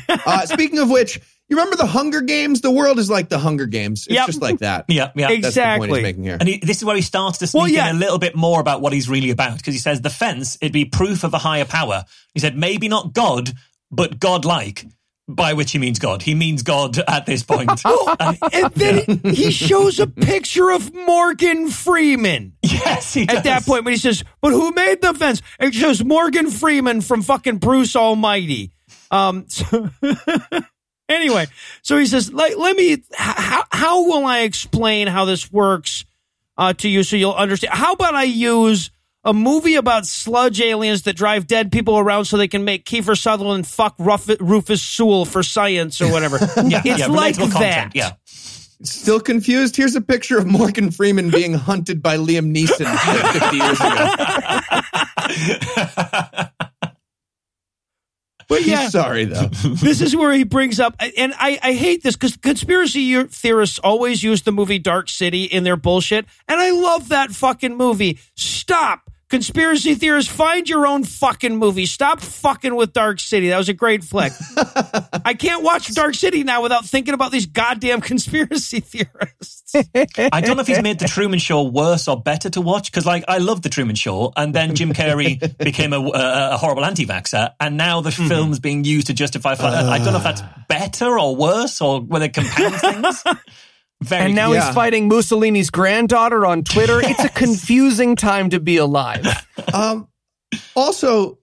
Uh, 0.08 0.44
speaking 0.46 0.78
of 0.78 0.90
which, 0.90 1.16
you 1.48 1.56
remember 1.56 1.76
the 1.76 1.86
Hunger 1.86 2.20
Games? 2.20 2.60
The 2.60 2.70
world 2.70 2.98
is 2.98 3.08
like 3.08 3.28
the 3.30 3.38
Hunger 3.38 3.66
Games. 3.66 4.06
It's 4.06 4.14
Yep. 4.14 4.26
just 4.26 4.42
like 4.42 4.58
that. 4.58 4.84
Yeah, 4.88 5.10
yeah. 5.14 5.28
That's 5.40 5.54
the 5.54 5.60
point 5.62 5.84
Exactly. 5.84 5.88
he's 5.88 6.02
making 6.02 6.22
here. 6.24 6.36
And 6.38 6.48
he, 6.48 6.58
this 6.58 6.76
is 6.78 6.84
where 6.84 6.96
he 6.96 7.02
starts 7.02 7.38
to 7.38 7.46
sneak 7.46 7.60
Well, 7.60 7.68
yeah. 7.70 7.88
in 7.90 7.96
a 7.96 7.98
little 7.98 8.18
bit 8.18 8.36
more 8.36 8.60
about 8.60 8.80
what 8.82 8.92
he's 8.92 9.08
really 9.08 9.30
about 9.30 9.56
because 9.56 9.72
he 9.74 9.80
says 9.80 10.00
the 10.02 10.10
fence 10.10 10.56
it'd 10.60 10.72
be 10.72 10.84
proof 10.84 11.24
of 11.24 11.32
a 11.34 11.38
higher 11.38 11.64
power. 11.64 12.04
He 12.34 12.40
said 12.40 12.56
maybe 12.56 12.88
not 12.88 13.12
God, 13.14 13.52
but 13.90 14.20
God-like. 14.20 14.84
By 15.30 15.52
which 15.52 15.72
he 15.72 15.78
means 15.78 15.98
God. 15.98 16.22
He 16.22 16.34
means 16.34 16.62
God 16.62 16.98
at 17.06 17.26
this 17.26 17.42
point. 17.42 17.70
And- 17.84 18.38
And 18.50 18.72
then 18.74 19.20
he 19.34 19.50
shows 19.50 20.00
a 20.00 20.06
picture 20.06 20.70
of 20.70 20.94
Morgan 20.94 21.68
Freeman. 21.68 22.54
yes, 22.62 23.12
he 23.12 23.26
does. 23.26 23.36
At 23.38 23.44
that 23.44 23.64
point, 23.66 23.84
when 23.84 23.92
he 23.92 23.98
says, 24.00 24.24
"But 24.40 24.52
who 24.52 24.72
made 24.72 25.02
the 25.02 25.12
fence?" 25.12 25.42
It 25.60 25.74
shows 25.74 26.02
Morgan 26.02 26.50
Freeman 26.50 27.02
from 27.02 27.20
fucking 27.22 27.58
Bruce 27.58 27.94
Almighty. 27.94 28.72
Um. 29.10 29.44
So 29.48 29.90
anyway, 31.08 31.46
so 31.82 31.98
he 31.98 32.06
says, 32.06 32.32
"Like, 32.32 32.56
let 32.56 32.76
me. 32.76 33.02
How 33.14 33.64
how 33.70 34.04
will 34.06 34.24
I 34.26 34.40
explain 34.40 35.08
how 35.08 35.24
this 35.26 35.52
works 35.52 36.04
uh, 36.56 36.72
to 36.74 36.88
you 36.88 37.02
so 37.02 37.16
you'll 37.16 37.32
understand? 37.34 37.74
How 37.74 37.92
about 37.92 38.14
I 38.14 38.24
use?" 38.24 38.90
A 39.24 39.34
movie 39.34 39.74
about 39.74 40.06
sludge 40.06 40.60
aliens 40.60 41.02
that 41.02 41.14
drive 41.16 41.46
dead 41.46 41.72
people 41.72 41.98
around 41.98 42.24
so 42.26 42.36
they 42.36 42.48
can 42.48 42.64
make 42.64 42.84
Kiefer 42.84 43.18
Sutherland 43.20 43.66
fuck 43.66 43.94
Ruff- 43.98 44.30
Rufus 44.40 44.80
Sewell 44.80 45.24
for 45.24 45.42
science 45.42 46.00
or 46.00 46.10
whatever. 46.10 46.38
Yeah, 46.68 46.82
it's 46.84 47.00
yeah, 47.00 47.06
like 47.08 47.34
that. 47.36 47.50
content. 47.52 47.92
Yeah. 47.94 48.12
Still 48.82 49.18
confused? 49.20 49.74
Here's 49.76 49.96
a 49.96 50.00
picture 50.00 50.38
of 50.38 50.46
Morgan 50.46 50.90
Freeman 50.92 51.30
being 51.30 51.52
hunted 51.52 52.00
by 52.00 52.16
Liam 52.16 52.54
Neeson 52.54 52.86
50 53.40 53.56
years 53.56 53.80
ago. 56.30 56.48
But 58.48 58.64
yeah, 58.64 58.84
He's 58.84 58.92
sorry, 58.92 59.26
though. 59.26 59.48
this 59.48 60.00
is 60.00 60.16
where 60.16 60.32
he 60.32 60.42
brings 60.44 60.80
up, 60.80 60.96
and 61.18 61.34
I, 61.38 61.58
I 61.62 61.72
hate 61.74 62.02
this 62.02 62.16
because 62.16 62.34
conspiracy 62.38 63.22
theorists 63.24 63.78
always 63.78 64.22
use 64.22 64.40
the 64.40 64.52
movie 64.52 64.78
Dark 64.78 65.10
City 65.10 65.44
in 65.44 65.64
their 65.64 65.76
bullshit, 65.76 66.24
and 66.48 66.58
I 66.58 66.70
love 66.70 67.10
that 67.10 67.30
fucking 67.30 67.76
movie. 67.76 68.18
Stop. 68.36 69.07
Conspiracy 69.30 69.94
theorists, 69.94 70.32
find 70.32 70.66
your 70.68 70.86
own 70.86 71.04
fucking 71.04 71.56
movie. 71.56 71.84
Stop 71.84 72.20
fucking 72.20 72.74
with 72.74 72.92
Dark 72.94 73.20
City. 73.20 73.50
That 73.50 73.58
was 73.58 73.68
a 73.68 73.74
great 73.74 74.02
flick. 74.02 74.32
I 75.24 75.34
can't 75.34 75.62
watch 75.62 75.92
Dark 75.94 76.14
City 76.14 76.44
now 76.44 76.62
without 76.62 76.84
thinking 76.86 77.12
about 77.12 77.30
these 77.30 77.44
goddamn 77.46 78.00
conspiracy 78.00 78.80
theorists. 78.80 79.74
I 80.32 80.40
don't 80.40 80.56
know 80.56 80.62
if 80.62 80.66
he's 80.66 80.82
made 80.82 80.98
the 80.98 81.08
Truman 81.08 81.38
Show 81.38 81.62
worse 81.64 82.08
or 82.08 82.18
better 82.20 82.48
to 82.50 82.60
watch 82.62 82.90
because, 82.90 83.04
like, 83.04 83.24
I 83.28 83.36
love 83.38 83.60
the 83.62 83.68
Truman 83.68 83.96
Show, 83.96 84.32
and 84.36 84.54
then 84.54 84.74
Jim 84.74 84.92
Carrey 84.94 85.38
became 85.58 85.92
a, 85.92 86.00
a, 86.00 86.54
a 86.54 86.56
horrible 86.56 86.84
anti-vaxxer, 86.84 87.52
and 87.60 87.76
now 87.76 88.00
the 88.00 88.08
Mm-hmm. 88.18 88.28
film's 88.28 88.58
being 88.58 88.84
used 88.84 89.08
to 89.08 89.14
justify. 89.14 89.52
I 89.52 89.98
don't 89.98 90.12
know 90.12 90.16
if 90.16 90.24
that's 90.24 90.42
better 90.68 91.18
or 91.20 91.36
worse 91.36 91.80
or 91.80 92.00
whether 92.00 92.24
it 92.24 92.34
compounds 92.34 92.80
things. 92.80 93.24
Very 94.02 94.26
And 94.26 94.34
now 94.34 94.52
Yeah. 94.52 94.66
he's 94.66 94.74
fighting 94.74 95.08
Mussolini's 95.08 95.70
granddaughter 95.70 96.46
on 96.46 96.62
Twitter. 96.64 97.00
It's 97.02 97.24
a 97.24 97.28
confusing 97.28 98.16
time 98.16 98.50
to 98.50 98.60
be 98.60 98.76
alive. 98.76 99.26
Um, 99.74 100.08
also, 100.74 101.36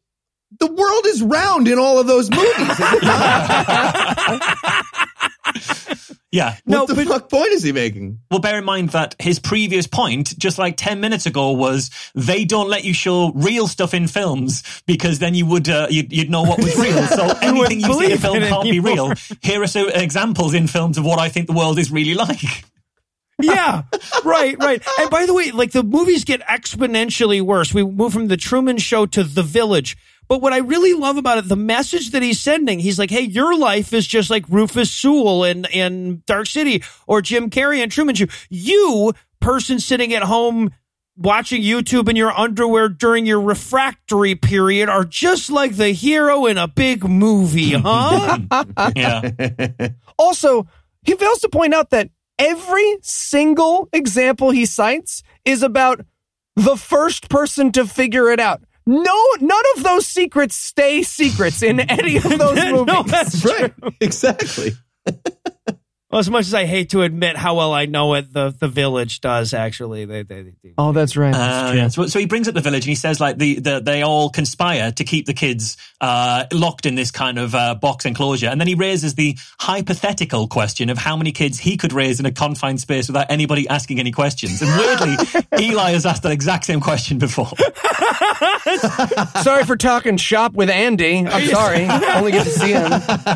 the 0.60 0.66
world 0.66 1.06
is 1.06 1.22
round 1.22 1.68
in 1.68 1.78
all 1.78 2.00
of 2.00 2.08
those 2.08 2.28
movies. 2.32 2.48
Is 6.34 6.40
it 6.40 6.42
not? 6.42 6.54
Yeah. 6.54 6.58
No, 6.66 6.80
what 6.80 6.88
the 6.90 6.96
but- 6.96 7.08
fuck 7.08 7.30
point 7.30 7.52
is 7.54 7.64
he 7.64 7.72
making? 7.72 8.20
Well, 8.30 8.40
bear 8.40 8.58
in 8.58 8.66
mind 8.66 8.90
that 8.90 9.16
his 9.20 9.40
previous 9.40 9.88
point, 9.88 10.38
just 10.38 10.58
like 10.58 10.76
10 10.78 11.00
minutes 11.00 11.26
ago, 11.26 11.52
was 11.52 11.90
they 12.14 12.46
don't 12.46 12.70
let 12.70 12.84
you 12.84 12.94
show 12.94 13.32
real 13.34 13.68
stuff 13.68 13.94
in 13.94 14.08
films 14.08 14.64
because 14.86 15.20
then 15.20 15.34
you 15.36 15.46
would, 15.46 15.70
uh, 15.70 15.88
you'd, 15.90 16.12
you'd 16.12 16.30
know 16.30 16.44
what 16.44 16.58
was 16.58 16.76
real. 16.78 17.02
So 17.08 17.24
anything 17.42 17.80
you 17.80 17.94
see 17.94 18.06
in 18.08 18.12
a 18.14 18.18
film 18.18 18.40
can't 18.40 18.64
be 18.64 18.80
real. 18.80 19.14
Here 19.42 19.62
are 19.62 19.68
some 19.68 19.90
examples 19.90 20.54
in 20.54 20.68
films 20.68 20.98
of 20.98 21.06
what 21.06 21.20
I 21.20 21.30
think 21.30 21.48
the 21.48 21.54
world 21.54 21.80
is 21.80 21.92
really 21.92 22.16
like. 22.16 22.66
yeah, 23.42 23.84
right, 24.24 24.56
right. 24.60 24.82
And 25.00 25.10
by 25.10 25.26
the 25.26 25.34
way, 25.34 25.52
like 25.52 25.72
the 25.72 25.84
movies 25.84 26.24
get 26.24 26.42
exponentially 26.42 27.42
worse. 27.42 27.74
We 27.74 27.84
move 27.84 28.14
from 28.14 28.28
the 28.30 28.38
Truman 28.38 28.78
Show 28.78 29.06
to 29.08 29.24
The 29.24 29.44
Village. 29.44 29.98
But 30.28 30.42
what 30.42 30.54
I 30.54 30.58
really 30.58 30.94
love 30.94 31.18
about 31.18 31.38
it, 31.38 31.48
the 31.48 31.56
message 31.56 32.12
that 32.12 32.24
he's 32.24 32.40
sending, 32.40 32.80
he's 32.80 32.98
like, 32.98 33.12
"Hey, 33.12 33.22
your 33.22 33.58
life 33.58 33.94
is 33.94 34.08
just 34.08 34.30
like 34.30 34.44
Rufus 34.50 34.92
Sewell 34.92 35.44
in 35.44 35.66
in 35.66 36.24
Dark 36.26 36.48
City 36.48 36.84
or 37.08 37.22
Jim 37.22 37.50
Carrey 37.50 37.82
in 37.84 37.90
Truman 37.90 38.16
Show. 38.16 38.26
You, 38.50 39.14
person 39.40 39.80
sitting 39.80 40.14
at 40.14 40.24
home." 40.24 40.72
Watching 41.18 41.62
YouTube 41.62 42.10
in 42.10 42.18
your 42.18 42.38
underwear 42.38 42.90
during 42.90 43.26
your 43.26 43.40
refractory 43.40 44.36
period 44.36 44.90
are 44.90 45.06
just 45.06 45.50
like 45.50 45.78
the 45.78 45.92
hero 45.92 46.46
in 46.46 46.58
a 46.58 46.68
big 46.68 47.06
movie, 47.08 47.72
huh? 47.72 48.40
Yeah. 48.94 49.30
Also, 50.20 50.68
he 51.04 51.16
fails 51.16 51.40
to 51.40 51.48
point 51.48 51.74
out 51.74 51.92
that 51.92 52.10
every 52.38 52.98
single 53.02 53.88
example 53.94 54.52
he 54.52 54.66
cites 54.66 55.24
is 55.46 55.64
about 55.64 56.02
the 56.58 56.76
first 56.76 57.30
person 57.30 57.72
to 57.72 57.86
figure 57.88 58.30
it 58.30 58.42
out. 58.42 58.64
No, 58.88 59.16
none 59.42 59.64
of 59.78 59.84
those 59.84 60.06
secrets 60.08 60.56
stay 60.56 61.02
secrets 61.04 61.64
in 61.64 61.80
any 61.90 62.18
of 62.18 62.24
those 62.24 62.56
movies. 62.56 62.86
no, 62.86 63.04
that's 63.04 63.44
Right. 63.44 63.74
exactly. 64.00 64.72
Well, 66.16 66.22
as 66.22 66.30
much 66.30 66.46
as 66.48 66.54
I 66.54 66.64
hate 66.64 66.92
to 66.92 67.02
admit 67.02 67.36
how 67.36 67.56
well 67.56 67.74
I 67.74 67.88
know 67.88 68.14
it, 68.14 68.32
the 68.32 68.56
the 68.58 68.70
village 68.70 69.20
does 69.20 69.54
actually. 69.54 70.06
They, 70.06 70.24
they, 70.24 70.44
they- 70.44 70.74
oh, 70.78 70.94
that's 70.94 71.18
right. 71.18 71.36
Uh, 71.36 71.74
yeah. 71.76 71.88
so, 71.90 72.08
so 72.08 72.20
he 72.20 72.26
brings 72.26 72.48
up 72.48 72.54
the 72.54 72.62
village 72.62 72.86
and 72.86 72.90
he 72.90 72.96
says 72.96 73.20
like 73.20 73.38
the, 73.38 73.60
the 73.60 73.82
they 73.82 74.02
all 74.02 74.30
conspire 74.30 74.94
to 74.94 75.04
keep 75.04 75.26
the 75.26 75.34
kids 75.34 75.76
uh, 76.00 76.46
locked 76.54 76.86
in 76.86 76.96
this 76.96 77.12
kind 77.12 77.38
of 77.38 77.54
uh, 77.54 77.76
box 77.76 78.06
enclosure, 78.06 78.48
and 78.48 78.62
then 78.62 78.68
he 78.70 78.76
raises 78.76 79.16
the 79.16 79.38
hypothetical 79.60 80.48
question 80.48 80.90
of 80.90 80.98
how 80.98 81.18
many 81.18 81.34
kids 81.34 81.60
he 81.60 81.76
could 81.76 81.92
raise 81.92 82.22
in 82.22 82.26
a 82.26 82.32
confined 82.32 82.80
space 82.80 83.10
without 83.10 83.30
anybody 83.30 83.68
asking 83.68 84.00
any 84.00 84.14
questions. 84.14 84.62
And 84.62 84.72
weirdly, 84.80 85.18
Eli 85.60 85.92
has 85.92 86.06
asked 86.06 86.24
that 86.24 86.32
exact 86.32 86.64
same 86.64 86.80
question 86.80 87.18
before. 87.18 87.52
sorry 89.42 89.64
for 89.66 89.76
talking 89.78 90.18
shop 90.18 90.54
with 90.54 90.70
Andy. 90.70 91.26
I'm 91.28 91.48
sorry. 91.48 91.86
Only 92.16 92.32
get 92.32 92.46
to 92.46 92.50
see 92.52 92.72
him 92.72 92.92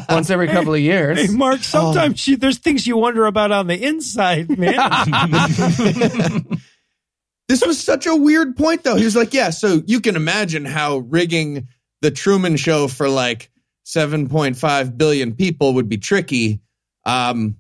once 0.10 0.30
every 0.30 0.48
couple 0.48 0.74
of 0.74 0.80
years. 0.80 1.20
Hey, 1.20 1.36
Mark, 1.36 1.62
sometimes 1.62 2.28
you, 2.28 2.38
there's 2.38 2.58
things 2.70 2.86
you 2.86 2.98
wonder 2.98 3.26
about 3.26 3.52
on 3.52 3.66
the 3.68 3.84
inside, 3.84 4.58
man. 4.58 4.80
This 7.48 7.66
was 7.66 7.84
such 7.84 8.06
a 8.06 8.16
weird 8.16 8.56
point, 8.56 8.84
though. 8.84 8.96
He 8.96 9.04
was 9.04 9.16
like, 9.16 9.34
"Yeah, 9.34 9.50
so 9.50 9.82
you 9.88 10.02
can 10.02 10.16
imagine 10.16 10.66
how 10.66 11.00
rigging 11.00 11.68
the 12.04 12.12
Truman 12.12 12.58
Show 12.58 12.88
for 12.88 13.10
like 13.10 13.50
7.5 13.88 14.98
billion 15.00 15.34
people 15.34 15.74
would 15.74 15.90
be 15.90 15.98
tricky." 15.98 16.62
Um, 17.08 17.56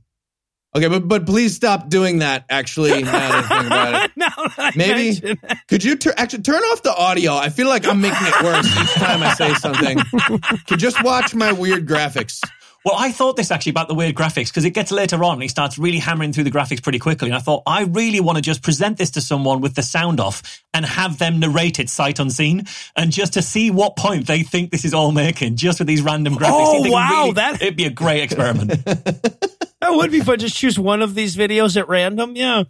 okay, 0.75 0.89
but 0.89 1.07
but 1.07 1.25
please 1.25 1.55
stop 1.55 1.89
doing 1.89 2.19
that. 2.19 2.45
Actually, 2.51 3.01
now 3.01 3.11
that 3.11 3.31
I 3.33 3.41
think 3.41 3.65
about 3.65 4.05
it. 4.05 4.11
now 4.15 4.29
that 4.29 4.53
I 4.59 4.71
Maybe 4.75 5.35
could 5.67 5.83
you 5.83 5.95
tur- 5.95 6.13
actually 6.15 6.43
turn 6.43 6.61
off 6.61 6.83
the 6.83 6.93
audio? 6.93 7.33
I 7.33 7.49
feel 7.49 7.67
like 7.67 7.87
I'm 7.87 7.99
making 7.99 8.27
it 8.27 8.43
worse 8.43 8.67
each 8.67 8.93
time 8.93 9.23
I 9.23 9.33
say 9.33 9.55
something. 9.55 9.97
Could 10.67 10.77
just 10.77 11.03
watch 11.03 11.33
my 11.33 11.51
weird 11.51 11.87
graphics. 11.87 12.43
Well, 12.89 12.97
I 12.99 13.11
thought 13.11 13.35
this 13.35 13.51
actually 13.51 13.69
about 13.71 13.87
the 13.87 13.93
weird 13.93 14.15
graphics 14.15 14.47
because 14.47 14.65
it 14.65 14.71
gets 14.71 14.91
later 14.91 15.23
on 15.23 15.33
and 15.33 15.41
he 15.43 15.47
starts 15.47 15.77
really 15.77 15.99
hammering 15.99 16.33
through 16.33 16.45
the 16.45 16.49
graphics 16.49 16.81
pretty 16.81 16.97
quickly. 16.97 17.27
And 17.29 17.35
I 17.35 17.39
thought, 17.39 17.61
I 17.67 17.83
really 17.83 18.19
want 18.19 18.37
to 18.37 18.41
just 18.41 18.63
present 18.63 18.97
this 18.97 19.11
to 19.11 19.21
someone 19.21 19.61
with 19.61 19.75
the 19.75 19.83
sound 19.83 20.19
off 20.19 20.63
and 20.73 20.83
have 20.85 21.19
them 21.19 21.39
narrate 21.39 21.79
it 21.79 21.87
sight 21.89 22.17
unseen 22.19 22.65
and 22.95 23.11
just 23.11 23.33
to 23.33 23.43
see 23.43 23.69
what 23.69 23.95
point 23.95 24.25
they 24.25 24.41
think 24.41 24.71
this 24.71 24.85
is 24.85 24.95
all 24.95 25.11
making 25.11 25.55
just 25.55 25.77
with 25.79 25.87
these 25.87 26.01
random 26.01 26.33
graphics. 26.33 26.49
Oh, 26.51 26.71
See 26.71 26.77
if 26.77 26.83
they 26.85 26.89
can 26.89 26.93
wow, 26.93 27.21
really- 27.25 27.33
that- 27.33 27.61
it'd 27.61 27.75
be 27.77 27.85
a 27.85 27.91
great 27.91 28.23
experiment. 28.23 28.73
That 29.81 29.91
would 29.93 30.11
be 30.11 30.19
fun. 30.19 30.37
Just 30.39 30.57
choose 30.57 30.77
one 30.77 31.01
of 31.01 31.15
these 31.15 31.37
videos 31.37 31.77
at 31.77 31.87
random. 31.87 32.35
Yeah. 32.35 32.63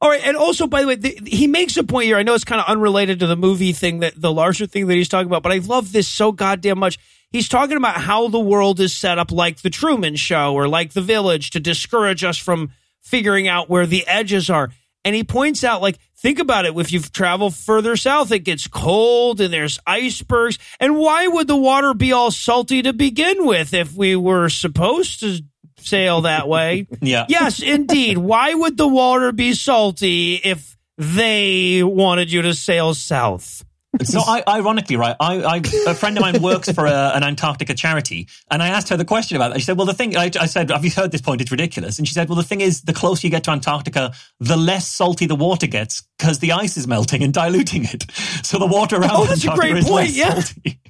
All 0.00 0.10
right. 0.10 0.20
And 0.24 0.36
also, 0.36 0.66
by 0.66 0.80
the 0.80 0.88
way, 0.88 0.94
the, 0.96 1.16
he 1.24 1.46
makes 1.46 1.76
a 1.76 1.84
point 1.84 2.06
here. 2.06 2.16
I 2.16 2.24
know 2.24 2.34
it's 2.34 2.42
kind 2.44 2.60
of 2.60 2.66
unrelated 2.66 3.20
to 3.20 3.28
the 3.28 3.36
movie 3.36 3.72
thing 3.72 4.00
that 4.00 4.14
the 4.20 4.32
larger 4.32 4.66
thing 4.66 4.88
that 4.88 4.94
he's 4.94 5.08
talking 5.08 5.28
about, 5.28 5.44
but 5.44 5.52
I 5.52 5.58
love 5.58 5.92
this 5.92 6.08
so 6.08 6.32
goddamn 6.32 6.80
much. 6.80 6.98
He's 7.30 7.48
talking 7.48 7.76
about 7.76 7.96
how 7.96 8.28
the 8.28 8.40
world 8.40 8.80
is 8.80 8.94
set 8.94 9.18
up 9.18 9.30
like 9.30 9.62
the 9.62 9.70
Truman 9.70 10.16
Show 10.16 10.54
or 10.54 10.66
like 10.66 10.92
the 10.92 11.00
village 11.00 11.50
to 11.50 11.60
discourage 11.60 12.24
us 12.24 12.36
from 12.36 12.72
figuring 13.00 13.46
out 13.46 13.68
where 13.68 13.86
the 13.86 14.06
edges 14.06 14.50
are. 14.50 14.70
And 15.04 15.14
he 15.14 15.24
points 15.24 15.64
out, 15.64 15.80
like, 15.80 15.98
think 16.18 16.38
about 16.38 16.66
it. 16.66 16.76
If 16.76 16.92
you've 16.92 17.12
traveled 17.12 17.54
further 17.54 17.96
south, 17.96 18.32
it 18.32 18.40
gets 18.40 18.66
cold 18.66 19.40
and 19.40 19.52
there's 19.52 19.78
icebergs. 19.86 20.58
And 20.78 20.98
why 20.98 21.26
would 21.26 21.46
the 21.46 21.56
water 21.56 21.94
be 21.94 22.12
all 22.12 22.30
salty 22.30 22.82
to 22.82 22.92
begin 22.92 23.46
with 23.46 23.72
if 23.72 23.94
we 23.94 24.16
were 24.16 24.48
supposed 24.50 25.20
to 25.20 25.40
sail 25.78 26.22
that 26.22 26.48
way? 26.48 26.86
Yeah. 27.00 27.24
Yes, 27.28 27.62
indeed. 27.62 28.18
Why 28.18 28.52
would 28.52 28.76
the 28.76 28.88
water 28.88 29.32
be 29.32 29.54
salty 29.54 30.34
if 30.34 30.76
they 30.98 31.82
wanted 31.82 32.30
you 32.30 32.42
to 32.42 32.52
sail 32.52 32.92
south? 32.92 33.64
So, 34.04 34.20
I, 34.20 34.42
ironically, 34.46 34.94
right, 34.94 35.16
I, 35.18 35.42
I, 35.42 35.56
a 35.88 35.94
friend 35.94 36.16
of 36.16 36.22
mine 36.22 36.40
works 36.40 36.70
for 36.70 36.86
a, 36.86 37.10
an 37.14 37.24
Antarctica 37.24 37.74
charity, 37.74 38.28
and 38.48 38.62
I 38.62 38.68
asked 38.68 38.88
her 38.90 38.96
the 38.96 39.04
question 39.04 39.36
about 39.36 39.52
that. 39.52 39.58
She 39.58 39.64
said, 39.64 39.76
"Well, 39.76 39.86
the 39.86 39.94
thing," 39.94 40.16
I, 40.16 40.30
I 40.40 40.46
said, 40.46 40.70
"Have 40.70 40.84
you 40.84 40.92
heard 40.92 41.10
this 41.10 41.20
point? 41.20 41.40
It's 41.40 41.50
ridiculous." 41.50 41.98
And 41.98 42.06
she 42.06 42.14
said, 42.14 42.28
"Well, 42.28 42.36
the 42.36 42.44
thing 42.44 42.60
is, 42.60 42.82
the 42.82 42.92
closer 42.92 43.26
you 43.26 43.32
get 43.32 43.42
to 43.44 43.50
Antarctica, 43.50 44.12
the 44.38 44.56
less 44.56 44.86
salty 44.86 45.26
the 45.26 45.34
water 45.34 45.66
gets 45.66 46.04
because 46.18 46.38
the 46.38 46.52
ice 46.52 46.76
is 46.76 46.86
melting 46.86 47.24
and 47.24 47.34
diluting 47.34 47.84
it. 47.84 48.06
So 48.44 48.58
the 48.58 48.66
water 48.66 48.96
around 48.96 49.10
Oh, 49.12 49.24
that's 49.26 49.44
a 49.44 49.50
Antarctica 49.50 49.72
great 49.72 49.76
is 49.78 49.88
point, 49.88 50.06
less 50.06 50.16
yeah. 50.16 50.40
salty." 50.40 50.80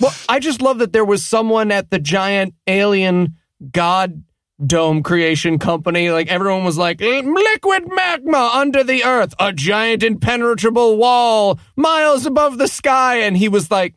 Well, 0.00 0.14
I 0.28 0.38
just 0.38 0.62
love 0.62 0.78
that 0.78 0.92
there 0.92 1.04
was 1.04 1.26
someone 1.26 1.72
at 1.72 1.90
the 1.90 1.98
giant 1.98 2.54
alien 2.68 3.34
god 3.72 4.22
dome 4.64 5.02
creation 5.02 5.58
company. 5.58 6.10
Like 6.10 6.28
everyone 6.28 6.64
was 6.64 6.78
like, 6.78 7.00
liquid 7.00 7.88
magma 7.92 8.50
under 8.54 8.82
the 8.84 9.04
earth, 9.04 9.34
a 9.38 9.52
giant 9.52 10.02
impenetrable 10.02 10.96
wall 10.96 11.58
miles 11.76 12.26
above 12.26 12.58
the 12.58 12.68
sky. 12.68 13.18
And 13.20 13.36
he 13.36 13.48
was 13.48 13.70
like, 13.70 13.94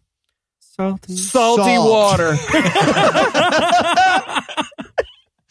Salty. 0.59 1.15
salty 1.15 1.75
Salt. 1.75 1.89
water. 1.89 2.35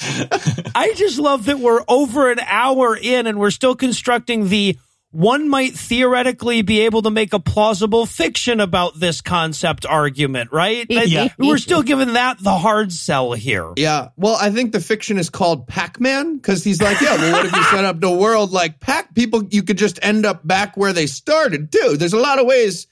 I 0.74 0.94
just 0.96 1.18
love 1.18 1.44
that 1.44 1.58
we're 1.58 1.82
over 1.86 2.30
an 2.30 2.40
hour 2.40 2.96
in 2.96 3.26
and 3.26 3.38
we're 3.38 3.50
still 3.50 3.74
constructing 3.76 4.48
the 4.48 4.78
one 5.12 5.48
might 5.48 5.74
theoretically 5.74 6.62
be 6.62 6.80
able 6.80 7.02
to 7.02 7.10
make 7.10 7.32
a 7.32 7.40
plausible 7.40 8.06
fiction 8.06 8.60
about 8.60 8.98
this 8.98 9.20
concept 9.20 9.84
argument, 9.84 10.52
right? 10.52 10.86
Yeah. 10.88 11.28
We're 11.38 11.58
still 11.58 11.82
giving 11.82 12.12
that 12.12 12.38
the 12.42 12.56
hard 12.56 12.92
sell 12.92 13.32
here. 13.32 13.72
Yeah. 13.76 14.08
Well, 14.16 14.36
I 14.40 14.50
think 14.50 14.72
the 14.72 14.80
fiction 14.80 15.18
is 15.18 15.28
called 15.28 15.66
Pac-Man 15.66 16.36
because 16.36 16.62
he's 16.62 16.80
like, 16.80 17.00
yeah, 17.00 17.16
well, 17.16 17.32
what 17.32 17.46
if 17.46 17.52
you 17.52 17.62
set 17.64 17.84
up 17.84 18.00
the 18.00 18.10
world 18.10 18.52
like 18.52 18.78
Pac? 18.78 19.14
People, 19.14 19.44
you 19.50 19.62
could 19.64 19.78
just 19.78 19.98
end 20.02 20.24
up 20.24 20.46
back 20.46 20.76
where 20.76 20.92
they 20.92 21.06
started 21.06 21.72
too. 21.72 21.96
There's 21.96 22.12
a 22.12 22.18
lot 22.18 22.38
of 22.38 22.46
ways. 22.46 22.86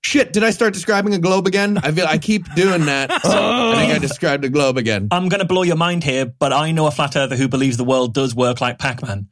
Shit, 0.00 0.32
did 0.32 0.44
I 0.44 0.50
start 0.50 0.74
describing 0.74 1.12
a 1.14 1.18
globe 1.18 1.48
again? 1.48 1.76
I 1.78 1.90
feel 1.90 2.06
I 2.06 2.18
keep 2.18 2.54
doing 2.54 2.86
that. 2.86 3.10
Oh. 3.24 3.72
I 3.72 3.80
think 3.80 3.92
I 3.92 3.98
described 3.98 4.44
a 4.44 4.48
globe 4.48 4.78
again. 4.78 5.08
I'm 5.10 5.28
going 5.28 5.40
to 5.40 5.46
blow 5.46 5.62
your 5.62 5.76
mind 5.76 6.04
here, 6.04 6.24
but 6.24 6.52
I 6.52 6.70
know 6.70 6.86
a 6.86 6.90
flat 6.90 7.16
earther 7.16 7.36
who 7.36 7.48
believes 7.48 7.76
the 7.76 7.84
world 7.84 8.14
does 8.14 8.34
work 8.34 8.60
like 8.60 8.78
Pac-Man. 8.78 9.28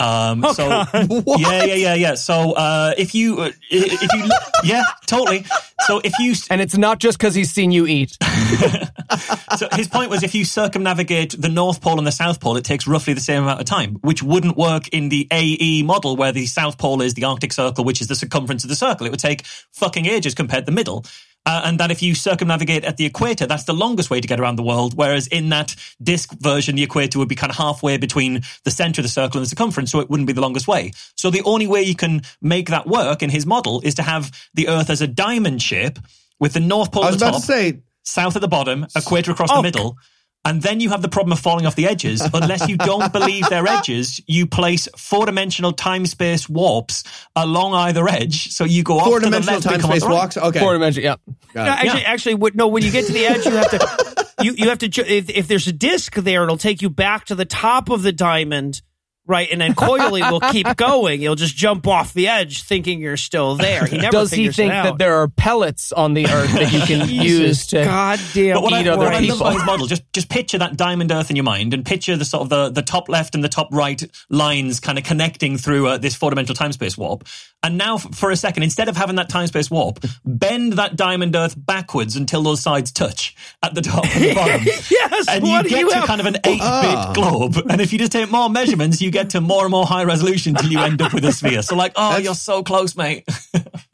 Um, 0.00 0.44
Oh, 0.44 0.52
so 0.52 0.68
What? 1.24 1.40
yeah, 1.40 1.64
yeah, 1.64 1.74
yeah, 1.74 1.94
yeah. 1.94 2.14
So 2.14 2.52
uh, 2.52 2.94
if 2.96 3.14
you, 3.14 3.38
uh, 3.38 3.50
if 3.70 4.12
you, 4.12 4.30
yeah, 4.64 4.84
totally. 5.06 5.44
So 5.86 6.00
if 6.04 6.12
you, 6.20 6.34
and 6.50 6.60
it's 6.60 6.76
not 6.76 6.98
just 7.00 7.18
because 7.18 7.34
he's 7.34 7.50
seen 7.50 7.70
you 7.72 7.86
eat. 7.86 8.16
so 9.56 9.68
his 9.72 9.88
point 9.88 10.10
was 10.10 10.22
if 10.22 10.34
you 10.34 10.44
circumnavigate 10.44 11.40
the 11.40 11.48
North 11.48 11.80
Pole 11.80 11.98
and 11.98 12.06
the 12.06 12.12
South 12.12 12.40
Pole, 12.40 12.56
it 12.56 12.64
takes 12.64 12.86
roughly 12.86 13.14
the 13.14 13.20
same 13.20 13.42
amount 13.42 13.60
of 13.60 13.66
time, 13.66 13.94
which 14.02 14.22
wouldn't 14.22 14.56
work 14.56 14.88
in 14.88 15.08
the 15.08 15.26
AE 15.30 15.82
model 15.82 16.16
where 16.16 16.32
the 16.32 16.46
South 16.46 16.78
Pole 16.78 17.02
is 17.02 17.14
the 17.14 17.24
Arctic 17.24 17.52
Circle, 17.52 17.84
which 17.84 18.00
is 18.00 18.06
the 18.06 18.14
circumference 18.14 18.64
of 18.64 18.70
the 18.70 18.76
circle. 18.76 19.06
It 19.06 19.10
would 19.10 19.20
take 19.20 19.44
fucking 19.72 20.06
ages 20.06 20.34
compared 20.34 20.64
to 20.66 20.70
the 20.70 20.74
middle. 20.74 21.04
Uh, 21.48 21.62
and 21.64 21.80
that 21.80 21.90
if 21.90 22.02
you 22.02 22.14
circumnavigate 22.14 22.84
at 22.84 22.98
the 22.98 23.06
equator, 23.06 23.46
that's 23.46 23.64
the 23.64 23.72
longest 23.72 24.10
way 24.10 24.20
to 24.20 24.28
get 24.28 24.38
around 24.38 24.56
the 24.56 24.62
world. 24.62 24.92
Whereas 24.94 25.26
in 25.28 25.48
that 25.48 25.74
disk 26.02 26.30
version, 26.40 26.76
the 26.76 26.82
equator 26.82 27.18
would 27.18 27.28
be 27.28 27.34
kind 27.34 27.50
of 27.50 27.56
halfway 27.56 27.96
between 27.96 28.42
the 28.64 28.70
center 28.70 29.00
of 29.00 29.04
the 29.04 29.08
circle 29.08 29.38
and 29.38 29.46
the 29.46 29.48
circumference, 29.48 29.90
so 29.90 30.00
it 30.00 30.10
wouldn't 30.10 30.26
be 30.26 30.34
the 30.34 30.42
longest 30.42 30.68
way. 30.68 30.92
So 31.16 31.30
the 31.30 31.42
only 31.44 31.66
way 31.66 31.82
you 31.82 31.94
can 31.94 32.20
make 32.42 32.68
that 32.68 32.86
work 32.86 33.22
in 33.22 33.30
his 33.30 33.46
model 33.46 33.80
is 33.82 33.94
to 33.94 34.02
have 34.02 34.30
the 34.52 34.68
Earth 34.68 34.90
as 34.90 35.00
a 35.00 35.06
diamond 35.06 35.62
shape 35.62 35.98
with 36.38 36.52
the 36.52 36.60
North 36.60 36.92
Pole 36.92 37.04
I 37.04 37.08
at 37.08 37.10
the 37.12 37.16
about 37.16 37.32
top 37.32 37.40
to 37.40 37.46
say, 37.46 37.80
south 38.02 38.36
at 38.36 38.42
the 38.42 38.48
bottom, 38.48 38.86
equator 38.94 39.32
across 39.32 39.50
Oh. 39.50 39.56
the 39.56 39.62
middle. 39.62 39.96
And 40.44 40.62
then 40.62 40.80
you 40.80 40.90
have 40.90 41.02
the 41.02 41.08
problem 41.08 41.32
of 41.32 41.40
falling 41.40 41.66
off 41.66 41.74
the 41.74 41.86
edges. 41.86 42.22
Unless 42.34 42.68
you 42.68 42.76
don't 42.76 43.12
believe 43.12 43.48
they're 43.48 43.66
edges, 43.66 44.20
you 44.26 44.46
place 44.46 44.88
four 44.96 45.26
dimensional 45.26 45.72
time 45.72 46.06
space 46.06 46.48
warps 46.48 47.04
along 47.36 47.74
either 47.74 48.08
edge. 48.08 48.50
So 48.52 48.64
you 48.64 48.82
go 48.82 48.98
off 48.98 49.06
four 49.06 49.20
to 49.20 49.26
the 49.26 49.30
dimensional 49.30 49.54
left 49.54 49.64
time 49.64 49.74
and 49.74 49.82
come 49.82 49.90
on 49.90 49.96
space 49.96 50.02
the 50.02 50.08
right. 50.08 50.14
walks. 50.14 50.36
Okay. 50.36 50.60
Four 50.60 50.72
dimensional, 50.74 51.04
yeah. 51.04 51.16
No, 51.54 51.64
it. 51.64 51.68
actually, 51.68 52.04
actually, 52.04 52.52
no. 52.54 52.68
When 52.68 52.82
you 52.82 52.90
get 52.90 53.06
to 53.06 53.12
the 53.12 53.26
edge, 53.26 53.44
you 53.44 53.52
have 53.52 53.70
to 53.70 54.26
you 54.42 54.52
you 54.52 54.68
have 54.68 54.78
to 54.78 54.86
if, 54.86 55.28
if 55.28 55.48
there's 55.48 55.66
a 55.66 55.72
disc 55.72 56.14
there, 56.14 56.44
it'll 56.44 56.56
take 56.56 56.82
you 56.82 56.90
back 56.90 57.26
to 57.26 57.34
the 57.34 57.44
top 57.44 57.90
of 57.90 58.02
the 58.02 58.12
diamond, 58.12 58.82
right? 59.28 59.48
And 59.52 59.60
then 59.60 59.74
Coily 59.74 60.28
will 60.28 60.40
keep 60.40 60.66
going. 60.76 61.22
You'll 61.22 61.36
just 61.36 61.54
jump 61.54 61.86
off 61.86 62.14
the 62.14 62.26
edge, 62.26 62.62
thinking 62.64 63.00
you're 63.00 63.16
still 63.16 63.54
there. 63.54 63.86
He 63.86 63.98
never 63.98 64.10
Does 64.10 64.30
he 64.30 64.48
figures 64.48 64.58
it 64.58 64.62
think 64.62 64.72
that 64.72 64.98
there 64.98 65.18
are 65.18 65.28
pellets 65.28 65.92
on 65.92 66.14
the 66.14 66.26
earth 66.26 66.52
that 66.54 66.72
you 66.72 66.80
can 66.80 67.08
use 67.08 67.66
to? 67.68 67.84
goddamn 67.84 68.54
But 68.54 68.62
what 68.62 68.72
I, 68.72 68.80
eat 68.82 68.88
what 68.88 68.98
I 69.00 69.10
love 69.10 69.20
people. 69.20 69.36
about 69.40 69.52
his 69.52 69.64
model, 69.64 69.86
just 69.86 70.12
just 70.12 70.28
picture 70.28 70.58
that 70.58 70.76
diamond 70.76 71.12
earth 71.12 71.30
in 71.30 71.36
your 71.36 71.44
mind, 71.44 71.74
and 71.74 71.84
picture 71.84 72.16
the 72.16 72.24
sort 72.24 72.42
of 72.42 72.48
the, 72.48 72.70
the 72.70 72.82
top 72.82 73.08
left 73.08 73.34
and 73.34 73.44
the 73.44 73.48
top 73.48 73.68
right 73.72 74.02
lines 74.30 74.80
kind 74.80 74.98
of 74.98 75.04
connecting 75.04 75.58
through 75.58 75.86
uh, 75.86 75.98
this 75.98 76.16
four 76.16 76.30
dimensional 76.30 76.56
time 76.56 76.72
space 76.72 76.96
warp. 76.96 77.24
And 77.64 77.76
now, 77.76 77.98
for 77.98 78.30
a 78.30 78.36
second, 78.36 78.62
instead 78.62 78.88
of 78.88 78.96
having 78.96 79.16
that 79.16 79.28
time 79.28 79.46
space 79.48 79.68
warp, 79.68 79.98
bend 80.24 80.74
that 80.74 80.94
diamond 80.94 81.34
earth 81.34 81.54
backwards 81.56 82.14
until 82.14 82.42
those 82.42 82.60
sides 82.62 82.92
touch 82.92 83.34
at 83.64 83.74
the 83.74 83.82
top 83.82 84.04
and 84.14 84.24
the 84.24 84.34
bottom. 84.34 84.60
Yes, 84.90 85.26
and 85.28 85.46
you 85.46 85.62
get 85.64 85.70
you 85.80 85.88
to 85.90 85.94
have? 85.96 86.04
kind 86.06 86.20
of 86.20 86.26
an 86.26 86.36
eight 86.44 86.58
bit 86.58 86.60
Ah. 86.62 87.12
globe. 87.14 87.56
And 87.68 87.80
if 87.80 87.92
you 87.92 87.98
just 87.98 88.12
take 88.12 88.30
more 88.30 88.48
measurements, 88.48 89.00
you 89.02 89.10
get 89.10 89.30
to 89.30 89.40
more 89.40 89.64
and 89.64 89.72
more 89.72 89.86
high 89.86 90.04
resolution 90.04 90.54
till 90.54 90.70
you 90.70 90.78
end 90.78 91.02
up 91.02 91.12
with 91.12 91.24
a 91.24 91.32
sphere. 91.32 91.62
So, 91.62 91.74
like, 91.74 91.92
oh, 91.96 92.10
That's- 92.10 92.24
you're 92.24 92.34
so 92.34 92.62
close, 92.62 92.96
mate. 92.96 93.26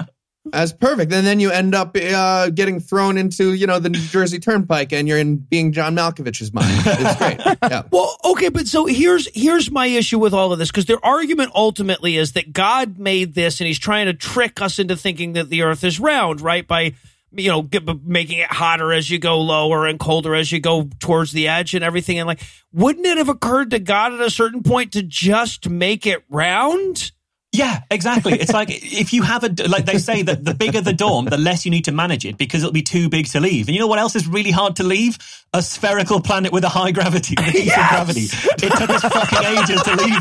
That's 0.55 0.73
perfect. 0.73 1.13
And 1.13 1.27
then 1.27 1.41
you 1.41 1.51
end 1.51 1.75
up 1.75 1.97
uh, 1.97 2.51
getting 2.51 2.79
thrown 2.79 3.19
into, 3.19 3.55
you 3.55 3.67
know, 3.67 3.79
the 3.81 3.89
New 3.89 4.01
Jersey 4.01 4.39
Turnpike 4.39 4.93
and 4.93 5.09
you're 5.09 5.19
in 5.19 5.37
being 5.37 5.73
John 5.73 5.97
Malkovich's 5.97 6.53
mind. 6.53 6.71
It's 6.87 7.19
great. 7.19 7.59
Yeah. 7.65 7.83
Well, 7.91 8.17
okay, 8.25 8.51
but 8.51 8.67
so 8.67 8.85
here's 8.85 9.27
here's 9.35 9.71
my 9.71 9.87
issue 9.87 10.19
with 10.19 10.35
all 10.35 10.53
of 10.53 10.59
this 10.59 10.71
because 10.71 10.85
their 10.85 11.03
argument 11.05 11.53
ultimately 11.55 12.17
is 12.17 12.33
that 12.33 12.53
God 12.53 12.99
made 12.99 13.35
this 13.35 13.61
and 13.61 13.67
He's 13.67 13.79
trying 13.79 14.07
to 14.07 14.13
trick 14.13 14.61
us 14.61 14.79
into 14.79 14.97
thinking 14.97 15.33
that 15.33 15.49
the 15.49 15.63
Earth 15.63 15.83
is 15.83 15.99
round, 15.99 16.41
right? 16.43 16.67
By 16.67 16.95
you 17.33 17.51
know 17.51 17.63
get, 17.63 17.85
making 18.05 18.39
it 18.41 18.51
hotter 18.51 18.93
as 18.93 19.09
you 19.09 19.19
go 19.19 19.41
lower 19.41 19.87
and 19.87 19.99
colder 19.99 20.35
as 20.35 20.53
you 20.53 20.61
go 20.61 20.89
towards 21.01 21.33
the 21.33 21.49
edge 21.49 21.75
and 21.75 21.83
everything. 21.83 22.19
And 22.19 22.27
like, 22.27 22.43
wouldn't 22.73 23.07
it 23.07 23.17
have 23.17 23.31
occurred 23.31 23.71
to 23.71 23.79
God 23.79 24.13
at 24.13 24.21
a 24.21 24.31
certain 24.31 24.63
point 24.63 24.93
to 24.93 25.03
just 25.03 25.69
make 25.69 26.07
it 26.07 26.23
round? 26.29 27.13
Yeah, 27.55 27.83
exactly. 27.89 28.33
It's 28.33 28.53
like 28.53 28.69
if 28.69 29.13
you 29.13 29.23
have 29.23 29.45
a 29.45 29.55
like 29.69 29.85
they 29.87 29.99
say 29.99 30.23
that 30.23 30.45
the 30.45 30.55
bigger 30.55 30.81
the 30.81 30.93
dorm, 30.93 31.27
the 31.27 31.39
less 31.39 31.65
you 31.65 31.71
need 31.71 31.85
to 31.85 31.93
manage 31.93 32.25
it 32.25 32.37
because 32.37 32.63
it'll 32.65 32.73
be 32.73 32.83
too 32.83 33.09
big 33.09 33.27
to 33.29 33.39
leave. 33.39 33.69
And 33.69 33.77
you 33.77 33.81
know 33.81 33.87
what 33.87 34.01
else 34.01 34.17
is 34.17 34.27
really 34.27 34.51
hard 34.51 34.75
to 34.77 34.83
leave? 34.83 35.19
A 35.53 35.63
spherical 35.63 36.21
planet 36.21 36.51
with 36.53 36.65
a 36.65 36.69
high 36.69 36.91
gravity, 36.91 37.37
decent 37.37 37.67
gravity. 37.89 38.23
It 38.23 38.77
took 38.77 38.91
us 38.91 39.03
fucking 39.03 39.45
ages 39.45 39.83
to 39.83 39.95
leave 39.95 40.19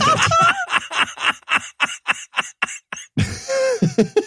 it. 4.08 4.26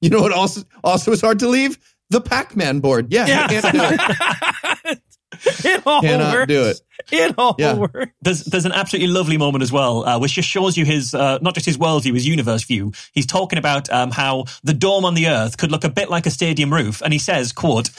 You 0.00 0.08
know 0.08 0.20
what 0.22 0.32
also 0.32 0.62
also 0.82 1.12
is 1.12 1.20
hard 1.20 1.40
to 1.40 1.48
leave? 1.48 1.78
The 2.08 2.22
Pac-Man 2.22 2.80
board. 2.80 3.12
Yeah, 3.12 3.26
Yeah. 3.26 4.94
you 5.44 5.80
can't 5.80 5.82
do 5.82 5.82
it. 5.82 5.82
It 5.82 5.82
all 5.86 6.00
Cannot 6.02 6.34
works. 6.34 6.46
do 6.48 6.64
it. 6.66 6.80
It 7.12 7.34
all 7.38 7.54
Yeah. 7.58 7.74
works. 7.74 8.12
There's 8.22 8.44
there's 8.44 8.64
an 8.64 8.72
absolutely 8.72 9.08
lovely 9.12 9.36
moment 9.38 9.62
as 9.62 9.70
well, 9.72 10.04
uh, 10.06 10.18
which 10.18 10.32
just 10.32 10.48
shows 10.48 10.76
you 10.76 10.84
his 10.84 11.14
uh, 11.14 11.38
not 11.42 11.54
just 11.54 11.66
his 11.66 11.78
worldview, 11.78 12.14
his 12.14 12.26
universe 12.26 12.64
view. 12.64 12.92
He's 13.12 13.26
talking 13.26 13.58
about 13.58 13.88
um, 13.90 14.10
how 14.10 14.44
the 14.64 14.74
dome 14.74 15.04
on 15.04 15.14
the 15.14 15.28
Earth 15.28 15.56
could 15.56 15.70
look 15.70 15.84
a 15.84 15.88
bit 15.90 16.10
like 16.10 16.26
a 16.26 16.30
stadium 16.30 16.72
roof, 16.72 17.00
and 17.02 17.12
he 17.12 17.18
says, 17.18 17.52
"quote 17.52 17.90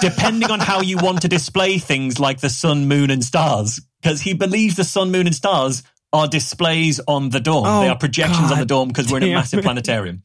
Depending 0.00 0.50
on 0.50 0.60
how 0.60 0.80
you 0.80 0.96
want 0.98 1.22
to 1.22 1.28
display 1.28 1.78
things 1.78 2.18
like 2.18 2.40
the 2.40 2.48
sun, 2.50 2.88
moon, 2.88 3.10
and 3.10 3.22
stars, 3.24 3.80
because 4.02 4.20
he 4.20 4.34
believes 4.34 4.76
the 4.76 4.84
sun, 4.84 5.10
moon, 5.10 5.26
and 5.26 5.34
stars 5.34 5.82
are 6.12 6.26
displays 6.26 7.00
on 7.06 7.28
the 7.30 7.38
dome. 7.40 7.64
Oh, 7.66 7.80
they 7.82 7.88
are 7.88 7.96
projections 7.96 8.50
on 8.50 8.58
the 8.58 8.66
dome 8.66 8.88
because 8.88 9.10
we're 9.12 9.18
in 9.18 9.24
a 9.30 9.34
massive 9.34 9.60
it. 9.60 9.62
planetarium. 9.64 10.22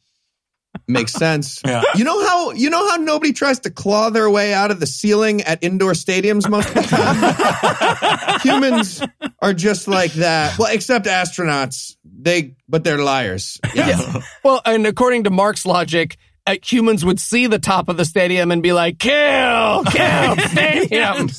Makes 0.87 1.13
sense. 1.13 1.61
Yeah. 1.65 1.81
You 1.95 2.03
know 2.03 2.25
how 2.27 2.51
you 2.51 2.69
know 2.69 2.89
how 2.89 2.97
nobody 2.97 3.33
tries 3.33 3.59
to 3.61 3.71
claw 3.71 4.09
their 4.09 4.29
way 4.29 4.53
out 4.53 4.71
of 4.71 4.79
the 4.79 4.85
ceiling 4.85 5.41
at 5.41 5.63
indoor 5.63 5.93
stadiums 5.93 6.47
most 6.49 6.67
of 6.69 6.75
the 6.75 6.81
time? 6.83 8.39
Humans 8.43 9.01
are 9.41 9.53
just 9.53 9.87
like 9.87 10.13
that. 10.13 10.57
Well, 10.59 10.71
except 10.71 11.07
astronauts. 11.07 11.95
They 12.03 12.55
but 12.69 12.83
they're 12.83 12.99
liars. 13.03 13.59
Yeah. 13.73 14.21
Well, 14.43 14.61
and 14.65 14.85
according 14.85 15.23
to 15.23 15.31
Mark's 15.31 15.65
logic, 15.65 16.17
uh, 16.47 16.55
humans 16.63 17.03
would 17.03 17.19
see 17.19 17.47
the 17.47 17.59
top 17.59 17.89
of 17.89 17.97
the 17.97 18.05
stadium 18.05 18.51
and 18.51 18.61
be 18.61 18.71
like, 18.73 18.99
"Kill, 18.99 19.83
kill, 19.85 20.37
stadium." 20.47 21.29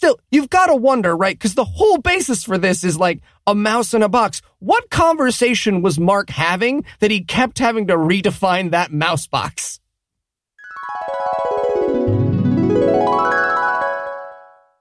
Still, 0.00 0.18
you've 0.30 0.48
got 0.48 0.68
to 0.68 0.74
wonder, 0.74 1.14
right? 1.14 1.38
Because 1.38 1.54
the 1.54 1.62
whole 1.62 1.98
basis 1.98 2.42
for 2.42 2.56
this 2.56 2.84
is 2.84 2.96
like 2.96 3.20
a 3.46 3.54
mouse 3.54 3.92
in 3.92 4.02
a 4.02 4.08
box. 4.08 4.40
What 4.58 4.88
conversation 4.88 5.82
was 5.82 6.00
Mark 6.00 6.30
having 6.30 6.86
that 7.00 7.10
he 7.10 7.22
kept 7.22 7.58
having 7.58 7.86
to 7.88 7.98
redefine 7.98 8.70
that 8.70 8.94
mouse 8.94 9.26
box? 9.26 9.78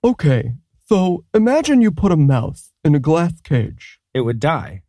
Okay, 0.05 0.53
so 0.87 1.25
imagine 1.33 1.81
you 1.81 1.91
put 1.91 2.13
a 2.13 2.15
mouse 2.15 2.71
in 2.85 2.95
a 2.95 2.99
glass 2.99 3.41
cage. 3.41 3.99
It 4.13 4.21
would 4.21 4.39
die. 4.39 4.83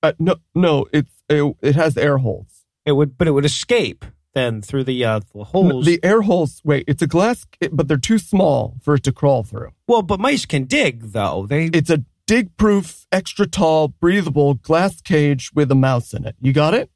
Uh, 0.00 0.12
no, 0.20 0.36
no, 0.54 0.86
it's 0.92 1.24
it, 1.28 1.56
it 1.60 1.74
has 1.74 1.96
air 1.96 2.18
holes. 2.18 2.66
It 2.86 2.92
would, 2.92 3.18
but 3.18 3.26
it 3.26 3.32
would 3.32 3.44
escape 3.44 4.04
then 4.34 4.62
through 4.62 4.84
the 4.84 5.04
uh, 5.04 5.20
the 5.34 5.44
holes. 5.44 5.84
the 5.86 6.00
air 6.02 6.22
holes. 6.22 6.60
Wait, 6.64 6.84
it's 6.86 7.02
a 7.02 7.06
glass, 7.06 7.46
but 7.70 7.88
they're 7.88 7.96
too 7.96 8.18
small 8.18 8.76
for 8.82 8.94
it 8.94 9.02
to 9.04 9.12
crawl 9.12 9.42
through. 9.42 9.70
well, 9.86 10.02
but 10.02 10.20
mice 10.20 10.46
can 10.46 10.64
dig 10.64 11.12
though. 11.12 11.46
They 11.46 11.66
It's 11.66 11.90
a 11.90 12.04
dig-proof, 12.26 13.06
extra 13.12 13.46
tall, 13.46 13.88
breathable 13.88 14.54
glass 14.54 15.00
cage 15.00 15.50
with 15.54 15.70
a 15.70 15.74
mouse 15.74 16.14
in 16.14 16.24
it. 16.24 16.36
You 16.40 16.52
got 16.52 16.74
it? 16.74 16.90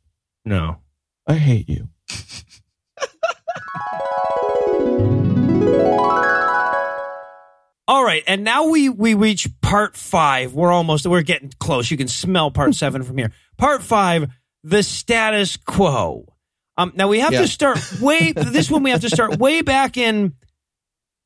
no. 0.44 0.78
I 1.28 1.34
hate 1.34 1.68
you. 1.68 1.88
All 7.88 8.04
right, 8.04 8.24
and 8.26 8.42
now 8.42 8.68
we 8.68 8.88
we 8.88 9.14
reach 9.14 9.48
part 9.60 9.96
five. 9.96 10.54
We're 10.54 10.72
almost 10.72 11.06
we're 11.06 11.22
getting 11.22 11.52
close. 11.60 11.88
You 11.88 11.96
can 11.96 12.08
smell 12.08 12.50
part 12.50 12.74
seven 12.74 13.04
from 13.04 13.16
here. 13.16 13.30
Part 13.58 13.80
five, 13.82 14.28
the 14.64 14.82
status 14.82 15.56
quo. 15.56 16.32
Um, 16.78 16.93
now 16.94 17.09
we 17.09 17.20
have 17.20 17.32
Yeah. 17.32 17.40
to 17.43 17.48
start 17.48 17.78
way. 18.01 18.32
this 18.32 18.70
one 18.70 18.82
we 18.82 18.90
have 18.90 19.01
to 19.01 19.09
start 19.11 19.39
way 19.39 19.62
back 19.62 19.97
in 19.97 20.35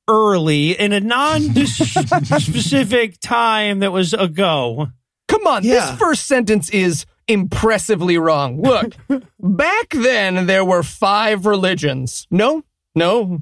early 0.08 0.78
in 0.78 0.92
a 0.92 1.00
non-specific 1.00 3.18
time 3.20 3.80
that 3.80 3.92
was 3.92 4.12
ago. 4.14 4.88
Come 5.28 5.46
on, 5.46 5.62
Yeah. 5.64 5.90
this 5.90 5.98
first 5.98 6.26
sentence 6.26 6.70
is 6.70 7.04
impressively 7.28 8.16
wrong. 8.18 8.62
Look, 8.62 8.94
back 9.40 9.90
then 9.90 10.46
there 10.46 10.64
were 10.64 10.82
five 10.82 11.46
religions. 11.46 12.26
No, 12.30 12.64
no. 12.94 13.40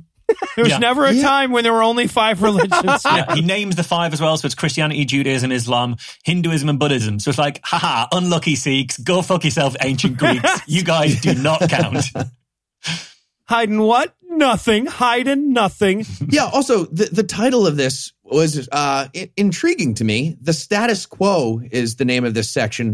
There 0.56 0.64
was 0.64 0.72
Yeah. 0.72 0.78
never 0.78 1.04
a 1.04 1.12
Yeah. 1.12 1.22
time 1.22 1.50
when 1.52 1.64
there 1.64 1.72
were 1.72 1.82
only 1.82 2.06
five 2.06 2.42
religions. 2.42 3.02
Yeah, 3.04 3.34
he 3.34 3.40
names 3.42 3.76
the 3.76 3.82
five 3.84 4.12
as 4.12 4.20
well. 4.20 4.36
So 4.36 4.46
it's 4.46 4.54
Christianity, 4.54 5.04
Judaism, 5.04 5.50
Islam, 5.52 5.96
Hinduism, 6.24 6.68
and 6.68 6.78
Buddhism. 6.78 7.18
So 7.20 7.30
it's 7.30 7.38
like, 7.38 7.60
haha, 7.64 8.06
unlucky 8.12 8.54
Sikhs, 8.56 8.98
go 8.98 9.22
fuck 9.22 9.44
yourself, 9.44 9.76
ancient 9.80 10.16
Greeks. 10.18 10.48
You 10.66 10.82
guys 10.84 11.20
do 11.20 11.34
not 11.34 11.68
count. 11.68 12.04
Hiding 13.44 13.80
what? 13.80 14.14
Nothing. 14.30 14.86
Hiding 14.86 15.52
nothing. 15.52 16.04
yeah. 16.28 16.44
Also, 16.52 16.84
the, 16.84 17.06
the 17.06 17.22
title 17.22 17.66
of 17.66 17.76
this 17.76 18.12
was 18.22 18.68
uh, 18.70 19.08
i- 19.16 19.30
intriguing 19.36 19.94
to 19.94 20.04
me. 20.04 20.36
The 20.40 20.52
status 20.52 21.06
quo 21.06 21.60
is 21.70 21.96
the 21.96 22.04
name 22.04 22.24
of 22.24 22.34
this 22.34 22.50
section, 22.50 22.88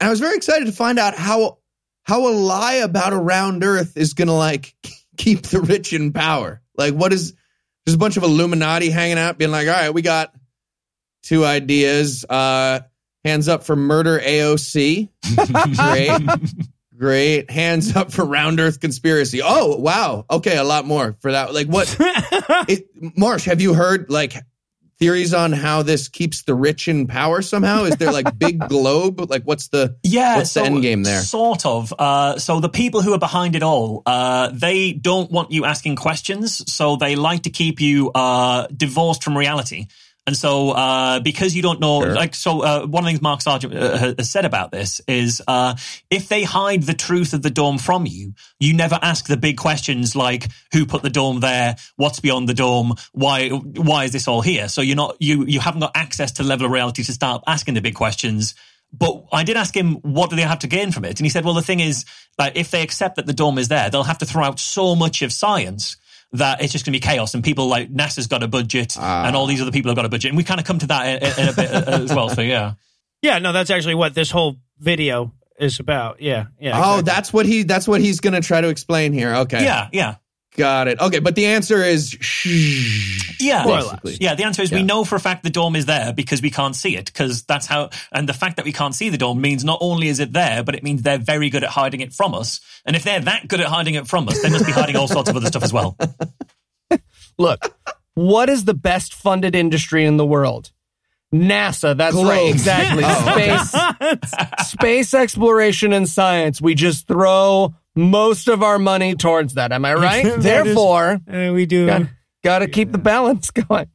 and 0.00 0.06
I 0.06 0.10
was 0.10 0.20
very 0.20 0.36
excited 0.36 0.64
to 0.66 0.72
find 0.72 0.98
out 0.98 1.14
how 1.14 1.58
how 2.04 2.26
a 2.28 2.32
lie 2.32 2.76
about 2.76 3.12
a 3.12 3.18
round 3.18 3.62
Earth 3.62 3.96
is 3.98 4.14
going 4.14 4.28
to 4.28 4.34
like 4.34 4.74
keep 5.20 5.42
the 5.42 5.60
rich 5.60 5.92
in 5.92 6.12
power. 6.12 6.62
Like, 6.76 6.94
what 6.94 7.12
is 7.12 7.34
there's 7.84 7.94
a 7.94 7.98
bunch 7.98 8.16
of 8.16 8.22
Illuminati 8.22 8.90
hanging 8.90 9.18
out, 9.18 9.38
being 9.38 9.50
like, 9.50 9.68
all 9.68 9.74
right, 9.74 9.92
we 9.92 10.02
got 10.02 10.34
two 11.22 11.44
ideas. 11.44 12.24
Uh, 12.24 12.80
hands 13.24 13.48
up 13.48 13.64
for 13.64 13.76
murder 13.76 14.18
AOC. 14.18 15.08
Great. 15.76 16.54
Great. 16.96 17.50
Hands 17.50 17.96
up 17.96 18.12
for 18.12 18.24
round 18.24 18.60
earth 18.60 18.80
conspiracy. 18.80 19.40
Oh, 19.42 19.76
wow. 19.76 20.24
Okay, 20.30 20.56
a 20.56 20.64
lot 20.64 20.86
more 20.86 21.16
for 21.20 21.32
that. 21.32 21.52
Like 21.54 21.66
what 21.66 21.94
it, 22.68 22.86
Marsh, 23.16 23.44
have 23.44 23.60
you 23.60 23.74
heard 23.74 24.10
like 24.10 24.34
theories 25.00 25.32
on 25.32 25.52
how 25.52 25.82
this 25.82 26.08
keeps 26.08 26.42
the 26.42 26.54
rich 26.54 26.86
in 26.86 27.06
power 27.06 27.42
somehow? 27.42 27.84
Is 27.84 27.96
there 27.96 28.12
like 28.12 28.38
big 28.38 28.60
globe? 28.68 29.28
Like 29.30 29.42
what's 29.44 29.68
the 29.68 29.96
Yeah, 30.02 30.36
What's 30.36 30.54
the 30.54 30.62
end 30.62 30.82
game 30.82 31.02
there? 31.02 31.20
Sort 31.20 31.66
of. 31.66 31.92
Uh, 31.98 32.38
so 32.38 32.60
the 32.60 32.68
people 32.68 33.00
who 33.00 33.12
are 33.14 33.18
behind 33.18 33.56
it 33.56 33.62
all, 33.62 34.02
uh, 34.06 34.50
they 34.52 34.92
don't 34.92 35.30
want 35.30 35.50
you 35.50 35.64
asking 35.64 35.96
questions, 35.96 36.70
so 36.72 36.96
they 36.96 37.16
like 37.16 37.42
to 37.44 37.50
keep 37.50 37.80
you 37.80 38.10
uh, 38.14 38.66
divorced 38.76 39.24
from 39.24 39.36
reality. 39.36 39.86
And 40.26 40.36
so, 40.36 40.70
uh, 40.70 41.20
because 41.20 41.56
you 41.56 41.62
don't 41.62 41.80
know, 41.80 42.02
Sure. 42.02 42.14
like, 42.14 42.34
so 42.34 42.60
uh, 42.60 42.86
one 42.86 43.02
of 43.02 43.06
the 43.06 43.10
things 43.10 43.22
Mark 43.22 43.40
Sargent 43.40 43.74
uh, 43.74 44.14
has 44.18 44.30
said 44.30 44.44
about 44.44 44.70
this 44.70 45.00
is 45.08 45.42
uh, 45.48 45.74
if 46.10 46.28
they 46.28 46.44
hide 46.44 46.82
the 46.84 46.94
truth 46.94 47.32
of 47.32 47.42
the 47.42 47.50
dome 47.50 47.78
from 47.78 48.06
you, 48.06 48.34
you 48.58 48.74
never 48.74 48.98
ask 49.00 49.26
the 49.26 49.36
big 49.36 49.56
questions 49.56 50.14
like 50.14 50.48
who 50.72 50.84
put 50.86 51.02
the 51.02 51.10
dome 51.10 51.40
there, 51.40 51.76
what's 51.96 52.20
beyond 52.20 52.48
the 52.48 52.54
dome, 52.54 52.94
why 53.12 53.48
why 53.48 54.04
is 54.04 54.12
this 54.12 54.28
all 54.28 54.42
here? 54.42 54.68
So 54.68 54.82
you're 54.82 54.94
not 54.94 55.16
you 55.20 55.44
you 55.46 55.58
haven't 55.58 55.80
got 55.80 55.92
access 55.96 56.32
to 56.32 56.42
level 56.42 56.66
of 56.66 56.72
reality 56.72 57.02
to 57.02 57.12
start 57.12 57.42
asking 57.46 57.74
the 57.74 57.80
big 57.80 57.94
questions. 57.94 58.54
But 58.92 59.24
I 59.32 59.44
did 59.44 59.56
ask 59.56 59.74
him, 59.74 59.94
what 60.02 60.30
do 60.30 60.36
they 60.36 60.42
have 60.42 60.58
to 60.60 60.66
gain 60.66 60.90
from 60.90 61.04
it? 61.04 61.18
And 61.18 61.24
he 61.24 61.30
said, 61.30 61.44
well, 61.44 61.54
the 61.54 61.62
thing 61.62 61.78
is, 61.78 62.04
like, 62.38 62.56
if 62.56 62.72
they 62.72 62.82
accept 62.82 63.16
that 63.16 63.26
the 63.26 63.32
dome 63.32 63.56
is 63.56 63.68
there, 63.68 63.88
they'll 63.88 64.02
have 64.02 64.18
to 64.18 64.26
throw 64.26 64.42
out 64.42 64.58
so 64.58 64.96
much 64.96 65.22
of 65.22 65.32
science 65.32 65.96
that 66.32 66.62
it's 66.62 66.72
just 66.72 66.84
going 66.84 66.92
to 66.92 66.96
be 66.96 67.00
chaos 67.00 67.34
and 67.34 67.42
people 67.42 67.66
like 67.66 67.92
NASA's 67.92 68.26
got 68.28 68.42
a 68.42 68.48
budget 68.48 68.96
Ah. 68.98 69.26
and 69.26 69.34
all 69.34 69.46
these 69.46 69.60
other 69.60 69.72
people 69.72 69.90
have 69.90 69.96
got 69.96 70.04
a 70.04 70.08
budget. 70.08 70.28
And 70.30 70.36
we 70.36 70.44
kind 70.44 70.60
of 70.60 70.66
come 70.66 70.78
to 70.78 70.86
that 70.88 71.22
in, 71.22 71.42
in 71.44 71.48
a 71.48 71.52
bit 71.52 71.70
uh, 71.72 72.02
as 72.04 72.14
well. 72.14 72.28
So 72.28 72.40
yeah. 72.42 72.74
Yeah, 73.22 73.38
no, 73.38 73.52
that's 73.52 73.70
actually 73.70 73.96
what 73.96 74.14
this 74.14 74.30
whole 74.30 74.56
video 74.78 75.32
is 75.58 75.78
about. 75.80 76.22
Yeah, 76.22 76.46
yeah. 76.58 76.72
Oh, 76.76 76.78
exactly. 77.00 77.02
that's 77.02 77.32
what 77.32 77.46
he 77.46 77.62
that's 77.64 77.86
what 77.88 78.00
he's 78.00 78.20
going 78.20 78.32
to 78.34 78.40
try 78.40 78.60
to 78.60 78.68
explain 78.68 79.12
here. 79.12 79.34
Okay. 79.34 79.62
Yeah. 79.64 79.88
Yeah. 79.92 80.14
Got 80.56 80.88
it. 80.88 81.00
Okay, 81.00 81.20
but 81.20 81.36
the 81.36 81.46
answer 81.46 81.82
is 81.82 82.10
shh. 82.20 83.40
Yeah. 83.40 83.64
Basically. 83.64 84.18
Yeah, 84.20 84.34
the 84.34 84.44
answer 84.44 84.62
is 84.62 84.72
we 84.72 84.82
know 84.82 85.04
for 85.04 85.14
a 85.14 85.20
fact 85.20 85.44
the 85.44 85.50
dome 85.50 85.76
is 85.76 85.86
there 85.86 86.12
because 86.12 86.42
we 86.42 86.50
can't 86.50 86.74
see 86.74 86.96
it. 86.96 87.06
Because 87.06 87.44
that's 87.44 87.66
how, 87.66 87.90
and 88.10 88.28
the 88.28 88.32
fact 88.32 88.56
that 88.56 88.64
we 88.64 88.72
can't 88.72 88.94
see 88.94 89.10
the 89.10 89.18
dome 89.18 89.40
means 89.40 89.64
not 89.64 89.78
only 89.80 90.08
is 90.08 90.18
it 90.18 90.32
there, 90.32 90.64
but 90.64 90.74
it 90.74 90.82
means 90.82 91.02
they're 91.02 91.18
very 91.18 91.50
good 91.50 91.62
at 91.62 91.70
hiding 91.70 92.00
it 92.00 92.12
from 92.12 92.34
us. 92.34 92.60
And 92.84 92.96
if 92.96 93.04
they're 93.04 93.20
that 93.20 93.46
good 93.46 93.60
at 93.60 93.68
hiding 93.68 93.94
it 93.94 94.08
from 94.08 94.28
us, 94.28 94.42
they 94.42 94.50
must 94.50 94.66
be 94.66 94.72
hiding 94.72 94.96
all 94.96 95.08
sorts 95.08 95.30
of 95.30 95.36
other 95.36 95.46
stuff 95.46 95.62
as 95.62 95.72
well. 95.72 95.96
Look, 97.38 97.76
what 98.14 98.50
is 98.50 98.64
the 98.64 98.74
best 98.74 99.14
funded 99.14 99.54
industry 99.54 100.04
in 100.04 100.16
the 100.16 100.26
world? 100.26 100.72
NASA. 101.32 101.96
That's 101.96 102.16
right. 102.16 102.22
Globes. 102.24 102.54
Exactly. 102.54 103.04
Oh, 103.06 103.30
okay. 103.30 103.56
Space, 103.56 104.68
space 104.70 105.14
exploration 105.14 105.92
and 105.92 106.08
science. 106.08 106.60
We 106.60 106.74
just 106.74 107.06
throw 107.06 107.74
most 108.00 108.48
of 108.48 108.62
our 108.62 108.78
money 108.78 109.14
towards 109.14 109.54
that. 109.54 109.72
Am 109.72 109.84
I 109.84 109.94
right? 110.08 110.24
That 110.24 110.38
is- 110.38 110.44
Therefore, 110.44 111.20
Uh, 111.32 111.52
we 111.52 111.66
do. 111.66 111.86
got, 111.86 112.02
got 112.42 112.58
to 112.60 112.68
keep 112.68 112.92
the 112.92 112.98
balance 112.98 113.50
going. 113.68 113.86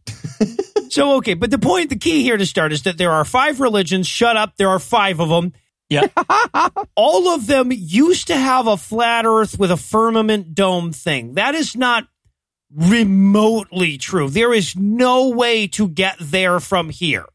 So, 0.89 1.15
okay, 1.17 1.33
but 1.33 1.51
the 1.51 1.57
point, 1.59 1.89
the 1.89 1.95
key 1.97 2.21
here 2.23 2.37
to 2.37 2.45
start 2.45 2.71
is 2.71 2.83
that 2.83 2.97
there 2.97 3.11
are 3.11 3.25
five 3.25 3.59
religions. 3.59 4.07
Shut 4.07 4.37
up. 4.37 4.53
There 4.57 4.69
are 4.69 4.79
five 4.79 5.19
of 5.19 5.29
them. 5.29 5.51
Yeah. 5.89 6.07
All 6.95 7.29
of 7.29 7.47
them 7.47 7.71
used 7.71 8.27
to 8.27 8.35
have 8.35 8.67
a 8.67 8.77
flat 8.77 9.25
earth 9.25 9.59
with 9.59 9.71
a 9.71 9.77
firmament 9.77 10.55
dome 10.55 10.91
thing. 10.91 11.33
That 11.35 11.53
is 11.55 11.75
not 11.75 12.05
remotely 12.73 13.97
true. 13.97 14.29
There 14.29 14.53
is 14.53 14.75
no 14.75 15.29
way 15.29 15.67
to 15.67 15.87
get 15.87 16.15
there 16.19 16.59
from 16.59 16.89
here. 16.89 17.25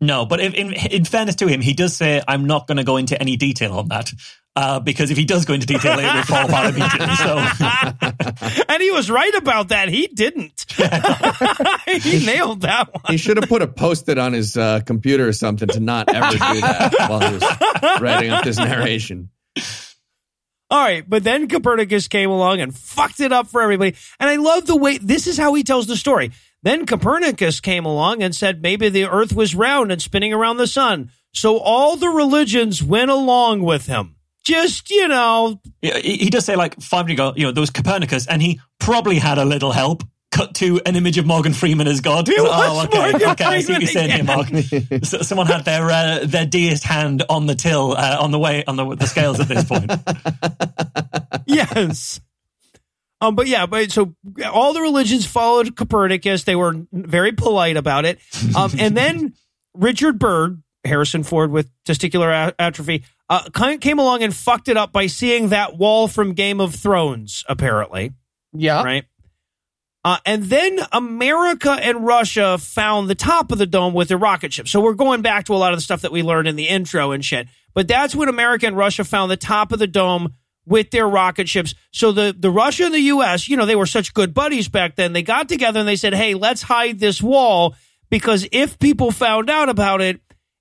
No, 0.00 0.26
but 0.26 0.40
if, 0.40 0.54
in, 0.54 0.72
in 0.72 1.04
fairness 1.04 1.36
to 1.36 1.48
him, 1.48 1.60
he 1.60 1.74
does 1.74 1.96
say, 1.96 2.22
I'm 2.26 2.46
not 2.46 2.66
going 2.68 2.76
to 2.76 2.84
go 2.84 2.96
into 2.96 3.20
any 3.20 3.36
detail 3.36 3.72
on 3.72 3.88
that. 3.88 4.12
Uh, 4.54 4.80
because 4.80 5.12
if 5.12 5.16
he 5.16 5.24
does 5.24 5.44
go 5.44 5.54
into 5.54 5.66
detail, 5.66 5.98
it 5.98 6.14
will 6.14 6.22
fall 6.24 6.44
apart 6.46 6.74
immediately. 6.74 7.14
So, 7.14 8.64
and 8.68 8.82
he 8.82 8.90
was 8.90 9.08
right 9.08 9.34
about 9.34 9.68
that. 9.68 9.88
He 9.88 10.08
didn't. 10.08 10.66
he 12.02 12.26
nailed 12.26 12.62
that 12.62 12.92
one. 12.92 13.04
He 13.06 13.18
should 13.18 13.36
have 13.36 13.48
put 13.48 13.62
a 13.62 13.68
post-it 13.68 14.18
on 14.18 14.32
his 14.32 14.56
uh, 14.56 14.80
computer 14.84 15.28
or 15.28 15.32
something 15.32 15.68
to 15.68 15.78
not 15.80 16.12
ever 16.12 16.32
do 16.32 16.60
that 16.60 16.92
while 17.08 17.20
he 17.20 17.34
was 17.34 18.00
writing 18.00 18.30
up 18.30 18.44
this 18.44 18.56
narration. 18.56 19.30
All 20.70 20.82
right, 20.84 21.08
but 21.08 21.24
then 21.24 21.48
Copernicus 21.48 22.08
came 22.08 22.30
along 22.30 22.60
and 22.60 22.76
fucked 22.76 23.20
it 23.20 23.32
up 23.32 23.46
for 23.46 23.62
everybody. 23.62 23.96
And 24.20 24.28
I 24.28 24.36
love 24.36 24.66
the 24.66 24.76
way 24.76 24.98
this 24.98 25.26
is 25.26 25.38
how 25.38 25.54
he 25.54 25.62
tells 25.62 25.86
the 25.86 25.96
story. 25.96 26.32
Then 26.62 26.86
Copernicus 26.86 27.60
came 27.60 27.84
along 27.84 28.22
and 28.22 28.34
said 28.34 28.62
maybe 28.62 28.88
the 28.88 29.08
earth 29.08 29.32
was 29.32 29.54
round 29.54 29.92
and 29.92 30.02
spinning 30.02 30.32
around 30.32 30.56
the 30.56 30.66
sun. 30.66 31.10
So 31.32 31.58
all 31.58 31.96
the 31.96 32.08
religions 32.08 32.82
went 32.82 33.10
along 33.10 33.62
with 33.62 33.86
him. 33.86 34.16
Just, 34.44 34.90
you 34.90 35.08
know, 35.08 35.60
yeah, 35.82 35.98
he, 35.98 36.16
he 36.16 36.30
does 36.30 36.44
say, 36.44 36.56
like, 36.56 36.80
five 36.80 37.06
years 37.06 37.16
ago, 37.16 37.34
you 37.36 37.44
know, 37.44 37.52
there 37.52 37.60
was 37.60 37.70
Copernicus, 37.70 38.26
and 38.26 38.40
he 38.40 38.60
probably 38.80 39.18
had 39.18 39.38
a 39.38 39.44
little 39.44 39.72
help. 39.72 40.02
Cut 40.30 40.54
to 40.56 40.78
an 40.84 40.94
image 40.94 41.16
of 41.16 41.26
Morgan 41.26 41.54
Freeman 41.54 41.86
as 41.86 42.02
God. 42.02 42.28
It 42.28 42.38
was 42.38 42.50
oh, 42.52 42.84
okay, 42.84 43.12
Morgan 43.12 43.30
okay. 43.30 43.44
I 43.44 43.60
see 43.60 43.72
what 43.72 43.80
you're 43.80 43.90
saying 43.90 44.10
here, 44.10 44.24
Mark. 44.24 44.48
So, 45.04 45.18
someone 45.22 45.46
had 45.46 45.64
their 45.64 45.90
uh, 45.90 46.20
their 46.24 46.44
deist 46.44 46.84
hand 46.84 47.24
on 47.30 47.46
the 47.46 47.54
till, 47.54 47.92
uh, 47.92 48.18
on 48.20 48.30
the 48.30 48.38
way 48.38 48.62
on 48.66 48.76
the, 48.76 48.94
the 48.94 49.06
scales 49.06 49.40
at 49.40 49.48
this 49.48 49.64
point. 49.64 49.90
yes. 51.46 52.20
Um, 53.20 53.34
but 53.34 53.46
yeah, 53.48 53.66
but 53.66 53.90
so 53.90 54.14
all 54.50 54.72
the 54.74 54.80
religions 54.80 55.26
followed 55.26 55.76
Copernicus. 55.76 56.44
They 56.44 56.56
were 56.56 56.86
very 56.92 57.32
polite 57.32 57.76
about 57.76 58.04
it. 58.04 58.20
Um, 58.56 58.70
and 58.78 58.96
then 58.96 59.34
Richard 59.74 60.18
Byrd, 60.18 60.62
Harrison 60.84 61.24
Ford 61.24 61.50
with 61.50 61.68
testicular 61.84 62.52
atrophy, 62.58 63.04
uh, 63.28 63.48
came 63.80 63.98
along 63.98 64.22
and 64.22 64.34
fucked 64.34 64.68
it 64.68 64.76
up 64.76 64.92
by 64.92 65.06
seeing 65.06 65.48
that 65.48 65.76
wall 65.76 66.08
from 66.08 66.32
Game 66.32 66.60
of 66.60 66.74
Thrones, 66.74 67.44
apparently. 67.48 68.12
Yeah. 68.52 68.82
Right. 68.82 69.04
Uh, 70.04 70.18
and 70.24 70.44
then 70.44 70.78
America 70.92 71.72
and 71.72 72.06
Russia 72.06 72.56
found 72.56 73.10
the 73.10 73.14
top 73.14 73.50
of 73.50 73.58
the 73.58 73.66
dome 73.66 73.92
with 73.92 74.08
their 74.08 74.16
rocket 74.16 74.52
ship. 74.52 74.68
So 74.68 74.80
we're 74.80 74.94
going 74.94 75.22
back 75.22 75.44
to 75.46 75.54
a 75.54 75.56
lot 75.56 75.72
of 75.72 75.76
the 75.76 75.82
stuff 75.82 76.02
that 76.02 76.12
we 76.12 76.22
learned 76.22 76.48
in 76.48 76.56
the 76.56 76.68
intro 76.68 77.10
and 77.10 77.24
shit. 77.24 77.48
But 77.74 77.88
that's 77.88 78.14
when 78.14 78.28
America 78.28 78.66
and 78.66 78.76
Russia 78.76 79.04
found 79.04 79.30
the 79.30 79.36
top 79.36 79.72
of 79.72 79.78
the 79.80 79.86
dome 79.86 80.34
with 80.68 80.90
their 80.90 81.08
rocket 81.08 81.48
ships. 81.48 81.74
So 81.90 82.12
the, 82.12 82.34
the 82.38 82.50
Russia 82.50 82.84
and 82.84 82.94
the 82.94 83.00
U.S., 83.00 83.48
you 83.48 83.56
know, 83.56 83.66
they 83.66 83.76
were 83.76 83.86
such 83.86 84.14
good 84.14 84.34
buddies 84.34 84.68
back 84.68 84.96
then. 84.96 85.12
They 85.12 85.22
got 85.22 85.48
together 85.48 85.80
and 85.80 85.88
they 85.88 85.96
said, 85.96 86.14
hey, 86.14 86.34
let's 86.34 86.62
hide 86.62 86.98
this 86.98 87.22
wall 87.22 87.74
because 88.10 88.46
if 88.52 88.78
people 88.78 89.10
found 89.10 89.50
out 89.50 89.68
about 89.68 90.00
it, 90.00 90.20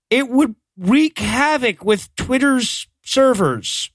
it 0.10 0.30
would 0.30 0.56
wreak 0.78 1.20
havoc 1.20 1.84
with 1.84 2.14
Twitter's 2.16 2.88
servers. 3.04 3.92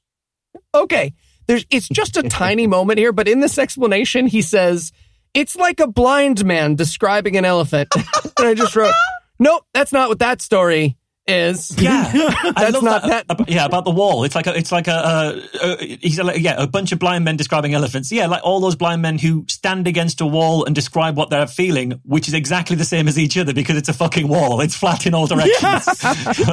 okay, 0.74 1.12
there's 1.46 1.66
it's 1.70 1.88
just 1.88 2.16
a 2.16 2.22
tiny 2.22 2.66
moment 2.76 2.98
here, 2.98 3.12
but 3.12 3.28
in 3.28 3.40
this 3.40 3.58
explanation, 3.58 4.26
he 4.26 4.42
says 4.42 4.92
it's 5.34 5.56
like 5.56 5.80
a 5.80 5.86
blind 5.86 6.44
man 6.44 6.74
describing 6.74 7.36
an 7.36 7.44
elephant. 7.44 7.88
and 8.38 8.48
I 8.48 8.54
just 8.54 8.76
wrote, 8.76 8.94
nope, 9.38 9.64
that's 9.72 9.92
not 9.92 10.08
what 10.08 10.18
that 10.20 10.42
story 10.42 10.96
is. 11.26 11.70
Yeah, 11.80 12.10
I 12.14 12.52
That's 12.56 12.72
love 12.74 12.82
not 12.82 13.02
that. 13.02 13.28
that- 13.28 13.40
ab- 13.40 13.48
Yeah, 13.48 13.64
about 13.64 13.84
the 13.84 13.90
wall. 13.90 14.24
It's 14.24 14.34
like 14.34 14.46
a, 14.46 14.56
it's 14.56 14.72
like 14.72 14.88
a, 14.88 14.92
uh, 14.92 15.40
uh, 15.62 15.76
he's 15.78 16.18
a, 16.18 16.38
yeah, 16.40 16.54
a 16.60 16.66
bunch 16.66 16.92
of 16.92 16.98
blind 16.98 17.24
men 17.24 17.36
describing 17.36 17.74
elephants. 17.74 18.10
Yeah, 18.10 18.26
like 18.26 18.42
all 18.44 18.60
those 18.60 18.74
blind 18.76 19.02
men 19.02 19.18
who 19.18 19.44
stand 19.48 19.86
against 19.86 20.20
a 20.20 20.26
wall 20.26 20.64
and 20.64 20.74
describe 20.74 21.16
what 21.16 21.30
they're 21.30 21.46
feeling, 21.46 22.00
which 22.04 22.28
is 22.28 22.34
exactly 22.34 22.76
the 22.76 22.84
same 22.84 23.06
as 23.08 23.18
each 23.18 23.36
other 23.38 23.54
because 23.54 23.76
it's 23.76 23.88
a 23.88 23.92
fucking 23.92 24.26
wall. 24.28 24.60
It's 24.60 24.74
flat 24.76 25.06
in 25.06 25.14
all 25.14 25.26
directions. 25.26 25.62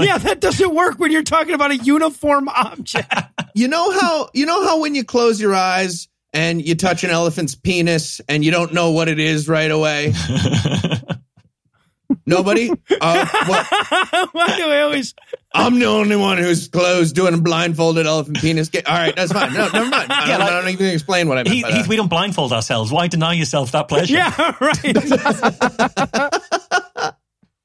yeah, 0.01 0.17
that 0.19 0.37
doesn't 0.39 0.73
work 0.75 0.99
when 0.99 1.11
you're 1.11 1.23
talking 1.23 1.53
about 1.55 1.71
a 1.71 1.77
uniform 1.77 2.47
object. 2.49 3.13
You 3.55 3.67
know 3.67 3.91
how 3.99 4.29
you 4.33 4.45
know 4.45 4.63
how 4.63 4.79
when 4.79 4.93
you 4.95 5.03
close 5.03 5.41
your 5.41 5.55
eyes 5.55 6.07
and 6.33 6.65
you 6.65 6.75
touch 6.75 7.03
an 7.03 7.09
elephant's 7.09 7.55
penis 7.55 8.21
and 8.29 8.45
you 8.45 8.51
don't 8.51 8.73
know 8.73 8.91
what 8.91 9.09
it 9.09 9.19
is 9.19 9.49
right 9.49 9.71
away? 9.71 10.13
Nobody? 12.30 12.69
Uh? 13.01 13.26
Why 14.34 14.57
do 14.57 14.64
I 14.69 14.81
always? 14.81 15.14
I'm 15.53 15.80
the 15.80 15.85
only 15.85 16.15
one 16.18 16.38
who's 16.38 16.68
closed 16.68 17.15
doing 17.15 17.34
a 17.34 17.38
blindfolded 17.38 18.06
elephant 18.06 18.39
penis. 18.41 18.68
Get, 18.69 18.88
all 18.88 18.95
right, 18.95 19.15
that's 19.15 19.31
fine. 19.31 19.53
No, 19.53 19.69
never 19.69 19.89
mind. 19.89 20.11
I, 20.11 20.27
Yeah, 20.27 20.38
don't, 20.38 20.39
like- 20.39 20.51
I 20.53 20.61
don't 20.61 20.69
even 20.72 20.88
explain 20.88 21.27
what 21.30 21.38
I 21.38 21.43
meant 21.43 21.56
He, 21.56 21.61
by 21.61 21.72
he, 21.72 21.77
that. 21.81 21.88
we 21.88 21.95
don't 21.95 22.10
blindfold 22.10 22.51
ourselves. 22.51 22.91
Why 22.91 23.07
deny 23.07 23.34
yourself 23.34 23.72
that 23.72 23.88
pleasure? 23.88 24.15
Yeah, 24.15 24.56
right. 24.60 24.84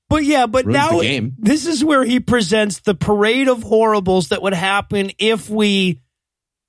but 0.09 0.25
yeah, 0.25 0.47
but 0.47 0.67
Ruins 0.67 0.77
now 0.77 1.01
this 1.39 1.67
is 1.67 1.85
where 1.85 2.05
he 2.05 2.21
presents 2.21 2.81
the 2.81 2.95
parade 2.95 3.49
of 3.49 3.63
horribles 3.63 4.29
that 4.29 4.43
would 4.43 4.55
happen 4.55 5.11
if 5.19 5.49
we 5.51 6.01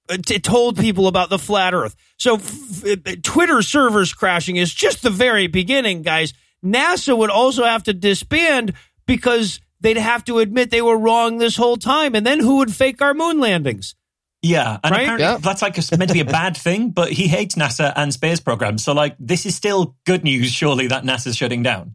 uh, 0.10 0.18
t- 0.26 0.40
told 0.40 0.78
people 0.78 1.08
about 1.08 1.30
the 1.30 1.40
flat 1.40 1.74
Earth. 1.74 1.96
So 2.18 2.36
f- 2.36 3.22
Twitter 3.22 3.62
servers 3.62 4.14
crashing 4.14 4.56
is 4.56 4.74
just 4.74 5.04
the 5.04 5.10
very 5.12 5.48
beginning, 5.48 6.02
guys. 6.02 6.34
NASA 6.66 7.16
would 7.18 7.30
also 7.30 7.64
have 7.64 7.84
to 7.84 7.94
disband 7.94 8.74
because 9.06 9.60
they'd 9.82 9.98
have 9.98 10.24
to 10.26 10.40
admit 10.40 10.72
they 10.72 10.82
were 10.82 10.98
wrong 10.98 11.38
this 11.38 11.56
whole 11.56 11.78
time, 11.78 12.16
and 12.16 12.26
then 12.26 12.40
who 12.40 12.58
would 12.58 12.74
fake 12.74 13.02
our 13.02 13.14
moon 13.14 13.40
landings? 13.40 13.94
Yeah, 14.42 14.78
and 14.84 14.92
Right? 14.92 15.02
apparently 15.04 15.26
Yeah. 15.26 15.38
that's 15.38 15.62
like 15.62 15.78
it's 15.78 15.92
meant 15.96 16.10
to 16.10 16.14
be 16.14 16.20
a 16.20 16.26
bad 16.26 16.56
thing, 16.66 16.90
but 16.92 17.12
he 17.12 17.28
hates 17.28 17.56
NASA 17.56 17.94
and 17.96 18.14
space 18.14 18.40
programs. 18.40 18.84
So 18.84 18.94
like, 18.94 19.16
this 19.20 19.46
is 19.46 19.56
still 19.56 19.96
good 20.06 20.24
news, 20.24 20.52
surely 20.52 20.88
that 20.88 21.04
NASA's 21.04 21.36
shutting 21.38 21.64
down. 21.64 21.94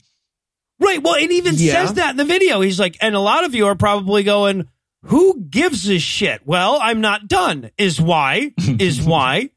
Right. 0.80 1.02
Well, 1.02 1.14
it 1.14 1.30
even 1.30 1.54
Yeah. 1.56 1.72
says 1.84 1.94
that 1.94 2.10
in 2.12 2.16
the 2.16 2.24
video. 2.24 2.60
He's 2.60 2.80
like, 2.80 2.96
and 3.00 3.14
a 3.14 3.20
lot 3.20 3.44
of 3.44 3.54
you 3.54 3.66
are 3.66 3.74
probably 3.76 4.22
going, 4.22 4.66
who 5.04 5.40
gives 5.48 5.88
a 5.88 5.98
shit? 5.98 6.40
Well, 6.44 6.78
I'm 6.80 7.00
not 7.00 7.28
done, 7.28 7.70
is 7.78 8.00
why, 8.00 8.52
is 8.78 9.00
why. 9.06 9.50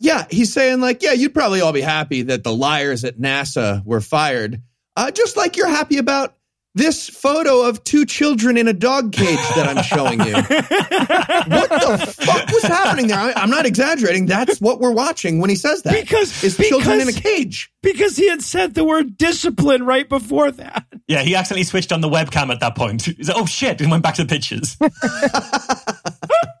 Yeah, 0.00 0.26
he's 0.30 0.52
saying 0.52 0.80
like, 0.80 1.02
yeah, 1.02 1.12
you'd 1.12 1.34
probably 1.34 1.60
all 1.60 1.72
be 1.72 1.82
happy 1.82 2.22
that 2.22 2.42
the 2.42 2.54
liars 2.54 3.04
at 3.04 3.18
NASA 3.18 3.84
were 3.84 4.00
fired, 4.00 4.62
uh, 4.96 5.10
just 5.10 5.36
like 5.36 5.56
you're 5.56 5.68
happy 5.68 5.98
about 5.98 6.36
this 6.74 7.08
photo 7.08 7.62
of 7.68 7.82
two 7.82 8.06
children 8.06 8.56
in 8.56 8.68
a 8.68 8.72
dog 8.72 9.12
cage 9.12 9.36
that 9.56 9.66
I'm 9.68 9.82
showing 9.82 10.20
you. 10.20 10.32
what 10.34 11.68
the 11.68 12.14
fuck 12.16 12.48
was 12.52 12.62
happening 12.62 13.08
there? 13.08 13.18
I, 13.18 13.32
I'm 13.34 13.50
not 13.50 13.66
exaggerating. 13.66 14.26
That's 14.26 14.60
what 14.60 14.78
we're 14.80 14.92
watching 14.92 15.40
when 15.40 15.50
he 15.50 15.56
says 15.56 15.82
that. 15.82 15.92
Because- 15.92 16.44
is 16.44 16.56
children 16.56 17.00
in 17.00 17.02
a 17.02 17.06
because- 17.06 17.20
cage. 17.22 17.72
Because 17.82 18.16
he 18.16 18.28
had 18.28 18.40
said 18.42 18.74
the 18.74 18.84
word 18.84 19.18
discipline 19.18 19.84
right 19.84 20.08
before 20.08 20.50
that. 20.52 20.86
Yeah, 21.08 21.22
he 21.22 21.34
accidentally 21.34 21.64
switched 21.64 21.92
on 21.92 22.02
the 22.02 22.08
webcam 22.08 22.50
at 22.50 22.60
that 22.60 22.76
point. 22.76 23.02
He's 23.02 23.28
like, 23.28 23.36
oh 23.36 23.46
shit, 23.46 23.80
and 23.80 23.90
went 23.90 24.02
back 24.02 24.14
to 24.14 24.24
the 24.24 24.28
pictures. 24.28 24.76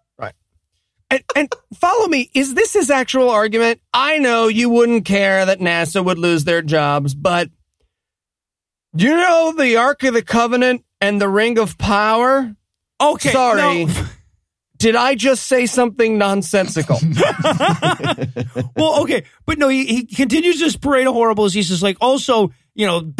And, 1.10 1.22
and 1.34 1.52
follow 1.74 2.06
me. 2.06 2.30
Is 2.34 2.54
this 2.54 2.72
his 2.72 2.88
actual 2.88 3.30
argument? 3.30 3.80
I 3.92 4.18
know 4.18 4.46
you 4.46 4.70
wouldn't 4.70 5.04
care 5.04 5.44
that 5.44 5.58
NASA 5.58 6.04
would 6.04 6.18
lose 6.18 6.44
their 6.44 6.62
jobs, 6.62 7.14
but 7.14 7.50
you 8.94 9.16
know 9.16 9.52
the 9.56 9.76
Ark 9.76 10.04
of 10.04 10.14
the 10.14 10.22
Covenant 10.22 10.84
and 11.00 11.20
the 11.20 11.28
Ring 11.28 11.58
of 11.58 11.76
Power? 11.78 12.54
Okay. 13.00 13.32
Sorry. 13.32 13.84
no. 13.86 14.04
Did 14.80 14.96
I 14.96 15.14
just 15.14 15.46
say 15.46 15.66
something 15.66 16.16
nonsensical? 16.16 16.98
well, 18.76 19.02
okay, 19.02 19.24
but 19.44 19.58
no, 19.58 19.68
he, 19.68 19.84
he 19.84 20.06
continues 20.06 20.58
this 20.58 20.74
parade 20.74 21.06
of 21.06 21.12
horribles. 21.12 21.52
He 21.52 21.62
says, 21.62 21.82
like, 21.82 21.98
also, 22.00 22.50
you 22.74 22.86
know, 22.86 23.12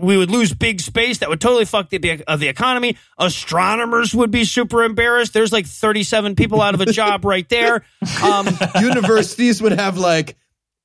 we 0.00 0.16
would 0.16 0.30
lose 0.30 0.52
big 0.54 0.80
space 0.80 1.18
that 1.18 1.28
would 1.28 1.40
totally 1.40 1.64
fuck 1.64 1.88
the 1.90 2.22
uh, 2.26 2.36
the 2.36 2.48
economy. 2.48 2.96
Astronomers 3.18 4.14
would 4.14 4.30
be 4.30 4.44
super 4.44 4.82
embarrassed. 4.84 5.32
There's 5.32 5.52
like 5.52 5.66
37 5.66 6.34
people 6.36 6.60
out 6.60 6.74
of 6.74 6.80
a 6.80 6.86
job 6.86 7.24
right 7.24 7.48
there. 7.48 7.84
Um, 8.22 8.48
Universities 8.80 9.62
would 9.62 9.72
have 9.72 9.96
like 9.98 10.36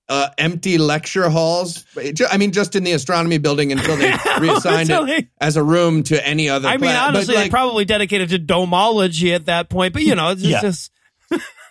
uh, 0.09 0.29
empty 0.37 0.77
lecture 0.77 1.29
halls. 1.29 1.85
I 2.29 2.37
mean, 2.37 2.51
just 2.51 2.75
in 2.75 2.83
the 2.83 2.91
astronomy 2.91 3.37
building 3.37 3.71
until 3.71 3.97
they 3.97 4.11
reassigned 4.39 4.89
Until 4.89 5.05
it 5.09 5.27
as 5.39 5.55
a 5.57 5.63
room 5.63 6.03
to 6.03 6.27
any 6.27 6.49
other. 6.49 6.67
I 6.67 6.73
mean, 6.73 6.81
planet. 6.81 6.99
But, 7.01 7.07
honestly, 7.15 7.35
like, 7.35 7.45
they 7.45 7.49
probably 7.49 7.85
dedicated 7.85 8.29
to 8.29 8.39
domology 8.39 9.33
at 9.33 9.45
that 9.45 9.69
point. 9.69 9.93
But 9.93 10.03
you 10.03 10.15
know, 10.15 10.29
it's 10.31 10.41
Yeah. 10.41 10.61
just 10.61 10.91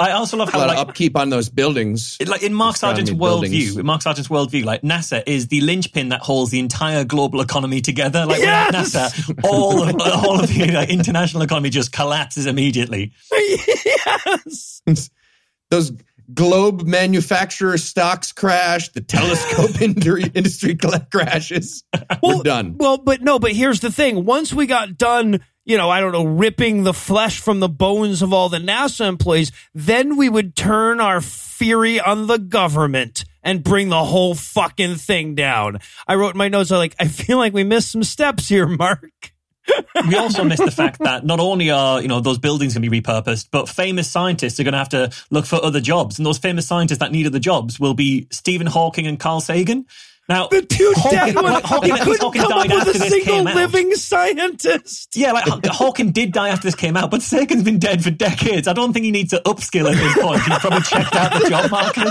I 0.03 0.12
also 0.12 0.37
love 0.37 0.49
a 0.49 0.53
how 0.53 0.59
lot 0.59 0.69
like 0.69 0.79
of 0.79 0.89
upkeep 0.89 1.16
on 1.16 1.31
those 1.31 1.49
buildings. 1.49 2.16
It, 2.20 2.29
like 2.29 2.43
in 2.43 2.53
Mark 2.53 2.77
Sargent's 2.77 3.11
worldview, 3.11 3.79
in 3.79 3.87
Mark 3.87 4.03
Sargent's 4.03 4.29
worldview, 4.29 4.65
like 4.65 4.83
NASA 4.83 5.23
is 5.27 5.49
the 5.49 5.61
linchpin 5.61 6.09
that 6.09 6.20
holds 6.20 6.51
the 6.51 6.59
entire 6.59 7.05
global 7.05 7.41
economy 7.41 7.81
together. 7.81 8.27
Like 8.27 8.41
without 8.41 8.73
Yes! 8.73 8.95
NASA, 8.95 9.45
all 9.45 9.83
of 9.83 9.95
all 10.01 10.41
of 10.41 10.49
the 10.49 10.73
like, 10.73 10.91
international 10.91 11.43
economy 11.43 11.70
just 11.70 11.93
collapses 11.93 12.47
immediately. 12.47 13.12
yes. 13.31 14.83
those 15.70 15.93
globe 16.35 16.83
manufacturer 16.83 17.79
stocks 17.79 18.33
crash. 18.33 18.89
The 18.91 19.01
telescope 19.01 19.81
industry, 19.81 20.24
industry 20.35 20.74
cla- 20.74 21.07
crashes. 21.11 21.85
We're 22.23 22.43
done. 22.43 22.77
Well, 22.77 22.99
but 22.99 23.23
no, 23.23 23.39
but 23.39 23.53
here's 23.53 23.81
the 23.81 23.93
thing. 23.93 24.24
Once 24.24 24.53
we 24.53 24.66
got 24.66 24.99
done, 24.99 25.41
you 25.64 25.76
know, 25.76 25.90
I 25.90 26.01
don't 26.01 26.12
know, 26.12 26.24
ripping 26.24 26.82
the 26.82 26.94
flesh 26.94 27.39
from 27.40 27.60
the 27.60 27.68
bones 27.68 28.22
of 28.22 28.32
all 28.32 28.48
the 28.48 28.59
NASA 28.59 29.06
employees, 29.06 29.52
then 29.74 30.16
we 30.16 30.28
would 30.28 30.56
turn 30.56 31.01
our 31.01 31.20
fury 31.20 32.01
on 32.01 32.26
the 32.26 32.39
government 32.39 33.24
and 33.43 33.62
bring 33.62 33.89
the 33.89 34.05
whole 34.05 34.34
fucking 34.34 34.97
thing 34.97 35.34
down. 35.34 35.78
I 36.06 36.14
wrote 36.14 36.34
my 36.34 36.48
notes, 36.48 36.70
I 36.70 36.78
like, 36.78 36.97
I 36.98 37.09
feel 37.09 37.39
like 37.39 37.52
we 37.52 37.64
missed 37.64 37.90
some 37.90 38.05
steps 38.05 38.48
here, 38.48 38.66
Mark. 38.66 39.10
We 40.09 40.16
also 40.16 40.43
miss 40.43 40.59
the 40.59 40.72
fact 40.72 40.98
that 41.01 41.24
not 41.24 41.39
only 41.39 41.70
are 41.70 42.02
you 42.02 42.09
know 42.09 42.18
those 42.18 42.39
buildings 42.39 42.74
going 42.74 42.82
to 42.82 42.90
be 42.90 43.01
repurposed, 43.01 43.48
but 43.52 43.68
famous 43.68 44.10
scientists 44.10 44.59
are 44.59 44.64
going 44.64 44.72
to 44.72 44.78
have 44.78 44.89
to 44.89 45.12
look 45.30 45.47
for 45.47 45.62
other 45.64 45.80
jobs, 45.80 46.18
and 46.18 46.26
those 46.26 46.39
famous 46.39 46.66
scientists 46.66 46.98
that 46.98 47.12
need 47.12 47.26
other 47.26 47.39
jobs 47.39 47.78
will 47.78 47.94
be 47.94 48.26
Stephen 48.32 48.66
Hawking 48.66 49.06
and 49.06 49.20
Carl 49.20 49.40
Sagan. 49.40 49.86
Now, 50.28 50.47
The 50.49 50.62
two 50.62 50.93
Hawking, 50.97 51.19
dead 51.19 51.35
ones. 51.35 51.51
like, 51.51 51.65
Hawking, 51.65 51.90
You 51.97 52.03
couldn't 52.03 52.20
Hawking 52.20 52.43
come 52.43 52.53
up 52.53 52.59
died 52.66 52.70
with 52.70 52.78
after 52.86 52.90
a 52.90 52.93
this 52.94 53.09
single 53.11 53.35
came 53.35 53.47
out. 53.49 53.55
living 53.57 53.94
scientist. 53.94 55.16
Yeah, 55.16 55.32
like 55.32 55.44
Hawking 55.66 56.12
did 56.12 56.32
die 56.32 56.49
after 56.51 56.69
this 56.69 56.74
came 56.77 56.97
out, 56.97 57.11
but 57.11 57.23
Sagan's 57.23 57.65
been 57.65 57.78
dead 57.81 58.03
for 58.05 58.11
decades. 58.11 58.69
I 58.69 58.73
don't 58.73 58.93
think 58.93 59.05
he 59.05 59.11
needs 59.11 59.31
to 59.31 59.43
upskill 59.44 59.90
at 59.90 59.97
this 59.97 60.15
point. 60.23 60.40
He's 60.43 60.59
probably 60.61 60.81
checked 60.82 61.15
out 61.16 61.43
the 61.43 61.49
job 61.51 61.70
market. 61.70 62.09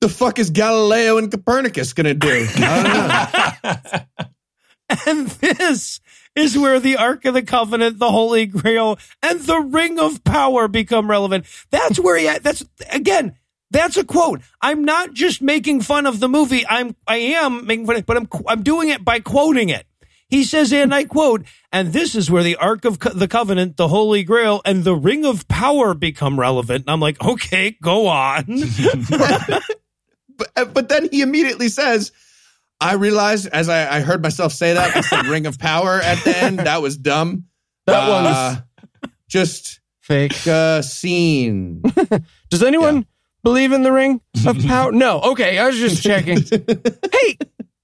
The 0.00 0.08
fuck 0.08 0.38
is 0.40 0.50
Galileo 0.50 1.18
and 1.18 1.30
Copernicus 1.30 1.92
going 1.92 2.06
to 2.06 2.14
do? 2.14 2.46
I 2.56 3.62
don't 3.62 3.88
know. 3.88 4.26
And 5.06 5.26
this 5.28 6.00
is 6.36 6.58
where 6.58 6.78
the 6.78 6.98
Ark 6.98 7.24
of 7.24 7.32
the 7.32 7.40
Covenant, 7.42 7.98
the 7.98 8.10
Holy 8.10 8.44
Grail, 8.44 8.98
and 9.22 9.40
the 9.40 9.58
Ring 9.58 9.98
of 9.98 10.22
Power 10.22 10.68
become 10.68 11.08
relevant. 11.10 11.46
That's 11.70 11.98
where 11.98 12.18
he, 12.18 12.26
that's, 12.40 12.62
again, 12.90 13.34
that's 13.72 13.96
a 13.96 14.04
quote. 14.04 14.40
I'm 14.60 14.84
not 14.84 15.12
just 15.14 15.42
making 15.42 15.80
fun 15.80 16.06
of 16.06 16.20
the 16.20 16.28
movie. 16.28 16.64
I'm, 16.68 16.94
I 17.06 17.16
am 17.16 17.66
making 17.66 17.86
fun 17.86 17.96
of 17.96 18.00
it, 18.02 18.06
but 18.06 18.16
I'm, 18.16 18.28
I'm 18.46 18.62
doing 18.62 18.88
it 18.90 19.04
by 19.04 19.20
quoting 19.20 19.68
it. 19.70 19.86
He 20.28 20.44
says, 20.44 20.72
and 20.72 20.94
I 20.94 21.04
quote, 21.04 21.44
and 21.72 21.92
this 21.92 22.14
is 22.14 22.30
where 22.30 22.42
the 22.42 22.56
Ark 22.56 22.86
of 22.86 22.98
Co- 22.98 23.10
the 23.10 23.28
Covenant, 23.28 23.76
the 23.76 23.88
Holy 23.88 24.22
Grail, 24.24 24.62
and 24.64 24.82
the 24.82 24.94
Ring 24.94 25.26
of 25.26 25.46
Power 25.48 25.92
become 25.92 26.40
relevant. 26.40 26.84
And 26.86 26.90
I'm 26.90 27.00
like, 27.00 27.22
okay, 27.22 27.76
go 27.82 28.06
on. 28.08 28.44
but, 29.10 29.62
uh, 30.56 30.64
but 30.66 30.88
then 30.88 31.08
he 31.10 31.20
immediately 31.22 31.68
says, 31.68 32.12
I 32.80 32.94
realized 32.94 33.46
as 33.48 33.68
I, 33.68 33.96
I 33.96 34.00
heard 34.00 34.22
myself 34.22 34.52
say 34.52 34.72
that, 34.72 34.96
I 34.96 35.00
said 35.02 35.26
ring 35.26 35.46
of 35.46 35.58
power 35.58 36.00
at 36.00 36.22
the 36.24 36.36
end. 36.36 36.60
That 36.60 36.82
was 36.82 36.96
dumb. 36.96 37.44
That 37.86 37.96
Uh, 38.08 38.56
just 39.28 39.80
Fake. 40.00 40.46
uh, 40.46 40.82
scene. 40.82 41.82
Does 42.50 42.62
anyone 42.62 43.06
believe 43.42 43.72
in 43.72 43.82
the 43.82 43.92
ring 43.92 44.20
of 44.46 44.58
power? 44.66 44.92
no. 44.92 45.20
Okay, 45.20 45.58
I 45.58 45.66
was 45.66 45.76
just 45.78 46.02
checking. 46.02 46.38
hey, 46.42 47.38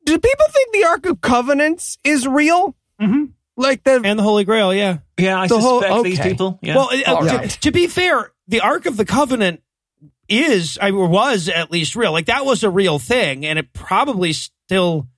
do 0.05 0.19
people 0.19 0.47
think 0.51 0.73
the 0.73 0.85
Ark 0.87 1.07
of 1.07 1.21
Covenants 1.21 1.99
is 2.05 2.27
real? 2.27 2.77
Mm-hmm. 3.01 3.25
Like 3.57 3.83
the 3.85 4.01
and 4.05 4.19
the 4.19 4.23
Holy 4.23 4.45
Grail, 4.45 4.73
yeah. 4.73 4.99
Yeah, 5.19 5.41
I 5.41 5.47
The 5.49 5.59
whole- 5.59 5.81
suspect 5.81 6.05
these 6.05 6.21
people. 6.21 6.59
Yeah. 6.63 6.77
Well, 6.77 6.91
uh, 7.07 7.15
All 7.15 7.23
to, 7.27 7.49
to 7.49 7.71
be 7.73 7.87
fair, 7.89 8.31
the 8.47 8.61
Ark 8.61 8.87
of 8.87 8.97
the 8.97 9.05
Covenant 9.05 9.63
is, 10.29 10.79
I 10.81 10.91
mean, 10.93 11.11
was 11.11 11.49
at 11.49 11.71
least 11.73 11.97
real. 11.97 12.13
Like 12.13 12.27
that 12.27 12.45
was 12.45 12.63
a 12.63 12.71
real 12.71 12.99
thing, 12.99 13.45
and 13.45 13.59
it 13.59 13.73
probably 13.73 14.33
still 14.33 15.09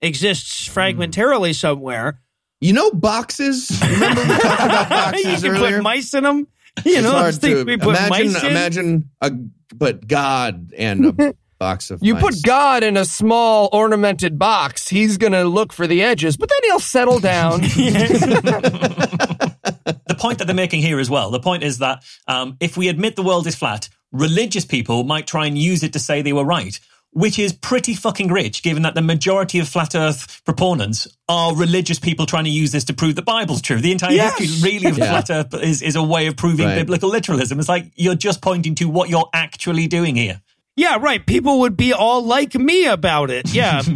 exists 0.00 0.66
fragmentarily 0.68 1.54
somewhere. 1.54 2.20
You 2.62 2.72
know 2.72 2.90
boxes? 2.90 3.70
Remember 3.82 4.22
we 4.22 4.28
talked 4.38 4.60
about 4.62 4.90
you 5.18 5.24
boxes 5.24 5.42
can 5.42 5.50
earlier? 5.52 5.76
put 5.78 5.82
mice 5.82 6.14
in 6.14 6.24
them. 6.24 6.38
You 6.84 6.94
it's 6.94 7.02
know, 7.02 7.10
hard 7.12 7.34
to 7.40 7.64
we 7.64 7.76
put 7.76 7.96
imagine. 7.96 8.08
mice 8.32 8.42
in. 8.44 8.50
Imagine 8.50 9.10
a 9.20 9.30
but 9.74 10.06
God 10.06 10.72
and 10.76 11.20
a 11.20 11.34
box 11.58 11.90
of 11.90 12.00
you 12.02 12.14
mice. 12.14 12.22
put 12.22 12.42
God 12.42 12.82
in 12.82 12.96
a 12.96 13.04
small 13.04 13.68
ornamented 13.72 14.38
box, 14.38 14.88
he's 14.88 15.18
gonna 15.18 15.44
look 15.44 15.72
for 15.72 15.86
the 15.86 16.02
edges, 16.02 16.36
but 16.36 16.48
then 16.48 16.70
he'll 16.70 16.80
settle 16.80 17.20
down. 17.20 17.60
the 17.60 20.16
point 20.18 20.38
that 20.38 20.46
they're 20.46 20.54
making 20.54 20.82
here 20.82 20.98
as 20.98 21.10
well. 21.10 21.30
The 21.30 21.40
point 21.40 21.62
is 21.62 21.78
that 21.78 22.02
um, 22.26 22.56
if 22.60 22.76
we 22.76 22.88
admit 22.88 23.16
the 23.16 23.22
world 23.22 23.46
is 23.46 23.54
flat, 23.54 23.88
religious 24.12 24.64
people 24.64 25.04
might 25.04 25.26
try 25.26 25.46
and 25.46 25.56
use 25.56 25.82
it 25.82 25.92
to 25.92 25.98
say 25.98 26.22
they 26.22 26.32
were 26.32 26.44
right, 26.44 26.78
which 27.12 27.38
is 27.38 27.52
pretty 27.52 27.94
fucking 27.94 28.28
rich, 28.28 28.62
given 28.62 28.82
that 28.84 28.94
the 28.94 29.02
majority 29.02 29.58
of 29.58 29.68
flat 29.68 29.94
Earth 29.94 30.42
proponents 30.44 31.08
are 31.28 31.54
religious 31.56 31.98
people 31.98 32.24
trying 32.26 32.44
to 32.44 32.50
use 32.50 32.70
this 32.72 32.84
to 32.84 32.94
prove 32.94 33.16
the 33.16 33.22
Bible's 33.22 33.60
true. 33.60 33.78
The 33.80 33.90
entire 33.92 34.12
Yes. 34.12 34.38
history 34.38 34.70
really 34.72 34.86
of 34.90 34.98
Yeah. 34.98 35.20
flat 35.20 35.30
Earth 35.30 35.54
is, 35.62 35.82
is 35.82 35.96
a 35.96 36.02
way 36.02 36.26
of 36.28 36.36
proving 36.36 36.66
Right. 36.66 36.76
biblical 36.76 37.08
literalism. 37.10 37.58
It's 37.58 37.68
like 37.68 37.90
you're 37.96 38.14
just 38.14 38.40
pointing 38.40 38.76
to 38.76 38.88
what 38.88 39.08
you're 39.08 39.28
actually 39.34 39.86
doing 39.88 40.14
here. 40.16 40.40
yeah, 40.76 40.96
right. 40.98 41.26
People 41.26 41.60
would 41.60 41.76
be 41.76 41.92
all 41.92 42.24
like 42.24 42.54
me 42.54 42.86
about 42.86 43.30
it. 43.30 43.52
Yeah. 43.52 43.82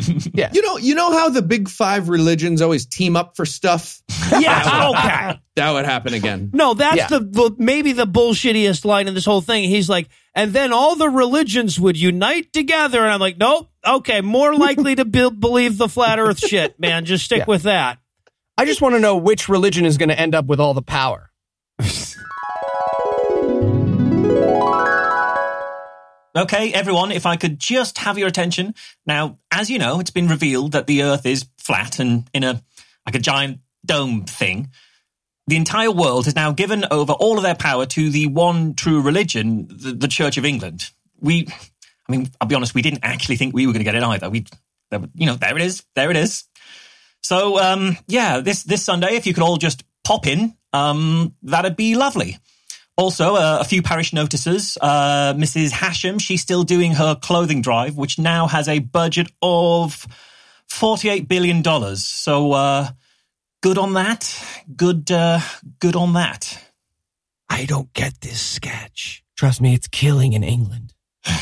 You 0.53 0.61
know, 0.63 0.77
you 0.77 0.95
know 0.97 1.13
how 1.13 1.29
the 1.31 1.41
big 1.41 1.69
five 1.69 2.09
religions 2.09 2.61
always 2.61 2.85
team 2.85 3.17
up 3.17 3.37
for 3.37 3.47
stuff. 3.47 4.03
yeah. 4.41 4.91
Okay. 4.91 5.41
That 5.57 5.71
would 5.71 5.85
happen 5.85 6.15
again. 6.15 6.51
No, 6.53 6.75
that's 6.75 6.97
Yeah. 6.97 7.07
the, 7.07 7.21
the 7.21 7.55
maybe 7.59 7.93
the 7.93 8.07
bullshittiest 8.09 8.85
line 8.85 9.07
in 9.07 9.15
this 9.15 9.25
whole 9.25 9.41
thing. 9.41 9.69
He's 9.71 9.89
like, 9.89 10.09
and 10.35 10.53
then 10.53 10.73
all 10.73 10.97
the 10.97 11.09
religions 11.09 11.79
would 11.79 11.97
unite 11.97 12.53
together, 12.53 13.01
and 13.03 13.13
I'm 13.13 13.21
like, 13.21 13.39
nope. 13.39 13.71
Okay, 13.87 14.21
more 14.21 14.55
likely 14.59 14.95
to 14.97 15.05
be- 15.05 15.31
believe 15.31 15.79
the 15.79 15.89
flat 15.89 16.19
Earth 16.19 16.39
shit, 16.39 16.79
man. 16.81 17.05
Just 17.05 17.25
stick 17.25 17.41
Yeah. 17.41 17.45
with 17.47 17.63
that. 17.65 17.99
I 18.57 18.65
just 18.65 18.81
want 18.81 18.95
to 18.95 19.01
know 19.01 19.17
which 19.17 19.49
religion 19.49 19.85
is 19.85 19.99
gonna 19.99 20.15
end 20.15 20.35
up 20.35 20.47
with 20.47 20.61
all 20.61 20.75
the 20.75 20.83
power. 20.83 21.31
Okay, 26.37 26.73
everyone, 26.73 27.13
if 27.13 27.27
I 27.27 27.37
could 27.37 27.61
just 27.61 27.97
have 27.99 28.19
your 28.19 28.27
attention. 28.27 28.75
Now, 29.07 29.39
as 29.53 29.71
you 29.71 29.79
know, 29.79 30.01
it's 30.01 30.11
been 30.11 30.27
revealed 30.27 30.73
that 30.73 30.89
the 30.89 31.05
Earth 31.05 31.27
is 31.27 31.47
flat 31.59 32.01
and 32.01 32.29
in 32.35 32.43
a 32.43 32.61
like 33.07 33.15
a 33.15 33.21
giant 33.21 33.61
dome 33.87 34.25
thing. 34.25 34.71
The 35.47 35.57
entire 35.57 35.91
world 35.91 36.25
has 36.25 36.35
now 36.35 36.53
given 36.53 36.85
over 36.91 37.13
all 37.13 37.37
of 37.37 37.43
their 37.43 37.55
power 37.55 37.85
to 37.87 38.11
the 38.11 38.27
one 38.29 38.75
true 38.75 39.01
religion, 39.03 39.67
the, 39.69 39.93
the 39.93 40.09
Church 40.09 40.39
of 40.39 40.45
England. 40.45 40.91
We, 41.21 41.47
I 42.09 42.13
mean, 42.13 42.31
I'll 42.41 42.49
be 42.49 42.55
honest, 42.55 42.75
we 42.75 42.83
didn't 42.83 43.01
actually 43.03 43.37
think 43.37 43.55
we 43.55 43.67
were 43.67 43.73
going 43.73 43.85
to 43.85 43.91
get 43.91 43.95
it 43.95 44.03
either. 44.03 44.31
We, 44.31 44.47
you 45.15 45.27
know, 45.27 45.35
there 45.35 45.57
it 45.57 45.63
is, 45.63 45.85
there 45.95 46.11
it 46.11 46.17
is. 46.17 46.45
So, 47.23 47.59
um, 47.59 47.97
yeah, 48.07 48.41
this 48.41 48.65
this 48.65 48.83
Sunday, 48.83 49.15
if 49.17 49.27
you 49.27 49.35
could 49.35 49.43
all 49.43 49.57
just 49.57 49.83
pop 50.05 50.27
in, 50.27 50.57
um, 50.73 51.35
that'd 51.43 51.77
be 51.77 51.95
lovely. 51.95 52.39
Also, 52.97 53.35
uh, 53.35 53.59
a 53.61 53.65
few 53.65 53.83
parish 53.83 54.13
notices. 54.13 54.79
Uh, 54.81 55.35
Mrs. 55.35 55.71
Hasham, 55.71 56.21
she's 56.21 56.43
still 56.43 56.63
doing 56.63 56.93
her 56.93 57.17
clothing 57.17 57.61
drive, 57.61 57.97
which 57.97 58.19
now 58.19 58.47
has 58.47 58.69
a 58.69 58.79
budget 58.79 59.33
of 59.43 60.07
$48 60.71 61.27
billion. 61.27 61.65
So, 61.97 62.53
uh, 62.53 62.89
good 63.65 63.79
on 63.79 63.95
that. 63.95 64.45
Good, 64.77 65.11
uh, 65.11 65.41
good 65.79 65.97
on 65.97 66.13
that. 66.13 66.63
I 67.49 67.65
don't 67.65 67.91
get 67.95 68.21
this 68.21 68.39
sketch. 68.39 69.25
Trust 69.39 69.63
me, 69.63 69.73
it's 69.73 69.89
killing 69.89 70.35
in 70.35 70.45
England. 70.45 70.93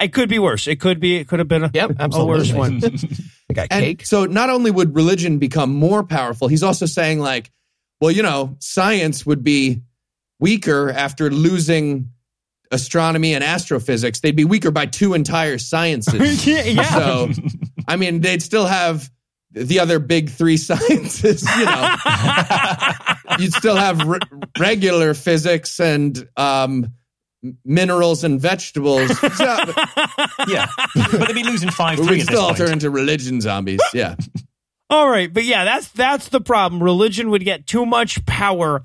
It 0.00 0.12
could 0.12 0.28
be 0.28 0.38
worse. 0.38 0.66
It 0.66 0.80
could 0.80 1.00
be. 1.00 1.16
It 1.16 1.28
could 1.28 1.38
have 1.38 1.48
been 1.48 1.64
a, 1.64 1.70
Yep, 1.72 1.90
a 1.98 2.02
absolutely. 2.02 2.30
worse 2.38 2.52
one. 2.52 2.82
I 3.50 3.52
got 3.54 3.68
And 3.70 3.84
cake. 3.84 4.04
so 4.04 4.26
not 4.26 4.50
only 4.50 4.70
would 4.70 4.94
religion 4.94 5.38
become 5.38 5.72
more 5.72 6.02
powerful, 6.02 6.46
he's 6.48 6.62
also 6.62 6.84
saying 6.84 7.20
like, 7.20 7.50
well, 8.02 8.10
you 8.10 8.22
know, 8.22 8.56
science 8.58 9.24
would 9.24 9.42
be 9.42 9.80
weaker 10.38 10.90
after 10.90 11.30
losing 11.30 12.10
astronomy 12.70 13.34
and 13.34 13.44
astrophysics, 13.44 14.20
they'd 14.20 14.36
be 14.36 14.44
weaker 14.44 14.70
by 14.70 14.86
two 14.86 15.14
entire 15.14 15.58
sciences. 15.58 16.46
yeah, 16.46 16.62
yeah. 16.64 16.82
So, 16.82 17.30
I 17.88 17.96
mean, 17.96 18.20
they'd 18.20 18.42
still 18.42 18.66
have 18.66 19.10
the 19.50 19.78
other 19.80 19.98
big 19.98 20.30
three 20.30 20.56
sciences, 20.58 21.42
you 21.56 21.64
know. 21.64 21.96
You'd 23.38 23.52
still 23.52 23.76
have 23.76 24.00
re- 24.06 24.18
regular 24.58 25.14
physics 25.14 25.78
and 25.80 26.28
um, 26.36 26.92
minerals 27.64 28.24
and 28.24 28.40
vegetables. 28.40 29.16
So, 29.18 29.56
Yeah, 30.48 30.66
but 30.94 31.26
they'd 31.28 31.34
be 31.34 31.44
losing 31.44 31.70
five 31.70 31.98
three 31.98 32.06
we'd 32.06 32.20
at 32.22 32.26
this 32.28 32.36
still 32.36 32.54
turn 32.54 32.72
into 32.72 32.90
religion 32.90 33.40
zombies. 33.40 33.80
Yeah. 33.92 34.16
All 34.90 35.08
right, 35.08 35.32
but 35.32 35.44
yeah, 35.44 35.64
that's 35.64 35.88
that's 35.88 36.28
the 36.28 36.40
problem. 36.40 36.82
Religion 36.82 37.30
would 37.30 37.44
get 37.44 37.66
too 37.66 37.86
much 37.86 38.24
power, 38.26 38.84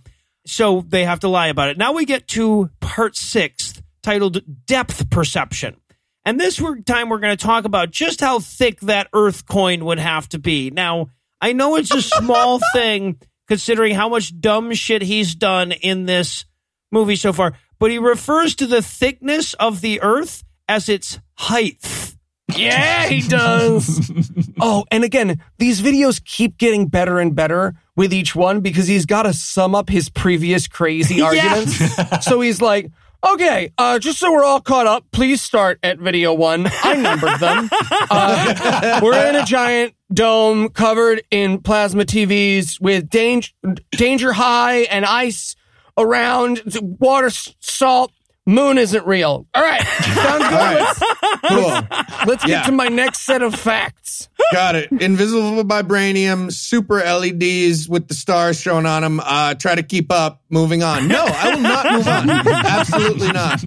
so 0.49 0.81
they 0.81 1.05
have 1.05 1.21
to 1.21 1.27
lie 1.27 1.47
about 1.47 1.69
it. 1.69 1.77
Now 1.77 1.93
we 1.93 2.05
get 2.05 2.27
to 2.29 2.69
part 2.79 3.15
six, 3.15 3.81
titled 4.01 4.41
"Depth 4.65 5.09
Perception," 5.09 5.77
and 6.25 6.39
this 6.39 6.61
time 6.85 7.09
we're 7.09 7.19
going 7.19 7.37
to 7.37 7.43
talk 7.45 7.65
about 7.65 7.91
just 7.91 8.21
how 8.21 8.39
thick 8.39 8.79
that 8.81 9.07
Earth 9.13 9.45
coin 9.45 9.85
would 9.85 9.99
have 9.99 10.27
to 10.29 10.39
be. 10.39 10.71
Now 10.71 11.09
I 11.41 11.53
know 11.53 11.75
it's 11.75 11.93
a 11.93 12.01
small 12.01 12.59
thing 12.73 13.19
considering 13.47 13.95
how 13.95 14.09
much 14.09 14.39
dumb 14.39 14.73
shit 14.73 15.01
he's 15.01 15.35
done 15.35 15.71
in 15.71 16.05
this 16.05 16.45
movie 16.91 17.15
so 17.15 17.33
far, 17.33 17.53
but 17.79 17.91
he 17.91 17.97
refers 17.97 18.55
to 18.55 18.67
the 18.67 18.81
thickness 18.81 19.53
of 19.55 19.81
the 19.81 20.01
Earth 20.01 20.43
as 20.67 20.89
its 20.89 21.19
height. 21.35 22.15
Yeah, 22.55 23.07
he 23.07 23.21
does. 23.21 24.11
oh, 24.61 24.85
and 24.91 25.03
again, 25.03 25.41
these 25.57 25.81
videos 25.81 26.23
keep 26.23 26.57
getting 26.57 26.87
better 26.87 27.19
and 27.19 27.35
better 27.35 27.75
with 27.95 28.13
each 28.13 28.35
one 28.35 28.61
because 28.61 28.87
he's 28.87 29.05
got 29.05 29.23
to 29.23 29.33
sum 29.33 29.75
up 29.75 29.89
his 29.89 30.09
previous 30.09 30.67
crazy 30.67 31.21
arguments. 31.21 31.79
so 32.25 32.41
he's 32.41 32.61
like, 32.61 32.91
okay, 33.25 33.71
uh, 33.77 33.99
just 33.99 34.19
so 34.19 34.31
we're 34.31 34.43
all 34.43 34.61
caught 34.61 34.87
up, 34.87 35.05
please 35.11 35.41
start 35.41 35.79
at 35.83 35.99
video 35.99 36.33
one. 36.33 36.67
I 36.83 36.95
numbered 36.95 37.39
them. 37.39 37.69
Uh, 38.09 38.99
we're 39.03 39.29
in 39.29 39.35
a 39.35 39.45
giant 39.45 39.93
dome 40.13 40.69
covered 40.69 41.21
in 41.29 41.59
plasma 41.59 42.05
TVs 42.05 42.79
with 42.81 43.09
danger, 43.09 43.51
danger 43.91 44.33
high 44.33 44.79
and 44.83 45.05
ice 45.05 45.55
around, 45.97 46.61
water, 46.81 47.29
salt. 47.29 48.11
Moon 48.49 48.77
isn't 48.79 49.05
real. 49.05 49.45
All 49.53 49.61
right, 49.63 49.81
sounds 49.85 50.43
good. 50.49 50.51
Right. 50.51 51.39
Cool. 51.47 52.27
Let's 52.27 52.43
get 52.43 52.49
Yeah. 52.49 52.61
to 52.63 52.71
my 52.71 52.87
next 52.87 53.19
set 53.21 53.41
of 53.43 53.53
facts. 53.53 54.27
Got 54.51 54.75
it. 54.75 54.91
Invisible 54.91 55.63
vibranium, 55.63 56.51
super 56.51 56.95
LEDs 56.95 57.87
with 57.87 58.07
the 58.07 58.13
stars 58.15 58.59
shown 58.59 58.85
on 58.87 59.03
them. 59.03 59.19
Uh, 59.23 59.53
try 59.53 59.75
to 59.75 59.83
keep 59.83 60.11
up. 60.11 60.41
Moving 60.49 60.81
on. 60.81 61.07
No, 61.07 61.23
I 61.27 61.53
will 61.53 61.61
not 61.61 61.91
move 61.93 62.07
on. 62.07 62.29
Absolutely 62.47 63.31
not. 63.31 63.63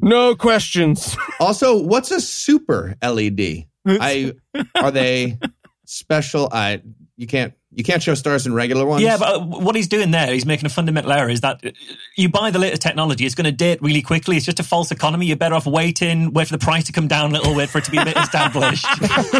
No 0.00 0.36
questions. 0.36 1.16
Also, 1.40 1.82
what's 1.82 2.10
a 2.12 2.20
super 2.20 2.94
LED? 3.02 3.64
I 3.86 4.32
are 4.76 4.90
they 4.92 5.38
special? 5.86 6.48
I 6.52 6.82
you 7.16 7.26
can't 7.26 7.52
you 7.78 7.84
can't 7.84 8.02
show 8.02 8.14
stars 8.14 8.44
in 8.44 8.52
regular 8.52 8.84
ones. 8.84 9.02
Yeah, 9.04 9.18
but 9.18 9.36
uh, 9.36 9.38
what 9.38 9.76
he's 9.76 9.86
doing 9.86 10.10
there, 10.10 10.32
he's 10.32 10.44
making 10.44 10.66
a 10.66 10.68
fundamental 10.68 11.12
error. 11.12 11.30
Is 11.30 11.42
that 11.42 11.64
uh, 11.64 11.70
you 12.16 12.28
buy 12.28 12.50
the 12.50 12.58
latest 12.58 12.82
technology, 12.82 13.24
it's 13.24 13.36
going 13.36 13.44
to 13.44 13.52
date 13.52 13.80
really 13.80 14.02
quickly. 14.02 14.36
It's 14.36 14.44
just 14.44 14.58
a 14.58 14.64
false 14.64 14.90
economy. 14.90 15.26
You're 15.26 15.36
better 15.36 15.54
off 15.54 15.64
waiting, 15.64 16.32
wait 16.32 16.48
for 16.48 16.56
the 16.58 16.64
price 16.64 16.84
to 16.86 16.92
come 16.92 17.06
down 17.06 17.30
a 17.30 17.34
little, 17.34 17.54
wait 17.54 17.70
for 17.70 17.78
it 17.78 17.84
to 17.84 17.92
be 17.92 17.98
a 17.98 18.04
bit 18.04 18.16
established. 18.18 18.84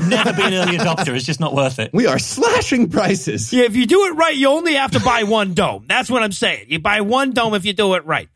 Never 0.06 0.32
be 0.34 0.42
an 0.42 0.54
early 0.54 0.78
adopter. 0.78 1.16
It's 1.16 1.26
just 1.26 1.40
not 1.40 1.52
worth 1.52 1.80
it. 1.80 1.90
we 1.92 2.06
are 2.06 2.20
slashing 2.20 2.88
prices. 2.90 3.52
Yeah, 3.52 3.64
if 3.64 3.74
you 3.74 3.86
do 3.86 4.04
it 4.04 4.14
right, 4.14 4.36
you 4.36 4.48
only 4.50 4.74
have 4.74 4.92
to 4.92 5.00
buy 5.00 5.24
one 5.24 5.54
dome. 5.54 5.86
That's 5.88 6.08
what 6.08 6.22
I'm 6.22 6.30
saying. 6.30 6.66
You 6.68 6.78
buy 6.78 7.00
one 7.00 7.32
dome 7.32 7.54
if 7.54 7.64
you 7.64 7.72
do 7.72 7.94
it 7.94 8.06
right. 8.06 8.28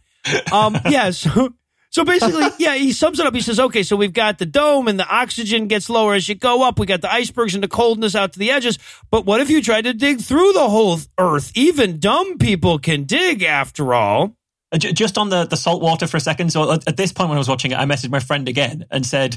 Um, 0.53 0.77
yeah, 0.89 1.11
so, 1.11 1.55
so 1.93 2.05
basically, 2.05 2.47
yeah, 2.59 2.74
he 2.74 2.93
sums 2.93 3.20
it 3.20 3.27
up. 3.27 3.35
He 3.35 3.43
says, 3.43 3.60
okay, 3.60 3.82
so 3.82 3.97
we've 3.97 4.12
got 4.14 4.39
the 4.39 4.47
dome 4.47 4.89
and 4.89 4.98
the 4.98 5.06
oxygen 5.06 5.69
gets 5.69 5.90
lower 5.90 6.14
as 6.14 6.28
you 6.28 6.35
go 6.35 6.62
up. 6.66 6.78
We 6.78 6.86
got 6.86 7.02
the 7.02 7.12
icebergs 7.12 7.55
and 7.55 7.62
the 7.62 7.69
coldness 7.69 8.14
out 8.14 8.32
to 8.32 8.39
the 8.39 8.51
edges. 8.51 8.78
But 9.10 9.27
what 9.27 9.40
if 9.40 9.51
you 9.51 9.62
tried 9.62 9.82
to 9.82 9.93
dig 9.93 10.20
through 10.20 10.55
the 10.55 10.69
whole 10.69 10.98
earth? 11.19 11.52
Even 11.55 12.01
dumb 12.01 12.39
people 12.39 12.78
can 12.78 13.05
dig 13.05 13.43
after 13.43 13.93
all. 13.93 14.35
Uh, 14.73 14.78
Just 14.78 15.19
on 15.19 15.28
the, 15.28 15.44
the 15.44 15.56
salt 15.56 15.82
water 15.82 16.06
for 16.06 16.16
a 16.16 16.20
second. 16.20 16.51
So 16.51 16.73
at, 16.73 16.89
at 16.89 16.97
this 16.97 17.12
point 17.12 17.28
when 17.28 17.36
I 17.36 17.40
was 17.40 17.48
watching 17.48 17.73
it, 17.73 17.78
I 17.78 17.85
messaged 17.85 18.10
my 18.10 18.20
friend 18.20 18.48
again 18.48 18.86
and 18.90 19.05
said, 19.05 19.36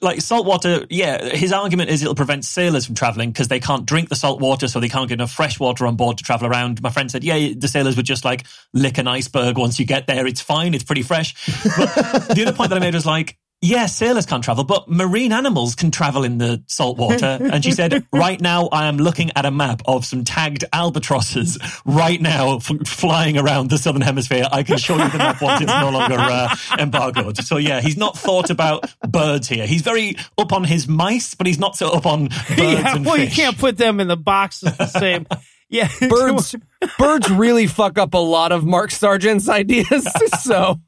like 0.00 0.20
salt 0.20 0.46
water, 0.46 0.86
yeah, 0.90 1.34
his 1.34 1.52
argument 1.52 1.90
is 1.90 2.02
it'll 2.02 2.14
prevent 2.14 2.44
sailors 2.44 2.86
from 2.86 2.94
traveling 2.94 3.30
because 3.30 3.48
they 3.48 3.60
can't 3.60 3.86
drink 3.86 4.08
the 4.08 4.16
salt 4.16 4.40
water, 4.40 4.68
so 4.68 4.80
they 4.80 4.88
can't 4.88 5.08
get 5.08 5.14
enough 5.14 5.32
fresh 5.32 5.58
water 5.58 5.86
on 5.86 5.96
board 5.96 6.18
to 6.18 6.24
travel 6.24 6.46
around. 6.46 6.82
My 6.82 6.90
friend 6.90 7.10
said, 7.10 7.24
yeah, 7.24 7.50
the 7.56 7.68
sailors 7.68 7.96
would 7.96 8.06
just 8.06 8.24
like 8.24 8.44
lick 8.72 8.98
an 8.98 9.08
iceberg 9.08 9.56
once 9.56 9.78
you 9.78 9.86
get 9.86 10.06
there. 10.06 10.26
It's 10.26 10.40
fine. 10.40 10.74
It's 10.74 10.84
pretty 10.84 11.02
fresh. 11.02 11.34
But 11.76 11.94
the 12.34 12.44
other 12.46 12.56
point 12.56 12.70
that 12.70 12.76
I 12.76 12.80
made 12.80 12.94
was 12.94 13.06
like, 13.06 13.38
yeah, 13.64 13.86
sailors 13.86 14.26
can't 14.26 14.44
travel, 14.44 14.62
but 14.62 14.90
marine 14.90 15.32
animals 15.32 15.74
can 15.74 15.90
travel 15.90 16.22
in 16.22 16.36
the 16.36 16.62
salt 16.66 16.98
water. 16.98 17.38
And 17.54 17.64
she 17.64 17.72
said, 17.72 18.04
right 18.12 18.40
now 18.40 18.68
I 18.72 18.86
am 18.86 18.96
looking 18.96 19.30
at 19.36 19.46
a 19.46 19.50
map 19.50 19.82
of 19.86 20.04
some 20.04 20.24
tagged 20.24 20.64
albatrosses 20.72 21.58
right 21.84 22.20
now 22.20 22.56
f- 22.56 22.86
flying 22.86 23.38
around 23.38 23.70
the 23.70 23.78
southern 23.78 24.02
hemisphere. 24.02 24.46
I 24.50 24.64
can 24.64 24.76
show 24.76 24.96
you 24.96 25.08
the 25.08 25.18
map 25.18 25.40
once 25.40 25.62
it's 25.62 25.70
no 25.70 25.90
longer 25.90 26.16
uh, 26.18 26.54
embargoed. 26.78 27.38
So 27.38 27.56
yeah, 27.56 27.80
he's 27.80 27.96
not 27.96 28.18
thought 28.18 28.50
about 28.50 28.92
birds 29.08 29.48
here. 29.48 29.66
He's 29.66 29.82
very 29.82 30.16
up 30.36 30.52
on 30.52 30.64
his 30.64 30.88
mice, 30.88 31.34
but 31.34 31.46
he's 31.46 31.58
not 31.58 31.76
so 31.76 31.90
up 31.90 32.06
on 32.06 32.28
birds 32.48 32.58
yeah, 32.58 32.96
and 32.96 33.06
well, 33.06 33.18
you 33.18 33.30
can't 33.30 33.56
put 33.56 33.76
them 33.78 34.00
in 34.00 34.08
the 34.08 34.16
boxes 34.16 34.76
the 34.76 34.86
same. 34.86 35.26
Yeah, 35.70 35.88
Birds 36.08 36.54
birds 36.98 37.30
really 37.30 37.66
fuck 37.66 37.98
up 37.98 38.14
a 38.14 38.18
lot 38.18 38.52
of 38.52 38.64
Mark 38.64 38.92
Sargent's 38.92 39.48
ideas. 39.48 40.06
So 40.40 40.78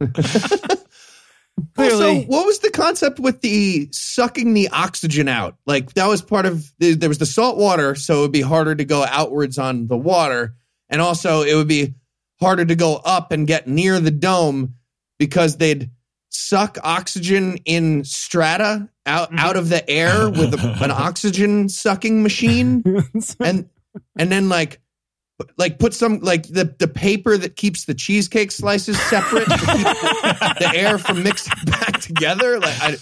Clearly. 1.75 2.19
Also, 2.19 2.27
what 2.27 2.47
was 2.47 2.59
the 2.61 2.71
concept 2.71 3.19
with 3.19 3.41
the 3.41 3.89
sucking 3.93 4.55
the 4.55 4.69
oxygen 4.69 5.29
out? 5.29 5.57
Like 5.67 5.93
that 5.95 6.07
was 6.07 6.23
part 6.23 6.47
of 6.47 6.71
the, 6.79 6.95
there 6.95 7.09
was 7.09 7.19
the 7.19 7.27
salt 7.27 7.57
water, 7.57 7.95
so 7.95 8.19
it 8.19 8.21
would 8.23 8.33
be 8.33 8.43
harder 8.43 8.75
to 8.75 8.85
go 8.85 9.05
outwards 9.05 9.59
on 9.59 9.87
the 9.87 9.97
water, 9.97 10.55
and 10.89 11.01
also 11.01 11.43
it 11.43 11.55
would 11.55 11.69
be 11.69 11.95
harder 12.41 12.65
to 12.65 12.75
go 12.75 12.97
up 12.97 13.33
and 13.33 13.47
get 13.47 13.67
near 13.67 14.01
the 14.01 14.11
dome 14.11 14.75
because 15.19 15.57
they'd 15.57 15.91
suck 16.29 16.79
oxygen 16.83 17.59
in 17.65 18.05
strata 18.05 18.89
out 19.07 19.29
mm-hmm. 19.29 19.39
out 19.39 19.57
of 19.57 19.69
the 19.69 19.89
air 19.89 20.29
with 20.29 20.53
a, 20.55 20.85
an 20.85 20.91
oxygen 20.91 21.69
sucking 21.69 22.23
machine, 22.23 22.83
and 23.41 23.69
and 24.19 24.33
then 24.33 24.49
like 24.49 24.81
like 25.59 25.79
put 25.79 25.93
some 25.95 26.21
like 26.21 26.49
the 26.49 26.75
the 26.79 26.89
paper 26.89 27.37
that 27.37 27.57
keeps 27.57 27.85
the 27.85 27.95
cheesecake 27.95 28.51
slices 28.51 29.01
separate 29.01 29.45
to 29.45 29.57
keep 29.57 29.67
the, 29.67 30.57
the 30.61 30.73
air 30.75 30.99
from 30.99 31.23
mixing 31.23 31.53
back 31.67 32.01
together. 32.01 32.59
Like 32.59 32.81
I, 32.81 32.97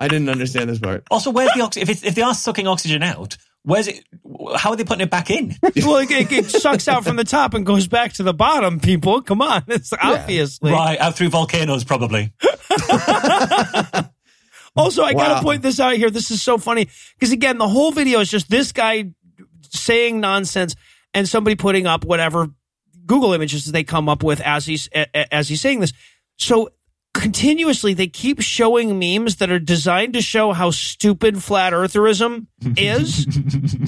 I 0.00 0.08
didn't 0.08 0.28
understand 0.28 0.68
this 0.68 0.78
part. 0.78 1.04
Also, 1.10 1.30
where's 1.30 1.52
the 1.54 1.60
oxygen? 1.60 1.88
If, 1.88 1.90
it's, 1.90 2.04
if 2.04 2.14
they 2.14 2.22
are 2.22 2.34
sucking 2.34 2.66
oxygen 2.66 3.02
out, 3.02 3.36
where's 3.62 3.86
it? 3.86 4.04
How 4.56 4.70
are 4.70 4.76
they 4.76 4.84
putting 4.84 5.02
it 5.02 5.10
back 5.10 5.30
in? 5.30 5.54
well, 5.62 5.98
it, 5.98 6.10
it, 6.10 6.32
it 6.32 6.50
sucks 6.50 6.88
out 6.88 7.04
from 7.04 7.16
the 7.16 7.24
top 7.24 7.54
and 7.54 7.64
goes 7.64 7.86
back 7.86 8.14
to 8.14 8.22
the 8.22 8.34
bottom. 8.34 8.80
People, 8.80 9.22
come 9.22 9.40
on, 9.40 9.62
it's 9.68 9.92
obviously 9.92 10.72
right, 10.72 10.98
out 10.98 11.16
through 11.16 11.28
volcanoes, 11.28 11.84
probably. 11.84 12.32
Also, 14.76 15.02
I 15.02 15.14
gotta 15.14 15.42
point 15.42 15.62
this 15.62 15.80
out 15.80 15.96
here. 15.96 16.10
This 16.10 16.30
is 16.30 16.42
so 16.42 16.56
funny 16.56 16.88
because 17.14 17.32
again, 17.32 17.58
the 17.58 17.68
whole 17.68 17.90
video 17.90 18.20
is 18.20 18.30
just 18.30 18.48
this 18.48 18.72
guy 18.72 19.10
saying 19.62 20.20
nonsense 20.20 20.76
and 21.14 21.28
somebody 21.28 21.56
putting 21.56 21.86
up 21.86 22.04
whatever 22.04 22.48
Google 23.06 23.32
images 23.32 23.64
they 23.66 23.84
come 23.84 24.08
up 24.08 24.22
with 24.22 24.40
as 24.40 24.66
he's 24.66 24.88
as 25.32 25.48
he's 25.48 25.60
saying 25.60 25.80
this. 25.80 25.92
So 26.38 26.70
continuously, 27.12 27.94
they 27.94 28.06
keep 28.06 28.40
showing 28.40 28.98
memes 28.98 29.36
that 29.36 29.50
are 29.50 29.58
designed 29.58 30.14
to 30.14 30.22
show 30.22 30.52
how 30.52 30.70
stupid 30.70 31.42
flat 31.42 31.72
eartherism 31.72 32.46
is, 32.76 33.26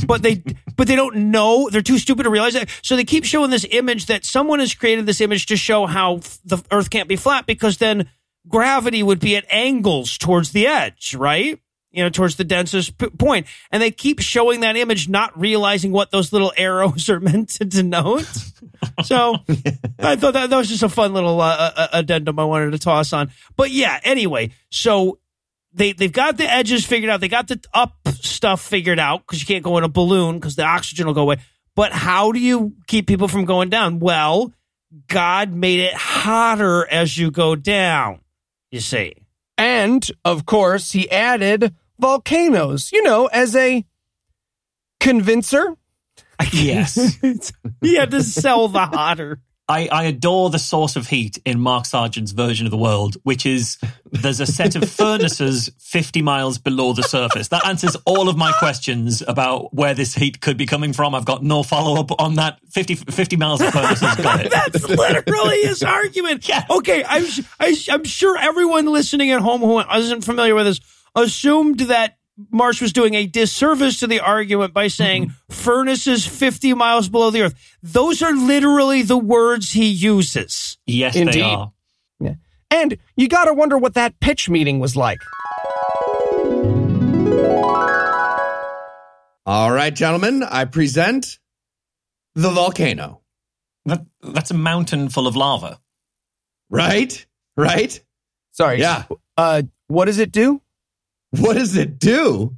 but 0.06 0.22
they 0.22 0.42
but 0.76 0.88
they 0.88 0.96
don't 0.96 1.30
know. 1.30 1.68
They're 1.70 1.82
too 1.82 1.98
stupid 1.98 2.24
to 2.24 2.30
realize 2.30 2.54
that. 2.54 2.68
So 2.82 2.96
they 2.96 3.04
keep 3.04 3.24
showing 3.24 3.50
this 3.50 3.66
image 3.70 4.06
that 4.06 4.24
someone 4.24 4.58
has 4.58 4.74
created 4.74 5.06
this 5.06 5.20
image 5.20 5.46
to 5.46 5.56
show 5.56 5.86
how 5.86 6.20
the 6.44 6.62
Earth 6.70 6.90
can't 6.90 7.08
be 7.08 7.16
flat 7.16 7.46
because 7.46 7.78
then 7.78 8.08
gravity 8.48 9.02
would 9.02 9.20
be 9.20 9.36
at 9.36 9.44
angles 9.50 10.18
towards 10.18 10.52
the 10.52 10.66
edge, 10.66 11.14
right? 11.14 11.60
You 11.92 12.02
know, 12.02 12.08
towards 12.08 12.36
the 12.36 12.44
densest 12.44 12.96
p- 12.96 13.10
point. 13.10 13.46
And 13.70 13.82
they 13.82 13.90
keep 13.90 14.20
showing 14.20 14.60
that 14.60 14.76
image, 14.76 15.08
not 15.10 15.38
realizing 15.38 15.92
what 15.92 16.10
those 16.10 16.32
little 16.32 16.52
arrows 16.56 17.08
are 17.10 17.20
meant 17.20 17.50
to 17.50 17.66
denote. 17.66 18.26
So 19.04 19.34
I 19.98 20.16
thought 20.16 20.32
that, 20.32 20.50
that 20.50 20.56
was 20.56 20.68
just 20.68 20.82
a 20.82 20.88
fun 20.88 21.12
little 21.12 21.40
uh, 21.40 21.72
uh, 21.76 21.88
addendum 21.92 22.38
I 22.38 22.44
wanted 22.44 22.70
to 22.72 22.78
toss 22.78 23.12
on. 23.12 23.30
But 23.56 23.70
yeah, 23.70 24.00
anyway, 24.04 24.50
so 24.70 25.18
they 25.74 25.92
they've 25.92 26.12
got 26.12 26.36
the 26.38 26.50
edges 26.50 26.86
figured 26.86 27.10
out. 27.10 27.20
They 27.20 27.28
got 27.28 27.48
the 27.48 27.62
up 27.74 27.94
stuff 28.08 28.62
figured 28.62 28.98
out 28.98 29.26
because 29.26 29.40
you 29.40 29.46
can't 29.46 29.62
go 29.62 29.76
in 29.78 29.84
a 29.84 29.88
balloon 29.88 30.36
because 30.36 30.56
the 30.56 30.64
oxygen 30.64 31.06
will 31.06 31.14
go 31.14 31.22
away. 31.22 31.36
But 31.76 31.92
how 31.92 32.32
do 32.32 32.38
you 32.40 32.74
keep 32.86 33.06
people 33.06 33.28
from 33.28 33.44
going 33.44 33.68
down? 33.68 33.98
Well, 33.98 34.52
God 35.08 35.52
made 35.52 35.80
it 35.80 35.94
hotter 35.94 36.86
as 36.86 37.16
you 37.16 37.30
go 37.30 37.54
down. 37.54 38.20
You 38.70 38.80
see. 38.80 39.14
and 39.58 40.06
of 40.24 40.46
course 40.46 40.92
he 40.92 41.10
added 41.10 41.74
volcanoes, 42.02 42.92
you 42.92 43.02
know, 43.02 43.26
as 43.26 43.56
a 43.56 43.86
convincer. 45.00 45.76
Yes. 46.52 47.16
he 47.80 47.94
had 47.94 48.10
to 48.10 48.22
sell 48.22 48.68
the 48.68 48.84
hotter. 48.84 49.40
I, 49.68 49.88
I 49.90 50.04
adore 50.04 50.50
the 50.50 50.58
source 50.58 50.96
of 50.96 51.06
heat 51.06 51.38
in 51.44 51.60
Mark 51.60 51.86
Sargent's 51.86 52.32
version 52.32 52.66
of 52.66 52.72
the 52.72 52.76
world, 52.76 53.16
which 53.22 53.46
is 53.46 53.78
there's 54.10 54.40
a 54.40 54.46
set 54.46 54.74
of 54.74 54.90
furnaces 54.90 55.70
50 55.78 56.20
miles 56.20 56.58
below 56.58 56.92
the 56.92 57.04
surface. 57.04 57.48
That 57.48 57.64
answers 57.64 57.96
all 58.04 58.28
of 58.28 58.36
my 58.36 58.52
questions 58.58 59.22
about 59.26 59.72
where 59.72 59.94
this 59.94 60.16
heat 60.16 60.40
could 60.40 60.56
be 60.56 60.66
coming 60.66 60.92
from. 60.92 61.14
I've 61.14 61.24
got 61.24 61.44
no 61.44 61.62
follow 61.62 61.98
up 62.00 62.10
on 62.20 62.34
that. 62.34 62.58
50, 62.70 62.96
50 62.96 63.36
miles 63.36 63.60
of 63.60 63.72
furnaces, 63.72 64.16
got 64.16 64.44
it. 64.44 64.50
That's 64.50 64.88
literally 64.88 65.62
his 65.62 65.82
argument. 65.82 66.46
Yeah. 66.48 66.64
Okay, 66.68 67.04
I'm 67.04 67.24
su- 67.24 67.44
I, 67.60 67.74
I'm 67.90 68.04
sure 68.04 68.36
everyone 68.36 68.86
listening 68.86 69.30
at 69.30 69.40
home 69.40 69.60
who 69.60 69.78
isn't 69.78 70.22
familiar 70.22 70.54
with 70.54 70.66
this 70.66 70.80
assumed 71.14 71.80
that 71.80 72.18
Marsh 72.50 72.80
was 72.80 72.92
doing 72.92 73.14
a 73.14 73.26
disservice 73.26 74.00
to 74.00 74.06
the 74.06 74.20
argument 74.20 74.72
by 74.72 74.88
saying 74.88 75.32
furnaces 75.50 76.26
50 76.26 76.74
miles 76.74 77.08
below 77.08 77.30
the 77.30 77.42
earth. 77.42 77.78
Those 77.82 78.22
are 78.22 78.32
literally 78.32 79.02
the 79.02 79.18
words 79.18 79.72
he 79.72 79.86
uses. 79.86 80.78
Yes, 80.86 81.14
Indeed. 81.14 81.34
they 81.34 81.42
are. 81.42 81.72
Yeah. 82.20 82.34
And 82.70 82.98
you 83.16 83.28
got 83.28 83.44
to 83.44 83.54
wonder 83.54 83.76
what 83.76 83.94
that 83.94 84.18
pitch 84.20 84.48
meeting 84.48 84.80
was 84.80 84.96
like. 84.96 85.20
All 89.44 89.72
right, 89.72 89.92
gentlemen, 89.92 90.42
I 90.42 90.64
present 90.64 91.38
the 92.34 92.50
volcano. 92.50 93.20
That, 93.86 94.06
that's 94.22 94.52
a 94.52 94.54
mountain 94.54 95.08
full 95.08 95.26
of 95.26 95.34
lava. 95.36 95.80
Right? 96.70 97.26
Right? 97.56 98.00
Sorry. 98.52 98.80
Yeah. 98.80 99.04
Uh, 99.36 99.62
what 99.88 100.04
does 100.06 100.18
it 100.18 100.32
do? 100.32 100.62
What 101.32 101.54
does 101.54 101.76
it 101.76 101.98
do? 101.98 102.56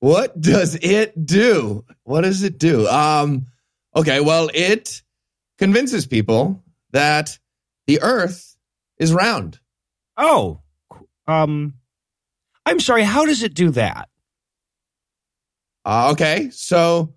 What 0.00 0.38
does 0.40 0.74
it 0.76 1.26
do? 1.26 1.84
What 2.04 2.20
does 2.22 2.42
it 2.42 2.58
do? 2.58 2.86
Um, 2.88 3.46
okay, 3.94 4.20
well, 4.20 4.50
it 4.52 5.02
convinces 5.58 6.06
people 6.06 6.62
that 6.92 7.38
the 7.86 8.02
earth 8.02 8.56
is 8.98 9.12
round. 9.12 9.58
Oh, 10.16 10.60
um, 11.26 11.74
I'm 12.66 12.80
sorry. 12.80 13.02
How 13.02 13.24
does 13.24 13.42
it 13.42 13.54
do 13.54 13.70
that? 13.70 14.08
Uh, 15.84 16.10
okay, 16.12 16.50
so 16.50 17.14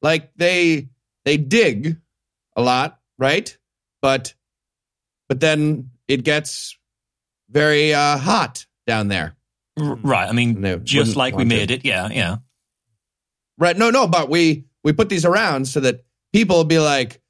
like 0.00 0.32
they 0.36 0.88
they 1.24 1.36
dig 1.36 1.98
a 2.56 2.62
lot, 2.62 2.98
right? 3.18 3.56
But 4.00 4.34
but 5.28 5.40
then 5.40 5.90
it 6.08 6.24
gets 6.24 6.78
very 7.50 7.92
uh, 7.92 8.16
hot 8.16 8.66
down 8.86 9.08
there. 9.08 9.36
R- 9.80 9.96
Right. 9.96 10.28
I 10.28 10.32
mean, 10.32 10.84
just 10.84 11.16
like 11.16 11.34
we 11.34 11.38
want 11.38 11.50
to. 11.50 11.56
made 11.56 11.70
it. 11.70 11.84
Yeah, 11.84 12.08
yeah. 12.10 12.36
Right? 13.58 13.76
No, 13.76 13.90
no, 13.90 14.06
but 14.06 14.28
we 14.28 14.64
we 14.84 14.92
put 14.92 15.08
these 15.08 15.24
around 15.24 15.66
so 15.66 15.80
that 15.80 16.04
people 16.32 16.56
will 16.56 16.64
be 16.64 16.78
like, 16.78 17.20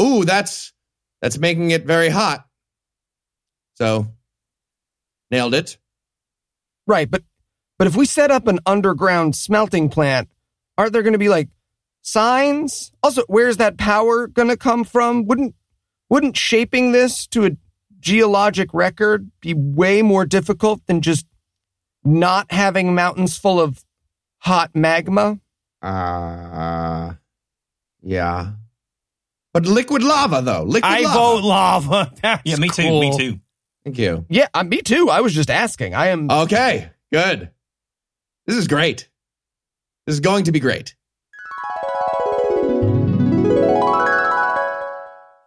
"Ooh, 0.00 0.24
that's 0.24 0.72
that's 1.20 1.38
making 1.38 1.70
it 1.72 1.84
very 1.86 2.08
hot." 2.08 2.46
So 3.76 4.06
nailed 5.30 5.54
it. 5.54 5.78
Right, 6.86 7.10
but 7.10 7.22
but 7.78 7.86
if 7.86 7.96
we 7.96 8.06
set 8.06 8.30
up 8.30 8.46
an 8.46 8.60
underground 8.66 9.34
smelting 9.34 9.88
plant, 9.88 10.28
aren't 10.78 10.92
there 10.92 11.02
going 11.02 11.14
to 11.14 11.18
be 11.18 11.28
like 11.28 11.48
signs? 12.02 12.92
Also, 13.02 13.22
where's 13.26 13.56
that 13.56 13.76
power 13.78 14.26
going 14.26 14.48
to 14.48 14.56
come 14.56 14.84
from? 14.84 15.26
Wouldn't 15.26 15.54
wouldn't 16.08 16.36
shaping 16.36 16.92
this 16.92 17.26
to 17.28 17.46
a 17.46 17.50
geologic 17.98 18.68
record 18.72 19.30
be 19.40 19.54
way 19.54 20.02
more 20.02 20.24
difficult 20.26 20.86
than 20.86 21.00
just 21.00 21.26
not 22.04 22.50
having 22.52 22.94
mountains 22.94 23.36
full 23.38 23.60
of 23.60 23.84
hot 24.38 24.70
magma? 24.74 25.38
Uh 25.82 27.14
yeah. 28.02 28.52
But 29.52 29.66
liquid 29.66 30.02
lava 30.02 30.42
though. 30.42 30.62
Liquid 30.64 30.84
I 30.84 31.00
lava. 31.00 31.18
vote 31.18 31.44
lava. 31.44 32.12
That's 32.22 32.42
Yeah, 32.44 32.56
me 32.56 32.68
too. 32.68 33.00
Me 33.00 33.16
too. 33.16 33.40
Thank 33.84 33.98
you. 33.98 34.24
Yeah, 34.28 34.48
uh, 34.54 34.64
me 34.64 34.80
too. 34.82 35.10
I 35.10 35.20
was 35.20 35.34
just 35.34 35.50
asking. 35.50 35.94
I 35.94 36.08
am 36.08 36.30
Okay, 36.30 36.88
good. 37.12 37.50
This 38.46 38.56
is 38.56 38.66
great. 38.66 39.08
This 40.06 40.14
is 40.14 40.20
going 40.20 40.44
to 40.44 40.52
be 40.52 40.60
great. 40.60 40.94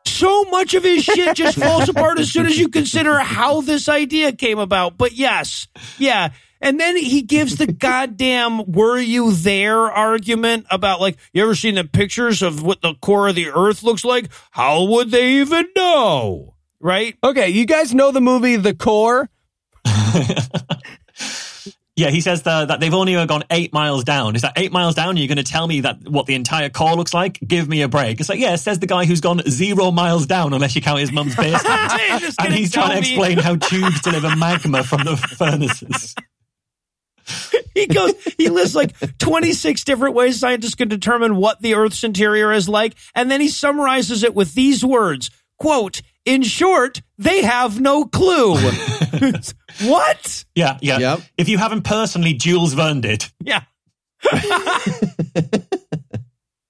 so 0.05 0.45
much 0.45 0.73
of 0.73 0.83
his 0.83 1.03
shit 1.03 1.35
just 1.35 1.59
falls 1.59 1.87
apart 1.89 2.17
as 2.17 2.31
soon 2.31 2.47
as 2.47 2.57
you 2.57 2.69
consider 2.69 3.19
how 3.19 3.61
this 3.61 3.87
idea 3.87 4.31
came 4.31 4.57
about. 4.57 4.97
But 4.97 5.11
yes, 5.13 5.67
yeah. 5.99 6.29
And 6.61 6.79
then 6.79 6.97
he 6.97 7.21
gives 7.21 7.57
the 7.57 7.67
goddamn 7.71 8.71
were 8.71 8.99
you 8.99 9.31
there 9.31 9.79
argument 9.79 10.65
about 10.69 11.01
like, 11.01 11.17
you 11.33 11.43
ever 11.43 11.55
seen 11.55 11.75
the 11.75 11.83
pictures 11.83 12.41
of 12.41 12.63
what 12.63 12.81
the 12.81 12.95
core 12.95 13.27
of 13.27 13.35
the 13.35 13.49
earth 13.49 13.83
looks 13.83 14.03
like? 14.05 14.29
How 14.51 14.83
would 14.83 15.11
they 15.11 15.35
even 15.35 15.67
know? 15.75 16.55
Right? 16.79 17.15
Okay, 17.23 17.49
you 17.49 17.65
guys 17.65 17.93
know 17.93 18.11
the 18.11 18.21
movie 18.21 18.55
The 18.55 18.75
Core? 18.75 19.29
Yeah, 21.97 22.11
he 22.11 22.21
says 22.21 22.43
the, 22.43 22.65
that 22.65 22.79
they've 22.79 22.93
only 22.93 23.13
gone 23.25 23.43
eight 23.49 23.73
miles 23.73 24.03
down. 24.03 24.35
Is 24.35 24.43
that 24.43 24.53
eight 24.55 24.71
miles 24.71 24.93
down? 24.93 25.09
And 25.09 25.19
you're 25.19 25.27
going 25.27 25.43
to 25.43 25.43
tell 25.43 25.65
me 25.65 25.81
that 25.81 26.07
what 26.07 26.27
the 26.27 26.35
entire 26.35 26.69
core 26.69 26.93
looks 26.93 27.11
like? 27.11 27.39
Give 27.39 27.67
me 27.67 27.81
a 27.81 27.87
break. 27.87 28.19
It's 28.19 28.29
like, 28.29 28.39
yeah, 28.39 28.55
says 28.55 28.77
the 28.77 28.85
guy 28.85 29.05
who's 29.05 29.19
gone 29.19 29.41
zero 29.49 29.89
miles 29.89 30.27
down, 30.27 30.53
unless 30.53 30.75
you 30.75 30.81
count 30.83 30.99
his 30.99 31.11
mum's 31.11 31.35
basement. 31.35 31.65
And 32.39 32.53
he's 32.53 32.71
trying 32.71 32.89
to 32.89 32.93
tell 32.93 32.93
me- 32.93 32.99
explain 32.99 33.39
how 33.39 33.55
tubes 33.55 33.99
deliver 34.01 34.35
magma 34.35 34.83
from 34.83 35.05
the 35.05 35.17
furnaces. 35.17 36.13
He 37.77 37.85
goes, 37.85 38.15
he 38.39 38.49
lists 38.49 38.73
like 38.73 38.95
26 39.19 39.83
different 39.83 40.15
ways 40.15 40.39
scientists 40.39 40.73
can 40.73 40.87
determine 40.87 41.35
what 41.35 41.61
the 41.61 41.75
Earth's 41.75 42.03
interior 42.03 42.51
is 42.51 42.67
like. 42.67 42.95
And 43.13 43.29
then 43.29 43.39
he 43.39 43.49
summarizes 43.49 44.23
it 44.23 44.33
with 44.33 44.55
these 44.55 44.83
words 44.83 45.29
quote, 45.57 46.01
in 46.25 46.43
short, 46.43 47.01
they 47.17 47.41
have 47.41 47.79
no 47.79 48.05
clue. 48.05 48.55
what? 49.83 50.45
Yeah, 50.55 50.77
yeah. 50.81 50.99
Yep. 50.99 51.21
If 51.37 51.49
you 51.49 51.57
haven't 51.57 51.83
personally 51.83 52.33
Jules 52.33 52.73
Verne 52.73 53.01
did. 53.01 53.25
Yeah. 53.41 53.63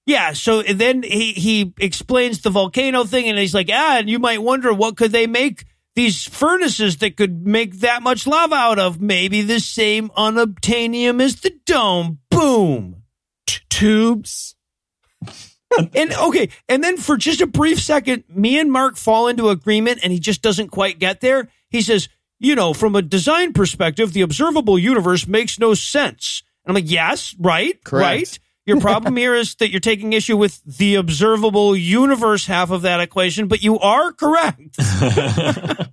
yeah. 0.06 0.32
So 0.32 0.62
then 0.62 1.02
he, 1.02 1.32
he 1.32 1.72
explains 1.80 2.40
the 2.42 2.50
volcano 2.50 3.04
thing 3.04 3.28
and 3.28 3.38
he's 3.38 3.54
like, 3.54 3.68
ah, 3.72 3.98
and 3.98 4.08
you 4.08 4.18
might 4.18 4.42
wonder 4.42 4.72
what 4.72 4.96
could 4.96 5.12
they 5.12 5.26
make 5.26 5.64
these 5.98 6.24
furnaces 6.24 6.98
that 6.98 7.16
could 7.16 7.44
make 7.44 7.80
that 7.80 8.02
much 8.04 8.24
lava 8.24 8.54
out 8.54 8.78
of? 8.78 9.00
Maybe 9.00 9.42
the 9.42 9.58
same 9.58 10.10
unobtainium 10.10 11.20
as 11.20 11.40
the 11.40 11.50
dome. 11.66 12.20
Boom. 12.30 13.02
Tubes? 13.68 14.54
And 15.94 16.14
okay, 16.14 16.48
and 16.66 16.82
then 16.82 16.96
for 16.96 17.18
just 17.18 17.42
a 17.42 17.46
brief 17.46 17.78
second, 17.78 18.24
me 18.26 18.58
and 18.58 18.72
Mark 18.72 18.96
fall 18.96 19.28
into 19.28 19.50
agreement 19.50 20.00
and 20.02 20.10
he 20.10 20.18
just 20.18 20.40
doesn't 20.40 20.68
quite 20.70 20.98
get 20.98 21.20
there. 21.20 21.50
He 21.68 21.82
says, 21.82 22.08
you 22.38 22.54
know, 22.54 22.72
from 22.72 22.96
a 22.96 23.02
design 23.02 23.52
perspective, 23.52 24.14
the 24.14 24.22
observable 24.22 24.78
universe 24.78 25.26
makes 25.26 25.58
no 25.58 25.74
sense. 25.74 26.42
And 26.64 26.70
I'm 26.70 26.82
like, 26.82 26.90
yes, 26.90 27.36
right, 27.38 27.84
Correct. 27.84 28.02
right. 28.02 28.38
Your 28.68 28.80
problem 28.80 29.16
here 29.16 29.34
is 29.34 29.54
that 29.56 29.70
you're 29.70 29.80
taking 29.80 30.12
issue 30.12 30.36
with 30.36 30.62
the 30.64 30.96
observable 30.96 31.74
universe 31.74 32.44
half 32.44 32.70
of 32.70 32.82
that 32.82 33.00
equation, 33.00 33.48
but 33.48 33.62
you 33.62 33.78
are 33.78 34.12
correct. 34.12 34.76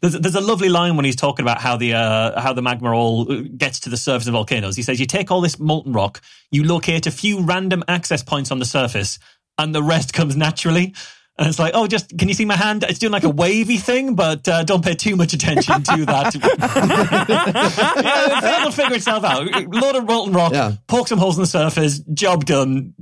There's, 0.00 0.14
there's 0.14 0.34
a 0.34 0.40
lovely 0.40 0.68
line 0.68 0.96
when 0.96 1.04
he's 1.04 1.14
talking 1.14 1.44
about 1.44 1.60
how 1.60 1.76
the 1.76 1.94
uh, 1.94 2.40
how 2.40 2.52
the 2.52 2.62
magma 2.62 2.90
all 2.90 3.24
gets 3.42 3.78
to 3.80 3.88
the 3.88 3.96
surface 3.96 4.26
of 4.26 4.32
volcanoes. 4.32 4.74
He 4.74 4.82
says, 4.82 4.98
"You 4.98 5.06
take 5.06 5.30
all 5.30 5.40
this 5.40 5.60
molten 5.60 5.92
rock, 5.92 6.20
you 6.50 6.64
locate 6.64 7.06
a 7.06 7.12
few 7.12 7.40
random 7.40 7.84
access 7.86 8.24
points 8.24 8.50
on 8.50 8.58
the 8.58 8.64
surface, 8.64 9.20
and 9.58 9.72
the 9.72 9.82
rest 9.82 10.12
comes 10.18 10.36
naturally." 10.36 10.94
And 11.38 11.48
it's 11.48 11.58
like, 11.58 11.72
oh, 11.74 11.86
just 11.86 12.16
can 12.18 12.28
you 12.28 12.34
see 12.34 12.44
my 12.44 12.56
hand? 12.56 12.84
It's 12.86 12.98
doing 12.98 13.12
like 13.12 13.24
a 13.24 13.30
wavy 13.30 13.78
thing, 13.78 14.14
but 14.14 14.46
uh, 14.46 14.64
don't 14.64 14.84
pay 14.84 14.94
too 14.94 15.16
much 15.16 15.32
attention 15.32 15.82
to 15.82 16.04
that. 16.04 16.34
yeah, 17.28 18.60
it'll 18.60 18.70
figure 18.72 18.96
itself 18.96 19.24
out. 19.24 19.46
Load 19.68 19.96
of 19.96 20.04
molten 20.04 20.34
rock, 20.34 20.52
Yeah. 20.52 20.72
poke 20.88 21.08
some 21.08 21.18
holes 21.18 21.36
in 21.38 21.42
the 21.42 21.46
surface, 21.46 22.00
job 22.00 22.44
done. 22.44 22.94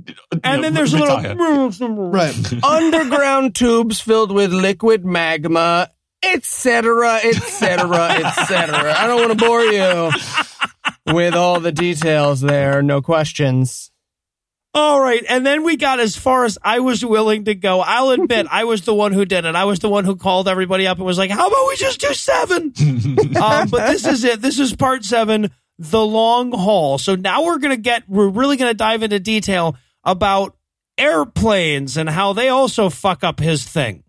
And 0.43 0.63
then 0.63 0.73
there's 0.73 0.93
a 0.93 0.97
retire. 1.01 1.35
little 1.35 1.69
Right. 2.09 2.63
underground 2.63 3.53
tubes 3.55 3.99
filled 3.99 4.31
with 4.31 4.53
liquid 4.53 5.05
magma, 5.05 5.89
etc., 6.23 7.15
etc., 7.23 8.11
etc. 8.11 8.93
I 8.97 9.07
don't 9.07 9.27
want 9.27 9.39
to 9.39 9.45
bore 9.45 9.61
you 9.63 10.11
with 11.13 11.33
all 11.35 11.59
the 11.59 11.71
details 11.73 12.39
there. 12.41 12.81
No 12.81 13.01
questions. 13.01 13.90
All 14.73 15.01
right. 15.01 15.23
And 15.27 15.45
then 15.45 15.63
we 15.63 15.75
got 15.75 15.99
as 15.99 16.15
far 16.15 16.45
as 16.45 16.57
I 16.63 16.79
was 16.79 17.03
willing 17.03 17.45
to 17.45 17.55
go. 17.55 17.81
I'll 17.81 18.11
admit 18.11 18.47
I 18.51 18.63
was 18.63 18.81
the 18.81 18.93
one 18.93 19.11
who 19.11 19.25
did 19.25 19.45
it. 19.45 19.55
I 19.55 19.65
was 19.65 19.79
the 19.79 19.89
one 19.89 20.05
who 20.05 20.15
called 20.15 20.47
everybody 20.47 20.87
up 20.87 20.97
and 20.97 21.05
was 21.05 21.17
like, 21.17 21.31
how 21.31 21.47
about 21.47 21.67
we 21.67 21.75
just 21.75 21.99
do 21.99 22.13
seven? 22.13 22.73
um, 23.41 23.69
but 23.69 23.91
this 23.91 24.05
is 24.05 24.23
it. 24.23 24.41
This 24.41 24.59
is 24.59 24.73
part 24.75 25.03
seven, 25.03 25.51
the 25.77 26.05
long 26.05 26.53
haul. 26.53 26.97
So 26.97 27.15
now 27.15 27.43
we're 27.43 27.59
going 27.59 27.75
to 27.75 27.81
get, 27.81 28.07
we're 28.07 28.29
really 28.29 28.55
going 28.55 28.71
to 28.71 28.77
dive 28.77 29.03
into 29.03 29.19
detail 29.19 29.75
about 30.05 30.55
airplanes 30.97 31.97
and 31.97 32.09
how 32.09 32.31
they 32.31 32.47
also 32.47 32.89
fuck 32.89 33.23
up 33.23 33.39
his 33.39 33.65
thing. 33.65 34.03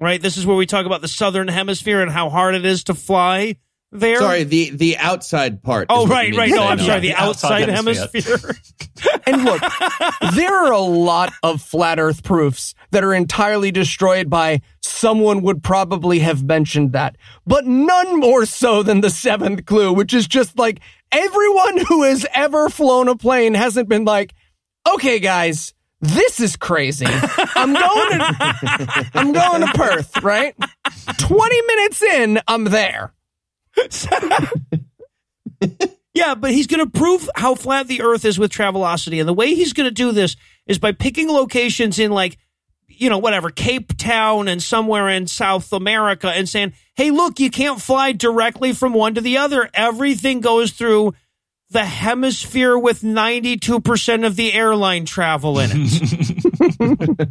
Right? 0.00 0.22
This 0.22 0.36
is 0.36 0.46
where 0.46 0.56
we 0.56 0.64
talk 0.64 0.86
about 0.86 1.00
the 1.00 1.08
southern 1.08 1.48
hemisphere 1.48 2.00
and 2.00 2.10
how 2.10 2.30
hard 2.30 2.54
it 2.54 2.64
is 2.64 2.84
to 2.84 2.94
fly 2.94 3.56
there? 3.92 4.18
Sorry, 4.18 4.44
the 4.44 4.70
the 4.70 4.96
outside 4.98 5.62
part. 5.62 5.86
Oh, 5.90 6.06
right, 6.06 6.34
right. 6.36 6.50
No, 6.50 6.62
I'm 6.66 6.78
sorry. 6.78 7.00
The 7.00 7.08
The 7.08 7.14
outside 7.14 7.62
outside 7.62 7.68
hemisphere. 7.68 8.22
hemisphere. 8.38 8.56
And 9.26 9.44
look, 9.44 9.62
there 10.34 10.52
are 10.52 10.72
a 10.72 10.80
lot 10.80 11.32
of 11.44 11.62
flat 11.62 12.00
earth 12.00 12.24
proofs 12.24 12.74
that 12.90 13.04
are 13.04 13.14
entirely 13.14 13.70
destroyed 13.70 14.28
by 14.28 14.60
someone 14.82 15.42
would 15.42 15.62
probably 15.62 16.18
have 16.18 16.42
mentioned 16.42 16.92
that, 16.94 17.14
but 17.46 17.64
none 17.64 18.18
more 18.18 18.44
so 18.44 18.82
than 18.82 19.00
the 19.00 19.10
seventh 19.10 19.66
clue, 19.66 19.92
which 19.92 20.12
is 20.12 20.26
just 20.26 20.58
like 20.58 20.80
everyone 21.12 21.78
who 21.86 22.02
has 22.02 22.26
ever 22.34 22.68
flown 22.68 23.06
a 23.06 23.14
plane 23.16 23.54
hasn't 23.54 23.88
been 23.88 24.04
like, 24.04 24.34
okay, 24.94 25.20
guys, 25.20 25.74
this 26.00 26.40
is 26.40 26.56
crazy. 26.56 27.06
I'm 27.08 27.72
going 27.74 28.18
to, 28.18 29.10
I'm 29.14 29.32
going 29.32 29.60
to 29.60 29.72
Perth, 29.74 30.22
right? 30.24 30.56
20 31.18 31.62
minutes 31.62 32.02
in, 32.02 32.40
I'm 32.48 32.64
there. 32.64 33.12
Yeah, 36.18 36.34
but 36.34 36.50
he's 36.50 36.66
going 36.66 36.84
to 36.84 36.90
prove 36.90 37.30
how 37.36 37.54
flat 37.54 37.86
the 37.86 38.02
Earth 38.02 38.24
is 38.24 38.40
with 38.40 38.50
Travelocity, 38.50 39.20
and 39.20 39.28
the 39.28 39.32
way 39.34 39.54
he's 39.54 39.72
going 39.72 39.88
to 39.88 39.94
do 39.94 40.10
this 40.10 40.34
is 40.66 40.80
by 40.80 40.90
picking 40.90 41.28
locations 41.28 42.00
in 42.00 42.10
like, 42.10 42.38
you 42.88 43.08
know, 43.08 43.18
whatever 43.18 43.50
Cape 43.50 43.96
Town 43.96 44.48
and 44.48 44.60
somewhere 44.60 45.08
in 45.08 45.28
South 45.28 45.72
America, 45.72 46.28
and 46.28 46.48
saying, 46.48 46.72
"Hey, 46.96 47.12
look, 47.12 47.38
you 47.38 47.50
can't 47.50 47.80
fly 47.80 48.10
directly 48.10 48.72
from 48.72 48.94
one 48.94 49.14
to 49.14 49.20
the 49.20 49.36
other. 49.36 49.70
Everything 49.72 50.40
goes 50.40 50.72
through." 50.72 51.14
The 51.70 51.84
hemisphere 51.84 52.78
with 52.78 53.02
92% 53.02 54.26
of 54.26 54.36
the 54.36 54.54
airline 54.54 55.04
travel 55.04 55.58
in 55.58 55.70
it. 55.74 57.28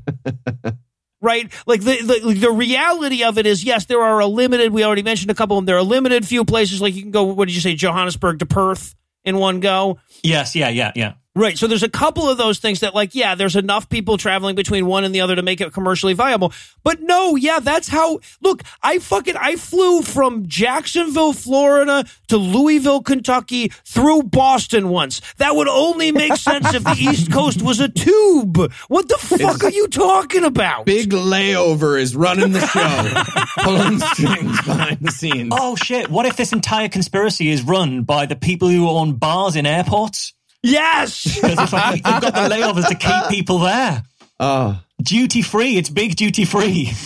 right? 1.22 1.52
Like 1.66 1.82
the, 1.82 2.02
the 2.02 2.34
the 2.34 2.52
reality 2.52 3.24
of 3.24 3.38
it 3.38 3.46
is, 3.46 3.64
yes, 3.64 3.86
there 3.86 4.02
are 4.02 4.20
a 4.20 4.28
limited. 4.28 4.72
We 4.72 4.84
already 4.84 5.04
mentioned 5.04 5.32
a 5.32 5.36
couple 5.36 5.58
of 5.58 5.62
them. 5.62 5.66
There 5.66 5.76
are 5.76 5.80
a 5.80 5.84
limited 5.84 6.28
few 6.28 6.46
places. 6.46 6.82
Like 6.82 6.96
you 6.96 7.02
can 7.02 7.12
go. 7.12 7.24
What 7.24 7.48
did 7.48 7.56
you 7.56 7.62
say? 7.62 7.76
Johannesburg 7.76 8.40
to 8.40 8.46
Perth 8.46 8.96
in 9.24 9.38
one 9.38 9.60
go. 9.60 10.00
Yes, 10.24 10.56
yeah, 10.56 10.70
yeah, 10.70 10.92
yeah. 10.96 11.14
Right. 11.38 11.56
So 11.56 11.68
there's 11.68 11.84
a 11.84 11.90
couple 11.90 12.28
of 12.28 12.40
those 12.40 12.58
things 12.58 12.80
that, 12.80 12.96
like, 12.96 13.14
yeah, 13.14 13.36
there's 13.36 13.56
enough 13.56 13.90
people 13.90 14.18
traveling 14.18 14.56
between 14.56 14.88
one 14.88 15.04
and 15.04 15.14
the 15.14 15.22
other 15.22 15.36
to 15.36 15.44
make 15.44 15.62
it 15.62 15.72
commercially 15.72 16.14
viable. 16.14 16.52
But 16.84 17.02
no, 17.02 17.36
yeah, 17.36 17.60
that's 17.60 17.88
how. 17.88 18.20
Look, 18.42 18.64
I 18.82 18.98
fucking 18.98 19.36
I 19.38 19.56
flew 19.56 20.02
from 20.02 20.48
Jacksonville, 20.48 21.34
Florida, 21.34 22.06
to 22.30 22.38
Louisville, 22.38 23.04
Kentucky, 23.04 23.68
through 23.86 24.24
Boston 24.24 24.90
once. 24.90 25.22
That 25.38 25.56
would 25.56 25.68
only 25.68 26.12
make 26.12 26.36
sense 26.38 26.74
if 26.74 26.84
the 26.84 26.96
East 26.98 27.32
Coast 27.32 27.62
was 27.62 27.80
a 27.80 27.88
tube. 27.88 28.72
What 28.88 29.08
the 29.08 29.18
fuck 29.18 29.64
are 29.64 29.70
you 29.70 29.88
talking 29.90 30.44
about? 30.44 30.88
Big 30.88 31.12
layover 31.12 32.02
is 32.02 32.16
running 32.16 32.52
the 32.52 32.66
show, 32.66 33.64
pulling 33.64 34.00
strings 34.00 34.60
behind 34.64 34.98
the 35.02 35.12
scenes. 35.12 35.54
Oh 35.56 35.76
shit! 35.76 36.10
What 36.10 36.26
if 36.26 36.36
this 36.36 36.52
entire 36.52 36.90
conspiracy 36.90 37.52
is 37.52 37.62
run 37.62 38.02
by 38.02 38.26
the 38.26 38.36
people 38.36 38.70
who 38.70 38.90
own 38.90 39.14
bars 39.14 39.56
in 39.56 39.68
airports? 39.68 40.34
Yes. 40.72 41.24
Because 41.42 41.60
it's 41.60 41.74
like 41.74 41.96
you've 41.96 42.04
got 42.22 42.34
the 42.34 42.56
layovers 42.56 42.88
to 42.90 42.96
keep 42.96 43.30
people 43.30 43.60
there. 43.60 44.04
Ah. 44.40 44.82
Oh, 44.82 44.84
Duty 45.04 45.42
free. 45.42 45.78
It's 45.78 45.90
big 45.90 46.16
duty 46.16 46.46
free. 46.46 46.92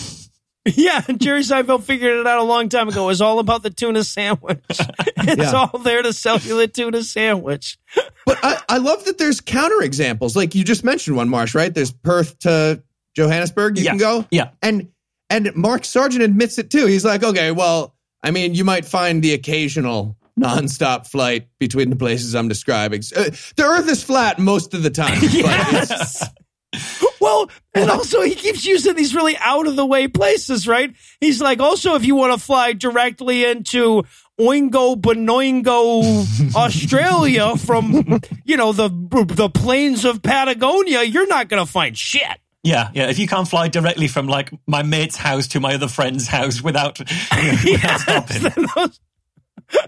Yeah, 0.64 1.02
Jerry 1.18 1.42
Seinfeld 1.42 1.82
figured 1.86 2.20
it 2.20 2.28
out 2.28 2.38
a 2.38 2.44
long 2.44 2.70
time 2.70 2.88
ago. 2.88 3.06
It 3.06 3.08
was 3.08 3.20
all 3.22 3.40
about 3.40 3.64
the 3.64 3.72
tuna 3.72 4.04
sandwich. 4.04 4.60
It's 4.70 5.52
Yeah. 5.52 5.52
all 5.54 5.80
there 5.80 6.04
to 6.04 6.14
sell 6.14 6.38
you 6.38 6.56
the 6.56 6.68
tuna 6.68 7.02
sandwich. 7.04 7.80
but 8.28 8.38
I, 8.44 8.62
I 8.70 8.78
love 8.78 9.04
that 9.06 9.18
there's 9.18 9.42
counterexamples. 9.42 10.36
Like 10.36 10.54
you 10.54 10.64
just 10.64 10.84
mentioned 10.84 11.18
one, 11.18 11.30
Marsh, 11.30 11.56
right? 11.56 11.74
There's 11.74 11.92
Perth 11.92 12.38
to 12.42 12.84
Johannesburg. 13.16 13.80
You 13.80 13.86
Yeah. 13.86 13.90
can 13.90 13.98
go. 13.98 14.26
Yeah. 14.30 14.50
And 14.62 14.90
and 15.32 15.52
Mark 15.56 15.84
Sargent 15.84 16.22
admits 16.24 16.60
it 16.60 16.70
too. 16.70 16.86
He's 16.86 17.04
like, 17.04 17.24
okay, 17.24 17.50
well, 17.50 17.96
I 18.22 18.30
mean, 18.30 18.54
you 18.54 18.64
might 18.64 18.86
find 18.86 19.24
the 19.24 19.34
occasional 19.34 20.16
nonstop 20.40 21.08
flight 21.08 21.48
between 21.60 21.90
the 21.90 21.96
places 21.96 22.36
I'm 22.36 22.48
describing. 22.48 23.02
Uh, 23.16 23.30
the 23.56 23.64
Earth 23.64 23.90
is 23.90 24.04
flat 24.04 24.40
most 24.40 24.74
of 24.74 24.84
the 24.84 24.90
time. 24.90 25.20
but 25.42 26.30
Well, 27.22 27.52
and 27.74 27.90
also 27.92 28.22
he 28.22 28.34
keeps 28.34 28.66
using 28.66 28.96
these 28.96 29.14
really 29.14 29.38
out 29.38 29.68
of 29.68 29.76
the 29.76 29.86
way 29.86 30.08
places, 30.08 30.68
right? 30.68 30.94
He's 31.20 31.42
like, 31.42 31.60
also, 31.60 31.96
if 31.96 32.06
you 32.06 32.16
want 32.16 32.34
to 32.34 32.44
fly 32.44 32.74
directly 32.74 33.46
into 33.46 34.04
Oingo 34.40 34.96
Boingo, 34.96 36.56
Australia 36.56 37.56
from, 37.58 38.20
you 38.44 38.58
know, 38.58 38.72
the 38.72 38.90
the 38.90 39.50
plains 39.50 40.04
of 40.04 40.24
Patagonia, 40.24 41.04
you're 41.04 41.28
not 41.28 41.48
going 41.48 41.64
to 41.64 41.72
find 41.72 41.98
shit. 41.98 42.40
Yeah, 42.64 42.90
yeah. 42.94 43.10
If 43.10 43.20
you 43.20 43.28
can't 43.28 43.48
fly 43.48 43.68
directly 43.68 44.08
from 44.08 44.28
like 44.28 44.52
my 44.68 44.84
mate's 44.84 45.16
house 45.16 45.48
to 45.50 45.60
my 45.60 45.76
other 45.76 45.88
friend's 45.88 46.28
house 46.28 46.62
without, 46.62 47.00
you 47.00 47.06
know, 47.52 47.58
without 47.72 48.00
stopping, 48.00 48.92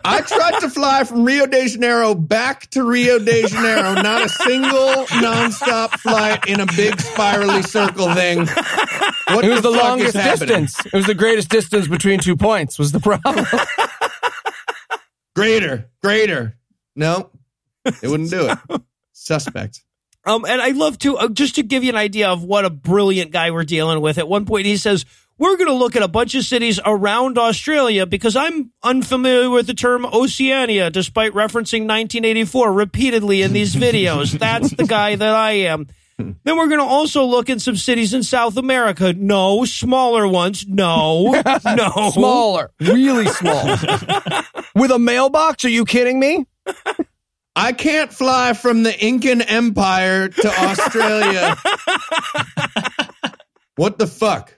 I 0.05 0.21
tried 0.21 0.59
to 0.59 0.69
fly 0.69 1.03
from 1.03 1.23
Rio 1.23 1.45
de 1.45 1.67
Janeiro 1.67 2.13
back 2.13 2.69
to 2.71 2.83
Rio 2.83 3.19
de 3.19 3.47
Janeiro. 3.47 3.93
Not 4.01 4.25
a 4.25 4.29
single 4.29 5.05
nonstop 5.05 5.91
flight 5.99 6.47
in 6.47 6.59
a 6.59 6.65
big 6.65 6.99
spirally 6.99 7.61
circle 7.63 8.13
thing. 8.13 8.39
What 9.27 9.45
It 9.45 9.49
was 9.49 9.61
the, 9.61 9.71
fuck 9.71 9.99
is 9.99 10.13
longest 10.13 10.13
distance. 10.13 10.85
It 10.85 10.93
was 10.93 11.05
the 11.05 11.15
greatest 11.15 11.49
distance 11.49 11.87
between 11.87 12.19
two 12.19 12.35
points 12.35 12.77
was 12.77 12.91
the 12.91 12.99
problem. 12.99 13.45
Greater, 15.35 15.89
greater. 16.01 16.55
No, 16.95 17.31
they 18.01 18.07
wouldn't 18.07 18.29
do 18.29 18.49
it. 18.49 18.81
Suspect. 19.13 19.81
Um, 20.25 20.45
and 20.45 20.61
I 20.61 20.69
love 20.69 20.97
to 20.99 21.17
uh, 21.17 21.27
just 21.27 21.55
to 21.55 21.63
give 21.63 21.83
you 21.83 21.89
an 21.89 21.97
idea 21.97 22.29
of 22.29 22.43
what 22.43 22.65
a 22.65 22.69
brilliant 22.69 23.31
guy 23.31 23.51
we're 23.51 23.63
dealing 23.63 23.99
with. 23.99 24.17
At 24.17 24.27
one 24.27 24.45
point, 24.45 24.65
he 24.65 24.77
says, 24.77 25.05
"We're 25.43 25.57
going 25.57 25.67
to 25.67 25.73
look 25.73 25.97
at 25.97 26.03
a 26.03 26.07
bunch 26.07 26.35
of 26.35 26.45
cities 26.45 26.79
around 26.85 27.37
Australia 27.37 28.05
because 28.05 28.37
I'm 28.37 28.71
unfamiliar 28.81 29.49
with 29.49 29.67
the 29.67 29.73
term 29.73 30.05
Oceania, 30.05 30.89
despite 30.89 31.33
referencing 31.33 31.83
1984 31.83 32.71
repeatedly 32.71 33.41
in 33.41 33.51
these 33.51 33.75
videos. 33.75 34.39
That's 34.39 34.73
the 34.73 34.85
guy 34.85 35.17
that 35.17 35.35
I 35.35 35.51
am." 35.73 35.87
Then 36.17 36.55
we're 36.57 36.67
going 36.67 36.79
to 36.79 36.85
also 36.85 37.25
look 37.25 37.49
in 37.49 37.59
some 37.59 37.75
cities 37.75 38.13
in 38.13 38.23
South 38.23 38.55
America. 38.55 39.11
No, 39.11 39.65
smaller 39.65 40.25
ones. 40.25 40.65
No, 40.65 41.31
no, 41.65 42.11
Smaller, 42.11 42.71
really 42.79 43.25
small. 43.27 43.65
With 44.75 44.91
a 44.91 44.99
mailbox? 44.99 45.65
Are 45.65 45.69
you 45.69 45.83
kidding 45.83 46.21
me? 46.21 46.45
I 47.53 47.73
can't 47.73 48.13
fly 48.13 48.53
from 48.53 48.83
the 48.83 48.97
Incan 49.05 49.41
Empire 49.41 50.29
to 50.29 50.47
Australia. 50.47 51.57
what 53.75 53.97
the 53.99 54.07
fuck? 54.07 54.53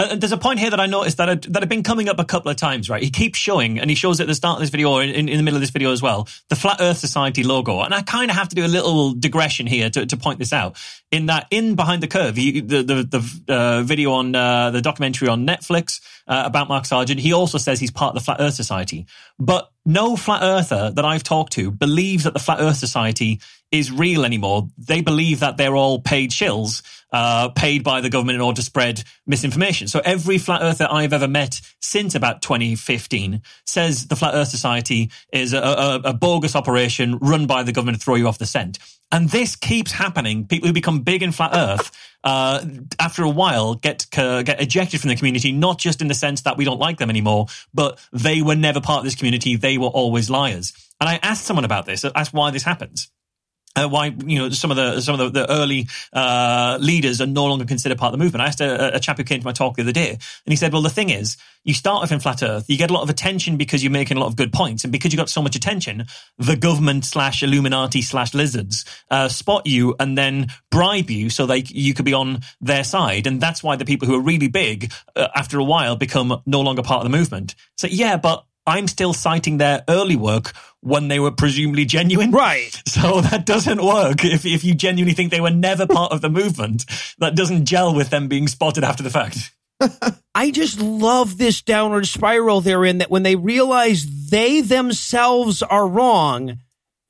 Uh, 0.00 0.16
there's 0.16 0.32
a 0.32 0.38
point 0.38 0.58
here 0.58 0.70
that 0.70 0.80
I 0.80 0.86
noticed 0.86 1.18
that 1.18 1.28
had, 1.28 1.42
that 1.42 1.60
had 1.60 1.68
been 1.68 1.82
coming 1.82 2.08
up 2.08 2.18
a 2.18 2.24
couple 2.24 2.50
of 2.50 2.56
times, 2.56 2.88
right? 2.88 3.02
He 3.02 3.10
keeps 3.10 3.38
showing, 3.38 3.78
and 3.78 3.90
he 3.90 3.94
shows 3.94 4.18
at 4.18 4.26
the 4.26 4.34
start 4.34 4.56
of 4.56 4.60
this 4.60 4.70
video 4.70 4.92
or 4.92 5.02
in, 5.02 5.28
in 5.28 5.36
the 5.36 5.42
middle 5.42 5.56
of 5.56 5.60
this 5.60 5.68
video 5.68 5.92
as 5.92 6.00
well, 6.00 6.26
the 6.48 6.56
Flat 6.56 6.78
Earth 6.80 6.96
Society 6.96 7.42
logo. 7.42 7.82
And 7.82 7.92
I 7.92 8.00
kind 8.00 8.30
of 8.30 8.36
have 8.38 8.48
to 8.48 8.54
do 8.56 8.64
a 8.64 8.68
little 8.68 9.12
digression 9.12 9.66
here 9.66 9.90
to, 9.90 10.06
to 10.06 10.16
point 10.16 10.38
this 10.38 10.54
out. 10.54 10.78
In 11.10 11.26
that, 11.26 11.48
in 11.50 11.74
Behind 11.74 12.02
the 12.02 12.08
Curve, 12.08 12.36
he, 12.36 12.60
the 12.60 12.82
the, 12.82 13.02
the 13.02 13.54
uh, 13.54 13.82
video 13.82 14.12
on 14.12 14.34
uh, 14.34 14.70
the 14.70 14.80
documentary 14.80 15.28
on 15.28 15.46
Netflix 15.46 16.00
uh, 16.26 16.44
about 16.46 16.68
Mark 16.68 16.86
Sargent, 16.86 17.20
he 17.20 17.34
also 17.34 17.58
says 17.58 17.78
he's 17.78 17.90
part 17.90 18.16
of 18.16 18.22
the 18.22 18.24
Flat 18.24 18.38
Earth 18.40 18.54
Society. 18.54 19.06
But 19.38 19.70
no 19.84 20.16
flat 20.16 20.42
earther 20.42 20.90
that 20.92 21.04
I've 21.04 21.24
talked 21.24 21.52
to 21.54 21.70
believes 21.70 22.24
that 22.24 22.32
the 22.32 22.38
Flat 22.38 22.60
Earth 22.60 22.76
Society 22.76 23.40
is 23.72 23.92
real 23.92 24.24
anymore. 24.24 24.68
They 24.78 25.00
believe 25.00 25.40
that 25.40 25.56
they're 25.56 25.76
all 25.76 26.00
paid 26.00 26.30
shills, 26.30 26.82
uh, 27.12 27.50
paid 27.50 27.84
by 27.84 28.00
the 28.00 28.10
government 28.10 28.36
in 28.36 28.40
order 28.40 28.56
to 28.56 28.62
spread 28.62 29.02
misinformation. 29.26 29.88
So 29.88 30.00
every 30.04 30.38
flat 30.38 30.62
earther 30.62 30.88
I've 30.90 31.12
ever 31.12 31.28
met 31.28 31.60
since 31.80 32.14
about 32.14 32.42
2015 32.42 33.42
says 33.66 34.08
the 34.08 34.16
Flat 34.16 34.34
Earth 34.34 34.48
Society 34.48 35.10
is 35.32 35.52
a, 35.52 35.60
a, 35.60 35.94
a 36.04 36.12
bogus 36.12 36.56
operation 36.56 37.18
run 37.18 37.46
by 37.46 37.62
the 37.62 37.72
government 37.72 37.98
to 37.98 38.04
throw 38.04 38.16
you 38.16 38.28
off 38.28 38.38
the 38.38 38.46
scent. 38.46 38.78
And 39.12 39.28
this 39.28 39.56
keeps 39.56 39.90
happening. 39.90 40.46
People 40.46 40.68
who 40.68 40.72
become 40.72 41.00
big 41.00 41.22
in 41.22 41.32
flat 41.32 41.50
Earth, 41.52 41.90
uh, 42.22 42.64
after 43.00 43.24
a 43.24 43.28
while, 43.28 43.74
get 43.74 44.06
uh, 44.16 44.42
get 44.42 44.60
ejected 44.60 45.00
from 45.00 45.08
the 45.08 45.16
community. 45.16 45.50
Not 45.50 45.78
just 45.78 46.00
in 46.00 46.06
the 46.06 46.14
sense 46.14 46.42
that 46.42 46.56
we 46.56 46.64
don't 46.64 46.78
like 46.78 46.98
them 46.98 47.10
anymore, 47.10 47.46
but 47.74 47.98
they 48.12 48.40
were 48.40 48.54
never 48.54 48.80
part 48.80 48.98
of 48.98 49.04
this 49.04 49.16
community. 49.16 49.56
They 49.56 49.78
were 49.78 49.88
always 49.88 50.30
liars. 50.30 50.72
And 51.00 51.08
I 51.08 51.18
asked 51.22 51.44
someone 51.44 51.64
about 51.64 51.86
this. 51.86 52.04
I 52.04 52.12
asked 52.14 52.32
why 52.32 52.52
this 52.52 52.62
happens. 52.62 53.10
Uh, 53.76 53.88
why 53.88 54.06
you 54.26 54.36
know 54.36 54.50
some 54.50 54.72
of 54.72 54.76
the 54.76 55.00
some 55.00 55.20
of 55.20 55.32
the, 55.32 55.40
the 55.40 55.52
early 55.52 55.86
uh, 56.12 56.76
leaders 56.80 57.20
are 57.20 57.26
no 57.26 57.46
longer 57.46 57.64
considered 57.64 57.96
part 57.98 58.12
of 58.12 58.18
the 58.18 58.24
movement. 58.24 58.42
I 58.42 58.46
asked 58.46 58.60
a, 58.60 58.96
a 58.96 59.00
chap 59.00 59.16
who 59.16 59.22
came 59.22 59.38
to 59.38 59.46
my 59.46 59.52
talk 59.52 59.76
the 59.76 59.82
other 59.82 59.92
day, 59.92 60.10
and 60.10 60.18
he 60.46 60.56
said, 60.56 60.72
"Well, 60.72 60.82
the 60.82 60.90
thing 60.90 61.10
is, 61.10 61.36
you 61.62 61.72
start 61.72 62.02
off 62.02 62.10
in 62.10 62.18
flat 62.18 62.42
Earth, 62.42 62.68
you 62.68 62.76
get 62.76 62.90
a 62.90 62.92
lot 62.92 63.02
of 63.02 63.10
attention 63.10 63.56
because 63.56 63.84
you're 63.84 63.92
making 63.92 64.16
a 64.16 64.20
lot 64.20 64.26
of 64.26 64.34
good 64.34 64.52
points, 64.52 64.82
and 64.82 64.92
because 64.92 65.12
you 65.12 65.16
got 65.16 65.28
so 65.28 65.40
much 65.40 65.54
attention, 65.54 66.06
the 66.36 66.56
government 66.56 67.04
slash 67.04 67.44
Illuminati 67.44 68.02
slash 68.02 68.34
lizards 68.34 68.84
uh, 69.08 69.28
spot 69.28 69.66
you 69.66 69.94
and 70.00 70.18
then 70.18 70.48
bribe 70.72 71.08
you 71.08 71.30
so 71.30 71.46
they 71.46 71.62
you 71.68 71.94
could 71.94 72.04
be 72.04 72.14
on 72.14 72.40
their 72.60 72.82
side, 72.82 73.28
and 73.28 73.40
that's 73.40 73.62
why 73.62 73.76
the 73.76 73.84
people 73.84 74.08
who 74.08 74.16
are 74.16 74.22
really 74.22 74.48
big 74.48 74.92
uh, 75.14 75.28
after 75.36 75.60
a 75.60 75.64
while 75.64 75.94
become 75.94 76.42
no 76.44 76.60
longer 76.60 76.82
part 76.82 77.04
of 77.04 77.10
the 77.10 77.16
movement. 77.16 77.54
So 77.76 77.86
yeah, 77.86 78.16
but." 78.16 78.44
I'm 78.70 78.86
still 78.86 79.12
citing 79.12 79.58
their 79.58 79.82
early 79.88 80.16
work 80.16 80.52
when 80.80 81.08
they 81.08 81.18
were 81.18 81.32
presumably 81.32 81.84
genuine. 81.84 82.30
Right. 82.30 82.70
So 82.90 83.20
that 83.20 83.46
doesn't 83.46 83.82
work. 83.82 84.24
If, 84.24 84.44
if 84.44 84.64
you 84.64 84.74
genuinely 84.74 85.14
think 85.14 85.30
they 85.30 85.40
were 85.40 85.50
never 85.50 85.86
part 85.86 86.12
of 86.12 86.20
the 86.20 86.28
movement, 86.28 86.84
that 87.18 87.36
doesn't 87.36 87.64
gel 87.64 87.94
with 87.94 88.10
them 88.10 88.26
being 88.28 88.48
spotted 88.48 88.82
after 88.82 89.02
the 89.02 89.10
fact. 89.10 89.52
I 90.34 90.50
just 90.50 90.80
love 90.80 91.38
this 91.38 91.62
downward 91.62 92.06
spiral 92.06 92.60
they're 92.60 92.84
in 92.84 92.98
that 92.98 93.10
when 93.10 93.22
they 93.22 93.36
realize 93.36 94.28
they 94.28 94.60
themselves 94.60 95.62
are 95.62 95.86
wrong, 95.86 96.58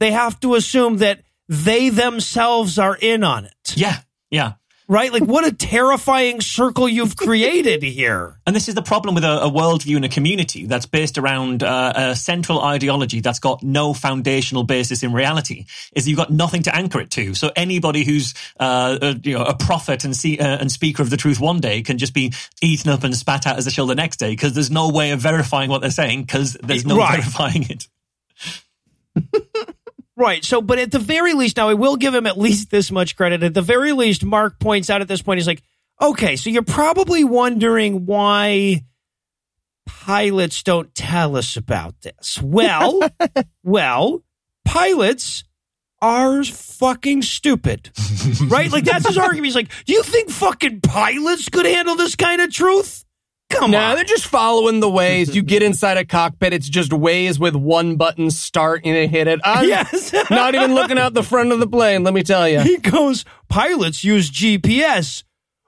they 0.00 0.12
have 0.12 0.38
to 0.40 0.54
assume 0.54 0.98
that 0.98 1.22
they 1.48 1.88
themselves 1.88 2.78
are 2.78 2.96
in 3.00 3.24
on 3.24 3.46
it. 3.46 3.74
Yeah, 3.74 3.98
yeah. 4.30 4.52
Right? 4.90 5.12
Like, 5.12 5.22
what 5.22 5.46
a 5.46 5.52
terrifying 5.52 6.40
circle 6.40 6.88
you've 6.88 7.14
created 7.14 7.84
here. 7.84 8.40
And 8.44 8.56
this 8.56 8.68
is 8.68 8.74
the 8.74 8.82
problem 8.82 9.14
with 9.14 9.22
a, 9.22 9.42
a 9.44 9.48
worldview 9.48 9.94
and 9.94 10.04
a 10.04 10.08
community 10.08 10.66
that's 10.66 10.84
based 10.86 11.16
around 11.16 11.62
uh, 11.62 11.92
a 11.94 12.16
central 12.16 12.60
ideology 12.60 13.20
that's 13.20 13.38
got 13.38 13.62
no 13.62 13.94
foundational 13.94 14.64
basis 14.64 15.04
in 15.04 15.12
reality. 15.12 15.66
Is 15.94 16.08
you've 16.08 16.16
got 16.16 16.32
nothing 16.32 16.64
to 16.64 16.74
anchor 16.74 16.98
it 17.00 17.10
to. 17.12 17.34
So 17.34 17.52
anybody 17.54 18.02
who's 18.02 18.34
uh, 18.58 18.98
a, 19.00 19.12
you 19.22 19.38
know 19.38 19.44
a 19.44 19.54
prophet 19.54 20.02
and 20.04 20.16
see, 20.16 20.40
uh, 20.40 20.58
and 20.58 20.72
speaker 20.72 21.04
of 21.04 21.10
the 21.10 21.16
truth 21.16 21.38
one 21.38 21.60
day 21.60 21.82
can 21.82 21.96
just 21.96 22.12
be 22.12 22.32
eaten 22.60 22.90
up 22.90 23.04
and 23.04 23.16
spat 23.16 23.46
out 23.46 23.58
as 23.58 23.68
a 23.68 23.70
shill 23.70 23.86
the 23.86 23.94
next 23.94 24.16
day 24.16 24.30
because 24.30 24.54
there's 24.54 24.72
no 24.72 24.88
way 24.90 25.12
of 25.12 25.20
verifying 25.20 25.70
what 25.70 25.82
they're 25.82 25.90
saying 25.90 26.22
because 26.22 26.54
there's 26.64 26.84
no 26.84 26.96
Right. 26.96 27.20
verifying 27.20 27.64
it. 27.70 27.86
Right. 30.20 30.44
So, 30.44 30.60
but 30.60 30.78
at 30.78 30.90
the 30.90 30.98
very 30.98 31.32
least, 31.32 31.56
now 31.56 31.70
I 31.70 31.74
will 31.74 31.96
give 31.96 32.14
him 32.14 32.26
at 32.26 32.36
least 32.38 32.70
this 32.70 32.90
much 32.90 33.16
credit. 33.16 33.42
At 33.42 33.54
the 33.54 33.62
very 33.62 33.92
least, 33.92 34.22
Mark 34.22 34.58
points 34.58 34.90
out 34.90 35.00
at 35.00 35.08
this 35.08 35.22
point, 35.22 35.38
he's 35.38 35.46
like, 35.46 35.62
okay, 35.98 36.36
so 36.36 36.50
you're 36.50 36.62
probably 36.62 37.24
wondering 37.24 38.04
why 38.04 38.84
pilots 39.86 40.62
don't 40.62 40.94
tell 40.94 41.36
us 41.36 41.56
about 41.56 41.94
this. 42.02 42.38
Well, 42.42 43.00
well, 43.64 44.22
pilots 44.66 45.44
are 46.02 46.44
fucking 46.44 47.22
stupid. 47.22 47.90
right? 48.46 48.70
Like, 48.70 48.84
that's 48.84 49.08
his 49.08 49.16
argument. 49.18 49.46
He's 49.46 49.54
like, 49.54 49.70
do 49.86 49.94
you 49.94 50.02
think 50.02 50.28
fucking 50.28 50.82
pilots 50.82 51.48
could 51.48 51.64
handle 51.64 51.96
this 51.96 52.14
kind 52.14 52.42
of 52.42 52.52
truth? 52.52 53.06
Come 53.50 53.72
Nah, 53.72 53.90
on. 53.90 53.94
they're 53.96 54.04
just 54.04 54.26
following 54.26 54.80
the 54.80 54.88
ways. 54.88 55.34
You 55.34 55.42
get 55.42 55.62
inside 55.62 55.96
a 55.98 56.04
cockpit, 56.04 56.52
it's 56.52 56.68
just 56.68 56.92
ways 56.92 57.38
with 57.38 57.54
one 57.54 57.96
button 57.96 58.30
start 58.30 58.82
and 58.84 58.96
it 58.96 59.10
hit 59.10 59.26
it. 59.26 59.40
I'm 59.44 59.68
Yes. 59.68 60.12
not 60.30 60.54
even 60.54 60.74
looking 60.74 60.98
out 60.98 61.12
the 61.14 61.22
front 61.22 61.52
of 61.52 61.58
the 61.60 61.66
plane, 61.66 62.02
let 62.04 62.14
me 62.14 62.22
tell 62.22 62.48
you. 62.48 62.60
He 62.60 62.78
goes, 62.78 63.24
pilots 63.48 64.02
use 64.04 64.30
GPS, 64.30 65.24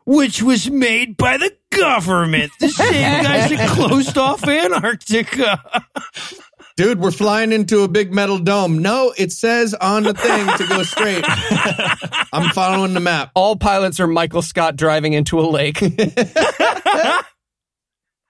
which 0.06 0.42
was 0.42 0.70
made 0.70 1.16
by 1.16 1.36
the 1.38 1.54
government. 1.70 2.52
The 2.60 2.68
same 2.68 3.22
guys 3.24 3.50
that 3.50 3.68
closed 3.70 4.16
off 4.16 4.46
Antarctica. 4.46 5.60
Dude, 6.76 7.00
we're 7.00 7.10
flying 7.10 7.52
into 7.52 7.80
a 7.82 7.88
big 7.88 8.14
metal 8.14 8.38
dome. 8.38 8.78
No, 8.80 9.12
it 9.18 9.30
says 9.30 9.74
on 9.74 10.04
the 10.04 10.14
thing 10.14 10.46
to 10.56 10.66
go 10.66 10.82
straight. 10.84 11.22
I'm 12.32 12.48
following 12.50 12.94
the 12.94 13.00
map. 13.00 13.30
All 13.34 13.56
pilots 13.56 14.00
are 14.00 14.06
Michael 14.06 14.40
Scott 14.40 14.76
driving 14.76 15.12
into 15.12 15.38
a 15.38 15.42
lake. 15.42 15.78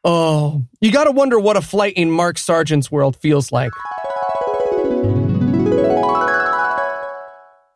Oh, 0.04 0.62
you 0.80 0.92
got 0.92 1.04
to 1.04 1.10
wonder 1.10 1.38
what 1.38 1.56
a 1.56 1.62
flight 1.62 1.94
in 1.94 2.10
Mark 2.10 2.38
Sargent's 2.38 2.90
world 2.90 3.16
feels 3.16 3.52
like. 3.52 3.72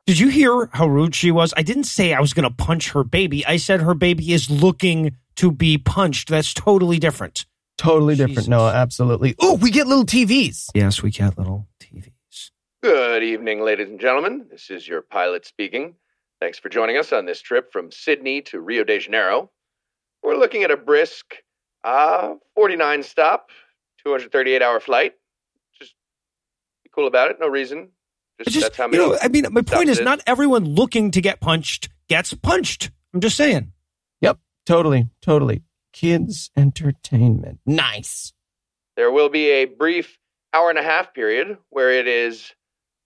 Did 0.06 0.20
you 0.20 0.28
hear 0.28 0.68
how 0.72 0.86
rude 0.86 1.16
she 1.16 1.32
was? 1.32 1.52
I 1.56 1.62
didn't 1.62 1.84
say 1.84 2.14
I 2.14 2.20
was 2.20 2.32
going 2.32 2.48
to 2.48 2.54
punch 2.54 2.92
her 2.92 3.02
baby. 3.02 3.44
I 3.44 3.56
said 3.56 3.80
her 3.80 3.94
baby 3.94 4.32
is 4.32 4.48
looking 4.48 5.16
to 5.36 5.50
be 5.50 5.78
punched. 5.78 6.28
That's 6.28 6.54
totally 6.54 6.98
different. 7.00 7.44
Totally 7.76 8.14
different. 8.14 8.36
Jesus. 8.36 8.48
No, 8.48 8.66
absolutely. 8.68 9.34
Oh, 9.40 9.56
we 9.56 9.70
get 9.70 9.88
little 9.88 10.06
TVs. 10.06 10.70
Yes, 10.74 11.02
we 11.02 11.10
get 11.10 11.36
little 11.36 11.66
TVs. 11.80 12.50
Good 12.82 13.24
evening, 13.24 13.60
ladies 13.62 13.88
and 13.88 13.98
gentlemen. 13.98 14.46
This 14.48 14.70
is 14.70 14.86
your 14.86 15.02
pilot 15.02 15.44
speaking. 15.44 15.96
Thanks 16.40 16.58
for 16.58 16.68
joining 16.68 16.98
us 16.98 17.12
on 17.12 17.26
this 17.26 17.40
trip 17.40 17.72
from 17.72 17.90
Sydney 17.90 18.42
to 18.42 18.60
Rio 18.60 18.84
de 18.84 19.00
Janeiro. 19.00 19.50
We're 20.22 20.36
looking 20.36 20.62
at 20.62 20.70
a 20.70 20.76
brisk 20.76 21.34
uh, 21.86 22.34
49 22.54 23.02
stop, 23.02 23.50
238 24.04 24.60
hour 24.60 24.80
flight. 24.80 25.14
Just 25.78 25.94
be 26.84 26.90
cool 26.94 27.06
about 27.06 27.30
it. 27.30 27.38
No 27.40 27.48
reason. 27.48 27.90
Just, 28.38 28.50
just, 28.50 28.66
that's 28.66 28.76
how 28.76 28.90
you 28.90 28.98
know, 28.98 29.16
I 29.22 29.28
mean, 29.28 29.46
my 29.50 29.62
point 29.62 29.88
stops 29.88 30.00
is 30.00 30.00
not 30.00 30.20
everyone 30.26 30.64
looking 30.66 31.10
to 31.12 31.22
get 31.22 31.40
punched 31.40 31.88
gets 32.08 32.34
punched. 32.34 32.90
I'm 33.14 33.20
just 33.20 33.36
saying. 33.36 33.72
Yep, 34.20 34.38
totally, 34.64 35.08
totally. 35.22 35.62
Kids 35.92 36.50
entertainment. 36.56 37.60
Nice. 37.64 38.32
There 38.96 39.10
will 39.10 39.28
be 39.28 39.48
a 39.50 39.64
brief 39.64 40.18
hour 40.52 40.70
and 40.70 40.78
a 40.78 40.82
half 40.82 41.14
period 41.14 41.58
where 41.70 41.90
it 41.90 42.06
is 42.06 42.52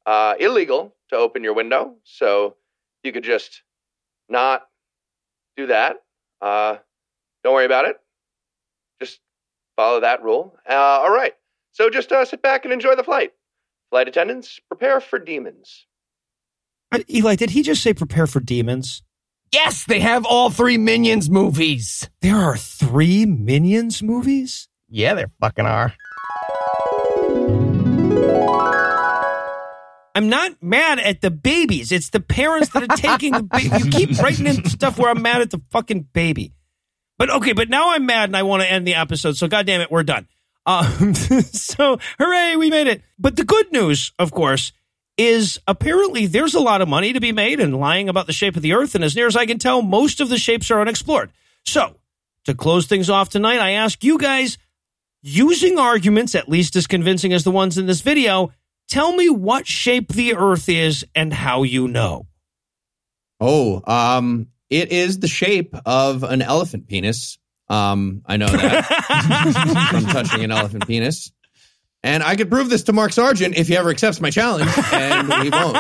uh, 0.07 0.35
illegal 0.39 0.94
to 1.11 1.16
open 1.16 1.44
your 1.44 1.55
window. 1.55 1.97
So 2.05 2.57
you 3.02 3.12
could 3.12 3.24
just 3.24 3.62
not 4.28 4.62
do 5.57 5.66
that. 5.69 5.97
Uh, 6.40 6.77
don't 7.44 7.55
worry 7.55 7.66
about 7.66 7.86
it. 7.86 7.97
Just 9.81 9.89
follow 9.89 10.01
that 10.01 10.23
rule. 10.23 10.55
Uh, 10.69 10.74
all 10.74 11.11
right. 11.11 11.32
So 11.73 11.89
just 11.89 12.12
uh, 12.12 12.27
sit 12.27 12.43
back 12.43 12.65
and 12.65 12.74
enjoy 12.74 12.97
the 12.97 13.02
flight. 13.02 13.32
Flight 13.89 14.09
attendants, 14.09 14.61
prepare 14.69 15.01
for 15.01 15.19
demons. 15.19 15.86
Uh, 16.93 16.98
Eli, 17.09 17.35
did 17.36 17.51
he 17.51 17.62
just 17.62 17.82
say 17.82 17.94
prepare 17.94 18.27
for 18.27 18.40
demons? 18.40 19.02
Yes, 19.52 19.86
they 19.86 20.01
have 20.01 20.27
all 20.27 20.51
three 20.51 20.77
Minions 20.77 21.31
movies. 21.31 22.11
There 22.20 22.36
are 22.36 22.59
three 22.59 23.24
Minions 23.24 24.02
movies? 24.02 24.69
Yeah, 24.90 25.15
they 25.15 25.24
fucking 25.40 25.65
are. 25.65 25.94
I'm 30.15 30.28
not 30.28 30.62
mad 30.62 30.98
at 30.98 31.23
the 31.23 31.31
babies. 31.31 31.90
It's 31.90 32.11
the 32.11 32.20
parents 32.20 32.69
that 32.70 32.82
are 32.82 32.97
taking 32.97 33.32
the 33.32 33.44
baby. 33.44 33.78
You 33.78 33.90
keep 33.90 34.19
writing 34.19 34.47
in 34.47 34.62
stuff 34.66 34.98
where 34.98 35.11
I'm 35.11 35.23
mad 35.23 35.40
at 35.40 35.51
the 35.51 35.62
fucking 35.70 36.09
baby. 36.12 36.52
But 37.20 37.28
okay, 37.28 37.52
but 37.52 37.68
now 37.68 37.90
I'm 37.90 38.06
mad 38.06 38.30
and 38.30 38.36
I 38.36 38.44
want 38.44 38.62
to 38.62 38.72
end 38.72 38.86
the 38.86 38.94
episode. 38.94 39.36
So 39.36 39.47
God 39.47 39.66
damn 39.66 39.82
it, 39.82 39.90
we're 39.90 40.05
done. 40.05 40.26
Um, 40.64 41.12
so 41.14 41.98
hooray, 42.18 42.56
we 42.56 42.70
made 42.70 42.86
it. 42.86 43.02
But 43.18 43.36
the 43.36 43.44
good 43.44 43.70
news, 43.70 44.12
of 44.18 44.32
course, 44.32 44.72
is 45.18 45.60
apparently 45.68 46.24
there's 46.24 46.55
a 46.55 46.60
lot 46.60 46.80
of 46.80 46.88
money 46.88 47.12
to 47.12 47.20
be 47.20 47.30
made 47.30 47.60
in 47.60 47.72
lying 47.72 48.09
about 48.09 48.26
the 48.26 48.32
shape 48.32 48.56
of 48.56 48.62
the 48.62 48.72
earth. 48.72 48.94
And 48.94 49.05
as 49.05 49.14
near 49.14 49.26
as 49.26 49.36
I 49.36 49.44
can 49.44 49.59
tell, 49.59 49.82
most 49.82 50.22
of 50.22 50.30
the 50.30 50.38
shapes 50.38 50.70
are 50.70 50.80
unexplored. 50.80 51.30
So 51.66 51.94
to 52.47 52.55
close 52.55 52.86
things 52.86 53.10
off 53.10 53.28
tonight, 53.28 53.60
I 53.60 53.72
ask 53.72 54.02
you 54.02 54.16
guys, 54.16 54.56
using 55.20 55.78
arguments 55.78 56.34
at 56.34 56.48
least 56.48 56.74
as 56.74 56.86
convincing 56.86 57.34
as 57.34 57.44
the 57.44 57.51
ones 57.51 57.76
in 57.76 57.84
this 57.84 58.01
video, 58.01 58.51
tell 58.88 59.14
me 59.14 59.28
what 59.28 59.66
shape 59.66 60.09
the 60.09 60.36
earth 60.36 60.70
is 60.70 61.05
and 61.14 61.34
how 61.34 61.64
you 61.64 61.86
know. 61.86 62.28
Oh, 63.38 63.82
um, 63.86 64.47
it 64.70 64.92
is 64.92 65.18
the 65.18 65.28
shape 65.28 65.74
of 65.84 66.22
an 66.22 66.40
elephant 66.42 66.86
penis. 66.88 67.38
Um, 67.68 68.22
I 68.26 68.36
know 68.36 68.47
that 68.48 69.88
from 69.90 70.06
touching 70.06 70.42
an 70.44 70.51
elephant 70.51 70.86
penis. 70.86 71.30
And 72.02 72.22
I 72.22 72.34
could 72.34 72.48
prove 72.51 72.70
this 72.70 72.84
to 72.84 72.94
Mark 72.94 73.12
Sargent 73.12 73.56
if 73.56 73.68
he 73.68 73.76
ever 73.76 73.90
accepts 73.90 74.20
my 74.22 74.30
challenge, 74.30 74.70
and 74.92 75.30
he 75.44 75.51
won't. 75.51 75.76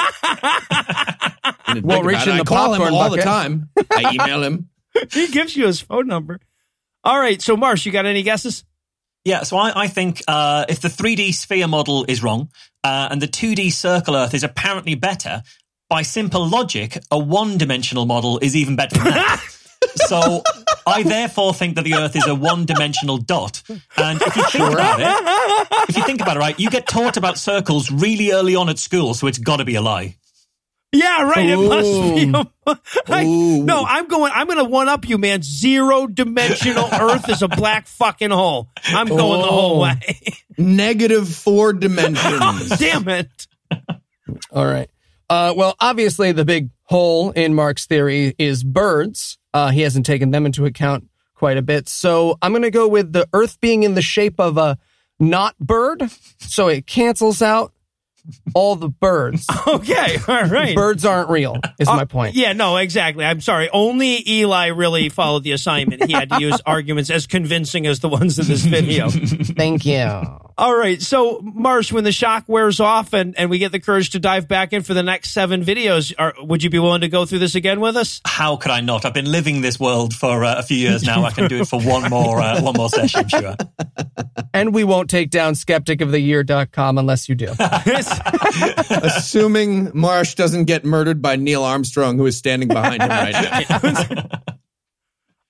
And 1.66 1.82
Won't 1.82 2.04
reach 2.04 2.26
in 2.26 2.36
the 2.36 2.42
I 2.42 2.44
call 2.44 2.74
him 2.74 2.80
popcorn 2.80 2.94
all 2.94 3.08
bucket. 3.08 3.24
the 3.24 3.30
time. 3.30 3.68
I 3.92 4.12
email 4.12 4.42
him. 4.42 4.68
he 5.12 5.28
gives 5.28 5.56
you 5.56 5.66
his 5.66 5.80
phone 5.80 6.06
number. 6.08 6.40
All 7.04 7.18
right, 7.18 7.40
so 7.40 7.56
Marsh, 7.56 7.86
you 7.86 7.92
got 7.92 8.06
any 8.06 8.22
guesses? 8.22 8.64
Yeah, 9.24 9.44
so 9.44 9.56
I, 9.56 9.84
I 9.84 9.88
think 9.88 10.22
uh, 10.28 10.64
if 10.68 10.80
the 10.80 10.88
3D 10.88 11.32
sphere 11.32 11.68
model 11.68 12.04
is 12.08 12.22
wrong 12.22 12.50
uh, 12.84 13.08
and 13.10 13.22
the 13.22 13.28
2D 13.28 13.72
circle 13.72 14.16
Earth 14.16 14.34
is 14.34 14.42
apparently 14.44 14.94
better, 14.96 15.42
by 15.90 16.02
simple 16.02 16.48
logic, 16.48 16.96
a 17.10 17.18
one 17.18 17.58
dimensional 17.58 18.06
model 18.06 18.38
is 18.38 18.56
even 18.56 18.76
better 18.76 18.96
than 18.96 19.12
that. 19.12 19.44
so 19.96 20.42
I 20.86 21.02
therefore 21.02 21.52
think 21.52 21.74
that 21.74 21.84
the 21.84 21.94
Earth 21.94 22.16
is 22.16 22.26
a 22.26 22.34
one 22.34 22.64
dimensional 22.64 23.18
dot. 23.18 23.62
And 23.96 24.22
if 24.22 24.36
you 24.36 24.44
think 24.44 24.72
about 24.72 25.00
it, 25.00 25.88
if 25.90 25.96
you 25.96 26.04
think 26.04 26.22
about 26.22 26.36
it, 26.36 26.40
right, 26.40 26.58
you 26.58 26.70
get 26.70 26.86
taught 26.86 27.16
about 27.16 27.36
circles 27.36 27.90
really 27.90 28.30
early 28.32 28.54
on 28.56 28.68
at 28.70 28.78
school, 28.78 29.12
so 29.14 29.26
it's 29.26 29.38
got 29.38 29.56
to 29.56 29.64
be 29.64 29.74
a 29.74 29.82
lie. 29.82 30.16
Yeah, 30.92 31.22
right. 31.22 31.48
It 31.48 31.56
must 31.56 32.14
be. 32.16 32.32
A, 32.66 32.78
I, 33.06 33.24
no, 33.24 33.84
I'm 33.86 34.08
going. 34.08 34.32
I'm 34.34 34.46
going 34.48 34.58
to 34.58 34.64
one 34.64 34.88
up 34.88 35.08
you, 35.08 35.18
man. 35.18 35.40
Zero 35.42 36.08
dimensional 36.08 36.88
Earth 36.92 37.28
is 37.28 37.42
a 37.42 37.48
black 37.48 37.86
fucking 37.86 38.30
hole. 38.30 38.68
I'm 38.86 39.10
oh. 39.10 39.16
going 39.16 39.40
the 39.40 39.46
whole 39.46 39.76
Oh. 39.76 39.82
way. 39.82 40.00
Negative 40.58 41.28
four 41.28 41.72
dimensions. 41.74 42.68
Damn 42.78 43.08
it. 43.08 43.46
All 44.50 44.66
right. 44.66 44.90
Uh, 45.30 45.54
well, 45.56 45.76
obviously, 45.80 46.32
the 46.32 46.44
big 46.44 46.68
hole 46.82 47.30
in 47.30 47.54
Mark's 47.54 47.86
theory 47.86 48.34
is 48.36 48.62
birds. 48.64 49.38
Uh, 49.54 49.70
he 49.70 49.80
hasn't 49.82 50.04
taken 50.04 50.32
them 50.32 50.44
into 50.44 50.64
account 50.66 51.08
quite 51.34 51.56
a 51.56 51.62
bit. 51.62 51.88
So 51.88 52.36
I'm 52.42 52.52
going 52.52 52.62
to 52.62 52.70
go 52.70 52.86
with 52.88 53.12
the 53.12 53.26
Earth 53.32 53.60
being 53.60 53.84
in 53.84 53.94
the 53.94 54.02
shape 54.02 54.38
of 54.40 54.58
a 54.58 54.76
not 55.18 55.56
bird. 55.58 56.10
So 56.40 56.68
it 56.68 56.86
cancels 56.86 57.40
out 57.42 57.72
all 58.54 58.76
the 58.76 58.88
birds. 58.88 59.46
Okay, 59.66 60.16
all 60.26 60.44
right. 60.44 60.74
Birds 60.74 61.04
aren't 61.04 61.30
real, 61.30 61.56
is 61.78 61.86
Uh, 61.86 61.96
my 61.96 62.04
point. 62.04 62.34
Yeah, 62.34 62.52
no, 62.54 62.76
exactly. 62.76 63.24
I'm 63.24 63.40
sorry. 63.40 63.70
Only 63.70 64.28
Eli 64.28 64.68
really 64.68 65.08
followed 65.10 65.44
the 65.44 65.52
assignment. 65.52 66.04
He 66.04 66.12
had 66.12 66.28
to 66.30 66.40
use 66.40 66.60
arguments 66.66 67.08
as 67.08 67.26
convincing 67.26 67.86
as 67.86 68.00
the 68.00 68.08
ones 68.08 68.38
in 68.38 68.46
this 68.46 68.62
video. 68.64 69.08
Thank 69.10 69.84
you. 69.86 70.49
All 70.60 70.76
right. 70.76 71.00
So, 71.00 71.40
Marsh, 71.42 71.90
when 71.90 72.04
the 72.04 72.12
shock 72.12 72.44
wears 72.46 72.80
off 72.80 73.14
and, 73.14 73.34
and 73.38 73.48
we 73.48 73.56
get 73.56 73.72
the 73.72 73.80
courage 73.80 74.10
to 74.10 74.18
dive 74.18 74.46
back 74.46 74.74
in 74.74 74.82
for 74.82 74.92
the 74.92 75.02
next 75.02 75.30
seven 75.30 75.64
videos, 75.64 76.12
are, 76.18 76.34
would 76.38 76.62
you 76.62 76.68
be 76.68 76.78
willing 76.78 77.00
to 77.00 77.08
go 77.08 77.24
through 77.24 77.38
this 77.38 77.54
again 77.54 77.80
with 77.80 77.96
us? 77.96 78.20
How 78.26 78.56
could 78.56 78.70
I 78.70 78.82
not? 78.82 79.06
I've 79.06 79.14
been 79.14 79.32
living 79.32 79.62
this 79.62 79.80
world 79.80 80.12
for 80.14 80.44
uh, 80.44 80.56
a 80.58 80.62
few 80.62 80.76
years 80.76 81.02
now. 81.02 81.24
I 81.24 81.30
can 81.30 81.48
do 81.48 81.62
it 81.62 81.64
for 81.66 81.80
one 81.80 82.10
more 82.10 82.42
uh, 82.42 82.60
one 82.60 82.74
more 82.76 82.90
session, 82.90 83.26
sure. 83.28 83.56
And 84.52 84.74
we 84.74 84.84
won't 84.84 85.08
take 85.08 85.30
down 85.30 85.54
skepticoftheyear.com 85.54 86.98
unless 86.98 87.28
you 87.28 87.36
do. 87.36 87.54
Assuming 88.90 89.92
Marsh 89.94 90.34
doesn't 90.34 90.64
get 90.64 90.84
murdered 90.84 91.22
by 91.22 91.36
Neil 91.36 91.62
Armstrong, 91.62 92.18
who 92.18 92.26
is 92.26 92.36
standing 92.36 92.68
behind 92.68 93.00
him 93.00 93.08
right 93.08 93.70
now. 93.70 94.28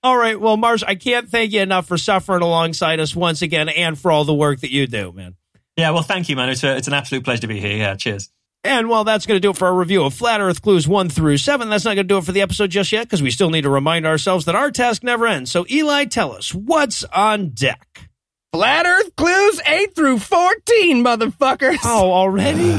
All 0.03 0.17
right. 0.17 0.39
Well, 0.39 0.57
Marsh, 0.57 0.83
I 0.85 0.95
can't 0.95 1.29
thank 1.29 1.51
you 1.51 1.61
enough 1.61 1.87
for 1.87 1.97
suffering 1.97 2.41
alongside 2.41 2.99
us 2.99 3.15
once 3.15 3.41
again 3.41 3.69
and 3.69 3.97
for 3.97 4.11
all 4.11 4.25
the 4.25 4.33
work 4.33 4.61
that 4.61 4.71
you 4.71 4.87
do, 4.87 5.11
man. 5.11 5.35
Yeah, 5.77 5.91
well, 5.91 6.01
thank 6.01 6.27
you, 6.27 6.35
man. 6.35 6.49
It's, 6.49 6.63
a, 6.63 6.75
it's 6.75 6.87
an 6.87 6.93
absolute 6.93 7.23
pleasure 7.23 7.41
to 7.41 7.47
be 7.47 7.59
here. 7.59 7.77
Yeah, 7.77 7.95
cheers. 7.95 8.29
And 8.63 8.89
well, 8.89 9.03
that's 9.03 9.25
going 9.25 9.37
to 9.37 9.41
do 9.41 9.51
it 9.51 9.57
for 9.57 9.67
our 9.67 9.75
review 9.75 10.03
of 10.03 10.13
Flat 10.13 10.41
Earth 10.41 10.61
Clues 10.61 10.87
1 10.87 11.09
through 11.09 11.37
7. 11.37 11.69
That's 11.69 11.85
not 11.85 11.95
going 11.95 12.07
to 12.07 12.13
do 12.13 12.17
it 12.17 12.25
for 12.25 12.31
the 12.31 12.41
episode 12.41 12.71
just 12.71 12.91
yet 12.91 13.03
because 13.03 13.21
we 13.21 13.31
still 13.31 13.49
need 13.49 13.61
to 13.61 13.69
remind 13.69 14.05
ourselves 14.05 14.45
that 14.45 14.55
our 14.55 14.69
task 14.69 15.03
never 15.03 15.25
ends. 15.25 15.51
So, 15.51 15.65
Eli, 15.69 16.05
tell 16.05 16.31
us 16.33 16.53
what's 16.53 17.03
on 17.05 17.49
deck? 17.49 18.09
Flat 18.53 18.85
Earth 18.85 19.15
clues 19.15 19.61
8 19.65 19.95
through 19.95 20.19
14, 20.19 21.03
motherfuckers. 21.03 21.79
Oh, 21.83 22.11
already? 22.11 22.77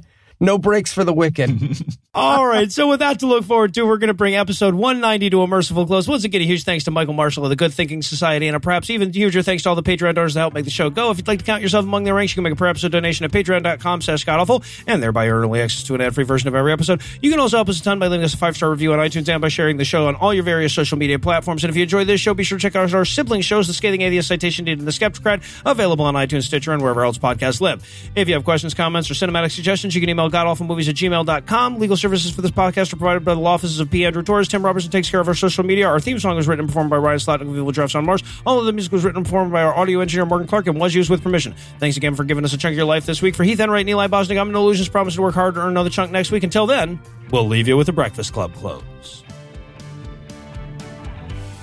No 0.38 0.58
breaks 0.58 0.92
for 0.92 1.04
the 1.04 1.14
wicked. 1.14 1.50
All 2.14 2.46
right. 2.46 2.72
So, 2.72 2.88
with 2.88 3.00
that 3.00 3.20
to 3.20 3.26
look 3.26 3.44
forward 3.44 3.74
to, 3.74 3.84
we're 3.84 3.98
going 3.98 4.08
to 4.08 4.14
bring 4.14 4.34
episode 4.34 4.74
190 4.74 5.30
to 5.30 5.42
a 5.42 5.46
merciful 5.46 5.86
close. 5.86 6.08
Once 6.08 6.24
again, 6.24 6.40
a 6.40 6.44
huge 6.44 6.64
thanks 6.64 6.84
to 6.84 6.90
Michael 6.90 7.14
Marshall 7.14 7.44
of 7.44 7.50
the 7.50 7.56
Good 7.56 7.74
Thinking 7.74 8.02
Society, 8.02 8.46
and 8.46 8.56
a 8.56 8.60
perhaps 8.60 8.88
even 8.90 9.12
huger 9.12 9.42
thanks 9.42 9.62
to 9.62 9.68
all 9.68 9.74
the 9.74 9.82
Patreon 9.82 10.14
donors 10.14 10.34
that 10.34 10.40
help 10.40 10.54
make 10.54 10.64
the 10.64 10.70
show 10.70 10.88
go. 10.88 11.10
If 11.10 11.18
you'd 11.18 11.28
like 11.28 11.40
to 11.40 11.44
count 11.44 11.62
yourself 11.62 11.84
among 11.84 12.04
the 12.04 12.14
ranks, 12.14 12.32
you 12.32 12.36
can 12.36 12.44
make 12.44 12.52
a 12.52 12.56
per 12.56 12.66
episode 12.66 12.92
donation 12.92 13.24
at 13.24 13.32
patreon.com 13.32 14.00
slash 14.02 14.24
godawful, 14.24 14.62
and 14.86 15.02
thereby 15.02 15.28
earn 15.28 15.44
early 15.44 15.60
access 15.60 15.82
to 15.84 15.94
an 15.94 16.00
ad 16.00 16.14
free 16.14 16.24
version 16.24 16.48
of 16.48 16.54
every 16.54 16.72
episode. 16.72 17.02
You 17.20 17.30
can 17.30 17.38
also 17.38 17.58
help 17.58 17.68
us 17.68 17.80
a 17.80 17.82
ton 17.82 17.98
by 17.98 18.08
leaving 18.08 18.24
us 18.24 18.34
a 18.34 18.38
five 18.38 18.56
star 18.56 18.70
review 18.70 18.92
on 18.92 18.98
iTunes 18.98 19.28
and 19.28 19.40
by 19.42 19.48
sharing 19.48 19.76
the 19.76 19.84
show 19.84 20.08
on 20.08 20.14
all 20.16 20.32
your 20.32 20.44
various 20.44 20.72
social 20.72 20.96
media 20.98 21.18
platforms. 21.18 21.64
And 21.64 21.70
if 21.70 21.76
you 21.76 21.82
enjoyed 21.82 22.06
this 22.06 22.20
show, 22.20 22.34
be 22.34 22.44
sure 22.44 22.58
to 22.58 22.62
check 22.62 22.76
out 22.76 22.92
our 22.94 23.04
sibling 23.04 23.42
shows, 23.42 23.66
The 23.66 23.74
Scathing 23.74 24.02
Atheist, 24.02 24.28
Citation 24.28 24.64
Needed, 24.64 24.80
and 24.80 24.88
The 24.88 24.92
Skeptocrat, 24.92 25.42
available 25.66 26.04
on 26.04 26.14
iTunes, 26.14 26.44
Stitcher, 26.44 26.72
and 26.72 26.80
wherever 26.80 27.04
else 27.04 27.18
podcasts 27.18 27.60
live. 27.60 27.86
If 28.14 28.28
you 28.28 28.34
have 28.34 28.44
questions, 28.44 28.72
comments, 28.74 29.10
or 29.10 29.14
cinematic 29.14 29.50
suggestions, 29.50 29.94
you 29.94 30.00
can 30.00 30.08
email 30.08 30.25
godawfulmovies 30.30 30.88
at 30.88 30.94
gmail.com. 30.96 31.78
Legal 31.78 31.96
services 31.96 32.32
for 32.32 32.42
this 32.42 32.50
podcast 32.50 32.92
are 32.92 32.96
provided 32.96 33.24
by 33.24 33.34
the 33.34 33.40
law 33.40 33.54
offices 33.54 33.80
of 33.80 33.90
P. 33.90 34.04
Andrew 34.04 34.22
Torres. 34.22 34.48
Tim 34.48 34.64
Robertson 34.64 34.90
takes 34.90 35.10
care 35.10 35.20
of 35.20 35.28
our 35.28 35.34
social 35.34 35.64
media. 35.64 35.88
Our 35.88 36.00
theme 36.00 36.18
song 36.18 36.38
is 36.38 36.46
written 36.46 36.64
and 36.64 36.68
performed 36.68 36.90
by 36.90 36.96
Ryan 36.96 37.18
Slatnik 37.18 37.42
of 37.42 37.56
Evil 37.56 37.72
Drafts 37.72 37.94
on 37.94 38.04
Mars. 38.04 38.22
All 38.44 38.58
of 38.58 38.66
the 38.66 38.72
music 38.72 38.92
was 38.92 39.04
written 39.04 39.18
and 39.18 39.26
performed 39.26 39.52
by 39.52 39.62
our 39.62 39.74
audio 39.74 40.00
engineer, 40.00 40.26
Morgan 40.26 40.46
Clark, 40.46 40.66
and 40.66 40.78
was 40.78 40.94
used 40.94 41.10
with 41.10 41.22
permission. 41.22 41.54
Thanks 41.78 41.96
again 41.96 42.14
for 42.14 42.24
giving 42.24 42.44
us 42.44 42.52
a 42.52 42.58
chunk 42.58 42.72
of 42.72 42.76
your 42.76 42.86
life 42.86 43.06
this 43.06 43.22
week. 43.22 43.34
For 43.34 43.44
Heath 43.44 43.60
Enright 43.60 43.80
and 43.80 43.90
Eli 43.90 44.08
Bosnick, 44.08 44.40
I'm 44.40 44.52
Noah 44.52 44.72
Lugeons. 44.72 44.88
Promise 44.88 45.14
to 45.16 45.22
work 45.22 45.34
hard 45.34 45.54
to 45.54 45.60
earn 45.60 45.70
another 45.70 45.90
chunk 45.90 46.12
next 46.12 46.30
week. 46.30 46.42
Until 46.44 46.66
then, 46.66 47.00
we'll 47.30 47.46
leave 47.46 47.68
you 47.68 47.76
with 47.76 47.86
the 47.86 47.92
Breakfast 47.92 48.32
Club 48.32 48.54
close. 48.54 49.24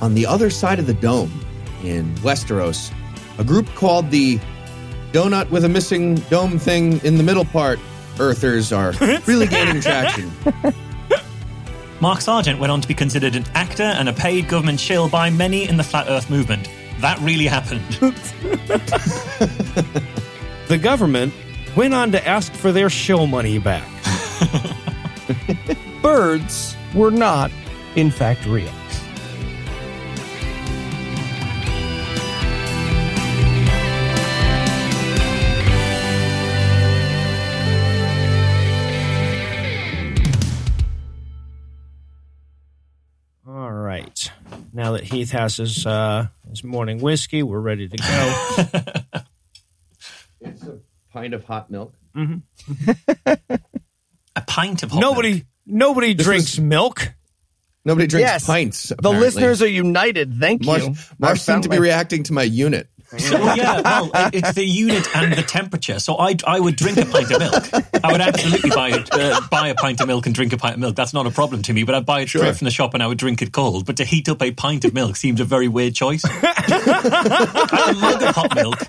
On 0.01 0.13
the 0.15 0.25
other 0.25 0.49
side 0.49 0.79
of 0.79 0.87
the 0.87 0.93
dome 0.93 1.31
in 1.83 2.13
Westeros, 2.15 2.91
a 3.37 3.43
group 3.43 3.67
called 3.75 4.11
the 4.11 4.39
Donut 5.13 5.49
with 5.49 5.63
a 5.63 5.69
Missing 5.69 6.15
Dome 6.29 6.59
Thing 6.59 6.99
in 7.05 7.17
the 7.17 7.23
Middle 7.23 7.45
Part 7.45 7.79
Earthers 8.19 8.71
are 8.71 8.91
really 9.27 9.47
gaining 9.47 9.81
traction. 9.81 10.31
Mark 11.99 12.21
Sargent 12.21 12.59
went 12.59 12.71
on 12.71 12.81
to 12.81 12.87
be 12.87 12.93
considered 12.93 13.35
an 13.35 13.45
actor 13.53 13.83
and 13.83 14.09
a 14.09 14.13
paid 14.13 14.47
government 14.47 14.79
shill 14.79 15.09
by 15.09 15.29
many 15.29 15.67
in 15.67 15.77
the 15.77 15.83
Flat 15.83 16.07
Earth 16.09 16.29
movement. 16.29 16.69
That 16.99 17.19
really 17.19 17.47
happened. 17.47 17.83
The 20.67 20.77
government 20.77 21.33
went 21.75 21.93
on 21.93 22.11
to 22.13 22.27
ask 22.27 22.51
for 22.53 22.71
their 22.71 22.89
show 22.89 23.27
money 23.27 23.59
back. 23.59 23.87
Birds 26.01 26.75
were 26.95 27.11
not, 27.11 27.51
in 27.95 28.09
fact, 28.09 28.45
real. 28.45 28.71
All 44.13 44.57
right. 44.57 44.61
Now 44.73 44.91
that 44.93 45.03
Heath 45.03 45.31
has 45.31 45.57
his 45.57 45.85
uh, 45.85 46.27
his 46.49 46.63
morning 46.63 46.99
whiskey, 47.01 47.43
we're 47.43 47.59
ready 47.59 47.87
to 47.87 47.97
go. 47.97 49.19
It's 50.45 50.61
a 50.63 50.79
pint 51.13 51.33
of 51.33 51.45
hot 51.45 51.71
milk. 51.71 51.93
a 52.15 52.41
pint 54.45 54.83
of 54.83 54.91
hot 54.91 54.99
nobody 54.99 55.31
milk. 55.33 55.43
nobody 55.65 56.13
This 56.13 56.25
drinks 56.25 56.51
was- 56.57 56.59
milk. 56.59 57.13
Nobody 57.85 58.07
drinks 58.07 58.29
Yes. 58.29 58.45
pints. 58.45 58.91
The 59.01 59.09
listeners 59.09 59.61
are 59.61 59.67
united. 59.67 60.35
Thank 60.39 60.65
Marsh, 60.65 60.83
you. 60.83 60.95
Marsh 61.19 61.31
I 61.31 61.35
seemed 61.53 61.63
to 61.63 61.69
be 61.69 61.77
my- 61.77 61.81
reacting 61.83 62.23
to 62.23 62.33
my 62.33 62.43
unit. 62.43 62.89
Well, 63.13 63.57
yeah, 63.57 63.81
well, 63.81 64.11
it- 64.13 64.35
it's 64.35 64.53
the 64.53 64.65
unit 64.65 65.07
and 65.15 65.33
the 65.33 65.43
temperature. 65.43 65.99
So 65.99 66.17
I, 66.17 66.35
I 66.45 66.59
would 66.59 66.75
drink 66.75 66.97
a 66.97 67.05
pint 67.05 67.31
of 67.31 67.39
milk. 67.39 68.03
I 68.03 68.11
would 68.11 68.21
absolutely 68.21 68.69
buy 68.71 68.89
it, 68.89 69.09
uh, 69.13 69.41
buy 69.51 69.67
a 69.69 69.75
pint 69.75 70.01
of 70.01 70.07
milk 70.07 70.25
and 70.25 70.33
drink 70.33 70.51
a 70.53 70.57
pint 70.57 70.73
of 70.75 70.79
milk. 70.79 70.95
That's 70.95 71.13
not 71.13 71.27
a 71.27 71.31
problem 71.31 71.61
to 71.63 71.73
me. 71.73 71.83
But 71.83 71.95
I'd 71.95 72.05
buy 72.05 72.21
it 72.21 72.29
straight 72.29 72.55
from 72.55 72.65
the 72.65 72.71
shop 72.71 72.93
and 72.93 73.03
I 73.03 73.07
would 73.07 73.17
drink 73.17 73.41
it 73.41 73.51
cold. 73.51 73.85
But 73.85 73.97
to 73.97 74.05
heat 74.05 74.27
up 74.29 74.41
a 74.41 74.51
pint 74.51 74.83
of 74.85 74.93
milk 74.93 75.15
seems 75.15 75.39
a 75.39 75.45
very 75.45 75.67
weird 75.67 75.93
choice. 75.95 76.23
a 76.25 76.29
mug 77.99 78.21
of 78.23 78.35
hot 78.35 78.55
milk. 78.55 78.79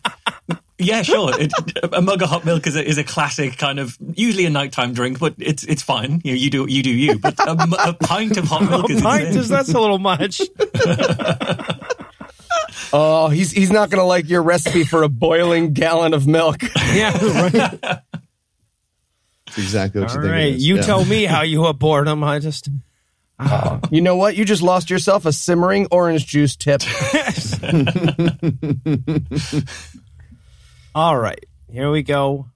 Yeah, 0.77 1.03
sure. 1.03 1.31
It, 1.41 1.53
a 1.93 2.03
mug 2.03 2.21
of 2.23 2.29
hot 2.29 2.45
milk 2.45 2.67
is 2.67 2.75
a, 2.77 2.85
is 2.87 2.99
a 2.99 3.05
classic 3.05 3.57
kind 3.59 3.79
of 3.79 3.97
usually 4.15 4.45
a 4.45 4.51
nighttime 4.51 4.93
drink, 4.93 5.21
but 5.21 5.35
it's 5.39 5.63
it's 5.65 5.83
fine. 5.83 6.21
You 6.25 6.33
know, 6.33 6.39
you 6.39 6.51
do 6.51 6.67
you 6.69 6.83
do 6.83 6.91
you. 6.91 7.19
But 7.19 7.39
a, 7.39 7.53
a 7.91 7.93
pint 7.95 8.37
of 8.37 8.45
hot 8.47 8.63
milk 8.69 8.91
is 8.91 9.01
Pint 9.01 9.29
is 9.37 9.49
that's 9.49 9.73
a 9.73 9.81
little 9.81 10.01
much. 10.01 10.41
Oh, 12.93 13.29
he's 13.29 13.51
he's 13.53 13.71
not 13.71 13.91
going 13.91 14.01
to 14.01 14.05
like 14.07 14.29
your 14.29 14.43
recipe 14.43 14.85
for 14.85 15.03
a 15.03 15.09
boiling 15.09 15.73
gallon 15.73 16.15
of 16.15 16.27
milk. 16.27 16.57
yeah, 16.93 17.17
right. 17.51 18.01
Exactly 19.57 20.01
what 20.01 20.11
All 20.11 20.17
you 20.17 20.23
think. 20.23 20.33
right. 20.33 20.47
it 20.49 20.57
is. 20.57 20.67
You 20.67 20.77
Yeah. 20.77 20.83
tell 20.83 21.05
me 21.05 21.25
how 21.25 21.43
you 21.43 21.65
abort 21.67 22.07
them. 22.07 22.25
I 22.25 22.39
just 22.41 22.69
oh, 23.39 23.81
You 23.91 24.01
know 24.01 24.17
what? 24.17 24.37
You 24.37 24.45
just 24.45 24.63
lost 24.63 24.91
yourself 24.91 25.27
a 25.27 25.33
simmering 25.33 25.87
orange 25.91 26.27
juice 26.27 26.57
tip. 26.57 26.83
All 30.95 31.17
right. 31.19 31.45
Here 31.71 31.91
we 31.91 32.03
go. 32.03 32.47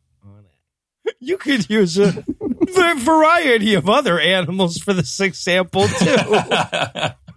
You 1.20 1.36
could 1.38 1.68
use 1.70 1.98
a 1.98 2.12
variety 2.96 3.74
of 3.74 3.88
other 3.88 4.20
animals 4.20 4.78
for 4.78 4.92
this 4.92 5.18
example 5.20 5.88
too. 5.88 6.16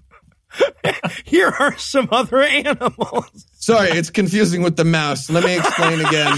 Here 1.26 1.48
are 1.48 1.78
some 1.78 2.10
other 2.12 2.42
animals. 2.42 3.46
Sorry, 3.54 3.90
it's 3.92 4.10
confusing 4.10 4.64
with 4.64 4.76
the 4.76 4.86
mouse. 4.86 5.30
Let 5.30 5.44
me 5.44 5.58
explain 5.58 6.00
again. 6.00 6.38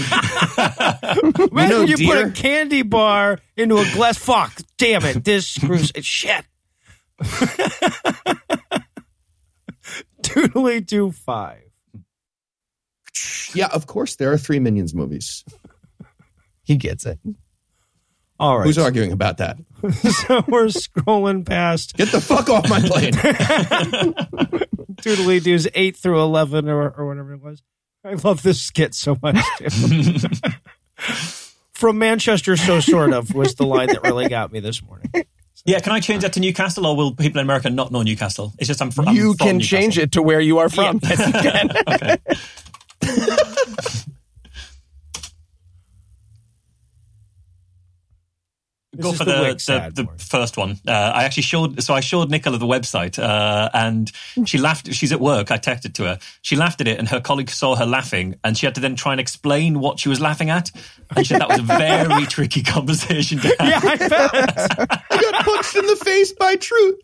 Imagine 1.50 1.70
know, 1.70 1.82
you 1.82 1.96
put 2.06 2.18
a 2.18 2.30
candy 2.30 2.82
bar 2.82 3.40
into 3.56 3.78
a 3.78 3.90
glass. 3.92 4.18
Fuck. 4.18 4.52
Damn 4.78 5.04
it. 5.04 5.24
This 5.24 5.48
screws. 5.48 5.92
it. 5.94 6.04
Shit. 6.04 6.44
Doodly 10.22 10.84
do 10.84 11.12
five. 11.12 11.62
Yeah, 13.54 13.68
of 13.72 13.86
course, 13.86 14.16
there 14.16 14.32
are 14.32 14.38
three 14.38 14.58
Minions 14.58 14.94
movies. 14.94 15.44
He 16.64 16.76
gets 16.76 17.06
it. 17.06 17.18
All 18.40 18.58
right. 18.58 18.66
Who's 18.66 18.78
arguing 18.78 19.12
about 19.12 19.38
that? 19.38 19.56
so 20.26 20.42
we're 20.48 20.66
scrolling 20.66 21.46
past 21.46 21.94
Get 21.96 22.10
the 22.10 22.20
fuck 22.20 22.48
off 22.50 22.68
my 22.68 22.80
plane. 22.80 23.12
Doodly 25.02 25.42
Doos 25.42 25.68
8 25.74 25.96
through 25.96 26.20
11 26.20 26.68
or, 26.68 26.90
or 26.90 27.06
whatever 27.06 27.34
it 27.34 27.40
was. 27.42 27.62
I 28.04 28.14
love 28.14 28.42
this 28.42 28.60
skit 28.60 28.94
so 28.94 29.16
much. 29.22 29.36
too. 29.58 30.18
From 31.72 31.98
Manchester, 31.98 32.56
so 32.56 32.80
sort 32.80 33.12
of, 33.12 33.34
was 33.34 33.54
the 33.56 33.66
line 33.66 33.88
that 33.88 34.02
really 34.02 34.28
got 34.28 34.52
me 34.52 34.60
this 34.60 34.82
morning. 34.82 35.10
Yeah, 35.64 35.80
can 35.80 35.92
I 35.92 36.00
change 36.00 36.22
that 36.22 36.32
to 36.34 36.40
Newcastle, 36.40 36.86
or 36.86 36.96
will 36.96 37.14
people 37.14 37.40
in 37.40 37.46
America 37.46 37.68
not 37.70 37.90
know 37.92 38.02
Newcastle? 38.02 38.52
It's 38.58 38.68
just 38.68 38.80
I'm, 38.80 38.90
fr- 38.90 39.02
I'm 39.06 39.14
you 39.16 39.34
from 39.34 39.46
can 39.46 39.56
Newcastle. 39.58 39.78
change 39.78 39.98
it 39.98 40.12
to 40.12 40.22
where 40.22 40.40
you 40.40 40.58
are 40.58 40.68
from. 40.68 41.00
Yes, 41.02 41.26
you 41.26 41.32
can. 41.32 41.70
Okay. 41.88 42.16
Go 49.00 49.12
for 49.12 49.24
the 49.24 49.32
the, 49.66 49.92
the, 49.94 50.02
the 50.02 50.24
first 50.24 50.56
one. 50.56 50.78
Uh, 50.86 50.92
I 50.92 51.24
actually 51.24 51.42
showed, 51.44 51.82
so 51.82 51.94
I 51.94 52.00
showed 52.00 52.30
Nicola 52.30 52.58
the 52.58 52.66
website, 52.66 53.18
uh, 53.18 53.70
and 53.74 54.10
she 54.46 54.58
laughed. 54.66 54.92
She's 54.92 55.12
at 55.12 55.20
work. 55.20 55.50
I 55.50 55.58
texted 55.58 55.94
to 55.94 56.04
her. 56.04 56.18
She 56.42 56.56
laughed 56.56 56.80
at 56.80 56.88
it, 56.88 56.98
and 56.98 57.08
her 57.08 57.20
colleague 57.20 57.50
saw 57.50 57.76
her 57.76 57.86
laughing, 57.86 58.36
and 58.44 58.56
she 58.56 58.66
had 58.66 58.74
to 58.76 58.80
then 58.80 58.96
try 58.96 59.12
and 59.12 59.20
explain 59.20 59.80
what 59.80 59.98
she 59.98 60.08
was 60.08 60.20
laughing 60.20 60.50
at. 60.50 60.70
And 61.14 61.26
she 61.26 61.34
said 61.34 61.40
that 61.40 61.48
was 61.48 61.58
a 61.58 61.62
very 61.62 62.26
tricky 62.26 62.62
conversation 62.62 63.38
to 63.40 63.48
have. 63.58 63.68
Yeah, 63.68 63.80
I 63.82 63.96
felt. 64.08 64.30
I 64.34 65.16
got 65.20 65.44
punched 65.44 65.76
in 65.76 65.86
the 65.86 65.96
face 65.96 66.32
by 66.32 66.56
truth. 66.56 67.00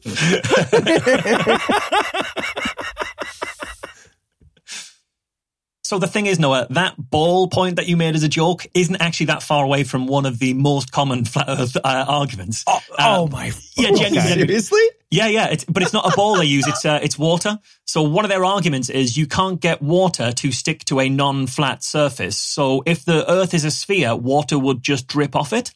So 5.91 5.99
the 5.99 6.07
thing 6.07 6.27
is, 6.27 6.39
Noah, 6.39 6.69
that 6.71 6.95
ball 6.97 7.49
point 7.49 7.75
that 7.75 7.89
you 7.89 7.97
made 7.97 8.15
as 8.15 8.23
a 8.23 8.29
joke 8.29 8.65
isn't 8.75 8.95
actually 9.03 9.27
that 9.27 9.43
far 9.43 9.65
away 9.65 9.83
from 9.83 10.07
one 10.07 10.25
of 10.25 10.39
the 10.39 10.55
most 10.55 10.93
common 10.93 11.25
flat 11.25 11.47
Earth 11.49 11.77
uh, 11.77 12.05
arguments. 12.07 12.63
Oh, 12.69 12.79
oh 12.97 13.25
Um, 13.25 13.31
my! 13.33 13.47
yeah, 13.47 13.89
genuinely, 13.89 13.99
genuinely. 13.99 14.47
Seriously? 14.47 14.83
Yeah, 15.11 15.27
yeah, 15.27 15.49
it's, 15.49 15.65
but 15.65 15.83
it's 15.83 15.93
not 15.93 16.07
a 16.07 16.15
ball 16.15 16.37
they 16.37 16.45
use. 16.45 16.69
It's 16.69 16.85
uh, 16.85 17.01
it's 17.03 17.19
water. 17.19 17.59
So 17.87 18.03
one 18.03 18.25
of 18.25 18.29
their 18.29 18.45
arguments 18.45 18.89
is 18.89 19.17
you 19.17 19.27
can't 19.27 19.61
get 19.61 19.83
water 19.83 20.31
to 20.31 20.53
stick 20.53 20.85
to 20.85 21.01
a 21.01 21.09
non-flat 21.09 21.83
surface. 21.83 22.39
So 22.39 22.85
if 22.87 23.05
the 23.05 23.29
Earth 23.29 23.53
is 23.53 23.65
a 23.65 23.73
sphere, 23.73 24.15
water 24.15 24.61
would 24.61 24.85
just 24.85 25.09
drip 25.09 25.35
off 25.35 25.53
it. 25.53 25.73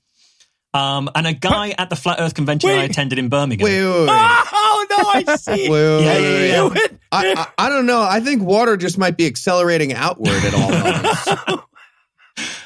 Um, 0.74 1.08
and 1.14 1.26
a 1.26 1.32
guy 1.32 1.72
at 1.78 1.88
the 1.88 1.96
Flat 1.96 2.18
Earth 2.20 2.34
convention 2.34 2.68
I 2.70 2.82
attended 2.84 3.18
in 3.18 3.28
Birmingham. 3.28 3.64
Wait, 3.64 3.80
wait, 3.80 4.00
wait. 4.00 4.08
Oh 4.08 4.86
no! 4.90 5.30
I 5.30 5.36
see. 5.36 5.70
Wait, 5.70 5.70
wait, 5.70 6.04
Yeah, 6.04 6.18
yeah, 6.18 6.72
yeah. 6.74 6.86
I, 7.12 7.46
I, 7.56 7.66
I 7.66 7.68
don't 7.68 7.86
know. 7.86 8.02
I 8.02 8.18
think 8.18 8.42
water 8.42 8.76
just 8.76 8.98
might 8.98 9.16
be 9.16 9.26
accelerating 9.26 9.92
outward 9.92 10.34
at 10.34 10.54
all 10.54 10.70
moments. 10.70 11.64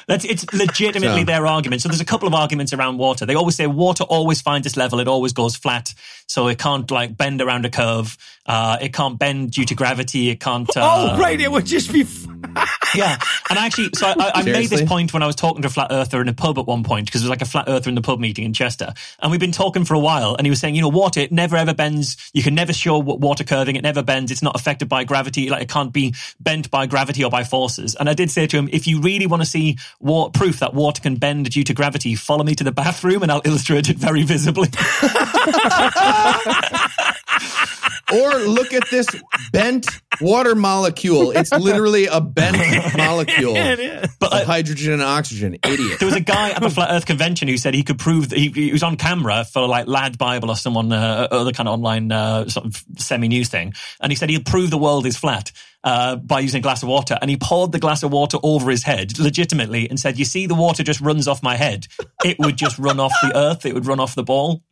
That's 0.09 0.25
it's 0.25 0.43
legitimately 0.51 1.21
So- 1.21 1.25
their 1.25 1.47
argument. 1.47 1.81
So 1.83 1.87
there's 1.87 2.01
a 2.01 2.05
couple 2.05 2.27
of 2.27 2.33
arguments 2.33 2.73
around 2.73 2.97
water. 2.97 3.25
They 3.25 3.35
always 3.35 3.55
say 3.55 3.67
water 3.67 4.03
always 4.03 4.41
finds 4.41 4.67
its 4.67 4.75
level. 4.75 4.99
It 4.99 5.07
always 5.07 5.31
goes 5.33 5.55
flat. 5.55 5.93
So 6.27 6.47
it 6.47 6.57
can't 6.59 6.89
like 6.91 7.15
bend 7.15 7.41
around 7.41 7.65
a 7.65 7.69
curve. 7.69 8.17
Uh, 8.45 8.77
it 8.81 8.91
can't 8.93 9.17
bend 9.19 9.51
due 9.51 9.65
to 9.65 9.75
gravity. 9.75 10.29
It 10.29 10.39
can't. 10.39 10.67
Uh, 10.75 11.13
oh 11.15 11.19
right! 11.19 11.39
It 11.39 11.51
would 11.51 11.65
just 11.65 11.93
be. 11.93 12.01
f- 12.01 12.25
Yeah, 12.95 13.19
and 13.51 13.59
actually, 13.59 13.89
so 13.93 14.07
I, 14.07 14.31
I 14.33 14.41
made 14.43 14.67
this 14.71 14.81
point 14.81 15.13
when 15.13 15.21
I 15.21 15.27
was 15.27 15.35
talking 15.35 15.61
to 15.61 15.67
a 15.67 15.71
flat 15.71 15.89
earther 15.91 16.19
in 16.21 16.27
a 16.27 16.33
pub 16.33 16.57
at 16.57 16.65
one 16.65 16.83
point 16.83 17.05
because 17.05 17.21
it 17.21 17.25
was 17.25 17.29
like 17.29 17.43
a 17.43 17.45
flat 17.45 17.65
earther 17.67 17.87
in 17.87 17.93
the 17.93 18.01
pub 18.01 18.19
meeting 18.19 18.45
in 18.45 18.53
Chester, 18.53 18.91
and 19.19 19.29
we've 19.29 19.39
been 19.39 19.51
talking 19.51 19.85
for 19.85 19.93
a 19.93 19.99
while. 19.99 20.33
And 20.35 20.47
he 20.47 20.49
was 20.49 20.59
saying, 20.59 20.73
you 20.73 20.81
know, 20.81 20.87
water 20.89 21.19
it 21.19 21.31
never 21.31 21.55
ever 21.55 21.75
bends. 21.75 22.17
You 22.33 22.41
can 22.41 22.55
never 22.55 22.73
show 22.73 22.97
wa- 22.97 23.13
water 23.13 23.43
curving. 23.43 23.75
It 23.75 23.83
never 23.83 24.01
bends. 24.01 24.31
It's 24.31 24.41
not 24.41 24.55
affected 24.55 24.89
by 24.89 25.03
gravity. 25.03 25.49
Like 25.51 25.61
it 25.61 25.69
can't 25.69 25.93
be 25.93 26.15
bent 26.39 26.71
by 26.71 26.87
gravity 26.87 27.23
or 27.23 27.29
by 27.29 27.43
forces. 27.43 27.93
And 27.93 28.09
I 28.09 28.15
did 28.15 28.31
say 28.31 28.47
to 28.47 28.57
him, 28.57 28.67
if 28.71 28.87
you 28.87 29.01
really 29.01 29.27
want 29.27 29.43
to 29.43 29.47
see 29.47 29.77
wa- 29.99 30.29
proof 30.29 30.59
that 30.59 30.73
water 30.73 31.01
can 31.01 31.15
bend 31.15 31.49
due 31.49 31.63
to 31.63 31.73
gravity, 31.73 32.15
follow 32.15 32.43
me 32.43 32.55
to 32.55 32.63
the 32.63 32.71
bathroom 32.71 33.23
and 33.23 33.31
I'll 33.31 33.41
illustrate 33.45 33.89
it 33.89 33.97
very 33.97 34.23
visibly. 34.23 34.69
or 38.13 38.33
look 38.39 38.73
at 38.73 38.89
this 38.89 39.07
bent 39.51 39.87
water 40.21 40.55
molecule. 40.55 41.31
It's 41.31 41.51
literally 41.51 42.07
a 42.07 42.21
bent 42.21 42.57
molecule 42.97 43.55
It 43.55 43.79
is. 43.79 44.15
But 44.19 44.33
of 44.33 44.41
uh, 44.41 44.45
hydrogen 44.45 44.93
and 44.93 45.01
oxygen. 45.01 45.55
Idiot. 45.63 45.99
There 45.99 46.07
was 46.07 46.15
a 46.15 46.21
guy 46.21 46.51
at 46.51 46.61
the 46.61 46.69
Flat 46.69 46.89
Earth 46.91 47.05
convention 47.05 47.47
who 47.47 47.57
said 47.57 47.73
he 47.73 47.83
could 47.83 47.99
prove 47.99 48.29
that 48.29 48.37
he, 48.37 48.49
he 48.49 48.71
was 48.71 48.83
on 48.83 48.97
camera 48.97 49.45
for 49.45 49.67
like 49.67 49.87
Lad 49.87 50.17
Bible 50.17 50.49
or 50.49 50.55
someone 50.55 50.91
uh, 50.91 51.27
other 51.31 51.51
kind 51.51 51.67
of 51.67 51.73
online 51.73 52.11
uh, 52.11 52.47
sort 52.47 52.65
of 52.65 52.83
semi 52.97 53.27
news 53.27 53.49
thing, 53.49 53.73
and 54.01 54.11
he 54.11 54.15
said 54.15 54.29
he'd 54.29 54.45
prove 54.45 54.69
the 54.69 54.77
world 54.77 55.05
is 55.05 55.17
flat 55.17 55.51
uh, 55.83 56.15
by 56.17 56.39
using 56.39 56.59
a 56.59 56.61
glass 56.61 56.83
of 56.83 56.89
water, 56.89 57.17
and 57.21 57.29
he 57.29 57.37
poured 57.37 57.71
the 57.71 57.79
glass 57.79 58.03
of 58.03 58.11
water 58.11 58.37
over 58.43 58.69
his 58.69 58.83
head 58.83 59.17
legitimately 59.19 59.89
and 59.89 59.99
said, 59.99 60.17
"You 60.19 60.25
see, 60.25 60.45
the 60.47 60.55
water 60.55 60.83
just 60.83 61.01
runs 61.01 61.27
off 61.27 61.41
my 61.41 61.55
head. 61.55 61.87
It 62.23 62.37
would 62.39 62.57
just 62.57 62.77
run 62.79 62.99
off 62.99 63.13
the 63.21 63.35
earth. 63.35 63.65
It 63.65 63.73
would 63.73 63.85
run 63.85 63.99
off 63.99 64.15
the 64.15 64.23
ball." 64.23 64.63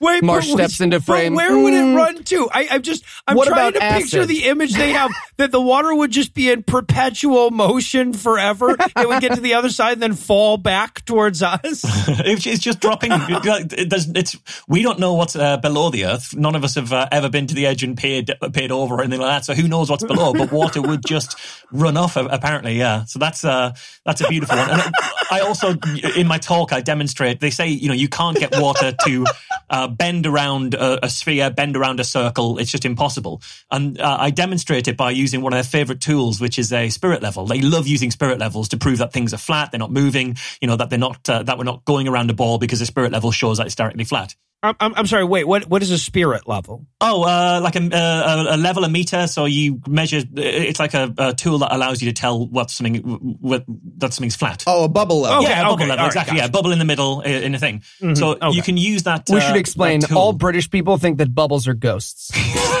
Wait, 0.00 0.22
Marsh 0.24 0.48
but- 0.48 0.54
steps 0.56 0.80
into 0.80 0.98
but 0.98 1.04
frame. 1.04 1.34
where 1.34 1.56
would 1.58 1.74
it 1.74 1.84
Mm. 1.84 1.94
run 1.96 2.24
to? 2.24 2.48
I, 2.52 2.68
I'm 2.70 2.82
just, 2.82 3.04
I'm 3.26 3.36
What 3.36 3.48
trying 3.48 3.68
about 3.76 3.80
to 3.94 4.00
picture 4.00 4.24
the 4.24 4.44
image 4.44 4.72
they 4.72 4.92
have 4.92 5.10
that 5.36 5.50
the 5.52 5.60
water 5.60 5.94
would 5.94 6.10
just 6.10 6.32
be 6.32 6.50
in 6.50 6.62
perpetual 6.62 7.50
motion 7.50 8.12
forever. 8.14 8.70
it 8.78 9.08
would 9.08 9.20
get 9.20 9.34
to 9.34 9.40
the 9.40 9.54
other 9.54 9.68
side 9.68 9.94
and 9.94 10.02
then 10.02 10.14
fall 10.14 10.56
back 10.56 11.04
towards 11.04 11.42
us. 11.42 11.84
It's 12.30 12.46
it's 12.46 12.60
just 12.62 12.80
dropping. 12.80 13.10
It 13.12 13.88
does- 13.88 14.08
It's 14.14 14.36
we 14.68 14.82
don't 14.82 14.98
know 14.98 15.14
what's 15.14 15.36
uh, 15.36 15.58
below 15.58 15.90
the 15.90 16.06
earth. 16.06 16.34
None 16.36 16.54
of 16.54 16.64
us 16.64 16.74
have 16.76 16.92
uh, 16.92 17.08
ever 17.12 17.28
been 17.28 17.46
to 17.48 17.54
the 17.54 17.66
edge 17.66 17.82
and 17.82 17.96
paid 17.96 18.30
paid 18.52 18.70
over 18.72 18.94
or 18.96 19.00
anything 19.02 19.20
like 19.20 19.30
that. 19.30 19.44
So 19.44 19.54
who 19.54 19.68
knows 19.68 19.90
what's 19.90 20.04
below? 20.04 20.32
But 20.32 20.50
water 20.52 20.80
would 20.80 21.04
just 21.06 21.36
run 21.72 21.96
off. 21.96 22.16
Apparently, 22.16 22.78
yeah. 22.78 23.04
So 23.04 23.18
that's 23.18 23.44
uh 23.44 23.72
that's 24.06 24.20
a 24.22 24.28
beautiful 24.28 24.56
one. 24.56 24.70
And 24.70 24.82
I 25.30 25.40
also 25.40 25.74
in 26.16 26.26
my 26.26 26.38
talk 26.38 26.72
I 26.72 26.80
demonstrate. 26.80 27.40
They 27.40 27.50
say 27.50 27.68
you 27.68 27.88
know 27.88 27.94
you 27.94 28.08
can't 28.08 28.36
get 28.38 28.58
water 28.58 28.92
to 29.06 29.26
uh, 29.70 29.88
bend 29.88 30.26
around 30.26 30.74
a, 30.74 31.06
a 31.06 31.08
sphere, 31.08 31.50
bend 31.50 31.76
around 31.76 32.00
a 32.00 32.04
circle. 32.04 32.58
It's 32.58 32.70
just 32.70 32.84
impossible. 32.84 33.40
And 33.70 33.98
uh, 34.00 34.18
I 34.20 34.30
demonstrate 34.30 34.88
it 34.88 34.96
by 34.96 35.12
using 35.12 35.40
one 35.40 35.52
of 35.52 35.56
their 35.56 35.62
favorite 35.62 36.00
tools, 36.00 36.40
which 36.40 36.58
is 36.58 36.72
a 36.72 36.90
spirit 36.90 37.22
level. 37.22 37.46
They 37.46 37.60
love 37.60 37.86
using 37.86 38.10
spirit 38.10 38.38
levels 38.38 38.68
to 38.70 38.76
prove 38.76 38.98
that 38.98 39.12
things 39.12 39.32
are 39.32 39.38
flat, 39.38 39.70
they're 39.70 39.78
not 39.78 39.92
moving, 39.92 40.36
you 40.60 40.68
know, 40.68 40.76
that 40.76 40.90
they're 40.90 40.98
not 40.98 41.28
uh, 41.28 41.42
that 41.44 41.56
we're 41.56 41.64
not 41.64 41.84
going 41.84 42.08
around 42.08 42.30
a 42.30 42.34
ball 42.34 42.58
because 42.58 42.80
the 42.80 42.86
spirit 42.86 43.12
level 43.12 43.30
shows 43.30 43.58
that 43.58 43.66
it's 43.66 43.74
directly 43.76 44.04
flat. 44.04 44.34
I'm, 44.62 44.76
I'm, 44.78 44.94
I'm 44.94 45.06
sorry. 45.06 45.24
Wait, 45.24 45.44
what, 45.44 45.66
what 45.66 45.82
is 45.82 45.90
a 45.90 45.98
spirit 45.98 46.46
level? 46.46 46.86
Oh, 47.00 47.22
uh, 47.22 47.60
like 47.62 47.76
a, 47.76 47.88
a, 47.92 48.56
a 48.56 48.58
level, 48.58 48.84
a 48.84 48.90
meter. 48.90 49.26
So 49.26 49.46
you 49.46 49.80
measure. 49.88 50.20
It's 50.36 50.78
like 50.78 50.92
a, 50.92 51.12
a 51.16 51.34
tool 51.34 51.58
that 51.58 51.74
allows 51.74 52.02
you 52.02 52.10
to 52.10 52.14
tell 52.14 52.46
what 52.46 52.70
something 52.70 52.98
what, 53.40 53.64
that 53.98 54.12
something's 54.12 54.36
flat. 54.36 54.64
Oh, 54.66 54.84
a 54.84 54.88
bubble 54.88 55.22
level. 55.22 55.38
Okay, 55.38 55.50
yeah, 55.50 55.60
a 55.60 55.64
bubble 55.64 55.74
okay, 55.74 55.86
level, 55.86 55.92
all 55.92 56.04
right, 56.04 56.06
exactly. 56.08 56.36
gotcha. 56.36 56.46
Yeah, 56.46 56.50
bubble 56.50 56.72
in 56.72 56.78
the 56.78 56.84
middle 56.84 57.22
in 57.22 57.54
a 57.54 57.58
thing. 57.58 57.82
So 58.14 58.32
okay. 58.32 58.50
you 58.50 58.62
can 58.62 58.76
use 58.76 59.04
that. 59.04 59.24
We 59.30 59.38
uh, 59.38 59.40
should 59.40 59.56
explain. 59.56 60.02
All 60.14 60.32
British 60.34 60.68
people 60.68 60.98
think 60.98 61.18
that 61.18 61.34
bubbles 61.34 61.66
are 61.66 61.74
ghosts. 61.74 62.30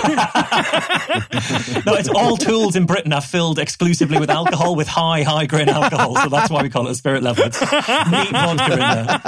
no, 1.86 1.94
it's 1.94 2.08
all 2.08 2.36
tools 2.36 2.76
in 2.76 2.86
Britain 2.86 3.12
are 3.12 3.20
filled 3.20 3.58
exclusively 3.58 4.18
with 4.18 4.30
alcohol, 4.30 4.76
with 4.76 4.88
high, 4.88 5.22
high 5.22 5.46
grain 5.46 5.68
alcohol. 5.68 6.16
So 6.16 6.28
that's 6.28 6.50
why 6.50 6.62
we 6.62 6.70
call 6.70 6.86
it 6.86 6.92
a 6.92 6.94
spirit 6.94 7.22
level. 7.22 7.44
It's 7.44 7.60
neat 7.60 8.30
vodka 8.30 8.72
in 8.72 8.78
there. 8.78 9.20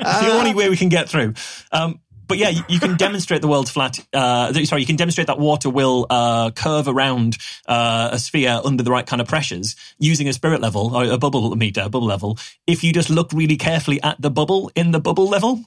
It's 0.00 0.20
the 0.20 0.32
only 0.32 0.54
way 0.54 0.68
we 0.68 0.76
can 0.76 0.88
get 0.88 1.08
through. 1.08 1.34
Um, 1.72 1.95
but 2.26 2.38
yeah, 2.38 2.48
you, 2.48 2.62
you 2.68 2.80
can 2.80 2.96
demonstrate 2.96 3.42
the 3.42 3.48
world's 3.48 3.70
flat. 3.70 3.98
Uh, 4.12 4.52
sorry, 4.64 4.80
you 4.80 4.86
can 4.86 4.96
demonstrate 4.96 5.26
that 5.28 5.38
water 5.38 5.70
will 5.70 6.06
uh, 6.10 6.50
curve 6.50 6.88
around 6.88 7.36
uh, 7.66 8.10
a 8.12 8.18
sphere 8.18 8.60
under 8.64 8.82
the 8.82 8.90
right 8.90 9.06
kind 9.06 9.20
of 9.20 9.28
pressures 9.28 9.76
using 9.98 10.28
a 10.28 10.32
spirit 10.32 10.60
level 10.60 10.94
or 10.94 11.04
a 11.04 11.18
bubble 11.18 11.54
meter, 11.56 11.82
a 11.82 11.88
bubble 11.88 12.06
level. 12.06 12.38
If 12.66 12.84
you 12.84 12.92
just 12.92 13.10
look 13.10 13.32
really 13.32 13.56
carefully 13.56 14.02
at 14.02 14.20
the 14.20 14.30
bubble 14.30 14.70
in 14.74 14.90
the 14.90 15.00
bubble 15.00 15.28
level, 15.28 15.60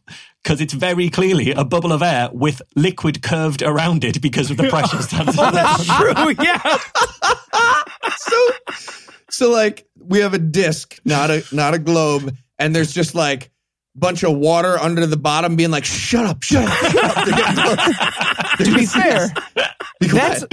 because 0.44 0.62
it's 0.62 0.74
very 0.74 1.10
clearly 1.10 1.52
a 1.52 1.64
bubble 1.64 1.92
of 1.92 2.02
air 2.02 2.30
with 2.32 2.62
liquid 2.76 3.22
curved 3.22 3.62
around 3.62 4.04
it 4.04 4.22
because 4.22 4.52
of 4.52 4.58
the 4.58 4.70
pressures. 4.70 5.08
That's, 5.10 5.36
That's 5.36 5.86
true. 5.98 6.36
Yeah. 6.44 6.78
so 8.18 8.50
so 9.30 9.52
like 9.52 9.88
we 9.98 10.20
have 10.20 10.34
a 10.34 10.40
disc 10.40 11.00
not 11.06 11.30
a 11.30 11.44
not 11.52 11.74
a 11.74 11.80
globe 11.80 12.36
and 12.58 12.76
there's 12.76 12.92
just 12.94 13.16
like 13.16 13.52
bunch 14.00 14.24
of 14.24 14.36
water 14.36 14.78
under 14.80 15.06
the 15.06 15.18
bottom 15.18 15.56
being 15.56 15.72
like 15.72 15.86
shut 15.86 16.26
up 16.26 16.44
shut 16.44 16.66
up, 16.68 16.92
shut 16.92 17.58
up. 17.60 17.96
To 18.60 18.76
be 18.76 18.86
fair, 18.86 19.30
Be 20.02 20.08
that's 20.08 20.44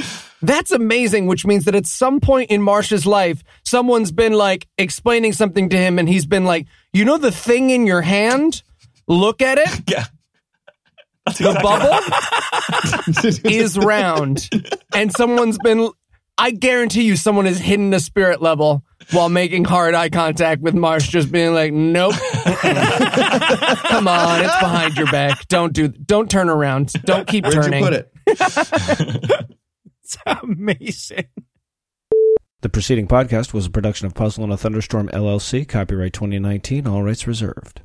that's 0.40 0.70
amazing. 0.70 1.26
Which 1.26 1.44
means 1.44 1.64
that 1.64 1.74
at 1.74 1.86
some 1.86 2.20
point 2.20 2.50
in 2.50 2.62
Marsh's 2.62 3.04
life, 3.04 3.42
someone's 3.64 4.12
been 4.12 4.32
like 4.32 4.68
explaining 4.78 5.32
something 5.32 5.68
to 5.70 5.76
him, 5.76 5.98
and 5.98 6.08
he's 6.08 6.24
been 6.24 6.44
like, 6.44 6.66
"You 6.92 7.04
know 7.04 7.18
the 7.18 7.32
thing 7.32 7.70
in 7.70 7.84
your 7.84 8.02
hand? 8.02 8.62
Look 9.08 9.42
at 9.42 9.58
it. 9.58 9.82
yeah. 9.90 10.04
That's 11.24 11.38
The 11.38 11.50
exactly 11.50 13.42
bubble 13.42 13.50
is 13.52 13.76
round." 13.78 14.48
And 14.94 15.12
someone's 15.12 15.58
been. 15.58 15.90
I 16.38 16.50
guarantee 16.50 17.02
you, 17.04 17.16
someone 17.16 17.46
has 17.46 17.58
hidden 17.58 17.94
a 17.94 18.00
spirit 18.00 18.42
level 18.42 18.84
while 19.12 19.28
making 19.28 19.64
hard 19.64 19.94
eye 19.94 20.10
contact 20.10 20.60
with 20.60 20.74
Marsh, 20.74 21.08
just 21.08 21.32
being 21.32 21.54
like, 21.54 21.72
"Nope, 21.72 22.14
come 22.44 24.06
on, 24.08 24.40
it's 24.44 24.60
behind 24.60 24.96
your 24.96 25.10
back. 25.10 25.48
Don't 25.48 25.72
do. 25.72 25.88
Don't 25.88 26.30
turn 26.30 26.50
around. 26.50 26.92
Don't 27.04 27.26
keep 27.26 27.44
where'd 27.44 27.54
turning." 27.62 27.82
you 27.82 27.90
put 27.90 27.94
it 27.94 28.12
It's 30.02 30.18
amazing. 30.26 31.26
The 32.60 32.68
preceding 32.68 33.08
podcast 33.08 33.52
was 33.52 33.66
a 33.66 33.70
production 33.70 34.06
of 34.06 34.14
Puzzle 34.14 34.44
in 34.44 34.52
a 34.52 34.56
Thunderstorm 34.56 35.08
LLC, 35.08 35.66
copyright 35.68 36.12
2019, 36.12 36.86
all 36.86 37.02
rights 37.02 37.26
reserved. 37.26 37.80